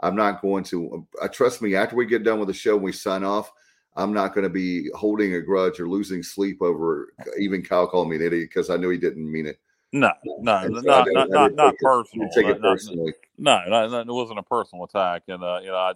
I'm 0.01 0.15
not 0.15 0.41
going 0.41 0.65
to. 0.65 1.07
Uh, 1.21 1.29
trust 1.29 1.61
me. 1.61 1.73
After 1.73 1.95
we 1.95 2.05
get 2.05 2.23
done 2.23 2.37
with 2.37 2.49
the 2.49 2.53
show 2.53 2.75
and 2.75 2.83
we 2.83 2.91
sign 2.91 3.23
off, 3.23 3.49
I'm 3.95 4.11
not 4.11 4.33
going 4.35 4.43
to 4.43 4.49
be 4.49 4.89
holding 4.93 5.35
a 5.35 5.41
grudge 5.41 5.79
or 5.79 5.87
losing 5.87 6.21
sleep 6.21 6.61
over 6.61 7.13
even 7.39 7.63
Kyle 7.63 7.87
calling 7.87 8.09
me 8.09 8.17
an 8.17 8.21
idiot 8.23 8.49
because 8.49 8.69
I 8.69 8.75
knew 8.75 8.89
he 8.89 8.97
didn't 8.97 9.31
mean 9.31 9.45
it. 9.45 9.57
No, 9.93 10.11
no, 10.41 10.67
no, 10.67 10.81
so 10.81 10.87
not 10.87 11.07
not 11.13 11.29
not, 11.29 11.53
not 11.53 11.73
it- 11.75 11.79
personal. 11.79 12.29
take 12.31 12.47
it 12.47 12.61
personally. 12.61 13.13
No, 13.37 13.61
no, 13.69 13.87
no, 13.87 13.99
it 14.01 14.07
wasn't 14.07 14.39
a 14.39 14.43
personal 14.43 14.83
attack, 14.83 15.23
and 15.29 15.41
uh, 15.41 15.59
you 15.61 15.69
know, 15.69 15.75
I, 15.77 15.93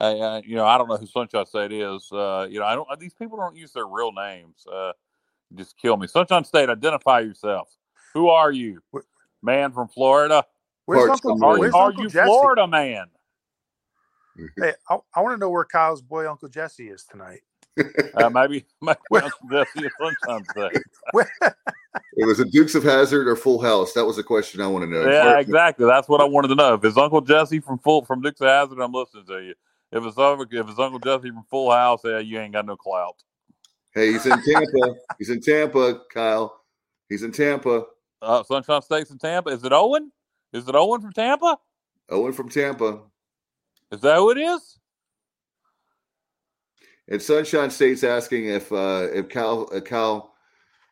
I, 0.00 0.06
I, 0.10 0.42
you 0.46 0.54
know, 0.54 0.66
I 0.66 0.78
don't 0.78 0.88
know 0.88 0.96
who 0.96 1.06
Sunshine 1.06 1.46
State 1.46 1.72
is. 1.72 2.08
Uh, 2.12 2.46
you 2.48 2.60
know, 2.60 2.66
I 2.66 2.76
don't. 2.76 2.88
These 3.00 3.14
people 3.14 3.38
don't 3.38 3.56
use 3.56 3.72
their 3.72 3.86
real 3.86 4.12
names. 4.12 4.64
Uh, 4.72 4.92
just 5.54 5.76
kill 5.78 5.96
me. 5.96 6.06
Sunshine 6.06 6.44
State, 6.44 6.68
identify 6.68 7.20
yourself. 7.20 7.68
Who 8.16 8.30
are 8.30 8.50
you? 8.50 8.80
Man 9.42 9.72
from 9.72 9.88
Florida? 9.88 10.42
Where's 10.86 11.06
Parts 11.06 11.26
Uncle, 11.26 11.32
of 11.32 11.42
Are, 11.42 11.58
Where's 11.58 11.74
are 11.74 11.88
Uncle 11.88 12.04
you 12.04 12.08
Jesse? 12.08 12.26
Florida 12.26 12.66
man? 12.66 13.08
Hey, 14.58 14.72
I, 14.88 14.96
I 15.14 15.20
want 15.20 15.34
to 15.34 15.38
know 15.38 15.50
where 15.50 15.64
Kyle's 15.64 16.00
boy 16.00 16.26
Uncle 16.30 16.48
Jesse 16.48 16.88
is 16.88 17.04
tonight. 17.04 17.40
Uh, 18.14 18.30
maybe, 18.30 18.64
maybe 18.80 18.98
Uncle 19.12 19.48
Jesse 19.50 19.84
is 19.84 19.92
Sunshine 20.00 20.44
State. 20.50 20.82
It 22.14 22.26
was 22.26 22.40
a 22.40 22.46
Dukes 22.46 22.74
of 22.74 22.84
Hazzard 22.84 23.28
or 23.28 23.36
Full 23.36 23.60
House. 23.60 23.92
That 23.92 24.06
was 24.06 24.16
the 24.16 24.22
question 24.22 24.62
I 24.62 24.66
want 24.66 24.84
to 24.84 24.90
know. 24.90 25.06
Yeah, 25.06 25.24
Parts- 25.24 25.46
exactly. 25.48 25.84
That's 25.84 26.08
what 26.08 26.22
I 26.22 26.24
wanted 26.24 26.48
to 26.48 26.54
know. 26.54 26.72
If 26.72 26.84
it's 26.84 26.96
Uncle 26.96 27.20
Jesse 27.20 27.60
from 27.60 27.78
Full 27.80 28.02
from 28.06 28.22
Dukes 28.22 28.40
of 28.40 28.46
Hazzard, 28.46 28.80
I'm 28.80 28.92
listening 28.92 29.26
to 29.26 29.42
you. 29.42 29.54
If 29.92 30.04
it's 30.06 30.16
Uncle- 30.16 30.46
if 30.50 30.70
it's 30.70 30.78
Uncle 30.78 31.00
Jesse 31.00 31.28
from 31.28 31.44
Full 31.50 31.70
House, 31.70 32.00
yeah, 32.02 32.18
you 32.20 32.40
ain't 32.40 32.54
got 32.54 32.64
no 32.64 32.76
clout. 32.76 33.16
Hey, 33.94 34.12
he's 34.12 34.24
in 34.24 34.42
Tampa. 34.42 34.94
he's 35.18 35.28
in 35.28 35.42
Tampa, 35.42 36.00
Kyle. 36.10 36.62
He's 37.10 37.22
in 37.22 37.32
Tampa. 37.32 37.84
Uh, 38.22 38.42
Sunshine 38.42 38.82
State's 38.82 39.10
in 39.10 39.18
Tampa. 39.18 39.50
Is 39.50 39.64
it 39.64 39.72
Owen? 39.72 40.10
Is 40.52 40.68
it 40.68 40.74
Owen 40.74 41.00
from 41.00 41.12
Tampa? 41.12 41.58
Owen 42.08 42.32
from 42.32 42.48
Tampa. 42.48 43.00
Is 43.92 44.00
that 44.00 44.16
who 44.16 44.30
it 44.30 44.38
is? 44.38 44.78
And 47.08 47.22
Sunshine 47.22 47.70
State's 47.70 48.02
asking 48.02 48.46
if 48.46 48.72
uh 48.72 49.08
if 49.12 49.28
Cal 49.28 49.68
uh, 49.72 49.80
Cal 49.80 50.34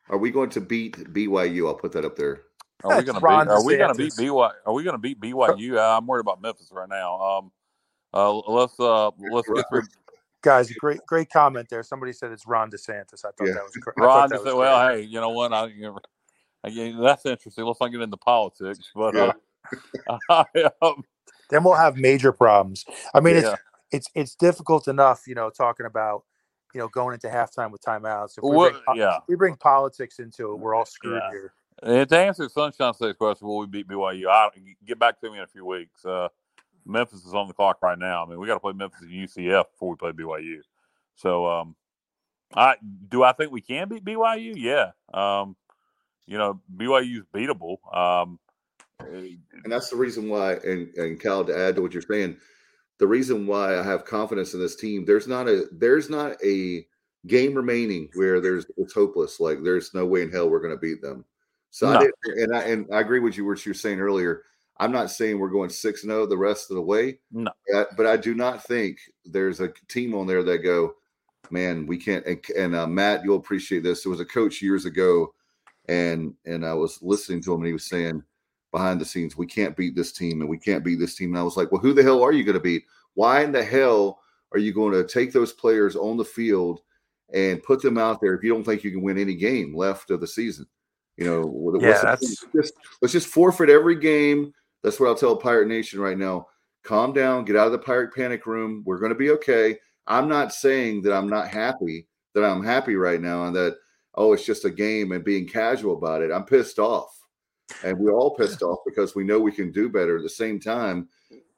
are 0.08 0.18
we 0.18 0.30
going 0.30 0.50
to 0.50 0.60
beat 0.60 0.96
BYU? 1.12 1.66
I'll 1.66 1.74
put 1.74 1.92
that 1.92 2.04
up 2.04 2.14
there. 2.16 2.42
Are 2.84 2.98
we 2.98 3.04
gonna 3.04 3.20
beat? 3.20 3.50
Are 3.50 3.64
we 3.64 3.76
gonna 3.76 3.94
beat 3.94 4.12
BYU? 4.12 4.52
Are 4.66 4.72
we 4.72 4.84
gonna 4.84 4.98
beat 4.98 5.20
BYU? 5.20 5.76
Uh, 5.76 5.96
I'm 5.96 6.06
worried 6.06 6.20
about 6.20 6.42
Memphis 6.42 6.70
right 6.70 6.88
now. 6.88 7.20
Um, 7.20 7.52
uh, 8.12 8.32
let's 8.32 8.78
uh, 8.78 9.10
let's 9.30 9.48
get 9.48 9.64
through. 9.70 9.82
guys, 10.42 10.70
great 10.72 11.00
great 11.06 11.30
comment 11.30 11.68
there. 11.70 11.82
Somebody 11.82 12.12
said 12.12 12.30
it's 12.30 12.46
Ron 12.46 12.70
DeSantis. 12.70 13.24
I 13.24 13.30
thought 13.30 13.46
Yeah. 13.46 13.54
that 13.54 13.64
was 13.64 13.74
great. 13.80 13.94
Ron 13.96 14.28
that 14.28 14.34
just 14.36 14.44
was 14.44 14.52
said, 14.52 14.58
"Well, 14.58 14.88
hey, 14.88 15.00
you 15.00 15.20
know 15.20 15.30
what? 15.30 15.52
I, 15.52 15.66
you 15.66 15.82
know, 15.82 15.98
I- 16.64 16.68
yeah, 16.68 16.92
that's 17.00 17.26
interesting. 17.26 17.64
Let's 17.64 17.80
not 17.80 17.88
get 17.88 18.00
into 18.00 18.16
politics, 18.16 18.90
but 18.94 19.16
uh, 19.16 19.32
I, 20.30 20.44
um, 20.82 21.02
then 21.50 21.64
we'll 21.64 21.74
have 21.74 21.96
major 21.96 22.32
problems. 22.32 22.84
I 23.14 23.20
mean, 23.20 23.36
yeah. 23.36 23.52
it's 23.52 23.60
it's 23.92 24.08
it's 24.14 24.34
difficult 24.34 24.88
enough, 24.88 25.22
you 25.26 25.34
know, 25.34 25.50
talking 25.50 25.86
about 25.86 26.24
you 26.72 26.80
know 26.80 26.88
going 26.88 27.14
into 27.14 27.28
halftime 27.28 27.70
with 27.70 27.82
timeouts. 27.82 28.38
If 28.38 28.44
we, 28.44 28.50
Well, 28.50 28.70
bring, 28.70 28.96
yeah. 28.96 29.16
if 29.18 29.22
we 29.28 29.36
bring 29.36 29.56
politics 29.56 30.18
into 30.18 30.52
it, 30.52 30.56
we're 30.56 30.74
all 30.74 30.86
screwed 30.86 31.20
Yeah. 31.22 31.30
here. 31.30 31.52
And 31.82 32.08
to 32.08 32.18
answer 32.18 32.48
Sunshine 32.48 32.94
State's 32.94 33.18
question, 33.18 33.46
will 33.48 33.58
we 33.58 33.66
beat 33.66 33.88
BYU? 33.88 34.28
I 34.28 34.48
get 34.86 34.98
back 34.98 35.20
to 35.20 35.30
me 35.30 35.38
in 35.38 35.44
a 35.44 35.48
few 35.48 35.66
weeks. 35.66 36.04
Uh, 36.04 36.28
Memphis 36.86 37.24
is 37.24 37.34
on 37.34 37.48
the 37.48 37.54
clock 37.54 37.78
right 37.82 37.98
now. 37.98 38.24
I 38.24 38.28
mean, 38.28 38.38
we 38.38 38.46
got 38.46 38.54
to 38.54 38.60
play 38.60 38.72
Memphis 38.72 39.00
and 39.02 39.10
UCF 39.10 39.64
before 39.72 39.90
we 39.90 39.96
play 39.96 40.12
BYU. 40.12 40.60
So, 41.16 41.46
um, 41.46 41.74
I 42.54 42.76
do 43.08 43.22
I 43.24 43.32
think 43.32 43.50
we 43.50 43.60
can 43.60 43.88
beat 43.88 44.04
BYU? 44.04 44.54
Yeah. 44.56 44.92
Um, 45.12 45.56
you 46.26 46.38
know, 46.38 46.60
BYU 46.76 47.18
is 47.18 47.24
beatable. 47.34 47.76
Um, 47.96 48.38
And 49.00 49.38
that's 49.72 49.90
the 49.90 49.96
reason 49.96 50.28
why, 50.28 50.54
and, 50.54 50.94
and 50.94 51.20
Cal, 51.20 51.44
to 51.44 51.56
add 51.56 51.76
to 51.76 51.82
what 51.82 51.92
you're 51.92 52.02
saying, 52.02 52.36
the 52.98 53.06
reason 53.06 53.46
why 53.46 53.78
I 53.78 53.82
have 53.82 54.04
confidence 54.04 54.54
in 54.54 54.60
this 54.60 54.76
team, 54.76 55.04
there's 55.04 55.26
not 55.26 55.48
a 55.48 55.64
there's 55.72 56.08
not 56.08 56.36
a 56.44 56.86
game 57.26 57.54
remaining 57.54 58.08
where 58.14 58.40
there's 58.40 58.66
it's 58.76 58.94
hopeless. 58.94 59.40
Like 59.40 59.62
there's 59.62 59.92
no 59.94 60.06
way 60.06 60.22
in 60.22 60.30
hell 60.30 60.48
we're 60.48 60.60
gonna 60.62 60.76
beat 60.76 61.02
them. 61.02 61.24
So 61.70 61.88
I 61.88 61.94
No. 61.94 62.00
did 62.00 62.12
and 62.38 62.56
I 62.56 62.62
and 62.62 62.86
I 62.94 63.00
agree 63.00 63.18
with 63.18 63.36
you 63.36 63.44
what 63.44 63.64
you 63.66 63.70
were 63.70 63.74
saying 63.74 64.00
earlier. 64.00 64.42
I'm 64.78 64.92
not 64.92 65.10
saying 65.10 65.38
we're 65.38 65.48
going 65.50 65.70
six 65.70 66.04
and 66.04 66.10
zero 66.12 66.24
the 66.26 66.36
rest 66.38 66.70
of 66.70 66.76
the 66.76 66.82
way. 66.82 67.18
No. 67.32 67.50
but- 67.72 67.96
but 67.96 68.06
I 68.06 68.16
do 68.16 68.32
not 68.34 68.62
think 68.64 68.98
there's 69.24 69.60
a 69.60 69.72
team 69.88 70.14
on 70.14 70.26
there 70.28 70.42
that 70.44 70.58
go, 70.58 70.94
man, 71.50 71.86
we 71.86 71.96
can't. 71.98 72.24
And, 72.26 72.40
and 72.56 72.74
uh, 72.76 72.86
Matt, 72.86 73.24
you'll 73.24 73.36
appreciate 73.38 73.82
this. 73.82 74.02
There 74.04 74.10
was 74.10 74.20
a 74.20 74.24
coach 74.24 74.62
years 74.62 74.84
ago, 74.84 75.34
and 75.88 76.34
and 76.46 76.64
I 76.64 76.74
was 76.74 77.02
listening 77.02 77.42
to 77.42 77.52
him, 77.52 77.60
and 77.60 77.66
he 77.66 77.72
was 77.72 77.86
saying 77.86 78.22
behind 78.72 79.00
the 79.00 79.04
scenes, 79.04 79.36
we 79.36 79.46
can't 79.46 79.76
beat 79.76 79.94
this 79.94 80.12
team, 80.12 80.40
and 80.40 80.50
we 80.50 80.58
can't 80.58 80.84
beat 80.84 80.98
this 80.98 81.14
team. 81.14 81.30
And 81.30 81.38
I 81.38 81.42
was 81.44 81.56
like, 81.56 81.70
well, 81.70 81.80
who 81.80 81.92
the 81.92 82.02
hell 82.02 82.22
are 82.22 82.32
you 82.32 82.42
going 82.44 82.54
to 82.54 82.60
beat? 82.60 82.84
Why 83.14 83.42
in 83.44 83.52
the 83.52 83.62
hell 83.62 84.20
are 84.52 84.58
you 84.58 84.72
going 84.72 84.92
to 84.92 85.04
take 85.06 85.32
those 85.32 85.52
players 85.52 85.94
on 85.94 86.16
the 86.16 86.24
field 86.24 86.80
and 87.32 87.62
put 87.62 87.80
them 87.82 87.98
out 87.98 88.20
there 88.20 88.34
if 88.34 88.42
you 88.42 88.52
don't 88.52 88.64
think 88.64 88.82
you 88.82 88.90
can 88.90 89.02
win 89.02 89.18
any 89.18 89.34
game 89.34 89.74
left 89.76 90.10
of 90.10 90.20
the 90.20 90.26
season? 90.26 90.66
You 91.16 91.24
know, 91.26 91.78
Yeah, 91.80 92.00
that's- 92.02 92.44
just 92.54 92.74
let's 93.00 93.12
just 93.12 93.28
forfeit 93.28 93.70
every 93.70 93.94
game. 93.94 94.52
That's 94.82 94.98
what 94.98 95.08
I'll 95.08 95.14
tell 95.14 95.36
Pirate 95.36 95.68
Nation 95.68 96.00
right 96.00 96.18
now. 96.18 96.48
Calm 96.82 97.12
down, 97.12 97.44
get 97.44 97.56
out 97.56 97.66
of 97.66 97.72
the 97.72 97.78
pirate 97.78 98.12
panic 98.14 98.44
room. 98.44 98.82
We're 98.84 98.98
going 98.98 99.12
to 99.12 99.18
be 99.18 99.30
okay. 99.30 99.78
I'm 100.06 100.28
not 100.28 100.52
saying 100.52 101.02
that 101.02 101.14
I'm 101.14 101.28
not 101.28 101.48
happy, 101.48 102.06
that 102.34 102.44
I'm 102.44 102.62
happy 102.62 102.94
right 102.96 103.20
now, 103.22 103.44
and 103.46 103.56
that 103.56 103.78
oh, 104.14 104.32
it's 104.32 104.46
just 104.46 104.64
a 104.64 104.70
game 104.70 105.12
and 105.12 105.24
being 105.24 105.46
casual 105.46 105.96
about 105.96 106.22
it. 106.22 106.30
I'm 106.30 106.44
pissed 106.44 106.78
off, 106.78 107.18
and 107.84 107.98
we're 107.98 108.14
all 108.14 108.34
pissed 108.34 108.62
off 108.62 108.78
because 108.86 109.14
we 109.14 109.24
know 109.24 109.38
we 109.40 109.52
can 109.52 109.72
do 109.72 109.88
better. 109.88 110.16
At 110.16 110.22
the 110.22 110.28
same 110.28 110.60
time, 110.60 111.08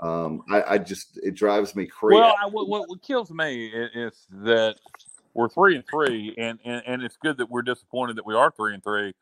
um, 0.01 0.43
I, 0.51 0.63
I 0.75 0.79
just 0.79 1.19
it 1.23 1.35
drives 1.35 1.75
me 1.75 1.87
crazy. 1.87 2.21
Well, 2.21 2.35
I, 2.43 2.47
what, 2.47 2.69
what 2.69 3.03
kills 3.03 3.31
me 3.31 3.67
is, 3.67 3.91
is 3.95 4.27
that 4.45 4.77
we're 5.35 5.49
three 5.49 5.77
and 5.77 5.85
three, 5.89 6.35
and, 6.39 6.59
and 6.65 6.83
and 6.87 7.03
it's 7.03 7.17
good 7.17 7.37
that 7.39 7.51
we're 7.51 7.63
disappointed 7.63 8.17
that 8.17 8.27
we 8.27 8.35
are 8.35 8.51
three 8.51 8.75
and 8.75 8.83
three, 8.83 9.15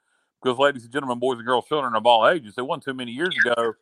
because 0.42 0.58
ladies 0.58 0.84
and 0.84 0.92
gentlemen, 0.92 1.18
boys 1.18 1.38
and 1.38 1.46
girls, 1.46 1.66
children 1.66 1.94
of 1.94 2.06
all 2.06 2.28
ages, 2.28 2.54
they 2.54 2.62
won 2.62 2.80
too 2.80 2.94
many 2.94 3.12
years 3.12 3.36
ago. 3.44 3.74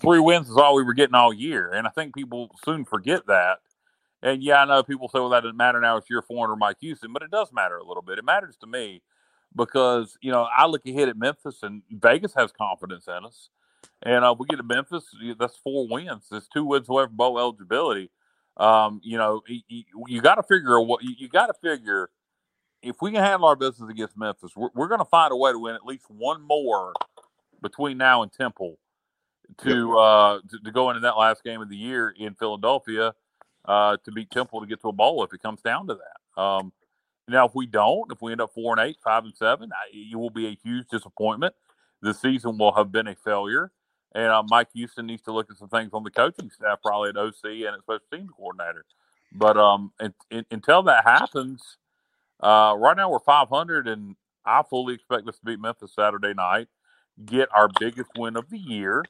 Three 0.00 0.20
wins 0.20 0.48
is 0.48 0.56
all 0.56 0.76
we 0.76 0.84
were 0.84 0.94
getting 0.94 1.14
all 1.14 1.32
year, 1.32 1.72
and 1.72 1.86
I 1.86 1.90
think 1.90 2.14
people 2.14 2.50
soon 2.64 2.84
forget 2.84 3.26
that. 3.26 3.58
And 4.22 4.42
yeah, 4.42 4.62
I 4.62 4.64
know 4.64 4.82
people 4.82 5.08
say, 5.08 5.20
"Well, 5.20 5.30
that 5.30 5.42
doesn't 5.42 5.56
matter 5.56 5.80
now. 5.80 5.96
It's 5.96 6.08
four 6.26 6.44
under 6.44 6.56
Mike 6.56 6.78
Houston," 6.80 7.12
but 7.12 7.22
it 7.22 7.30
does 7.30 7.52
matter 7.52 7.76
a 7.76 7.84
little 7.84 8.02
bit. 8.02 8.18
It 8.18 8.24
matters 8.24 8.56
to 8.58 8.66
me 8.66 9.02
because 9.54 10.16
you 10.20 10.32
know 10.32 10.48
I 10.54 10.66
look 10.66 10.86
ahead 10.86 11.08
at 11.08 11.16
Memphis, 11.16 11.62
and 11.62 11.82
Vegas 11.90 12.34
has 12.34 12.50
confidence 12.52 13.06
in 13.06 13.24
us. 13.24 13.50
And 14.02 14.24
uh, 14.24 14.34
we 14.38 14.46
get 14.46 14.56
to 14.56 14.62
Memphis, 14.62 15.04
that's 15.38 15.56
four 15.56 15.88
wins. 15.88 16.26
That's 16.30 16.48
two 16.48 16.64
wins 16.64 16.88
away 16.88 17.06
from 17.06 17.16
bowl 17.16 17.38
eligibility. 17.38 18.10
Um, 18.56 19.00
you 19.02 19.18
know, 19.18 19.42
you, 19.46 19.84
you 20.06 20.20
got 20.20 20.36
to 20.36 20.42
figure 20.42 20.80
what 20.80 21.02
you, 21.02 21.14
you 21.16 21.28
got 21.28 21.46
to 21.46 21.54
figure. 21.54 22.10
If 22.80 22.96
we 23.00 23.10
can 23.10 23.22
handle 23.22 23.48
our 23.48 23.56
business 23.56 23.90
against 23.90 24.16
Memphis, 24.16 24.52
we're, 24.54 24.70
we're 24.74 24.88
going 24.88 25.00
to 25.00 25.04
find 25.04 25.32
a 25.32 25.36
way 25.36 25.50
to 25.50 25.58
win 25.58 25.74
at 25.74 25.84
least 25.84 26.04
one 26.08 26.42
more 26.42 26.92
between 27.60 27.98
now 27.98 28.22
and 28.22 28.32
Temple 28.32 28.78
to 29.62 29.98
uh, 29.98 30.38
to, 30.48 30.58
to 30.60 30.70
go 30.70 30.90
into 30.90 31.00
that 31.00 31.16
last 31.16 31.42
game 31.42 31.60
of 31.60 31.68
the 31.68 31.76
year 31.76 32.14
in 32.16 32.34
Philadelphia 32.34 33.14
uh, 33.68 33.98
to 34.04 34.10
beat 34.10 34.30
Temple 34.30 34.60
to 34.60 34.66
get 34.66 34.80
to 34.80 34.88
a 34.88 34.92
bowl 34.92 35.22
if 35.22 35.32
it 35.32 35.42
comes 35.42 35.60
down 35.60 35.86
to 35.86 35.94
that. 35.94 36.42
Um, 36.42 36.72
now, 37.28 37.46
if 37.46 37.54
we 37.54 37.66
don't, 37.66 38.10
if 38.10 38.22
we 38.22 38.32
end 38.32 38.40
up 38.40 38.52
four 38.54 38.76
and 38.76 38.88
eight, 38.88 38.96
five 39.04 39.24
and 39.24 39.36
seven, 39.36 39.70
I, 39.72 39.94
it 39.94 40.16
will 40.16 40.30
be 40.30 40.46
a 40.46 40.58
huge 40.64 40.88
disappointment. 40.88 41.54
The 42.00 42.14
season 42.14 42.56
will 42.56 42.72
have 42.72 42.90
been 42.90 43.06
a 43.06 43.14
failure. 43.14 43.70
And 44.14 44.26
uh, 44.26 44.42
Mike 44.48 44.68
Houston 44.74 45.06
needs 45.06 45.22
to 45.22 45.32
look 45.32 45.50
at 45.50 45.58
some 45.58 45.68
things 45.68 45.90
on 45.92 46.02
the 46.02 46.10
coaching 46.10 46.50
staff, 46.50 46.78
probably 46.82 47.10
at 47.10 47.18
OC 47.18 47.44
and 47.44 47.74
at 47.74 47.80
special 47.82 48.00
teams 48.10 48.30
coordinator. 48.34 48.86
But 49.32 49.58
um, 49.58 49.92
until 50.50 50.82
that 50.84 51.04
happens, 51.04 51.76
uh, 52.40 52.74
right 52.78 52.96
now 52.96 53.10
we're 53.10 53.18
500, 53.18 53.86
and 53.86 54.16
I 54.46 54.62
fully 54.62 54.94
expect 54.94 55.28
us 55.28 55.38
to 55.38 55.44
beat 55.44 55.60
Memphis 55.60 55.92
Saturday 55.94 56.32
night, 56.32 56.68
get 57.26 57.50
our 57.54 57.68
biggest 57.78 58.10
win 58.16 58.36
of 58.36 58.48
the 58.48 58.58
year, 58.58 59.04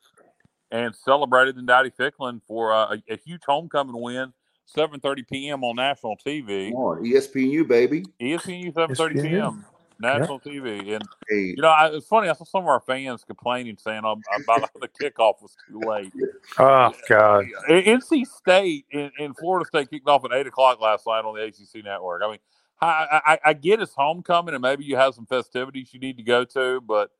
and 0.73 0.95
celebrate 0.95 1.47
it 1.47 1.57
in 1.57 1.67
Dowdy 1.67 1.91
Ficklen 1.91 2.41
for 2.49 2.75
uh, 2.75 2.97
a, 2.97 3.15
a 3.15 3.17
huge 3.25 3.43
homecoming 3.47 4.01
win, 4.01 4.33
7:30 4.77 5.29
p.m. 5.29 5.65
on 5.65 5.77
national 5.77 6.17
TV. 6.17 6.71
Come 6.71 6.81
on, 6.81 7.05
ESPNU 7.05 7.67
baby. 7.67 8.05
ESPNU 8.21 8.73
7:30 8.75 9.23
p.m. 9.23 9.65
national 9.99 10.41
TV, 10.41 10.95
and 10.95 11.05
Hey, 11.29 11.55
you 11.57 11.63
know, 11.63 11.69
I, 11.69 11.89
it's 11.89 12.07
funny. 12.07 12.29
I 12.29 12.33
saw 12.33 12.45
some 12.45 12.63
of 12.63 12.69
our 12.69 12.81
fans 12.81 13.25
complaining, 13.25 13.77
saying 13.79 14.05
um, 14.05 14.23
about 14.45 14.71
the 14.81 14.89
kickoff 14.89 15.43
was 15.43 15.57
too 15.69 15.81
late. 15.81 16.13
Oh 16.61 16.93
God, 17.09 17.45
NC 17.69 18.27
State 18.27 18.87
and, 18.93 19.13
and 19.19 19.37
Florida 19.37 19.65
State 19.65 19.91
kicked 19.91 20.09
off 20.09 20.25
at 20.25 20.33
eight 20.33 20.47
o'clock 20.47 20.81
last 20.81 21.07
night 21.07 21.25
on 21.25 21.37
the 21.37 21.43
ACC 21.45 21.85
network. 21.85 22.23
I 22.25 22.31
mean, 22.31 22.39
I, 22.81 23.21
I, 23.25 23.39
I 23.45 23.53
get 23.53 23.81
it's 23.81 23.95
homecoming 23.95 24.55
and 24.55 24.63
maybe 24.63 24.85
you 24.85 24.97
have 24.97 25.15
some 25.15 25.27
festivities 25.27 25.93
you 25.93 26.01
need 26.01 26.17
to 26.17 26.23
go 26.23 26.45
to, 26.45 26.81
but 26.81 27.11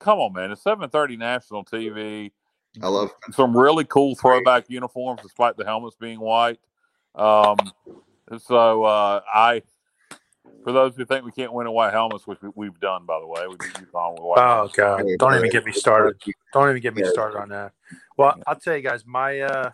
come 0.00 0.18
on, 0.18 0.32
man, 0.32 0.50
it's 0.50 0.62
seven 0.62 0.88
thirty 0.90 1.16
national 1.16 1.64
TV. 1.64 2.32
I 2.82 2.88
love 2.88 3.10
Some 3.32 3.56
really 3.56 3.84
cool 3.84 4.16
throwback 4.16 4.68
uniforms, 4.68 5.20
despite 5.22 5.56
the 5.56 5.64
helmets 5.64 5.96
being 6.00 6.20
white. 6.20 6.58
Um, 7.14 7.56
so 8.38 8.84
uh, 8.84 9.20
I, 9.32 9.62
for 10.64 10.72
those 10.72 10.96
who 10.96 11.04
think 11.04 11.24
we 11.24 11.32
can't 11.32 11.52
win 11.52 11.66
in 11.66 11.72
white 11.72 11.92
helmets, 11.92 12.26
which 12.26 12.40
we, 12.42 12.50
we've 12.54 12.80
done 12.80 13.06
by 13.06 13.18
the 13.18 13.26
way, 13.26 13.46
we 13.48 13.56
beat 13.56 13.74
UConn 13.74 14.12
with 14.12 14.22
white. 14.22 14.38
oh 14.38 14.54
helmets. 14.54 14.76
God, 14.76 15.02
don't 15.18 15.34
even 15.34 15.50
get 15.50 15.64
me 15.64 15.72
started. 15.72 16.20
Don't 16.52 16.70
even 16.70 16.82
get 16.82 16.94
me 16.94 17.04
started 17.04 17.38
on 17.38 17.48
that. 17.50 17.72
Well, 18.16 18.36
I'll 18.46 18.56
tell 18.56 18.76
you 18.76 18.82
guys, 18.82 19.04
my 19.06 19.40
uh, 19.40 19.70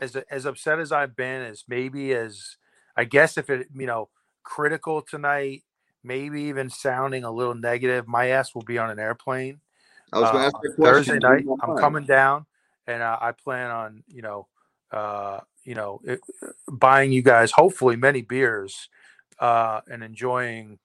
as 0.00 0.16
as 0.30 0.46
upset 0.46 0.78
as 0.78 0.92
I've 0.92 1.16
been, 1.16 1.42
as 1.42 1.64
maybe 1.68 2.12
as 2.12 2.56
I 2.96 3.04
guess 3.04 3.38
if 3.38 3.50
it 3.50 3.68
you 3.74 3.86
know 3.86 4.08
critical 4.42 5.02
tonight, 5.02 5.62
maybe 6.02 6.42
even 6.42 6.68
sounding 6.70 7.24
a 7.24 7.30
little 7.30 7.54
negative, 7.54 8.08
my 8.08 8.28
ass 8.28 8.54
will 8.54 8.62
be 8.62 8.78
on 8.78 8.90
an 8.90 8.98
airplane. 8.98 9.60
I 10.12 10.20
was 10.20 10.30
going 10.30 10.40
to 10.40 10.44
uh, 10.44 10.46
ask 10.46 10.56
you 10.62 10.70
a 10.72 10.92
Thursday 10.92 11.18
night. 11.18 11.44
I'm 11.62 11.76
coming 11.76 12.04
down, 12.04 12.46
and 12.86 13.02
uh, 13.02 13.18
I 13.20 13.32
plan 13.32 13.70
on 13.70 14.04
you 14.08 14.22
know, 14.22 14.48
uh, 14.90 15.40
you 15.64 15.74
know, 15.74 16.00
it, 16.04 16.20
buying 16.70 17.12
you 17.12 17.22
guys 17.22 17.52
hopefully 17.52 17.96
many 17.96 18.22
beers 18.22 18.88
uh, 19.38 19.80
and 19.90 20.02
enjoying 20.02 20.78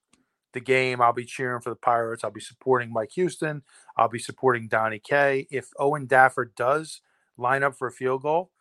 the 0.54 0.60
game. 0.60 1.02
I'll 1.02 1.14
be 1.14 1.26
cheering 1.26 1.62
for 1.62 1.70
the 1.70 1.76
Pirates. 1.76 2.24
I'll 2.24 2.32
be 2.32 2.42
supporting 2.42 2.92
Mike 2.92 3.12
Houston. 3.14 3.64
I'll 3.96 4.10
be 4.10 4.20
supporting 4.20 4.68
Donnie 4.68 5.00
K. 5.00 5.48
If 5.52 5.70
Owen 5.78 6.08
Daffer 6.08 6.52
does 6.56 7.02
line 7.38 7.64
up 7.64 7.78
for 7.78 7.88
a 7.88 7.92
field 7.92 8.24
goal, 8.24 8.52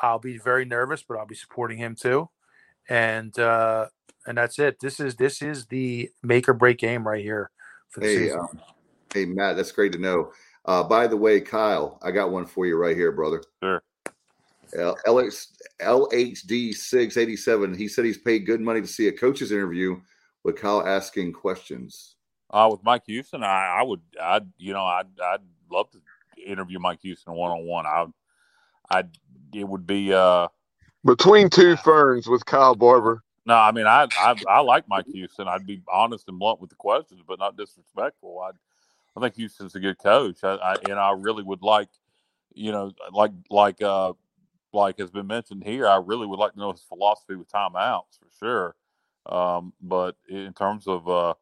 I'll 0.00 0.18
be 0.18 0.38
very 0.38 0.64
nervous, 0.64 1.02
but 1.02 1.18
I'll 1.18 1.26
be 1.26 1.34
supporting 1.34 1.78
him 1.78 1.94
too. 1.94 2.28
And 2.88 3.36
uh, 3.38 3.86
and 4.26 4.36
that's 4.36 4.58
it. 4.58 4.78
This 4.80 5.00
is 5.00 5.16
this 5.16 5.42
is 5.42 5.66
the 5.66 6.10
make 6.22 6.48
or 6.48 6.54
break 6.54 6.78
game 6.78 7.06
right 7.06 7.22
here 7.22 7.50
for 7.88 8.00
the 8.00 8.06
Hey, 8.06 8.16
season. 8.16 8.40
um, 8.40 8.60
hey, 9.12 9.24
Matt, 9.24 9.56
that's 9.56 9.72
great 9.72 9.92
to 9.92 9.98
know. 9.98 10.32
Uh, 10.64 10.82
by 10.82 11.06
the 11.06 11.16
way, 11.16 11.40
Kyle, 11.40 11.98
I 12.02 12.10
got 12.10 12.30
one 12.30 12.44
for 12.44 12.66
you 12.66 12.76
right 12.76 12.96
here, 12.96 13.12
brother. 13.12 13.42
Sure. 13.62 13.82
L- 14.76 14.98
LX, 15.06 15.52
LHD 15.80 16.74
six 16.74 17.16
eighty 17.16 17.36
seven. 17.36 17.74
He 17.76 17.88
said 17.88 18.04
he's 18.04 18.18
paid 18.18 18.46
good 18.46 18.60
money 18.60 18.80
to 18.80 18.86
see 18.86 19.08
a 19.08 19.12
coach's 19.12 19.52
interview 19.52 20.00
with 20.44 20.56
Kyle 20.56 20.86
asking 20.86 21.32
questions. 21.32 22.16
Uh, 22.50 22.68
with 22.70 22.82
Mike 22.84 23.02
Houston, 23.06 23.42
I, 23.42 23.78
I 23.80 23.82
would, 23.82 24.00
I'd, 24.22 24.46
you 24.56 24.72
know, 24.72 24.84
I'd, 24.84 25.08
I'd 25.20 25.40
love 25.70 25.90
to 25.90 25.98
interview 26.46 26.78
Mike 26.78 27.00
Houston 27.02 27.32
one 27.34 27.50
on 27.50 27.66
one. 27.66 27.86
I, 27.86 28.06
I, 28.88 29.02
it 29.52 29.68
would 29.68 29.84
be, 29.84 30.12
uh, 30.14 30.46
Between 31.04 31.50
two 31.50 31.76
ferns 31.76 32.28
with 32.28 32.46
Kyle 32.46 32.76
Barber. 32.76 33.24
no, 33.44 33.54
I 33.54 33.72
mean, 33.72 33.88
I, 33.88 34.06
I, 34.16 34.36
I 34.48 34.60
like 34.60 34.88
Mike 34.88 35.06
Houston. 35.12 35.48
I'd 35.48 35.66
be 35.66 35.82
honest 35.92 36.28
and 36.28 36.38
blunt 36.38 36.60
with 36.60 36.70
the 36.70 36.76
questions, 36.76 37.20
but 37.26 37.40
not 37.40 37.56
disrespectful. 37.56 38.38
I, 38.38 38.50
I 39.16 39.20
think 39.20 39.34
Houston's 39.34 39.74
a 39.74 39.80
good 39.80 39.98
coach. 39.98 40.44
I, 40.44 40.54
I, 40.54 40.76
and 40.88 41.00
I 41.00 41.10
really 41.18 41.42
would 41.42 41.62
like, 41.62 41.88
you 42.54 42.70
know, 42.70 42.92
like, 43.12 43.32
like, 43.50 43.82
uh, 43.82 44.12
like 44.76 44.98
has 44.98 45.10
been 45.10 45.26
mentioned 45.26 45.64
here, 45.64 45.88
I 45.88 45.96
really 45.96 46.26
would 46.26 46.38
like 46.38 46.52
to 46.52 46.58
know 46.60 46.70
his 46.70 46.82
philosophy 46.82 47.34
with 47.34 47.50
timeouts 47.50 48.18
for 48.20 48.28
sure. 48.38 48.76
Um, 49.26 49.72
but 49.80 50.16
in 50.28 50.52
terms 50.52 50.86
of 50.86 51.08
uh, 51.08 51.34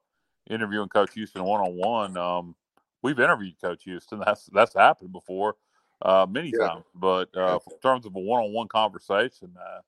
interviewing 0.48 0.89
Coach 0.89 1.12
Houston 1.15 1.44
one 1.44 1.61
on 1.61 1.77
one, 1.77 2.16
um, 2.16 2.55
we've 3.02 3.20
interviewed 3.20 3.61
Coach 3.61 3.85
Houston. 3.85 4.20
That's 4.24 4.47
that's 4.47 4.74
happened 4.74 5.12
before, 5.12 5.56
uh, 6.01 6.27
many 6.31 6.52
Yeah. 6.52 6.69
times. 6.69 6.85
But 6.94 7.28
uh, 7.36 7.59
in 7.70 7.78
terms 7.82 8.06
of 8.06 8.16
a 8.16 8.20
one 8.20 8.43
on 8.44 8.52
one 8.55 8.69
conversation, 8.69 9.52
uh, 9.61 9.81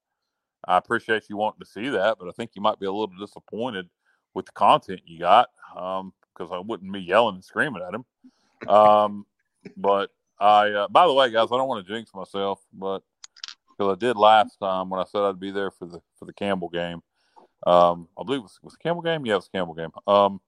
I 0.66 0.76
appreciate 0.76 1.30
you 1.30 1.36
wanting 1.36 1.60
to 1.60 1.66
see 1.66 1.88
that, 1.88 2.18
but 2.18 2.28
I 2.28 2.32
think 2.32 2.50
you 2.54 2.62
might 2.62 2.80
be 2.80 2.86
a 2.86 2.92
little 2.92 3.14
disappointed 3.18 3.88
with 4.34 4.46
the 4.46 4.52
content 4.52 5.00
you 5.06 5.18
got 5.20 5.48
because 5.74 6.52
I 6.52 6.58
wouldn't 6.58 6.92
be 6.92 7.00
yelling 7.00 7.36
and 7.36 7.44
screaming 7.44 7.82
at 7.86 7.94
him. 7.94 8.04
Um, 8.68 9.26
but 9.76 10.10
I, 10.40 10.70
uh, 10.70 10.88
by 10.88 11.06
the 11.06 11.12
way, 11.12 11.30
guys, 11.30 11.48
I 11.52 11.56
don't 11.56 11.68
want 11.68 11.86
to 11.86 11.92
jinx 11.92 12.12
myself, 12.14 12.64
but 12.72 13.02
because 13.76 13.92
I 13.92 13.98
did 13.98 14.16
last 14.16 14.56
time 14.58 14.90
when 14.90 15.00
I 15.00 15.04
said 15.04 15.22
I'd 15.22 15.40
be 15.40 15.50
there 15.50 15.70
for 15.70 15.86
the 15.86 16.00
for 16.18 16.24
the 16.24 16.32
Campbell 16.32 16.68
game. 16.68 17.02
Um, 17.66 18.08
I 18.18 18.22
believe 18.24 18.40
it 18.40 18.42
was, 18.42 18.58
was 18.62 18.72
the 18.74 18.82
Campbell 18.82 19.02
game. 19.02 19.26
Yeah, 19.26 19.34
it 19.34 19.36
was 19.36 19.48
Campbell 19.48 19.74
game. 19.74 19.90
Um, 20.06 20.40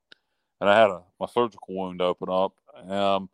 and 0.60 0.68
I 0.68 0.78
had 0.78 0.90
a 0.90 1.02
my 1.20 1.26
surgical 1.26 1.74
wound 1.74 2.00
open 2.02 2.28
up. 2.30 2.54
Um, 2.88 3.28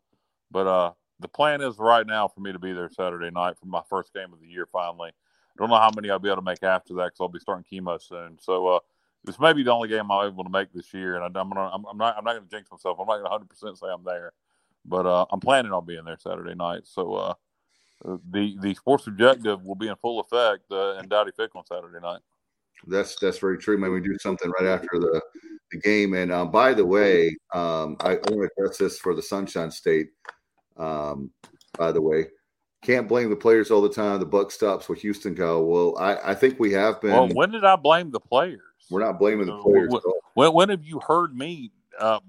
but 0.51 0.67
uh, 0.67 0.91
the 1.19 1.27
plan 1.27 1.61
is 1.61 1.77
right 1.77 2.05
now 2.05 2.27
for 2.27 2.41
me 2.41 2.51
to 2.51 2.59
be 2.59 2.73
there 2.73 2.89
Saturday 2.89 3.31
night 3.31 3.57
for 3.59 3.67
my 3.67 3.81
first 3.89 4.13
game 4.13 4.33
of 4.33 4.39
the 4.39 4.47
year. 4.47 4.67
Finally, 4.71 5.09
I 5.09 5.53
don't 5.57 5.69
know 5.69 5.77
how 5.77 5.91
many 5.95 6.09
I'll 6.09 6.19
be 6.19 6.29
able 6.29 6.37
to 6.37 6.41
make 6.41 6.63
after 6.63 6.93
that 6.95 7.05
because 7.05 7.21
I'll 7.21 7.29
be 7.29 7.39
starting 7.39 7.65
chemo 7.71 8.01
soon. 8.01 8.37
So 8.41 8.67
uh, 8.67 8.79
this 9.23 9.39
may 9.39 9.53
be 9.53 9.63
the 9.63 9.71
only 9.71 9.89
game 9.89 10.11
I'm 10.11 10.27
able 10.27 10.43
to 10.43 10.49
make 10.49 10.71
this 10.73 10.93
year, 10.93 11.15
and 11.15 11.23
I, 11.23 11.39
I'm 11.39 11.49
gonna 11.49 11.69
I'm, 11.73 11.85
I'm 11.85 11.97
not 11.97 12.17
I'm 12.17 12.23
not 12.23 12.33
gonna 12.33 12.47
jinx 12.49 12.69
myself. 12.71 12.97
I'm 12.99 13.07
not 13.07 13.17
gonna 13.17 13.29
100 13.29 13.49
percent 13.49 13.77
say 13.77 13.87
I'm 13.87 14.03
there, 14.03 14.33
but 14.85 15.05
uh, 15.05 15.25
I'm 15.31 15.39
planning 15.39 15.71
on 15.71 15.85
being 15.85 16.05
there 16.05 16.17
Saturday 16.19 16.55
night. 16.55 16.81
So 16.85 17.13
uh, 17.15 17.33
the 18.03 18.57
the 18.61 18.73
sports 18.75 19.07
objective 19.07 19.63
will 19.63 19.75
be 19.75 19.87
in 19.87 19.95
full 19.97 20.19
effect 20.19 20.63
uh, 20.71 20.99
in 20.99 21.07
Dowdy 21.07 21.31
Fick 21.35 21.55
on 21.55 21.65
Saturday 21.65 21.99
night. 22.01 22.21
That's 22.87 23.15
that's 23.19 23.39
very 23.39 23.57
true. 23.57 23.77
Maybe 23.77 23.93
we 23.93 24.01
do 24.01 24.17
something 24.19 24.51
right 24.59 24.67
after 24.67 24.89
the, 24.93 25.21
the 25.71 25.79
game. 25.79 26.13
And 26.13 26.31
um, 26.31 26.51
by 26.51 26.73
the 26.73 26.85
way, 26.85 27.35
um, 27.53 27.97
I, 28.01 28.11
I 28.11 28.29
want 28.29 28.41
to 28.41 28.49
address 28.57 28.77
this 28.77 28.99
for 28.99 29.15
the 29.15 29.21
Sunshine 29.21 29.71
State. 29.71 30.09
Um, 30.77 31.31
by 31.77 31.91
the 31.91 32.01
way, 32.01 32.27
can't 32.83 33.07
blame 33.07 33.29
the 33.29 33.35
players 33.35 33.71
all 33.71 33.81
the 33.81 33.89
time. 33.89 34.19
The 34.19 34.25
buck 34.25 34.51
stops 34.51 34.87
with 34.89 34.99
Houston, 35.01 35.33
Go 35.33 35.63
Well, 35.63 35.97
I, 35.97 36.31
I 36.31 36.35
think 36.35 36.59
we 36.59 36.71
have 36.73 37.01
been. 37.01 37.11
Well, 37.11 37.29
when 37.29 37.51
did 37.51 37.63
I 37.63 37.75
blame 37.75 38.11
the 38.11 38.19
players? 38.19 38.61
we're 38.91 38.99
not 38.99 39.17
blaming 39.17 39.47
the 39.47 39.53
Uh, 39.53 39.61
players. 39.63 39.91
wh- 39.93 40.37
When, 40.37 40.53
when 40.53 40.69
have 40.69 40.83
you 40.83 40.99
heard 40.99 41.35
me 41.35 41.71
uh, 41.99 42.19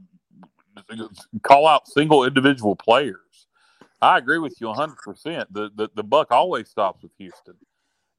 call 1.43 1.67
out 1.67 1.87
single 1.89 2.25
individual 2.25 2.75
players? 2.77 3.46
I 4.07 4.19
agree 4.19 4.39
with 4.39 4.61
you 4.61 4.69
100%. 4.69 5.47
The, 5.51 5.71
the, 5.75 5.91
the 5.95 6.05
buck 6.05 6.31
always 6.31 6.69
stops 6.69 7.03
with 7.03 7.13
Houston 7.19 7.57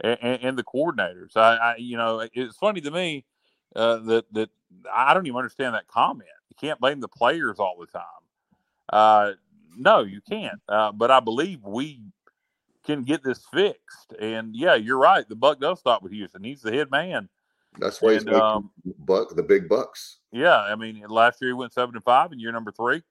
and, 0.01 0.17
and, 0.21 0.43
and 0.43 0.57
the 0.57 0.63
coordinators. 0.63 1.37
I, 1.37 1.55
I, 1.55 1.75
you 1.77 1.95
know, 1.95 2.27
it's 2.33 2.57
funny 2.57 2.81
to 2.81 2.91
me 2.91 3.25
uh, 3.73 3.97
that, 3.99 4.25
that 4.33 4.49
I 4.93 5.13
don't 5.13 5.25
even 5.27 5.37
understand 5.37 5.75
that 5.75 5.87
comment. 5.87 6.29
You 6.49 6.55
can't 6.59 6.79
blame 6.79 6.99
the 6.99 7.07
players 7.07 7.57
all 7.57 7.77
the 7.79 7.87
time. 7.87 8.03
Uh, 8.91 9.31
no, 9.77 10.01
you 10.01 10.19
can't. 10.19 10.59
Uh, 10.67 10.91
but 10.91 11.09
I 11.09 11.21
believe 11.21 11.63
we 11.63 12.01
can 12.85 13.03
get 13.03 13.23
this 13.23 13.45
fixed. 13.53 14.13
And 14.19 14.55
yeah, 14.55 14.75
you're 14.75 14.97
right. 14.97 15.27
The 15.27 15.35
buck 15.35 15.61
does 15.61 15.79
stop 15.79 16.03
with 16.03 16.11
Houston. 16.11 16.43
He's 16.43 16.61
the 16.61 16.71
head 16.73 16.91
man. 16.91 17.29
That's 17.79 18.01
why 18.01 18.13
he's 18.13 18.23
And, 18.23 18.31
making 18.31 18.41
um, 18.41 18.71
buck 18.99 19.33
the 19.35 19.43
big 19.43 19.69
bucks. 19.69 20.17
Yeah, 20.33 20.57
I 20.57 20.75
mean, 20.75 21.01
last 21.07 21.41
year 21.41 21.51
he 21.51 21.53
went 21.53 21.73
seven 21.73 21.95
and 21.95 22.03
five, 22.03 22.33
and 22.33 22.41
year 22.41 22.51
number 22.51 22.71
three, 22.71 23.03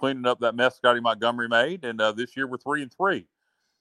cleaning 0.00 0.26
up 0.26 0.40
that 0.40 0.54
mess 0.56 0.76
Scottie 0.76 1.00
Montgomery 1.00 1.48
made, 1.48 1.84
and 1.84 2.00
uh, 2.00 2.12
this 2.12 2.36
year 2.36 2.46
we're 2.46 2.56
three 2.58 2.82
and 2.82 2.92
three. 2.92 3.26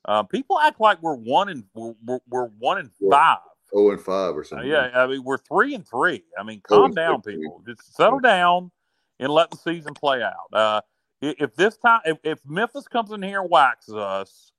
Uh, 0.06 0.24
people 0.24 0.60
act 0.60 0.80
like 0.80 1.02
we're 1.02 1.16
one 1.16 1.50
and 1.50 1.64
we're, 1.74 1.94
we're, 2.06 2.20
we're 2.30 2.46
one 2.60 2.78
and 2.78 2.92
Yeah. 3.00 3.10
five. 3.12 3.38
Oh 3.74 3.92
and 3.92 4.02
five 4.02 4.36
or 4.36 4.44
something. 4.44 4.68
yeah, 4.68 4.90
I 4.96 5.06
mean 5.08 5.24
we're 5.24 5.38
three 5.38 5.76
and 5.76 5.88
three. 5.88 6.24
I 6.38 6.44
mean, 6.44 6.62
Oh, 6.70 6.82
calm 6.82 6.92
down, 6.92 7.22
three. 7.22 7.38
people. 7.38 7.64
Just 7.68 7.96
settle 7.96 8.20
down 8.20 8.72
and 9.20 9.32
let 9.32 9.52
the 9.52 9.58
season 9.58 9.94
play 9.94 10.22
out. 10.24 10.52
Uh, 10.54 10.82
if 11.22 11.56
this 11.56 11.78
time, 11.78 12.00
if, 12.06 12.18
if 12.24 12.40
Memphis 12.46 12.88
comes 12.88 13.12
in 13.12 13.22
here 13.22 13.42
and 13.42 13.50
waxes 13.50 13.94
us, 13.94 14.52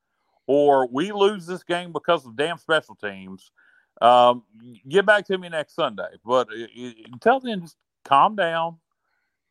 or 0.46 0.86
we 0.88 1.10
lose 1.12 1.46
this 1.46 1.62
game 1.64 1.92
because 1.92 2.24
of 2.26 2.36
damn 2.36 2.58
special 2.58 2.94
teams, 2.94 3.50
um, 4.00 4.44
get 4.88 5.06
back 5.06 5.26
to 5.26 5.38
me 5.38 5.48
next 5.48 5.74
Sunday. 5.74 6.08
But 6.24 6.48
uh, 6.50 6.62
uh, 6.64 6.90
until 7.12 7.40
then, 7.40 7.62
just 7.62 7.76
calm 8.04 8.36
down 8.36 8.76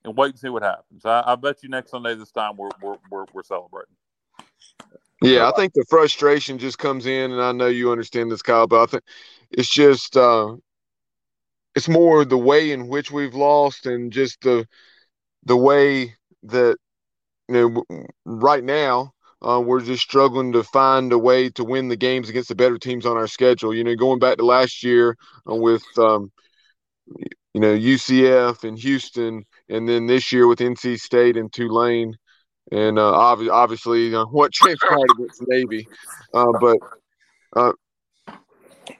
and 0.04 0.16
wait 0.16 0.32
and 0.32 0.40
see 0.40 0.50
what 0.50 0.64
happens. 0.64 1.06
I, 1.06 1.24
I 1.26 1.36
bet 1.36 1.64
you 1.64 1.70
next 1.70 1.92
Sunday 1.92 2.16
this 2.16 2.32
time 2.32 2.58
we're 2.58 2.70
we're 2.82 2.98
we're, 3.10 3.26
we're 3.34 3.44
celebrating. 3.44 3.96
Yeah, 5.22 5.50
I 5.50 5.52
think 5.52 5.74
the 5.74 5.86
frustration 5.90 6.58
just 6.58 6.80
comes 6.80 7.06
in, 7.06 7.32
and 7.32 7.42
I 7.42 7.52
know 7.52 7.68
you 7.68 7.92
understand 7.92 8.32
this, 8.32 8.42
Kyle, 8.42 8.68
but 8.68 8.82
I 8.82 8.86
think 8.86 9.04
it's 9.52 9.70
just 9.70 10.16
uh, 10.16 10.56
it's 11.76 11.90
more 11.90 12.24
the 12.24 12.38
way 12.38 12.72
in 12.72 12.88
which 12.88 13.12
we've 13.12 13.36
lost, 13.36 13.86
and 13.86 14.12
just 14.14 14.42
the 14.42 14.66
the 15.44 15.58
way 15.58 16.16
that 16.44 16.78
you 17.50 17.84
know 17.90 18.02
right 18.26 18.64
now 18.64 19.14
uh, 19.42 19.62
we're 19.64 19.82
just 19.82 20.04
struggling 20.04 20.52
to 20.54 20.64
find 20.64 21.12
a 21.14 21.18
way 21.18 21.50
to 21.50 21.64
win 21.64 21.88
the 21.88 21.96
games 21.96 22.30
against 22.30 22.50
the 22.50 22.56
better 22.56 22.78
teams 22.78 23.06
on 23.06 23.18
our 23.18 23.28
schedule. 23.28 23.74
You 23.74 23.84
know, 23.84 23.96
going 23.96 24.20
back 24.20 24.38
to 24.38 24.46
last 24.46 24.84
year 24.84 25.18
uh, 25.50 25.56
with 25.56 25.84
um, 25.98 26.32
you 27.54 27.62
know 27.62 27.76
UCF 27.76 28.64
and 28.64 28.78
Houston, 28.80 29.46
and 29.70 29.88
then 29.88 30.08
this 30.08 30.32
year 30.32 30.48
with 30.48 30.60
NC 30.60 31.00
State 31.00 31.38
and 31.38 31.52
Tulane 31.52 32.16
and 32.72 33.00
uh, 33.00 33.12
obvi- 33.14 33.52
obviously 33.52 34.14
uh, 34.14 34.26
what 34.32 34.52
transpired 34.52 35.12
against 35.12 35.44
Navy. 35.48 35.88
Uh, 36.34 36.52
but 36.60 36.78
uh, 37.56 37.74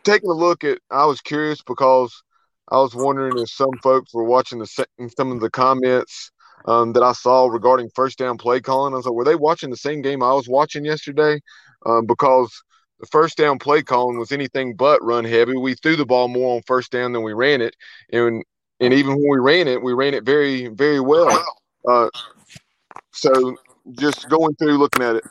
taking 0.04 0.30
a 0.30 0.34
look 0.34 0.64
at, 0.64 0.80
I 0.90 1.06
was 1.06 1.22
curious 1.22 1.62
because 1.62 2.24
I 2.70 2.78
was 2.78 2.96
wondering 2.96 3.38
if 3.38 3.50
some 3.50 3.78
folks 3.82 4.14
were 4.14 4.24
watching 4.24 4.60
the 4.60 4.86
some 5.18 5.32
of 5.32 5.40
the 5.40 5.50
comments 5.50 6.32
um, 6.66 6.94
that 6.94 7.04
I 7.04 7.14
saw 7.14 7.48
regarding 7.48 7.90
first 7.96 8.18
down 8.18 8.38
play 8.38 8.60
calling. 8.60 8.94
I 8.94 8.98
was 8.98 9.06
like, 9.06 9.14
were 9.14 9.24
they 9.24 9.36
watching 9.36 9.70
the 9.70 9.78
same 9.78 10.02
game 10.02 10.22
I 10.22 10.34
was 10.34 10.48
watching 10.48 10.86
yesterday? 10.86 11.40
Um, 11.86 12.06
because 12.06 12.52
the 13.00 13.08
first 13.08 13.38
down 13.38 13.60
play 13.60 13.82
calling 13.82 14.20
was 14.20 14.32
anything 14.32 14.76
but 14.76 15.04
run 15.04 15.24
heavy. 15.24 15.58
We 15.58 15.76
threw 15.76 15.96
the 15.96 16.06
ball 16.06 16.28
more 16.28 16.58
on 16.58 16.62
first 16.68 16.92
down 16.92 17.14
than 17.14 17.24
we 17.24 17.34
ran 17.34 17.62
it, 17.62 17.76
and 18.12 18.44
and 18.80 18.94
even 18.94 19.16
when 19.16 19.30
we 19.30 19.40
ran 19.40 19.68
it, 19.68 19.82
we 19.82 19.94
ran 19.94 20.14
it 20.14 20.24
very 20.24 20.68
very 20.68 21.00
well. 21.00 21.46
Uh, 21.88 22.10
so 23.12 23.56
just 23.94 24.30
going 24.30 24.54
through 24.56 24.78
looking 24.78 25.04
at 25.04 25.16
it 25.16 25.24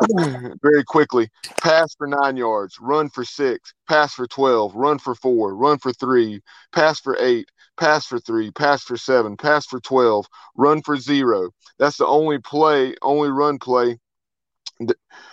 very 0.62 0.84
quickly 0.84 1.28
pass 1.60 1.94
for 1.96 2.06
nine 2.06 2.36
yards, 2.36 2.78
run 2.80 3.08
for 3.08 3.24
six, 3.24 3.74
pass 3.88 4.14
for 4.14 4.26
12, 4.26 4.74
run 4.74 4.98
for 4.98 5.14
four, 5.14 5.54
run 5.54 5.78
for 5.78 5.92
three, 5.92 6.40
pass 6.72 7.00
for 7.00 7.16
eight, 7.18 7.48
pass 7.78 8.06
for 8.06 8.20
three, 8.20 8.50
pass 8.52 8.82
for 8.82 8.96
seven, 8.96 9.36
pass 9.36 9.66
for 9.66 9.80
12, 9.80 10.26
run 10.56 10.82
for 10.82 10.96
zero. 10.96 11.50
That's 11.78 11.96
the 11.96 12.06
only 12.06 12.38
play, 12.38 12.94
only 13.02 13.30
run 13.30 13.58
play. 13.58 13.98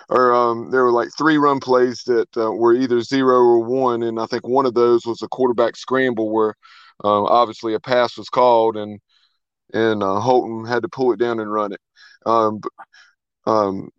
Or 0.10 0.34
um, 0.34 0.72
there 0.72 0.84
were 0.84 0.92
like 0.92 1.10
three 1.16 1.38
run 1.38 1.60
plays 1.60 2.02
that 2.08 2.36
uh, 2.36 2.52
were 2.52 2.74
either 2.74 3.02
zero 3.02 3.38
or 3.38 3.60
one, 3.60 4.02
and 4.02 4.20
I 4.20 4.26
think 4.26 4.48
one 4.48 4.66
of 4.66 4.74
those 4.74 5.06
was 5.06 5.22
a 5.22 5.28
quarterback 5.28 5.76
scramble 5.76 6.32
where 6.32 6.56
Um, 7.04 7.26
obviously, 7.26 7.74
a 7.74 7.80
pass 7.80 8.18
was 8.18 8.30
called, 8.30 8.78
and 8.78 9.00
and 9.74 10.04
uh, 10.04 10.20
Holton 10.20 10.66
had 10.66 10.84
to 10.84 10.90
pull 10.90 11.12
it 11.12 11.20
down 11.20 11.40
and 11.40 11.52
run 11.52 11.74
it. 11.74 11.82
Um, 12.26 12.62
um, 13.46 13.90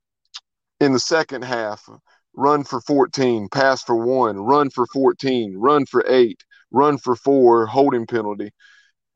in 0.81 0.93
the 0.93 1.01
second 1.01 1.43
half, 1.43 1.89
run 2.35 2.65
for 2.65 2.81
14, 2.81 3.49
pass 3.49 3.83
for 3.83 3.97
one, 3.97 4.39
run 4.39 4.71
for 4.71 4.87
14, 4.87 5.57
run 5.57 5.87
for 5.87 6.05
eight, 6.09 6.45
run 6.71 6.99
for 6.99 7.17
four, 7.17 7.67
holding 7.67 8.07
penalty. 8.07 8.51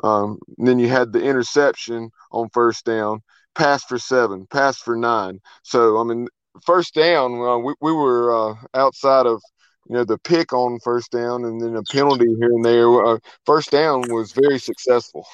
Um, 0.03 0.39
then 0.59 0.79
you 0.79 0.89
had 0.89 1.13
the 1.13 1.23
interception 1.23 2.11
on 2.33 2.49
first 2.53 2.85
down, 2.87 3.21
pass 3.55 3.85
for 3.85 3.99
seven, 3.99 4.47
pass 4.47 4.79
for 4.79 4.97
nine. 4.97 5.41
So, 5.63 5.99
I 5.99 6.05
mean, 6.05 6.29
first 6.65 6.95
down, 6.95 7.35
uh, 7.35 7.59
we, 7.59 7.75
we 7.81 7.93
were 7.93 8.53
uh, 8.53 8.55
outside 8.75 9.27
of 9.27 9.43
you 9.91 9.97
know 9.97 10.05
the 10.05 10.19
pick 10.19 10.53
on 10.53 10.79
first 10.79 11.11
down 11.11 11.45
and 11.45 11.61
then 11.61 11.75
a 11.75 11.83
penalty 11.83 12.33
here 12.39 12.53
and 12.53 12.65
there. 12.65 13.05
Uh, 13.05 13.19
first 13.45 13.73
down 13.73 14.03
was 14.03 14.31
very 14.31 14.61
successful. 14.61 15.27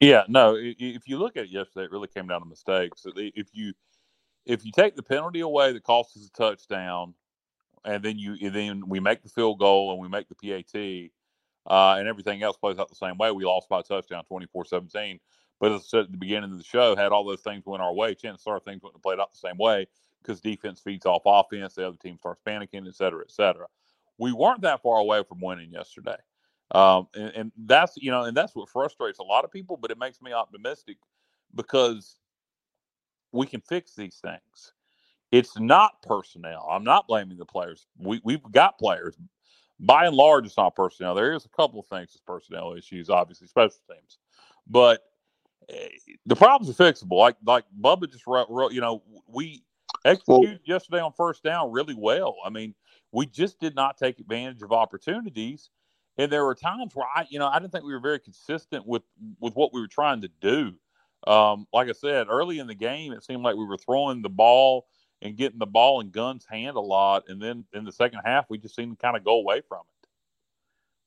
yeah, 0.00 0.24
no. 0.26 0.56
If 0.58 1.06
you 1.06 1.18
look 1.18 1.36
at 1.36 1.44
it 1.44 1.50
yesterday, 1.50 1.84
it 1.84 1.92
really 1.92 2.08
came 2.08 2.26
down 2.26 2.40
to 2.40 2.48
mistakes. 2.48 3.06
If 3.14 3.46
you 3.52 3.72
if 4.44 4.64
you 4.64 4.72
take 4.72 4.96
the 4.96 5.04
penalty 5.04 5.38
away 5.38 5.72
that 5.72 5.84
costs 5.84 6.16
us 6.16 6.26
a 6.26 6.32
touchdown, 6.36 7.14
and 7.84 8.02
then 8.02 8.18
you 8.18 8.36
and 8.42 8.52
then 8.52 8.88
we 8.88 8.98
make 8.98 9.22
the 9.22 9.28
field 9.28 9.60
goal 9.60 9.92
and 9.92 10.00
we 10.00 10.08
make 10.08 10.26
the 10.28 10.34
PAT, 10.34 11.10
uh, 11.72 11.96
and 11.96 12.08
everything 12.08 12.42
else 12.42 12.56
plays 12.56 12.80
out 12.80 12.88
the 12.88 12.96
same 12.96 13.18
way, 13.18 13.30
we 13.30 13.44
lost 13.44 13.68
by 13.68 13.78
a 13.78 13.82
touchdown, 13.84 14.24
24-17. 14.28 15.20
But 15.60 15.70
as 15.70 15.82
I 15.82 15.84
said 15.84 16.00
at 16.06 16.10
the 16.10 16.18
beginning 16.18 16.50
of 16.50 16.58
the 16.58 16.64
show, 16.64 16.96
had 16.96 17.12
all 17.12 17.24
those 17.24 17.42
things 17.42 17.64
went 17.64 17.84
our 17.84 17.94
way, 17.94 18.16
chances 18.16 18.48
are 18.48 18.58
things 18.58 18.82
wouldn't 18.82 18.96
have 18.96 19.02
played 19.02 19.20
out 19.20 19.30
the 19.30 19.48
same 19.48 19.58
way 19.58 19.86
because 20.22 20.40
defense 20.40 20.80
feeds 20.80 21.06
off 21.06 21.22
offense, 21.24 21.74
the 21.74 21.86
other 21.86 21.96
team 21.96 22.16
starts 22.18 22.40
panicking, 22.46 22.86
et 22.86 22.94
cetera, 22.94 23.22
et 23.22 23.30
cetera. 23.30 23.66
We 24.18 24.32
weren't 24.32 24.60
that 24.62 24.82
far 24.82 24.98
away 24.98 25.22
from 25.26 25.40
winning 25.40 25.72
yesterday. 25.72 26.16
Um, 26.72 27.08
and, 27.14 27.32
and 27.34 27.52
that's 27.64 27.96
you 27.96 28.10
know, 28.10 28.24
and 28.24 28.36
that's 28.36 28.54
what 28.54 28.68
frustrates 28.68 29.18
a 29.18 29.24
lot 29.24 29.44
of 29.44 29.50
people, 29.50 29.76
but 29.76 29.90
it 29.90 29.98
makes 29.98 30.22
me 30.22 30.32
optimistic 30.32 30.98
because 31.54 32.16
we 33.32 33.46
can 33.46 33.60
fix 33.60 33.94
these 33.94 34.16
things. 34.16 34.72
It's 35.32 35.58
not 35.58 36.02
personnel. 36.02 36.68
I'm 36.70 36.84
not 36.84 37.06
blaming 37.08 37.38
the 37.38 37.44
players. 37.44 37.86
We 37.96 38.20
we've 38.24 38.42
got 38.52 38.78
players. 38.78 39.16
By 39.80 40.06
and 40.06 40.14
large, 40.14 40.44
it's 40.44 40.58
not 40.58 40.76
personnel. 40.76 41.14
There 41.14 41.32
is 41.32 41.46
a 41.46 41.48
couple 41.48 41.80
of 41.80 41.86
things 41.86 42.10
as 42.14 42.20
personnel 42.20 42.74
issues, 42.74 43.08
obviously 43.08 43.46
special 43.46 43.78
teams, 43.90 44.18
but 44.66 45.00
eh, 45.70 45.88
the 46.26 46.36
problems 46.36 46.68
are 46.68 46.84
fixable. 46.84 47.18
Like 47.18 47.36
like 47.44 47.64
Bubba 47.80 48.10
just 48.10 48.26
wrote, 48.26 48.48
wrote 48.50 48.72
you 48.72 48.80
know, 48.80 49.02
we 49.26 49.64
executed 50.04 50.60
well, 50.66 50.76
yesterday 50.76 51.00
on 51.00 51.12
first 51.12 51.42
down 51.42 51.72
really 51.72 51.94
well. 51.96 52.36
I 52.44 52.50
mean, 52.50 52.74
we 53.12 53.26
just 53.26 53.60
did 53.60 53.74
not 53.74 53.96
take 53.96 54.18
advantage 54.18 54.62
of 54.62 54.72
opportunities, 54.72 55.70
and 56.16 56.30
there 56.30 56.44
were 56.44 56.54
times 56.54 56.94
where 56.94 57.06
I, 57.14 57.26
you 57.28 57.38
know, 57.38 57.48
I 57.48 57.58
didn't 57.58 57.72
think 57.72 57.84
we 57.84 57.92
were 57.92 58.00
very 58.00 58.20
consistent 58.20 58.86
with 58.86 59.02
with 59.40 59.54
what 59.54 59.72
we 59.72 59.80
were 59.80 59.88
trying 59.88 60.22
to 60.22 60.30
do. 60.40 60.74
Um, 61.26 61.66
like 61.72 61.88
I 61.88 61.92
said, 61.92 62.28
early 62.30 62.58
in 62.58 62.66
the 62.66 62.74
game, 62.74 63.12
it 63.12 63.24
seemed 63.24 63.42
like 63.42 63.56
we 63.56 63.66
were 63.66 63.76
throwing 63.76 64.22
the 64.22 64.30
ball 64.30 64.86
and 65.22 65.36
getting 65.36 65.58
the 65.58 65.66
ball 65.66 66.00
in 66.00 66.10
Gunn's 66.10 66.46
hand 66.46 66.76
a 66.76 66.80
lot, 66.80 67.24
and 67.28 67.40
then 67.40 67.64
in 67.74 67.84
the 67.84 67.92
second 67.92 68.20
half, 68.24 68.46
we 68.48 68.58
just 68.58 68.74
seemed 68.74 68.98
to 68.98 69.02
kind 69.02 69.16
of 69.16 69.24
go 69.24 69.38
away 69.38 69.60
from 69.68 69.80
it. 69.80 69.99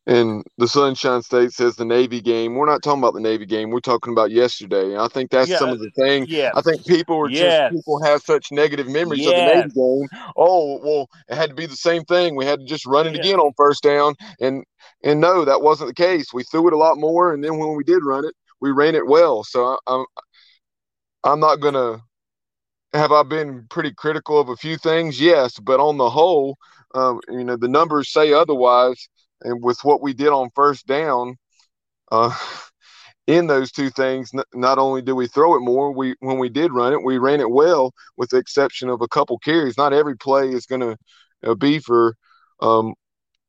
And 0.06 0.44
the 0.58 0.68
Sunshine 0.68 1.22
State 1.22 1.54
says 1.54 1.78
the 1.78 1.86
Navy 1.86 2.20
game. 2.20 2.56
We're 2.56 2.66
not 2.66 2.84
talking 2.84 3.02
about 3.02 3.14
the 3.14 3.22
Navy 3.22 3.46
game. 3.46 3.70
We're 3.70 3.80
talking 3.80 4.12
about 4.12 4.32
yesterday. 4.32 4.98
I 4.98 5.08
think 5.08 5.32
that's 5.32 5.50
yeah, 5.50 5.60
some 5.60 5.70
of 5.70 5.80
the 5.80 5.92
thing. 5.92 6.26
Yeah. 6.28 6.52
I 6.56 6.62
think 6.62 6.86
people 6.86 7.18
are 7.20 7.30
yes. 7.30 7.72
just 7.72 7.86
people 7.86 8.04
have 8.04 8.22
such 8.22 8.52
negative 8.52 8.90
memories 8.90 9.22
yes. 9.22 9.32
of 9.32 9.74
the 9.74 9.80
Navy 9.80 10.10
game. 10.10 10.20
Oh 10.36 10.80
well, 10.84 11.08
it 11.30 11.36
had 11.36 11.50
to 11.50 11.56
be 11.56 11.68
the 11.68 11.78
same 11.78 12.04
thing. 12.04 12.36
We 12.36 12.46
had 12.46 12.60
to 12.60 12.66
just 12.66 12.86
run 12.86 13.08
it 13.08 13.16
again 13.16 13.40
on 13.40 13.54
first 13.56 13.82
down, 13.82 14.16
and 14.42 14.66
and 15.06 15.22
no, 15.22 15.46
that 15.46 15.62
wasn't 15.62 15.88
the 15.88 16.04
case. 16.04 16.34
We 16.34 16.44
threw 16.44 16.68
it 16.68 16.74
a 16.74 16.78
lot 16.78 16.98
more, 16.98 17.34
and 17.34 17.42
then 17.42 17.58
when 17.58 17.78
we 17.78 17.86
did 17.86 18.04
run 18.04 18.26
it, 18.26 18.34
we 18.60 18.72
ran 18.72 18.96
it 18.96 19.08
well. 19.08 19.46
So 19.46 19.66
I, 19.66 19.78
I'm 19.88 20.06
I'm 21.24 21.40
not 21.40 21.62
gonna 21.62 22.02
have 22.94 23.12
I 23.12 23.24
been 23.24 23.66
pretty 23.70 23.94
critical 23.94 24.40
of 24.40 24.50
a 24.50 24.56
few 24.56 24.78
things? 24.78 25.20
Yes, 25.20 25.60
but 25.60 25.80
on 25.80 25.98
the 25.98 26.10
whole, 26.10 26.58
um, 26.94 27.20
you 27.30 27.44
know, 27.44 27.56
the 27.56 27.68
numbers 27.68 28.12
say 28.12 28.34
otherwise. 28.34 29.10
And 29.44 29.64
with 29.64 29.80
what 29.84 30.02
we 30.02 30.14
did 30.14 30.30
on 30.30 30.50
first 30.56 30.88
down, 30.88 31.36
uh, 32.12 32.36
in 33.28 33.48
those 33.48 33.72
two 33.72 33.90
things, 33.90 34.32
not 34.54 34.78
only 34.78 35.02
do 35.02 35.16
we 35.16 35.28
throw 35.28 35.56
it 35.56 35.62
more, 35.62 35.94
we 35.94 36.16
when 36.20 36.40
we 36.40 36.50
did 36.50 36.74
run 36.74 36.92
it, 36.94 37.04
we 37.04 37.18
ran 37.18 37.40
it 37.40 37.50
well, 37.50 37.94
with 38.18 38.30
the 38.32 38.38
exception 38.38 38.90
of 38.90 39.02
a 39.02 39.08
couple 39.08 39.38
carries. 39.40 39.78
Not 39.78 39.94
every 39.94 40.18
play 40.18 40.50
is 40.50 40.66
going 40.66 40.82
to 40.82 40.98
uh, 41.44 41.56
be 41.56 41.80
for 41.80 42.16
um, 42.62 42.96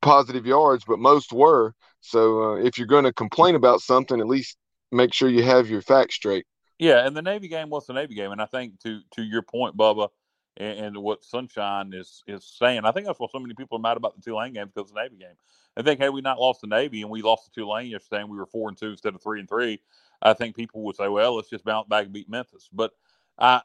positive 0.01 0.47
yards, 0.47 0.85
but 0.87 0.99
most 0.99 1.33
were. 1.33 1.73
So 2.01 2.43
uh, 2.43 2.55
if 2.57 2.79
you're 2.79 2.87
going 2.87 3.05
to 3.05 3.13
complain 3.13 3.55
about 3.55 3.81
something, 3.81 4.21
at 4.21 4.29
least 4.29 4.57
make 4.93 5.13
sure 5.13 5.29
you 5.29 5.43
have 5.43 5.69
your 5.69 5.83
facts 5.83 6.15
straight. 6.15 6.47
Yeah, 6.79 7.07
and 7.07 7.17
the 7.17 7.23
Navy 7.23 7.49
game 7.49 7.71
was 7.71 7.87
the 7.87 7.95
Navy 7.95 8.15
game, 8.15 8.33
and 8.33 8.43
I 8.43 8.47
think 8.47 8.81
to 8.81 9.01
to 9.15 9.23
your 9.23 9.43
point, 9.43 9.77
Bubba, 9.77 10.09
and, 10.57 10.79
and 10.79 10.97
what 10.99 11.25
Sunshine 11.25 11.93
is 11.93 12.23
is 12.27 12.45
saying, 12.45 12.85
I 12.85 12.93
think 12.93 13.07
that's 13.07 13.19
why 13.19 13.27
so 13.31 13.39
many 13.39 13.55
people 13.55 13.79
are 13.79 13.81
mad 13.81 13.97
about 13.97 14.17
the 14.17 14.23
Tulane 14.23 14.53
game 14.53 14.71
because 14.75 14.91
the 14.93 15.01
Navy 15.01 15.17
game. 15.17 15.37
I 15.77 15.83
think 15.83 16.01
had 16.01 16.11
we 16.11 16.21
not 16.21 16.39
lost 16.39 16.61
the 16.61 16.69
Navy 16.69 17.03
and 17.03 17.11
we 17.11 17.23
lost 17.23 17.47
the 17.47 17.61
Tulane 17.61 17.91
yesterday, 17.91 18.21
and 18.21 18.31
we 18.31 18.39
were 18.39 18.47
four 18.47 18.69
and 18.69 18.79
two 18.79 18.91
instead 18.91 19.15
of 19.15 19.23
three 19.23 19.41
and 19.41 19.49
three, 19.49 19.81
I 20.23 20.33
think 20.33 20.55
people 20.55 20.83
would 20.83 20.97
say, 20.97 21.09
well, 21.09 21.35
let's 21.35 21.51
just 21.51 21.65
bounce 21.65 21.89
back 21.89 22.05
and 22.05 22.13
beat 22.13 22.29
Memphis. 22.29 22.69
But 22.73 22.93
uh, 23.39 23.61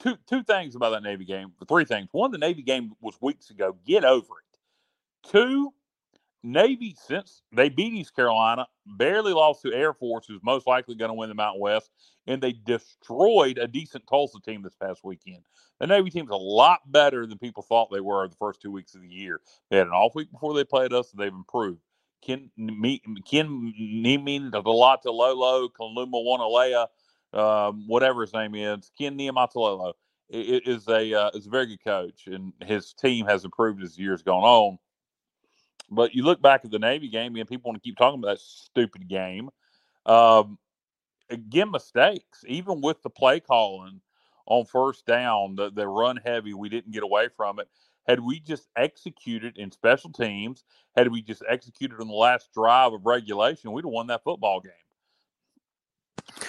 two 0.00 0.16
two 0.26 0.42
things 0.42 0.74
about 0.74 0.90
that 0.90 1.02
Navy 1.02 1.24
game, 1.24 1.52
three 1.68 1.84
things. 1.84 2.08
One, 2.12 2.30
the 2.30 2.38
Navy 2.38 2.62
game 2.62 2.92
was 3.00 3.14
weeks 3.20 3.50
ago. 3.50 3.76
Get 3.86 4.04
over 4.04 4.34
it. 4.40 5.30
Two, 5.30 5.72
Navy, 6.46 6.94
since 6.96 7.42
they 7.52 7.68
beat 7.68 7.92
East 7.92 8.14
Carolina, 8.14 8.68
barely 8.86 9.32
lost 9.32 9.62
to 9.62 9.72
Air 9.72 9.92
Force, 9.92 10.26
who's 10.28 10.40
most 10.44 10.64
likely 10.64 10.94
going 10.94 11.08
to 11.08 11.14
win 11.14 11.28
the 11.28 11.34
Mountain 11.34 11.60
West, 11.60 11.90
and 12.28 12.40
they 12.40 12.52
destroyed 12.52 13.58
a 13.58 13.66
decent 13.66 14.06
Tulsa 14.08 14.38
team 14.40 14.62
this 14.62 14.76
past 14.76 15.00
weekend. 15.02 15.42
The 15.80 15.88
Navy 15.88 16.08
team's 16.08 16.30
a 16.30 16.36
lot 16.36 16.80
better 16.86 17.26
than 17.26 17.38
people 17.38 17.64
thought 17.64 17.90
they 17.90 18.00
were 18.00 18.28
the 18.28 18.36
first 18.36 18.62
two 18.62 18.70
weeks 18.70 18.94
of 18.94 19.02
the 19.02 19.08
year. 19.08 19.40
They 19.70 19.78
had 19.78 19.88
an 19.88 19.92
off 19.92 20.14
week 20.14 20.30
before 20.30 20.54
they 20.54 20.62
played 20.62 20.92
us, 20.92 21.10
and 21.10 21.20
they've 21.20 21.32
improved. 21.32 21.80
Ken 22.22 22.48
Ken 22.56 23.72
Nimi 23.76 24.50
Delata 24.50 25.06
Lolo, 25.06 25.68
Kaluma 25.68 26.06
Wanalea, 26.12 26.86
um, 27.38 27.88
whatever 27.88 28.20
his 28.22 28.32
name 28.32 28.54
is, 28.54 28.90
Ken 28.96 29.18
Niumatalolo 29.18 29.94
is 30.30 30.88
a 30.88 31.12
uh, 31.12 31.30
is 31.34 31.46
a 31.46 31.50
very 31.50 31.66
good 31.66 31.84
coach, 31.84 32.26
and 32.26 32.52
his 32.62 32.92
team 32.94 33.26
has 33.26 33.44
improved 33.44 33.82
as 33.82 33.96
the 33.96 34.02
years 34.02 34.22
gone 34.22 34.44
on. 34.44 34.78
But 35.90 36.14
you 36.14 36.24
look 36.24 36.42
back 36.42 36.64
at 36.64 36.70
the 36.70 36.78
Navy 36.78 37.08
game, 37.08 37.36
and 37.36 37.48
people 37.48 37.70
want 37.70 37.82
to 37.82 37.86
keep 37.86 37.96
talking 37.96 38.18
about 38.18 38.36
that 38.36 38.40
stupid 38.40 39.08
game. 39.08 39.50
Um, 40.04 40.58
again, 41.30 41.70
mistakes, 41.70 42.44
even 42.46 42.80
with 42.80 43.02
the 43.02 43.10
play 43.10 43.40
calling 43.40 44.00
on 44.46 44.64
first 44.64 45.06
down, 45.06 45.56
the, 45.56 45.70
the 45.70 45.86
run 45.86 46.18
heavy, 46.24 46.54
we 46.54 46.68
didn't 46.68 46.92
get 46.92 47.02
away 47.02 47.28
from 47.36 47.58
it. 47.58 47.68
Had 48.06 48.20
we 48.20 48.38
just 48.38 48.68
executed 48.76 49.58
in 49.58 49.72
special 49.72 50.10
teams, 50.10 50.64
had 50.96 51.10
we 51.10 51.22
just 51.22 51.42
executed 51.48 52.00
on 52.00 52.06
the 52.06 52.14
last 52.14 52.52
drive 52.52 52.92
of 52.92 53.04
regulation, 53.04 53.72
we'd 53.72 53.84
have 53.84 53.92
won 53.92 54.06
that 54.08 54.22
football 54.22 54.60
game. 54.60 54.72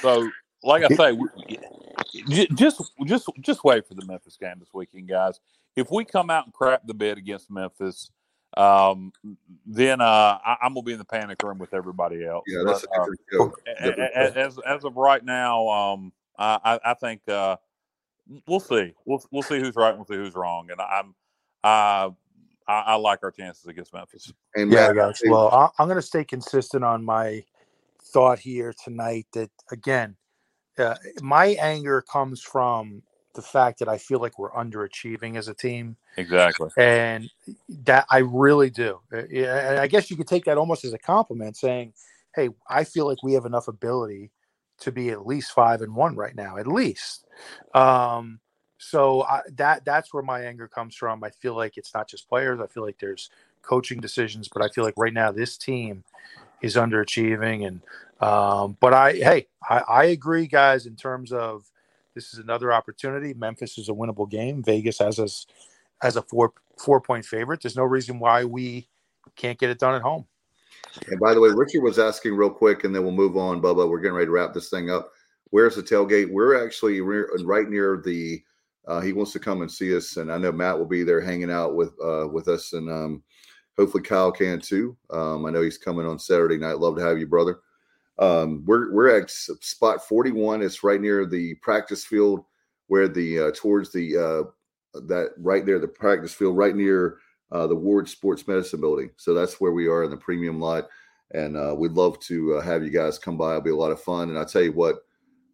So, 0.02 0.30
like 0.64 0.84
I 0.84 0.96
say, 0.96 1.12
we, 1.14 1.28
just 2.30 2.92
just 3.06 3.30
just 3.42 3.64
wait 3.64 3.88
for 3.88 3.96
the 3.96 4.06
Memphis 4.06 4.38
game 4.40 4.56
this 4.60 4.70
weekend, 4.74 5.10
guys. 5.10 5.40
If 5.76 5.90
we 5.92 6.06
come 6.06 6.30
out 6.30 6.46
and 6.46 6.54
crap 6.54 6.86
the 6.86 6.94
bed 6.94 7.18
against 7.18 7.50
Memphis, 7.50 8.12
um, 8.58 9.12
then 9.66 10.02
uh, 10.02 10.38
I, 10.46 10.58
am 10.64 10.74
gonna 10.74 10.84
be 10.84 10.94
in 10.94 10.98
the 10.98 11.06
panic 11.06 11.42
room 11.44 11.58
with 11.60 11.74
everybody 11.74 12.26
else. 12.26 12.44
Yeah, 12.48 12.64
that's 12.66 12.86
but, 12.86 12.98
a 12.98 13.12
different 13.12 13.54
uh, 13.80 13.86
Different 13.86 14.36
as 14.38 14.60
as 14.66 14.84
of 14.84 14.96
right 14.98 15.24
now, 15.24 15.68
um, 15.70 16.14
I, 16.38 16.80
I 16.84 16.94
think 16.96 17.22
uh, 17.28 17.58
we'll 18.48 18.60
see. 18.60 18.94
We'll 19.06 19.24
we'll 19.32 19.44
see 19.44 19.60
who's 19.60 19.76
right 19.76 19.90
and 19.90 19.98
we'll 19.98 20.06
see 20.06 20.16
who's 20.16 20.36
wrong. 20.36 20.70
And 20.72 20.82
I'm 20.82 21.14
I 21.64 22.10
I, 22.68 22.96
like 22.96 23.20
our 23.24 23.32
chances 23.32 23.66
against 23.66 23.94
Memphis. 23.94 24.34
Hey, 24.56 24.66
yeah, 24.66 24.94
guys. 24.94 25.22
Well, 25.26 25.50
I, 25.50 25.70
I'm 25.80 25.88
going 25.88 25.98
to 25.98 26.02
stay 26.02 26.26
consistent 26.26 26.84
on 26.84 27.04
my 27.04 27.44
thought 28.12 28.40
here 28.40 28.74
tonight. 28.84 29.28
That 29.34 29.50
again, 29.72 30.16
uh, 30.78 30.96
my 31.22 31.58
anger 31.60 32.02
comes 32.02 32.42
from 32.42 33.04
the 33.38 33.42
fact 33.44 33.80
that 33.80 33.88
I 33.88 34.00
feel 34.00 34.20
like 34.20 34.38
we're 34.38 34.52
underachieving 34.52 35.38
as 35.38 35.48
a 35.48 35.54
team. 35.54 35.96
Exactly. 36.18 36.70
And 36.76 37.30
that 37.84 38.06
I 38.10 38.18
really 38.18 38.72
do. 38.72 39.00
Uh, 39.14 39.80
I 39.80 39.88
guess 39.88 40.10
you 40.10 40.18
could 40.18 40.28
take 40.28 40.46
that 40.46 40.58
almost 40.58 40.84
as 40.84 40.92
a 40.92 40.98
compliment 40.98 41.56
saying, 41.56 41.94
Hey, 42.36 42.50
I 42.68 42.84
feel 42.84 43.06
like 43.06 43.22
we 43.24 43.34
have 43.34 43.46
enough 43.46 43.68
ability 43.68 44.32
to 44.80 44.92
be 44.92 45.12
at 45.12 45.26
least 45.26 45.52
five 45.52 45.82
and 45.82 45.96
one 45.96 46.16
right 46.16 46.36
now, 46.36 46.58
at 46.58 46.68
least. 46.68 47.26
Um, 47.76 48.40
so 48.80 49.24
I, 49.24 49.42
that 49.56 49.86
that's 49.86 50.14
where 50.14 50.24
my 50.24 50.42
anger 50.42 50.68
comes 50.68 50.96
from. 50.96 51.24
I 51.24 51.30
feel 51.30 51.56
like 51.56 51.78
it's 51.78 51.94
not 51.94 52.10
just 52.10 52.28
players. 52.28 52.60
I 52.60 52.68
feel 52.68 52.84
like 52.84 53.00
there's 53.00 53.30
coaching 53.62 54.00
decisions, 54.00 54.50
but 54.52 54.64
I 54.64 54.70
feel 54.70 54.84
like 54.84 54.96
right 54.98 55.14
now 55.14 55.32
this 55.32 55.58
team 55.58 56.04
is 56.62 56.76
underachieving. 56.76 57.68
And 57.68 57.82
um, 58.20 58.78
but 58.80 58.94
I 58.94 59.14
hey, 59.14 59.48
I, 59.70 59.78
I 59.88 60.04
agree, 60.06 60.48
guys, 60.48 60.88
in 60.88 60.96
terms 60.96 61.32
of 61.32 61.66
this 62.18 62.34
is 62.34 62.39
another 62.39 62.73
opportunity. 62.73 63.35
Memphis 63.35 63.77
is 63.77 63.89
a 63.89 63.94
winnable 63.94 64.27
game. 64.27 64.64
Vegas 64.64 64.98
has 64.98 65.19
us 65.19 65.45
as 66.02 66.15
a 66.15 66.22
four 66.23 66.52
four 66.80 66.99
point 66.99 67.23
favorite. 67.23 67.61
There's 67.61 67.76
no 67.76 67.84
reason 67.84 68.18
why 68.18 68.44
we 68.44 68.88
can't 69.35 69.60
get 69.60 69.69
it 69.69 69.77
done 69.77 69.94
at 69.94 70.02
home. 70.02 70.26
And 71.10 71.19
by 71.19 71.35
the 71.35 71.41
way, 71.41 71.49
Richard 71.49 71.84
was 71.84 71.99
asking 71.99 72.35
real 72.35 72.49
quick, 72.49 72.84
and 72.84 72.95
then 72.95 73.03
we'll 73.03 73.11
move 73.11 73.38
on, 73.38 73.61
Bubba. 73.61 73.88
We're 73.88 73.99
getting 73.99 74.15
ready 74.15 74.26
to 74.26 74.31
wrap 74.31 74.53
this 74.53 74.72
thing 74.72 74.89
up. 74.89 75.11
Where's 75.52 75.76
the 75.76 75.84
tailgate? 75.84 76.31
We're 76.31 76.65
actually 76.65 77.02
right 77.02 77.69
near 77.69 78.02
the. 78.03 78.41
Uh, 78.88 79.02
he 79.02 79.14
wants 79.14 79.34
to 79.34 79.39
come 79.39 79.61
and 79.61 79.72
see 79.72 79.95
us, 79.95 80.18
and 80.18 80.31
I 80.31 80.38
know 80.38 80.52
Matt 80.52 80.77
will 80.77 80.85
be 80.85 81.03
there 81.03 81.22
hanging 81.22 81.52
out 81.52 81.76
with 81.76 81.94
uh, 82.03 82.27
with 82.27 82.48
us, 82.48 82.73
and 82.73 82.89
um, 82.89 83.23
hopefully 83.77 84.02
Kyle 84.02 84.31
can 84.31 84.60
too. 84.60 84.98
Um, 85.11 85.45
I 85.45 85.52
know 85.52 85.61
he's 85.61 85.77
coming 85.77 86.07
on 86.07 86.18
Saturday 86.18 86.57
night. 86.57 86.80
Love 86.80 86.95
to 86.95 87.03
have 87.03 87.19
you, 87.19 87.27
brother. 87.27 87.60
Um, 88.19 88.64
we're 88.65 88.91
we're 88.91 89.19
at 89.19 89.30
spot 89.30 90.07
41. 90.07 90.61
It's 90.61 90.84
right 90.84 90.99
near 90.99 91.26
the 91.26 91.56
practice 91.56 92.03
field, 92.03 92.44
where 92.88 93.07
the 93.07 93.39
uh, 93.39 93.52
towards 93.56 93.91
the 93.91 94.18
uh, 94.18 94.99
that 95.02 95.31
right 95.38 95.65
there, 95.65 95.80
the 95.80 95.88
practice 95.88 96.34
field, 96.34 96.57
right 96.57 96.76
near 96.76 97.18
uh, 97.52 97.68
the 97.68 97.76
Ward 97.76 98.10
Sports 98.10 98.48
Medicine 98.48 98.81
Building. 98.81 99.11
So 99.18 99.34
that's 99.34 99.61
where 99.61 99.72
we 99.72 99.88
are 99.88 100.03
in 100.03 100.10
the 100.10 100.18
premium 100.18 100.60
lot, 100.60 100.88
and 101.34 101.56
uh, 101.56 101.76
we'd 101.77 101.91
love 101.91 102.19
to 102.22 102.56
uh, 102.56 102.61
have 102.61 102.84
you 102.84 102.89
guys 102.89 103.19
come 103.19 103.38
by. 103.38 103.52
It'll 103.52 103.61
be 103.61 103.69
a 103.69 103.76
lot 103.76 103.91
of 103.91 104.02
fun. 104.02 104.30
And 104.30 104.39
I 104.39 104.45
tell 104.45 104.64
you 104.64 104.73
what, 104.73 104.98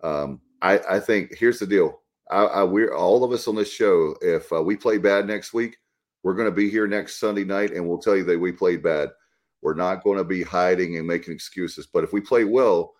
um, 0.03 0.40
I, 0.61 0.80
I 0.90 0.99
think 0.99 1.35
here's 1.38 1.60
the 1.60 1.68
deal. 1.68 1.99
I, 2.31 2.44
I, 2.44 2.64
we're 2.64 2.95
all 2.95 3.23
of 3.23 3.31
us 3.31 3.48
on 3.48 3.56
this 3.56 3.72
show. 3.72 4.15
If 4.22 4.52
uh, 4.53 4.61
we 4.61 4.76
play 4.76 4.98
bad 4.98 5.27
next 5.27 5.53
week, 5.53 5.77
we're 6.23 6.35
going 6.35 6.48
to 6.48 6.56
be 6.56 6.69
here 6.69 6.88
next 6.88 7.19
Sunday 7.19 7.44
night, 7.44 7.72
and 7.72 7.88
we'll 7.88 7.99
tell 7.99 8.15
you 8.15 8.23
that 8.23 8.40
we 8.40 8.52
played 8.52 8.81
bad. 8.81 9.10
We're 9.64 9.73
not 9.73 10.03
going 10.03 10.18
to 10.18 10.23
be 10.23 10.44
hiding 10.44 10.98
and 10.98 11.07
making 11.07 11.34
excuses. 11.34 11.88
But 11.88 12.03
if 12.03 12.11
we 12.11 12.22
play 12.22 12.44
well, 12.44 12.94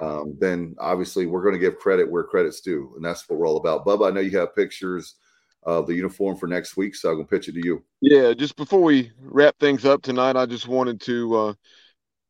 um, 0.00 0.36
then 0.40 0.74
obviously 0.78 1.26
we're 1.26 1.42
going 1.42 1.54
to 1.54 1.60
give 1.60 1.78
credit 1.78 2.10
where 2.10 2.24
credit's 2.24 2.60
due, 2.60 2.92
and 2.96 3.04
that's 3.04 3.28
what 3.28 3.38
we're 3.38 3.46
all 3.46 3.58
about. 3.58 3.84
Bubba, 3.84 4.08
I 4.08 4.14
know 4.14 4.20
you 4.20 4.38
have 4.38 4.56
pictures 4.56 5.16
of 5.62 5.86
the 5.86 5.94
uniform 5.94 6.36
for 6.36 6.46
next 6.46 6.76
week, 6.76 6.94
so 6.94 7.10
I'm 7.10 7.16
going 7.16 7.26
to 7.26 7.30
pitch 7.30 7.48
it 7.48 7.52
to 7.52 7.64
you. 7.64 7.84
Yeah, 8.00 8.32
just 8.32 8.56
before 8.56 8.82
we 8.82 9.12
wrap 9.20 9.56
things 9.58 9.84
up 9.84 10.02
tonight, 10.02 10.36
I 10.36 10.46
just 10.46 10.68
wanted 10.68 11.00
to 11.02 11.36
uh, 11.36 11.48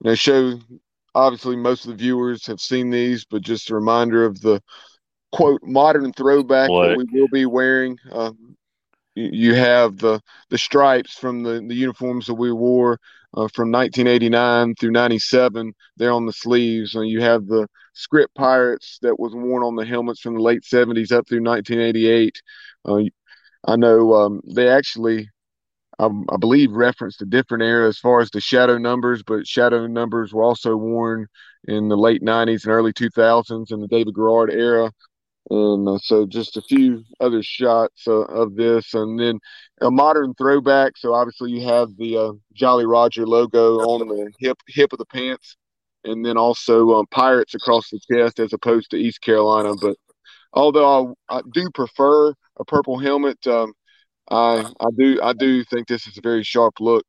you 0.00 0.10
know 0.10 0.14
show. 0.14 0.58
Obviously, 1.14 1.56
most 1.56 1.86
of 1.86 1.92
the 1.92 1.96
viewers 1.96 2.46
have 2.46 2.60
seen 2.60 2.90
these, 2.90 3.24
but 3.24 3.42
just 3.42 3.70
a 3.70 3.74
reminder 3.74 4.24
of 4.24 4.40
the 4.40 4.62
quote 5.32 5.62
modern 5.62 6.12
throwback 6.12 6.68
that 6.68 6.96
we 6.96 7.20
will 7.20 7.28
be 7.28 7.46
wearing. 7.46 7.98
Uh, 8.10 8.32
you 9.14 9.54
have 9.54 9.96
the 9.96 10.20
the 10.50 10.58
stripes 10.58 11.14
from 11.14 11.42
the, 11.42 11.64
the 11.66 11.74
uniforms 11.74 12.26
that 12.26 12.34
we 12.34 12.52
wore 12.52 13.00
uh, 13.36 13.48
from 13.54 13.70
1989 13.70 14.74
through 14.74 14.90
97 14.90 15.72
there 15.96 16.12
on 16.12 16.26
the 16.26 16.32
sleeves 16.32 16.94
and 16.94 17.08
you 17.08 17.20
have 17.20 17.46
the 17.46 17.66
script 17.94 18.34
pirates 18.34 18.98
that 19.02 19.18
was 19.18 19.34
worn 19.34 19.62
on 19.62 19.76
the 19.76 19.84
helmets 19.84 20.20
from 20.20 20.34
the 20.34 20.40
late 20.40 20.62
70s 20.62 21.12
up 21.12 21.28
through 21.28 21.42
1988 21.42 22.40
uh, 22.86 23.00
i 23.66 23.76
know 23.76 24.14
um, 24.14 24.40
they 24.46 24.68
actually 24.68 25.28
um, 25.98 26.26
I 26.30 26.36
believe 26.36 26.72
referenced 26.72 27.22
a 27.22 27.26
different 27.26 27.62
era 27.62 27.88
as 27.88 27.98
far 27.98 28.20
as 28.20 28.30
the 28.30 28.40
shadow 28.40 28.76
numbers, 28.78 29.22
but 29.22 29.46
shadow 29.46 29.86
numbers 29.86 30.32
were 30.32 30.42
also 30.42 30.76
worn 30.76 31.26
in 31.64 31.88
the 31.88 31.96
late 31.96 32.22
90s 32.22 32.64
and 32.64 32.72
early 32.72 32.92
2000s 32.92 33.72
in 33.72 33.80
the 33.80 33.88
David 33.88 34.14
Garrard 34.14 34.52
era. 34.52 34.92
And 35.48 35.89
uh, 35.89 35.98
so 35.98 36.27
just 36.27 36.56
a 36.56 36.62
few 36.62 37.05
other 37.20 37.43
shots 37.43 38.09
uh, 38.09 38.23
of 38.23 38.56
this, 38.56 38.94
and 38.94 39.18
then 39.18 39.39
a 39.81 39.90
modern 39.90 40.35
throwback. 40.35 40.97
So 40.97 41.14
obviously 41.14 41.52
you 41.52 41.66
have 41.68 41.97
the 41.97 42.16
uh, 42.16 42.32
Jolly 42.52 42.85
Roger 42.85 43.27
logo 43.27 43.77
on 43.77 44.09
the 44.09 44.32
hip 44.40 44.59
hip 44.66 44.93
of 44.93 44.98
the 44.98 45.06
pants, 45.06 45.56
and 46.05 46.24
then 46.24 46.36
also 46.36 46.94
um, 46.94 47.06
Pirates 47.12 47.55
across 47.55 47.90
the 47.90 48.01
chest 48.10 48.40
as 48.40 48.52
opposed 48.52 48.90
to 48.90 48.97
East 48.97 49.20
Carolina. 49.20 49.74
But 49.81 49.97
although 50.52 51.14
I, 51.28 51.36
I 51.39 51.40
do 51.52 51.70
prefer 51.73 52.31
a 52.59 52.64
purple 52.64 52.98
helmet, 52.98 53.47
um, 53.47 53.73
I 54.28 54.68
I 54.81 54.89
do 54.98 55.20
I 55.23 55.32
do 55.32 55.62
think 55.62 55.86
this 55.86 56.09
is 56.09 56.18
a 56.18 56.23
very 56.23 56.43
sharp 56.43 56.81
look. 56.81 57.05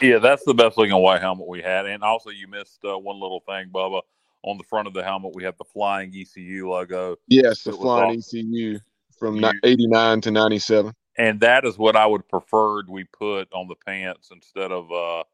Yeah, 0.00 0.18
that's 0.18 0.44
the 0.44 0.54
best 0.54 0.78
looking 0.78 0.96
white 0.96 1.20
helmet 1.20 1.46
we 1.46 1.60
had, 1.60 1.84
and 1.84 2.02
also 2.02 2.30
you 2.30 2.48
missed 2.48 2.78
uh, 2.84 2.96
one 2.96 3.20
little 3.20 3.42
thing, 3.46 3.68
Bubba 3.70 4.00
on 4.42 4.58
the 4.58 4.64
front 4.64 4.88
of 4.88 4.94
the 4.94 5.02
helmet, 5.02 5.34
we 5.34 5.44
have 5.44 5.56
the 5.58 5.64
flying 5.64 6.14
ECU 6.14 6.70
logo. 6.70 7.16
Yes, 7.28 7.64
the 7.64 7.72
flying 7.72 8.18
ECU 8.18 8.78
from 9.18 9.44
89 9.64 10.20
to 10.22 10.30
97. 10.30 10.94
And 11.18 11.40
that 11.40 11.64
is 11.64 11.76
what 11.76 11.96
I 11.96 12.06
would 12.06 12.26
preferred 12.28 12.88
we 12.88 13.04
put 13.04 13.52
on 13.52 13.68
the 13.68 13.74
pants 13.74 14.30
instead 14.32 14.72
of 14.72 14.90
uh, 14.90 15.24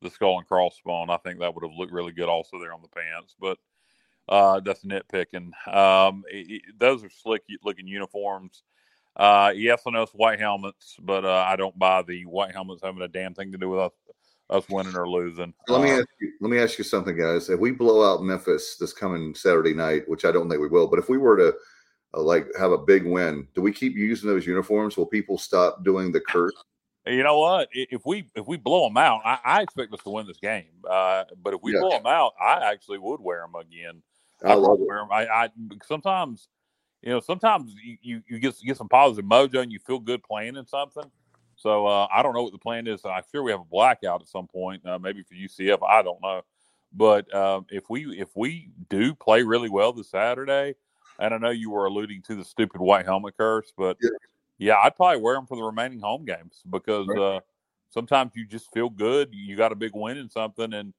the 0.00 0.10
skull 0.10 0.38
and 0.38 0.48
crossbone. 0.48 1.10
I 1.10 1.16
think 1.16 1.40
that 1.40 1.54
would 1.54 1.64
have 1.64 1.76
looked 1.76 1.92
really 1.92 2.12
good 2.12 2.28
also 2.28 2.60
there 2.60 2.72
on 2.72 2.82
the 2.82 2.88
pants. 2.88 3.34
But 3.40 3.58
uh, 4.28 4.60
that's 4.60 4.84
nitpicking. 4.84 5.50
Um, 5.66 6.22
it, 6.30 6.50
it, 6.50 6.62
those 6.78 7.02
are 7.02 7.10
slick 7.10 7.42
looking 7.64 7.88
uniforms. 7.88 8.62
Uh, 9.16 9.52
yes, 9.54 9.82
I 9.86 9.90
know 9.90 10.02
it's 10.02 10.12
white 10.12 10.38
helmets, 10.38 10.96
but 11.00 11.24
uh, 11.24 11.44
I 11.46 11.56
don't 11.56 11.78
buy 11.78 12.02
the 12.02 12.24
white 12.24 12.52
helmets 12.52 12.80
having 12.82 13.02
a 13.02 13.08
damn 13.08 13.34
thing 13.34 13.52
to 13.52 13.58
do 13.58 13.68
with 13.68 13.80
us 13.80 13.92
us 14.52 14.68
winning 14.68 14.96
or 14.96 15.08
losing. 15.08 15.54
Let 15.68 15.82
me 15.82 15.90
uh, 15.90 15.98
ask 15.98 16.08
you, 16.20 16.32
let 16.40 16.50
me 16.50 16.58
ask 16.58 16.78
you 16.78 16.84
something, 16.84 17.16
guys. 17.16 17.48
If 17.48 17.58
we 17.58 17.70
blow 17.70 18.10
out 18.10 18.22
Memphis 18.22 18.76
this 18.78 18.92
coming 18.92 19.34
Saturday 19.34 19.74
night, 19.74 20.08
which 20.08 20.24
I 20.24 20.32
don't 20.32 20.48
think 20.48 20.60
we 20.60 20.68
will, 20.68 20.86
but 20.86 20.98
if 20.98 21.08
we 21.08 21.18
were 21.18 21.36
to 21.36 21.54
uh, 22.14 22.20
like 22.20 22.46
have 22.58 22.72
a 22.72 22.78
big 22.78 23.04
win, 23.06 23.48
do 23.54 23.62
we 23.62 23.72
keep 23.72 23.96
using 23.96 24.28
those 24.28 24.46
uniforms? 24.46 24.96
Will 24.96 25.06
people 25.06 25.38
stop 25.38 25.84
doing 25.84 26.12
the 26.12 26.20
curse? 26.20 26.52
You 27.06 27.24
know 27.24 27.38
what? 27.40 27.68
If 27.72 28.02
we 28.06 28.28
if 28.36 28.46
we 28.46 28.56
blow 28.56 28.86
them 28.86 28.96
out, 28.96 29.22
I, 29.24 29.38
I 29.44 29.62
expect 29.62 29.92
us 29.92 30.02
to 30.04 30.10
win 30.10 30.26
this 30.26 30.38
game. 30.38 30.66
Uh, 30.88 31.24
but 31.42 31.54
if 31.54 31.60
we 31.62 31.74
yeah. 31.74 31.80
blow 31.80 31.90
them 31.90 32.06
out, 32.06 32.32
I 32.40 32.70
actually 32.70 32.98
would 32.98 33.20
wear 33.20 33.40
them 33.40 33.60
again. 33.60 34.02
I, 34.44 34.52
I 34.52 34.54
love 34.54 34.78
wear 34.80 34.98
them. 34.98 35.08
I, 35.10 35.26
I 35.26 35.48
sometimes, 35.84 36.48
you 37.00 37.10
know, 37.10 37.20
sometimes 37.20 37.74
you, 37.82 37.96
you, 38.02 38.22
you 38.28 38.38
get 38.38 38.54
get 38.64 38.76
some 38.76 38.88
positive 38.88 39.28
mojo 39.28 39.62
and 39.62 39.72
you 39.72 39.80
feel 39.80 39.98
good 39.98 40.22
playing 40.22 40.56
in 40.56 40.66
something. 40.66 41.10
So 41.62 41.86
uh, 41.86 42.08
I 42.12 42.22
don't 42.22 42.34
know 42.34 42.42
what 42.42 42.52
the 42.52 42.58
plan 42.58 42.88
is. 42.88 43.04
I'm 43.04 43.22
sure 43.30 43.42
we 43.44 43.52
have 43.52 43.60
a 43.60 43.64
blackout 43.64 44.20
at 44.20 44.28
some 44.28 44.48
point, 44.48 44.84
uh, 44.84 44.98
maybe 44.98 45.22
for 45.22 45.34
UCF. 45.34 45.78
I 45.88 46.02
don't 46.02 46.20
know, 46.20 46.42
but 46.92 47.32
um, 47.32 47.66
if 47.70 47.88
we 47.88 48.18
if 48.18 48.28
we 48.34 48.70
do 48.90 49.14
play 49.14 49.44
really 49.44 49.70
well 49.70 49.92
this 49.92 50.10
Saturday, 50.10 50.74
and 51.20 51.32
I 51.32 51.38
know 51.38 51.50
you 51.50 51.70
were 51.70 51.86
alluding 51.86 52.22
to 52.22 52.34
the 52.34 52.44
stupid 52.44 52.80
white 52.80 53.04
helmet 53.04 53.36
curse, 53.38 53.72
but 53.78 53.96
yeah, 54.02 54.10
yeah 54.58 54.76
I'd 54.82 54.96
probably 54.96 55.22
wear 55.22 55.36
them 55.36 55.46
for 55.46 55.56
the 55.56 55.62
remaining 55.62 56.00
home 56.00 56.24
games 56.24 56.62
because 56.68 57.06
right. 57.06 57.36
uh, 57.36 57.40
sometimes 57.90 58.32
you 58.34 58.44
just 58.44 58.72
feel 58.72 58.90
good. 58.90 59.28
You 59.32 59.56
got 59.56 59.70
a 59.70 59.76
big 59.76 59.92
win 59.94 60.16
in 60.16 60.28
something, 60.28 60.72
and 60.74 60.92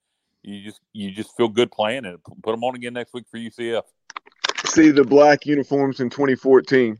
you 0.43 0.63
just 0.63 0.79
you 0.93 1.11
just 1.11 1.35
feel 1.35 1.49
good 1.49 1.73
playing 1.73 2.05
it. 2.05 2.21
Put 2.41 2.51
them 2.51 2.63
on 2.63 2.75
again 2.75 2.93
next 2.93 3.13
week 3.13 3.25
for 3.29 3.37
UCF. 3.37 3.83
See 4.65 4.91
the 4.91 5.03
black 5.03 5.45
uniforms 5.45 5.99
in 5.99 6.09
2014. 6.09 6.97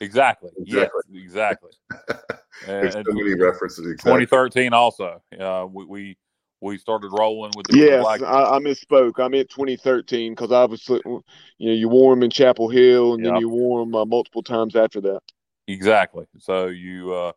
Exactly. 0.00 0.50
Exactly. 0.56 1.02
Yes, 1.12 1.24
exactly. 1.24 1.72
There's 2.66 2.94
so 2.94 3.02
many 3.06 3.34
references. 3.34 3.86
Exactly. 3.86 4.26
2013 4.26 4.72
also. 4.72 5.22
Uh, 5.38 5.66
we, 5.70 5.84
we 5.84 6.16
we 6.60 6.78
started 6.78 7.10
rolling 7.12 7.52
with 7.56 7.66
the 7.68 7.76
yes 7.76 8.04
I, 8.04 8.56
I, 8.56 8.58
misspoke 8.58 9.20
i 9.20 9.28
meant 9.28 9.48
2013 9.50 10.32
because 10.32 10.52
obviously 10.52 11.00
you 11.04 11.22
know 11.68 11.74
you 11.74 11.88
wore 11.88 12.14
them 12.14 12.22
in 12.22 12.30
chapel 12.30 12.68
hill 12.68 13.14
and 13.14 13.24
yep. 13.24 13.34
then 13.34 13.40
you 13.40 13.48
wore 13.48 13.84
them 13.84 13.94
uh, 13.94 14.04
multiple 14.04 14.42
times 14.42 14.74
after 14.74 15.00
that 15.02 15.20
exactly 15.66 16.26
so 16.38 16.66
you 16.66 17.12
uh 17.12 17.32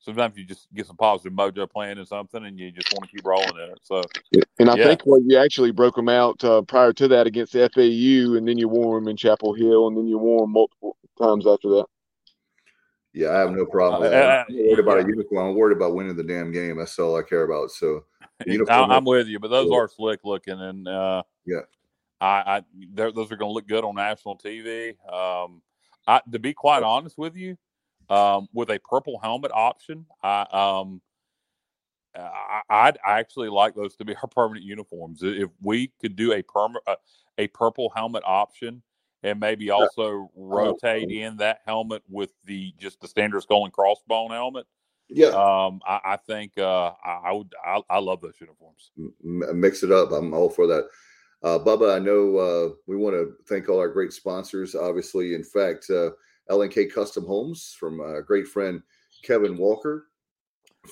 sometimes 0.00 0.36
you 0.36 0.44
just 0.44 0.68
get 0.74 0.86
some 0.86 0.96
positive 0.96 1.32
mojo 1.32 1.68
playing 1.68 1.98
in 1.98 2.06
something 2.06 2.44
and 2.44 2.58
you 2.58 2.70
just 2.70 2.92
want 2.92 3.08
to 3.08 3.16
keep 3.16 3.24
rolling 3.24 3.48
in 3.48 3.70
it 3.70 3.78
so 3.82 4.02
and 4.58 4.68
i 4.68 4.76
yeah. 4.76 4.84
think 4.84 5.02
well, 5.06 5.20
you 5.24 5.38
actually 5.38 5.70
broke 5.70 5.96
them 5.96 6.08
out 6.08 6.42
uh, 6.44 6.60
prior 6.62 6.92
to 6.92 7.08
that 7.08 7.26
against 7.26 7.52
fau 7.52 7.60
and 7.62 8.46
then 8.46 8.58
you 8.58 8.68
wore 8.68 9.00
them 9.00 9.08
in 9.08 9.16
chapel 9.16 9.54
hill 9.54 9.88
and 9.88 9.96
then 9.96 10.06
you 10.06 10.18
wore 10.18 10.42
them 10.42 10.52
multiple 10.52 10.96
times 11.18 11.46
after 11.46 11.68
that 11.68 11.86
yeah, 13.16 13.30
I 13.30 13.38
have 13.38 13.50
no 13.50 13.64
problem. 13.64 14.12
Uh, 14.12 14.14
I'm 14.14 14.44
worried 14.54 14.78
about 14.78 14.98
yeah. 14.98 15.04
a 15.04 15.08
uniform. 15.08 15.48
I'm 15.48 15.54
worried 15.54 15.76
about 15.76 15.94
winning 15.94 16.16
the 16.16 16.22
damn 16.22 16.52
game. 16.52 16.76
That's 16.76 16.98
all 16.98 17.16
I 17.16 17.22
care 17.22 17.44
about. 17.44 17.70
So, 17.70 18.04
uniform, 18.46 18.90
I'm 18.90 19.06
with 19.06 19.26
you, 19.26 19.40
but 19.40 19.48
those 19.48 19.72
are 19.72 19.88
slick 19.88 20.20
looking, 20.22 20.60
and 20.60 20.86
uh, 20.86 21.22
yeah, 21.46 21.60
I, 22.20 22.58
I 22.58 22.62
those 22.92 23.32
are 23.32 23.36
going 23.36 23.48
to 23.48 23.54
look 23.54 23.66
good 23.66 23.84
on 23.84 23.94
national 23.94 24.36
TV. 24.36 24.90
Um, 25.10 25.62
I, 26.06 26.20
to 26.30 26.38
be 26.38 26.52
quite 26.52 26.82
honest 26.82 27.16
with 27.16 27.36
you, 27.36 27.56
um, 28.10 28.48
with 28.52 28.68
a 28.68 28.78
purple 28.80 29.18
helmet 29.22 29.50
option, 29.54 30.04
I 30.22 30.42
um, 30.52 31.00
I, 32.14 32.60
I'd 32.68 32.98
actually 33.02 33.48
like 33.48 33.74
those 33.74 33.96
to 33.96 34.04
be 34.04 34.14
our 34.14 34.28
permanent 34.28 34.66
uniforms. 34.66 35.20
If 35.22 35.48
we 35.62 35.90
could 36.02 36.16
do 36.16 36.34
a 36.34 36.42
perm 36.42 36.76
a, 36.86 36.96
a 37.38 37.48
purple 37.48 37.90
helmet 37.96 38.24
option 38.26 38.82
and 39.26 39.40
maybe 39.40 39.70
also 39.70 40.30
rotate 40.36 41.10
in 41.10 41.36
that 41.38 41.60
helmet 41.66 42.02
with 42.08 42.30
the 42.44 42.72
just 42.78 43.00
the 43.00 43.08
standard 43.08 43.42
skull 43.42 43.64
and 43.64 43.74
crossbone 43.74 44.30
helmet. 44.30 44.66
Yeah, 45.08 45.28
um, 45.28 45.80
I, 45.86 46.00
I 46.04 46.16
think 46.16 46.52
uh, 46.58 46.92
I, 47.04 47.20
I, 47.24 47.32
would. 47.32 47.52
I, 47.64 47.80
I, 47.90 47.98
love 47.98 48.20
those 48.20 48.40
uniforms. 48.40 48.92
M- 48.96 49.60
mix 49.60 49.82
it 49.82 49.92
up. 49.92 50.12
I'm 50.12 50.32
all 50.32 50.48
for 50.48 50.66
that. 50.68 50.88
Uh, 51.42 51.58
Bubba, 51.58 51.94
I 51.94 51.98
know 51.98 52.36
uh, 52.36 52.74
we 52.86 52.96
want 52.96 53.14
to 53.14 53.34
thank 53.48 53.68
all 53.68 53.78
our 53.78 53.88
great 53.88 54.12
sponsors. 54.12 54.74
Obviously, 54.74 55.34
in 55.34 55.44
fact, 55.44 55.90
uh, 55.90 56.10
L&K 56.50 56.86
Custom 56.86 57.24
Homes 57.24 57.76
from 57.78 58.00
a 58.00 58.22
great 58.22 58.48
friend 58.48 58.80
Kevin 59.22 59.56
Walker, 59.56 60.06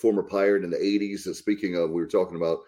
former 0.00 0.22
pirate 0.22 0.64
in 0.64 0.70
the 0.70 0.76
'80s. 0.76 1.26
Uh, 1.26 1.34
speaking 1.34 1.76
of, 1.76 1.90
we 1.90 2.00
were 2.00 2.06
talking 2.06 2.36
about 2.36 2.58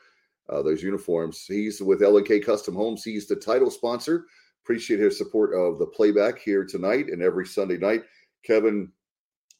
uh, 0.48 0.62
those 0.62 0.82
uniforms. 0.82 1.44
He's 1.46 1.80
with 1.80 2.02
L&K 2.02 2.40
Custom 2.40 2.74
Homes. 2.74 3.04
He's 3.04 3.26
the 3.26 3.36
title 3.36 3.70
sponsor 3.70 4.26
Appreciate 4.66 4.98
his 4.98 5.16
support 5.16 5.54
of 5.54 5.78
the 5.78 5.86
playback 5.86 6.40
here 6.40 6.64
tonight 6.64 7.06
and 7.06 7.22
every 7.22 7.46
Sunday 7.46 7.76
night. 7.76 8.02
Kevin 8.44 8.90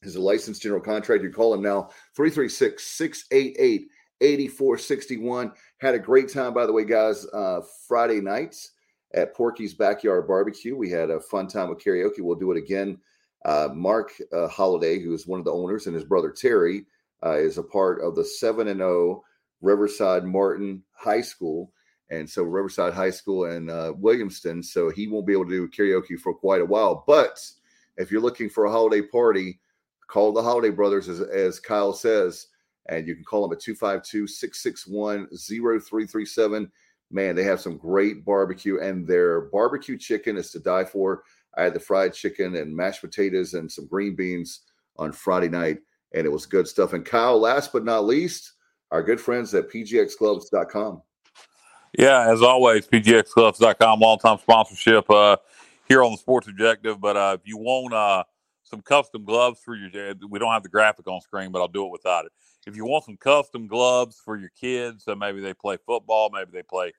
is 0.01 0.17
a 0.17 0.21
licensed 0.21 0.61
general 0.61 0.81
contractor. 0.81 1.25
You 1.25 1.31
call 1.31 1.53
him 1.53 1.61
now 1.61 1.91
336 2.17 2.83
688 2.83 3.87
84 4.19 4.77
61. 4.77 5.53
Had 5.77 5.95
a 5.95 5.99
great 5.99 6.27
time, 6.27 6.53
by 6.53 6.65
the 6.65 6.73
way, 6.73 6.83
guys. 6.83 7.25
Uh, 7.27 7.61
Friday 7.87 8.19
nights 8.19 8.71
at 9.13 9.33
Porky's 9.33 9.73
Backyard 9.73 10.27
Barbecue. 10.27 10.75
We 10.75 10.89
had 10.89 11.09
a 11.09 11.21
fun 11.21 11.47
time 11.47 11.69
with 11.69 11.79
karaoke. 11.79 12.19
We'll 12.19 12.35
do 12.35 12.51
it 12.51 12.57
again. 12.57 12.97
Uh, 13.45 13.69
Mark 13.73 14.11
uh, 14.33 14.49
Holiday, 14.49 14.99
who 14.99 15.13
is 15.13 15.25
one 15.25 15.39
of 15.39 15.45
the 15.45 15.53
owners, 15.53 15.87
and 15.87 15.95
his 15.95 16.03
brother 16.03 16.31
Terry 16.31 16.85
uh, 17.25 17.37
is 17.37 17.57
a 17.57 17.63
part 17.63 18.01
of 18.01 18.13
the 18.13 18.25
7 18.25 18.67
and 18.67 18.79
0 18.81 19.23
Riverside 19.61 20.25
Martin 20.25 20.83
High 20.91 21.21
School. 21.21 21.71
And 22.09 22.29
so 22.29 22.43
Riverside 22.43 22.93
High 22.93 23.09
School 23.09 23.45
and 23.45 23.69
uh, 23.69 23.93
Williamston. 23.99 24.63
So 24.63 24.89
he 24.89 25.07
won't 25.07 25.27
be 25.27 25.33
able 25.33 25.45
to 25.45 25.51
do 25.51 25.67
karaoke 25.67 26.17
for 26.19 26.33
quite 26.33 26.61
a 26.61 26.65
while. 26.65 27.03
But 27.05 27.39
if 27.97 28.11
you're 28.11 28.21
looking 28.21 28.49
for 28.49 28.65
a 28.65 28.71
holiday 28.71 29.01
party, 29.01 29.59
call 30.07 30.31
the 30.31 30.41
Holiday 30.41 30.69
Brothers, 30.69 31.09
as, 31.09 31.21
as 31.21 31.59
Kyle 31.59 31.93
says, 31.93 32.47
and 32.89 33.07
you 33.07 33.15
can 33.15 33.23
call 33.23 33.41
them 33.41 33.55
at 33.55 33.61
252 33.61 34.27
661 34.27 35.27
0337. 35.27 36.71
Man, 37.09 37.35
they 37.35 37.43
have 37.43 37.61
some 37.61 37.77
great 37.77 38.25
barbecue, 38.25 38.79
and 38.79 39.07
their 39.07 39.41
barbecue 39.41 39.97
chicken 39.97 40.37
is 40.37 40.51
to 40.51 40.59
die 40.59 40.85
for. 40.85 41.23
I 41.55 41.63
had 41.63 41.73
the 41.73 41.79
fried 41.79 42.13
chicken 42.13 42.55
and 42.55 42.75
mashed 42.75 43.01
potatoes 43.01 43.53
and 43.53 43.71
some 43.71 43.87
green 43.87 44.15
beans 44.15 44.61
on 44.97 45.11
Friday 45.11 45.49
night, 45.49 45.79
and 46.13 46.25
it 46.25 46.31
was 46.31 46.45
good 46.45 46.67
stuff. 46.67 46.93
And 46.93 47.05
Kyle, 47.05 47.39
last 47.39 47.71
but 47.71 47.85
not 47.85 48.05
least, 48.05 48.53
our 48.91 49.01
good 49.01 49.19
friends 49.19 49.53
at 49.53 49.69
pgxgloves.com. 49.69 51.01
Yeah, 51.93 52.31
as 52.31 52.41
always, 52.41 52.87
pgxgloves.com, 52.87 53.99
long 53.99 54.19
time 54.19 54.37
sponsorship 54.39 55.09
uh, 55.09 55.37
here 55.87 56.03
on 56.03 56.11
the 56.11 56.17
Sports 56.17 56.47
Objective. 56.47 56.99
But 56.99 57.17
uh, 57.17 57.37
if 57.39 57.47
you 57.47 57.57
want 57.57 57.93
uh, 57.93 58.23
some 58.63 58.81
custom 58.81 59.23
gloves 59.23 59.61
for 59.63 59.75
your, 59.75 60.13
we 60.29 60.39
don't 60.39 60.51
have 60.51 60.63
the 60.63 60.69
graphic 60.69 61.07
on 61.07 61.21
screen, 61.21 61.51
but 61.51 61.59
I'll 61.59 61.67
do 61.67 61.85
it 61.85 61.91
without 61.91 62.25
it. 62.25 62.31
If 62.67 62.75
you 62.75 62.85
want 62.85 63.05
some 63.05 63.17
custom 63.17 63.67
gloves 63.67 64.21
for 64.23 64.37
your 64.37 64.51
kids, 64.59 65.05
so 65.05 65.15
maybe 65.15 65.39
they 65.39 65.53
play 65.53 65.77
football, 65.85 66.29
maybe 66.31 66.51
they 66.51 66.63
play 66.63 66.91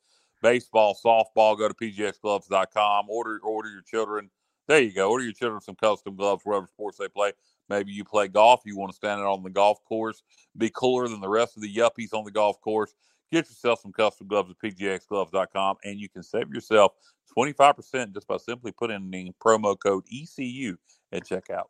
baseball, 0.42 0.98
softball, 1.04 1.58
go 1.58 1.68
to 1.68 1.74
pgxgloves.com. 1.74 3.06
Order 3.08 3.38
order 3.42 3.68
your 3.68 3.82
children. 3.82 4.30
There 4.66 4.80
you 4.80 4.92
go. 4.92 5.10
Order 5.10 5.24
your 5.24 5.32
children 5.32 5.60
some 5.60 5.76
custom 5.76 6.16
gloves, 6.16 6.42
whatever 6.44 6.66
sports 6.66 6.98
they 6.98 7.08
play. 7.08 7.32
Maybe 7.68 7.92
you 7.92 8.04
play 8.04 8.28
golf. 8.28 8.62
You 8.64 8.78
want 8.78 8.92
to 8.92 8.96
stand 8.96 9.20
out 9.20 9.26
on 9.26 9.42
the 9.42 9.50
golf 9.50 9.84
course, 9.84 10.22
be 10.56 10.70
cooler 10.70 11.06
than 11.06 11.20
the 11.20 11.28
rest 11.28 11.56
of 11.56 11.62
the 11.62 11.74
yuppies 11.74 12.14
on 12.14 12.24
the 12.24 12.30
golf 12.30 12.60
course. 12.60 12.94
Get 13.30 13.48
yourself 13.48 13.80
some 13.80 13.92
custom 13.92 14.26
gloves 14.26 14.50
at 14.50 14.58
pgxgloves.com, 14.58 15.76
and 15.84 16.00
you 16.00 16.08
can 16.08 16.22
save 16.22 16.52
yourself 16.52 16.92
25% 17.36 18.14
just 18.14 18.26
by 18.26 18.38
simply 18.38 18.72
putting 18.72 18.96
in 18.96 19.10
the 19.10 19.32
promo 19.42 19.78
code 19.78 20.04
ECU 20.10 20.76
at 21.12 21.24
checkout. 21.24 21.66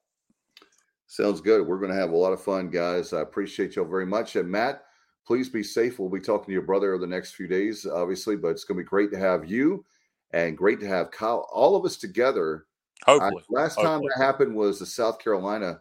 Sounds 1.07 1.41
good. 1.41 1.67
We're 1.67 1.79
going 1.79 1.91
to 1.91 1.99
have 1.99 2.11
a 2.11 2.17
lot 2.17 2.33
of 2.33 2.43
fun, 2.43 2.69
guys. 2.69 3.13
I 3.13 3.23
appreciate 3.23 3.77
y'all 3.77 3.87
very 3.87 4.07
much. 4.07 4.37
And 4.37 4.49
Matt, 4.49 4.85
please 5.27 5.49
be 5.49 5.63
safe. 5.63 5.99
We'll 5.99 6.11
be 6.11 6.21
talking 6.21 6.47
to 6.47 6.53
your 6.53 6.63
brother 6.63 6.93
over 6.93 7.01
the 7.01 7.07
next 7.07 7.35
few 7.35 7.49
days, 7.49 7.87
obviously, 7.87 8.37
but 8.37 8.49
it's 8.49 8.65
going 8.65 8.79
to 8.79 8.85
be 8.85 8.89
great 8.89 9.11
to 9.13 9.19
have 9.19 9.51
you 9.51 9.85
and 10.33 10.57
great 10.57 10.81
to 10.81 10.87
have 10.87 11.11
Kyle, 11.11 11.49
all 11.53 11.77
of 11.77 11.85
us 11.85 11.97
together. 11.97 12.67
Hopefully. 13.05 13.43
I, 13.51 13.61
last 13.61 13.77
Hopefully. 13.77 13.87
time 13.87 14.03
that 14.03 14.25
happened 14.25 14.55
was 14.55 14.79
the 14.79 14.87
South 14.87 15.19
Carolina 15.19 15.81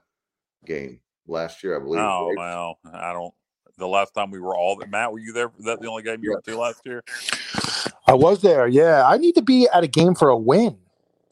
game 0.65 1.01
last 1.27 1.63
year, 1.63 1.75
I 1.75 1.83
believe. 1.83 2.01
Oh, 2.01 2.27
right? 2.27 2.37
well, 2.37 2.79
I 2.93 3.13
don't. 3.13 3.33
The 3.77 3.87
last 3.87 4.13
time 4.13 4.31
we 4.31 4.39
were 4.39 4.55
all 4.55 4.75
there, 4.75 4.87
Matt, 4.87 5.11
were 5.11 5.19
you 5.19 5.33
there? 5.33 5.49
Was 5.49 5.65
that 5.65 5.79
the 5.81 5.87
only 5.87 6.01
game 6.03 6.19
you 6.23 6.31
went 6.31 6.43
to 6.45 6.57
last 6.57 6.81
year? 6.85 7.03
I 8.07 8.13
was 8.13 8.41
there. 8.41 8.67
Yeah, 8.67 9.05
I 9.05 9.17
need 9.17 9.35
to 9.35 9.41
be 9.41 9.67
at 9.73 9.83
a 9.83 9.87
game 9.87 10.15
for 10.15 10.29
a 10.29 10.37
win. 10.37 10.77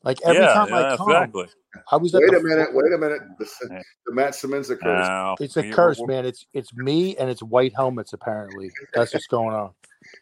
Like 0.03 0.19
every 0.23 0.43
yeah, 0.43 0.53
time 0.53 0.69
yeah, 0.69 0.93
I 0.93 0.97
come, 0.97 1.09
exactly. 1.09 1.45
I 1.91 1.95
was 1.97 2.13
Wait 2.13 2.29
the 2.29 2.37
a 2.37 2.43
minute. 2.43 2.69
Wait 2.73 2.93
a 2.93 2.97
minute. 2.97 3.21
The, 3.39 3.83
the 4.05 4.13
Matt 4.13 4.33
Semenza 4.33 4.79
curse. 4.79 5.07
No, 5.07 5.35
It's 5.39 5.57
a 5.57 5.63
we- 5.63 5.71
curse, 5.71 5.97
we're- 5.97 6.13
man. 6.15 6.25
It's 6.25 6.45
it's 6.53 6.73
me 6.75 7.17
and 7.17 7.29
it's 7.29 7.41
white 7.41 7.73
helmets. 7.75 8.13
Apparently, 8.13 8.71
that's 8.93 9.13
what's 9.13 9.25
going 9.27 9.55
on. 9.55 9.71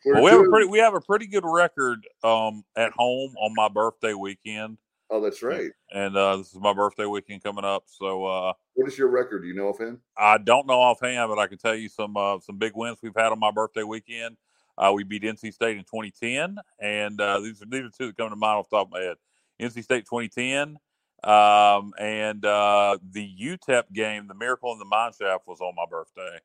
We're 0.05 0.13
Well, 0.13 0.23
we 0.23 0.29
have 0.31 0.39
a 0.39 0.49
pretty 0.49 0.67
we 0.69 0.79
have 0.79 0.93
a 0.93 1.01
pretty 1.01 1.27
good 1.27 1.43
record 1.45 2.07
um, 2.23 2.63
at 2.77 2.93
home 2.93 3.35
on 3.37 3.53
my 3.53 3.67
birthday 3.67 4.13
weekend, 4.13 4.77
oh, 5.09 5.21
that's 5.21 5.43
right. 5.43 5.71
and 5.91 6.15
uh, 6.15 6.37
this 6.37 6.53
is 6.53 6.59
my 6.59 6.73
birthday 6.73 7.05
weekend 7.05 7.43
coming 7.43 7.65
up. 7.65 7.83
So 7.87 8.25
uh, 8.25 8.53
What 8.73 8.87
is 8.87 8.97
your 8.97 9.09
record? 9.09 9.41
Do 9.41 9.47
you 9.47 9.55
know 9.55 9.69
offhand? 9.69 9.99
I 10.17 10.37
don't 10.37 10.67
know 10.67 10.79
offhand, 10.79 11.29
but 11.29 11.39
I 11.39 11.47
can 11.47 11.57
tell 11.57 11.75
you 11.75 11.89
some 11.89 12.17
uh, 12.17 12.39
some 12.39 12.57
big 12.57 12.73
wins 12.75 12.99
we've 13.01 13.15
had 13.15 13.31
on 13.31 13.39
my 13.39 13.51
birthday 13.51 13.83
weekend. 13.83 14.37
Uh, 14.77 14.91
we 14.93 15.03
beat 15.03 15.21
NC 15.23 15.53
State 15.53 15.77
in 15.77 15.83
2010, 15.83 16.57
and 16.79 17.21
uh, 17.21 17.39
these 17.39 17.61
are 17.61 17.65
these 17.65 17.83
are 17.83 17.89
two 17.89 18.07
that 18.07 18.17
come 18.17 18.29
to 18.29 18.35
mind 18.35 18.59
off 18.59 18.69
the 18.69 18.77
top 18.77 18.87
of 18.87 18.93
my 18.93 19.01
head. 19.01 19.17
NC 19.61 19.83
State 19.83 20.05
2010, 20.09 20.77
um, 21.23 21.93
and 21.99 22.43
uh, 22.43 22.97
the 23.11 23.29
UTEP 23.39 23.83
game, 23.93 24.27
the 24.27 24.33
Miracle 24.33 24.73
in 24.73 24.79
the 24.79 24.85
Mine 24.85 25.11
Shaft, 25.19 25.47
was 25.47 25.61
on 25.61 25.75
my 25.75 25.85
birthday, 25.89 26.39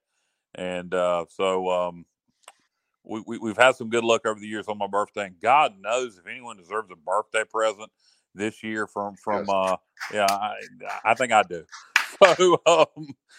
and 0.55 0.93
uh, 0.93 1.25
so 1.31 1.71
um, 1.71 2.05
we, 3.03 3.23
we 3.27 3.39
we've 3.39 3.57
had 3.57 3.77
some 3.77 3.89
good 3.89 4.05
luck 4.05 4.27
over 4.27 4.39
the 4.39 4.47
years 4.47 4.69
on 4.69 4.79
my 4.79 4.87
birthday. 4.87 5.27
And 5.27 5.41
God 5.41 5.75
knows 5.81 6.19
if 6.19 6.27
anyone 6.27 6.59
deserves 6.59 6.91
a 6.91 6.97
birthday 6.97 7.45
present 7.45 7.91
this 8.35 8.63
year 8.63 8.87
from 8.87 9.15
from 9.17 9.47
Yes. 9.47 9.49
uh, 9.49 9.77
yeah, 10.13 10.27
I, 10.31 10.55
I 11.05 11.15
think 11.15 11.33
I 11.33 11.43
do. 11.43 11.65
So 12.37 12.61
um, 12.67 12.87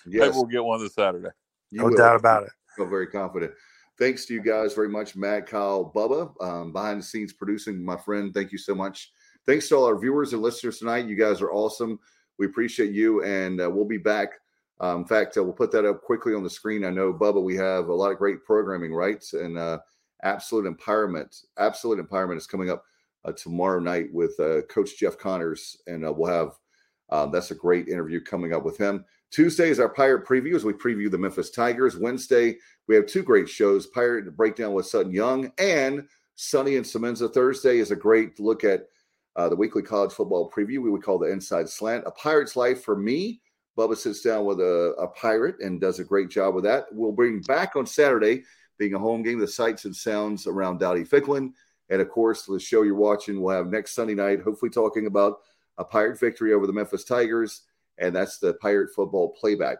maybe 0.06 0.30
we'll 0.32 0.46
get 0.46 0.64
one 0.64 0.80
this 0.80 0.94
Saturday. 0.94 1.30
you 1.72 1.80
No 1.82 1.88
will. 1.90 1.98
doubt 1.98 2.16
about 2.16 2.44
it. 2.44 2.50
feel 2.78 2.86
very 2.86 3.08
confident. 3.08 3.52
Thanks 3.98 4.26
to 4.28 4.34
you 4.34 4.42
guys 4.42 4.74
very 4.74 4.88
much, 4.88 5.18
Matt, 5.18 5.48
Kyle, 5.48 5.92
Bubba, 5.94 6.32
um, 6.42 6.72
behind 6.72 7.00
the 7.02 7.04
scenes 7.04 7.34
producing, 7.34 7.84
my 7.84 7.98
friend. 7.98 8.34
Thank 8.34 8.52
you 8.54 8.58
so 8.58 8.74
much. 8.74 9.12
Thanks 9.46 9.68
to 9.70 9.76
all 9.76 9.86
our 9.86 9.98
viewers 10.00 10.32
and 10.32 10.42
listeners 10.42 10.78
tonight. 10.78 11.08
You 11.08 11.16
guys 11.18 11.42
are 11.42 11.52
awesome. 11.52 12.00
We 12.38 12.46
appreciate 12.46 12.92
you, 12.94 13.22
and 13.24 13.60
uh, 13.60 13.70
we'll 13.70 13.84
be 13.86 13.98
back. 13.98 14.30
Um, 14.80 15.02
in 15.02 15.06
fact, 15.06 15.36
uh, 15.38 15.44
we'll 15.44 15.52
put 15.52 15.72
that 15.74 15.84
up 15.86 16.02
quickly 16.04 16.34
on 16.34 16.44
the 16.44 16.50
screen. 16.50 16.86
I 16.86 16.90
know, 16.92 17.12
Bubba, 17.12 17.44
we 17.44 17.56
have 17.58 17.90
a 17.90 17.94
lot 17.94 18.12
of 18.12 18.18
great 18.18 18.46
programming, 18.46 18.94
right? 18.94 19.22
And 19.34 19.58
uh, 19.58 19.80
Absolute 20.24 20.74
Empowerment. 20.74 21.44
Absolute 21.58 22.00
Empowerment 22.00 22.38
is 22.38 22.48
coming 22.48 22.70
up 22.70 22.84
uh, 23.26 23.32
tomorrow 23.32 23.80
night 23.80 24.08
with 24.12 24.40
uh, 24.40 24.62
Coach 24.64 24.98
Jeff 24.98 25.18
Connors, 25.18 25.78
and 25.88 26.06
uh, 26.06 26.14
we'll 26.14 26.32
have 26.32 26.52
um, 27.12 27.32
that's 27.32 27.52
a 27.52 27.56
great 27.56 27.88
interview 27.88 28.22
coming 28.22 28.54
up 28.54 28.64
with 28.64 28.78
him. 28.78 29.04
Tuesday 29.32 29.70
is 29.70 29.80
our 29.80 29.90
Pirate 29.90 30.26
preview 30.26 30.56
as 30.56 30.64
we 30.64 30.74
preview 30.74 31.10
the 31.10 31.18
Memphis 31.18 31.52
Tigers. 31.52 31.98
Wednesday, 31.98 32.58
we 32.88 32.96
have 32.96 33.06
two 33.06 33.24
great 33.24 33.50
shows 33.50 33.88
Pirate 33.88 34.36
Breakdown 34.36 34.74
with 34.74 34.86
Sutton 34.86 35.12
Young 35.12 35.52
and 35.58 36.08
Sonny 36.36 36.78
and 36.78 36.86
Semenza. 36.86 37.32
Thursday 37.32 37.80
is 37.80 37.92
a 37.92 37.96
great 37.96 38.40
look 38.40 38.64
at 38.64 38.88
uh, 39.36 39.50
the 39.50 39.56
weekly 39.56 39.82
college 39.82 40.12
football 40.12 40.50
preview 40.50 40.82
we 40.82 40.90
would 40.90 41.04
call 41.04 41.20
the 41.20 41.32
Inside 41.32 41.70
Slant. 41.70 42.06
A 42.08 42.12
Pirate's 42.12 42.56
Life 42.56 42.84
for 42.84 42.96
me. 42.96 43.42
Bubba 43.78 43.96
sits 43.96 44.22
down 44.22 44.46
with 44.46 44.60
a, 44.60 44.96
a 45.00 45.08
pirate 45.08 45.56
and 45.62 45.80
does 45.80 46.00
a 46.00 46.04
great 46.04 46.30
job 46.30 46.56
with 46.56 46.64
that. 46.66 46.86
We'll 46.92 47.12
bring 47.12 47.42
back 47.42 47.76
on 47.76 47.86
Saturday, 47.86 48.44
being 48.78 48.96
a 48.96 49.00
home 49.00 49.24
game, 49.24 49.40
the 49.40 49.48
sights 49.48 49.86
and 49.86 49.96
sounds 49.96 50.48
around 50.48 50.80
Dowdy 50.80 51.04
Ficklen. 51.04 51.54
And 51.90 52.02
of 52.02 52.10
course, 52.10 52.46
the 52.46 52.60
show 52.60 52.84
you're 52.84 52.96
watching, 52.96 53.42
we'll 53.42 53.56
have 53.56 53.68
next 53.68 53.94
Sunday 53.94 54.16
night, 54.16 54.42
hopefully 54.42 54.70
talking 54.70 55.08
about 55.08 55.40
a 55.78 55.84
Pirate 55.84 56.20
victory 56.20 56.54
over 56.54 56.68
the 56.68 56.74
Memphis 56.74 57.04
Tigers 57.04 57.64
and 58.00 58.16
that's 58.16 58.40
the 58.40 58.54
Pirate 58.56 58.94
Football 58.96 59.30
Playback 59.30 59.78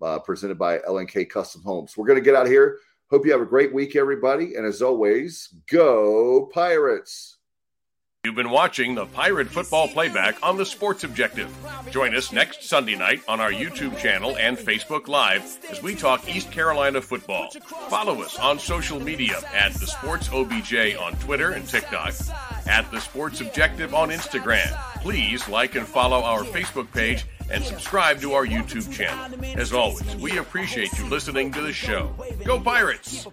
uh, 0.00 0.18
presented 0.18 0.58
by 0.58 0.80
L&K 0.86 1.24
Custom 1.24 1.62
Homes. 1.62 1.96
We're 1.96 2.06
going 2.06 2.18
to 2.18 2.24
get 2.24 2.34
out 2.34 2.46
of 2.46 2.52
here. 2.52 2.78
Hope 3.10 3.26
you 3.26 3.32
have 3.32 3.40
a 3.40 3.46
great 3.46 3.74
week, 3.74 3.96
everybody. 3.96 4.54
And 4.54 4.66
as 4.66 4.82
always, 4.82 5.54
go 5.70 6.46
Pirates. 6.52 7.38
You've 8.24 8.36
been 8.36 8.50
watching 8.50 8.94
the 8.94 9.06
Pirate 9.06 9.48
Football 9.48 9.88
Playback 9.88 10.40
on 10.44 10.56
the 10.56 10.64
Sports 10.64 11.02
Objective. 11.02 11.52
Join 11.90 12.14
us 12.14 12.30
next 12.30 12.62
Sunday 12.62 12.94
night 12.94 13.20
on 13.26 13.40
our 13.40 13.50
YouTube 13.50 13.98
channel 13.98 14.36
and 14.36 14.56
Facebook 14.56 15.08
Live 15.08 15.58
as 15.68 15.82
we 15.82 15.96
talk 15.96 16.28
East 16.28 16.52
Carolina 16.52 17.02
football. 17.02 17.50
Follow 17.88 18.22
us 18.22 18.38
on 18.38 18.60
social 18.60 19.00
media 19.00 19.40
at 19.52 19.74
the 19.74 19.88
Sports 19.88 20.28
OBJ 20.32 20.94
on 21.00 21.16
Twitter 21.16 21.50
and 21.50 21.66
TikTok, 21.66 22.14
at 22.66 22.90
the 22.90 23.00
Sports 23.00 23.40
Objective 23.40 23.94
on 23.94 24.10
Instagram. 24.10 24.72
Please 25.02 25.48
like 25.48 25.74
and 25.74 25.86
follow 25.86 26.22
our 26.22 26.42
Facebook 26.44 26.90
page 26.92 27.26
and 27.50 27.64
subscribe 27.64 28.20
to 28.20 28.32
our 28.32 28.46
YouTube 28.46 28.90
channel. 28.92 29.38
As 29.56 29.72
always, 29.72 30.16
we 30.16 30.38
appreciate 30.38 30.96
you 30.98 31.06
listening 31.08 31.52
to 31.52 31.60
the 31.60 31.72
show. 31.72 32.14
Go 32.44 32.58
Pirates! 32.60 33.26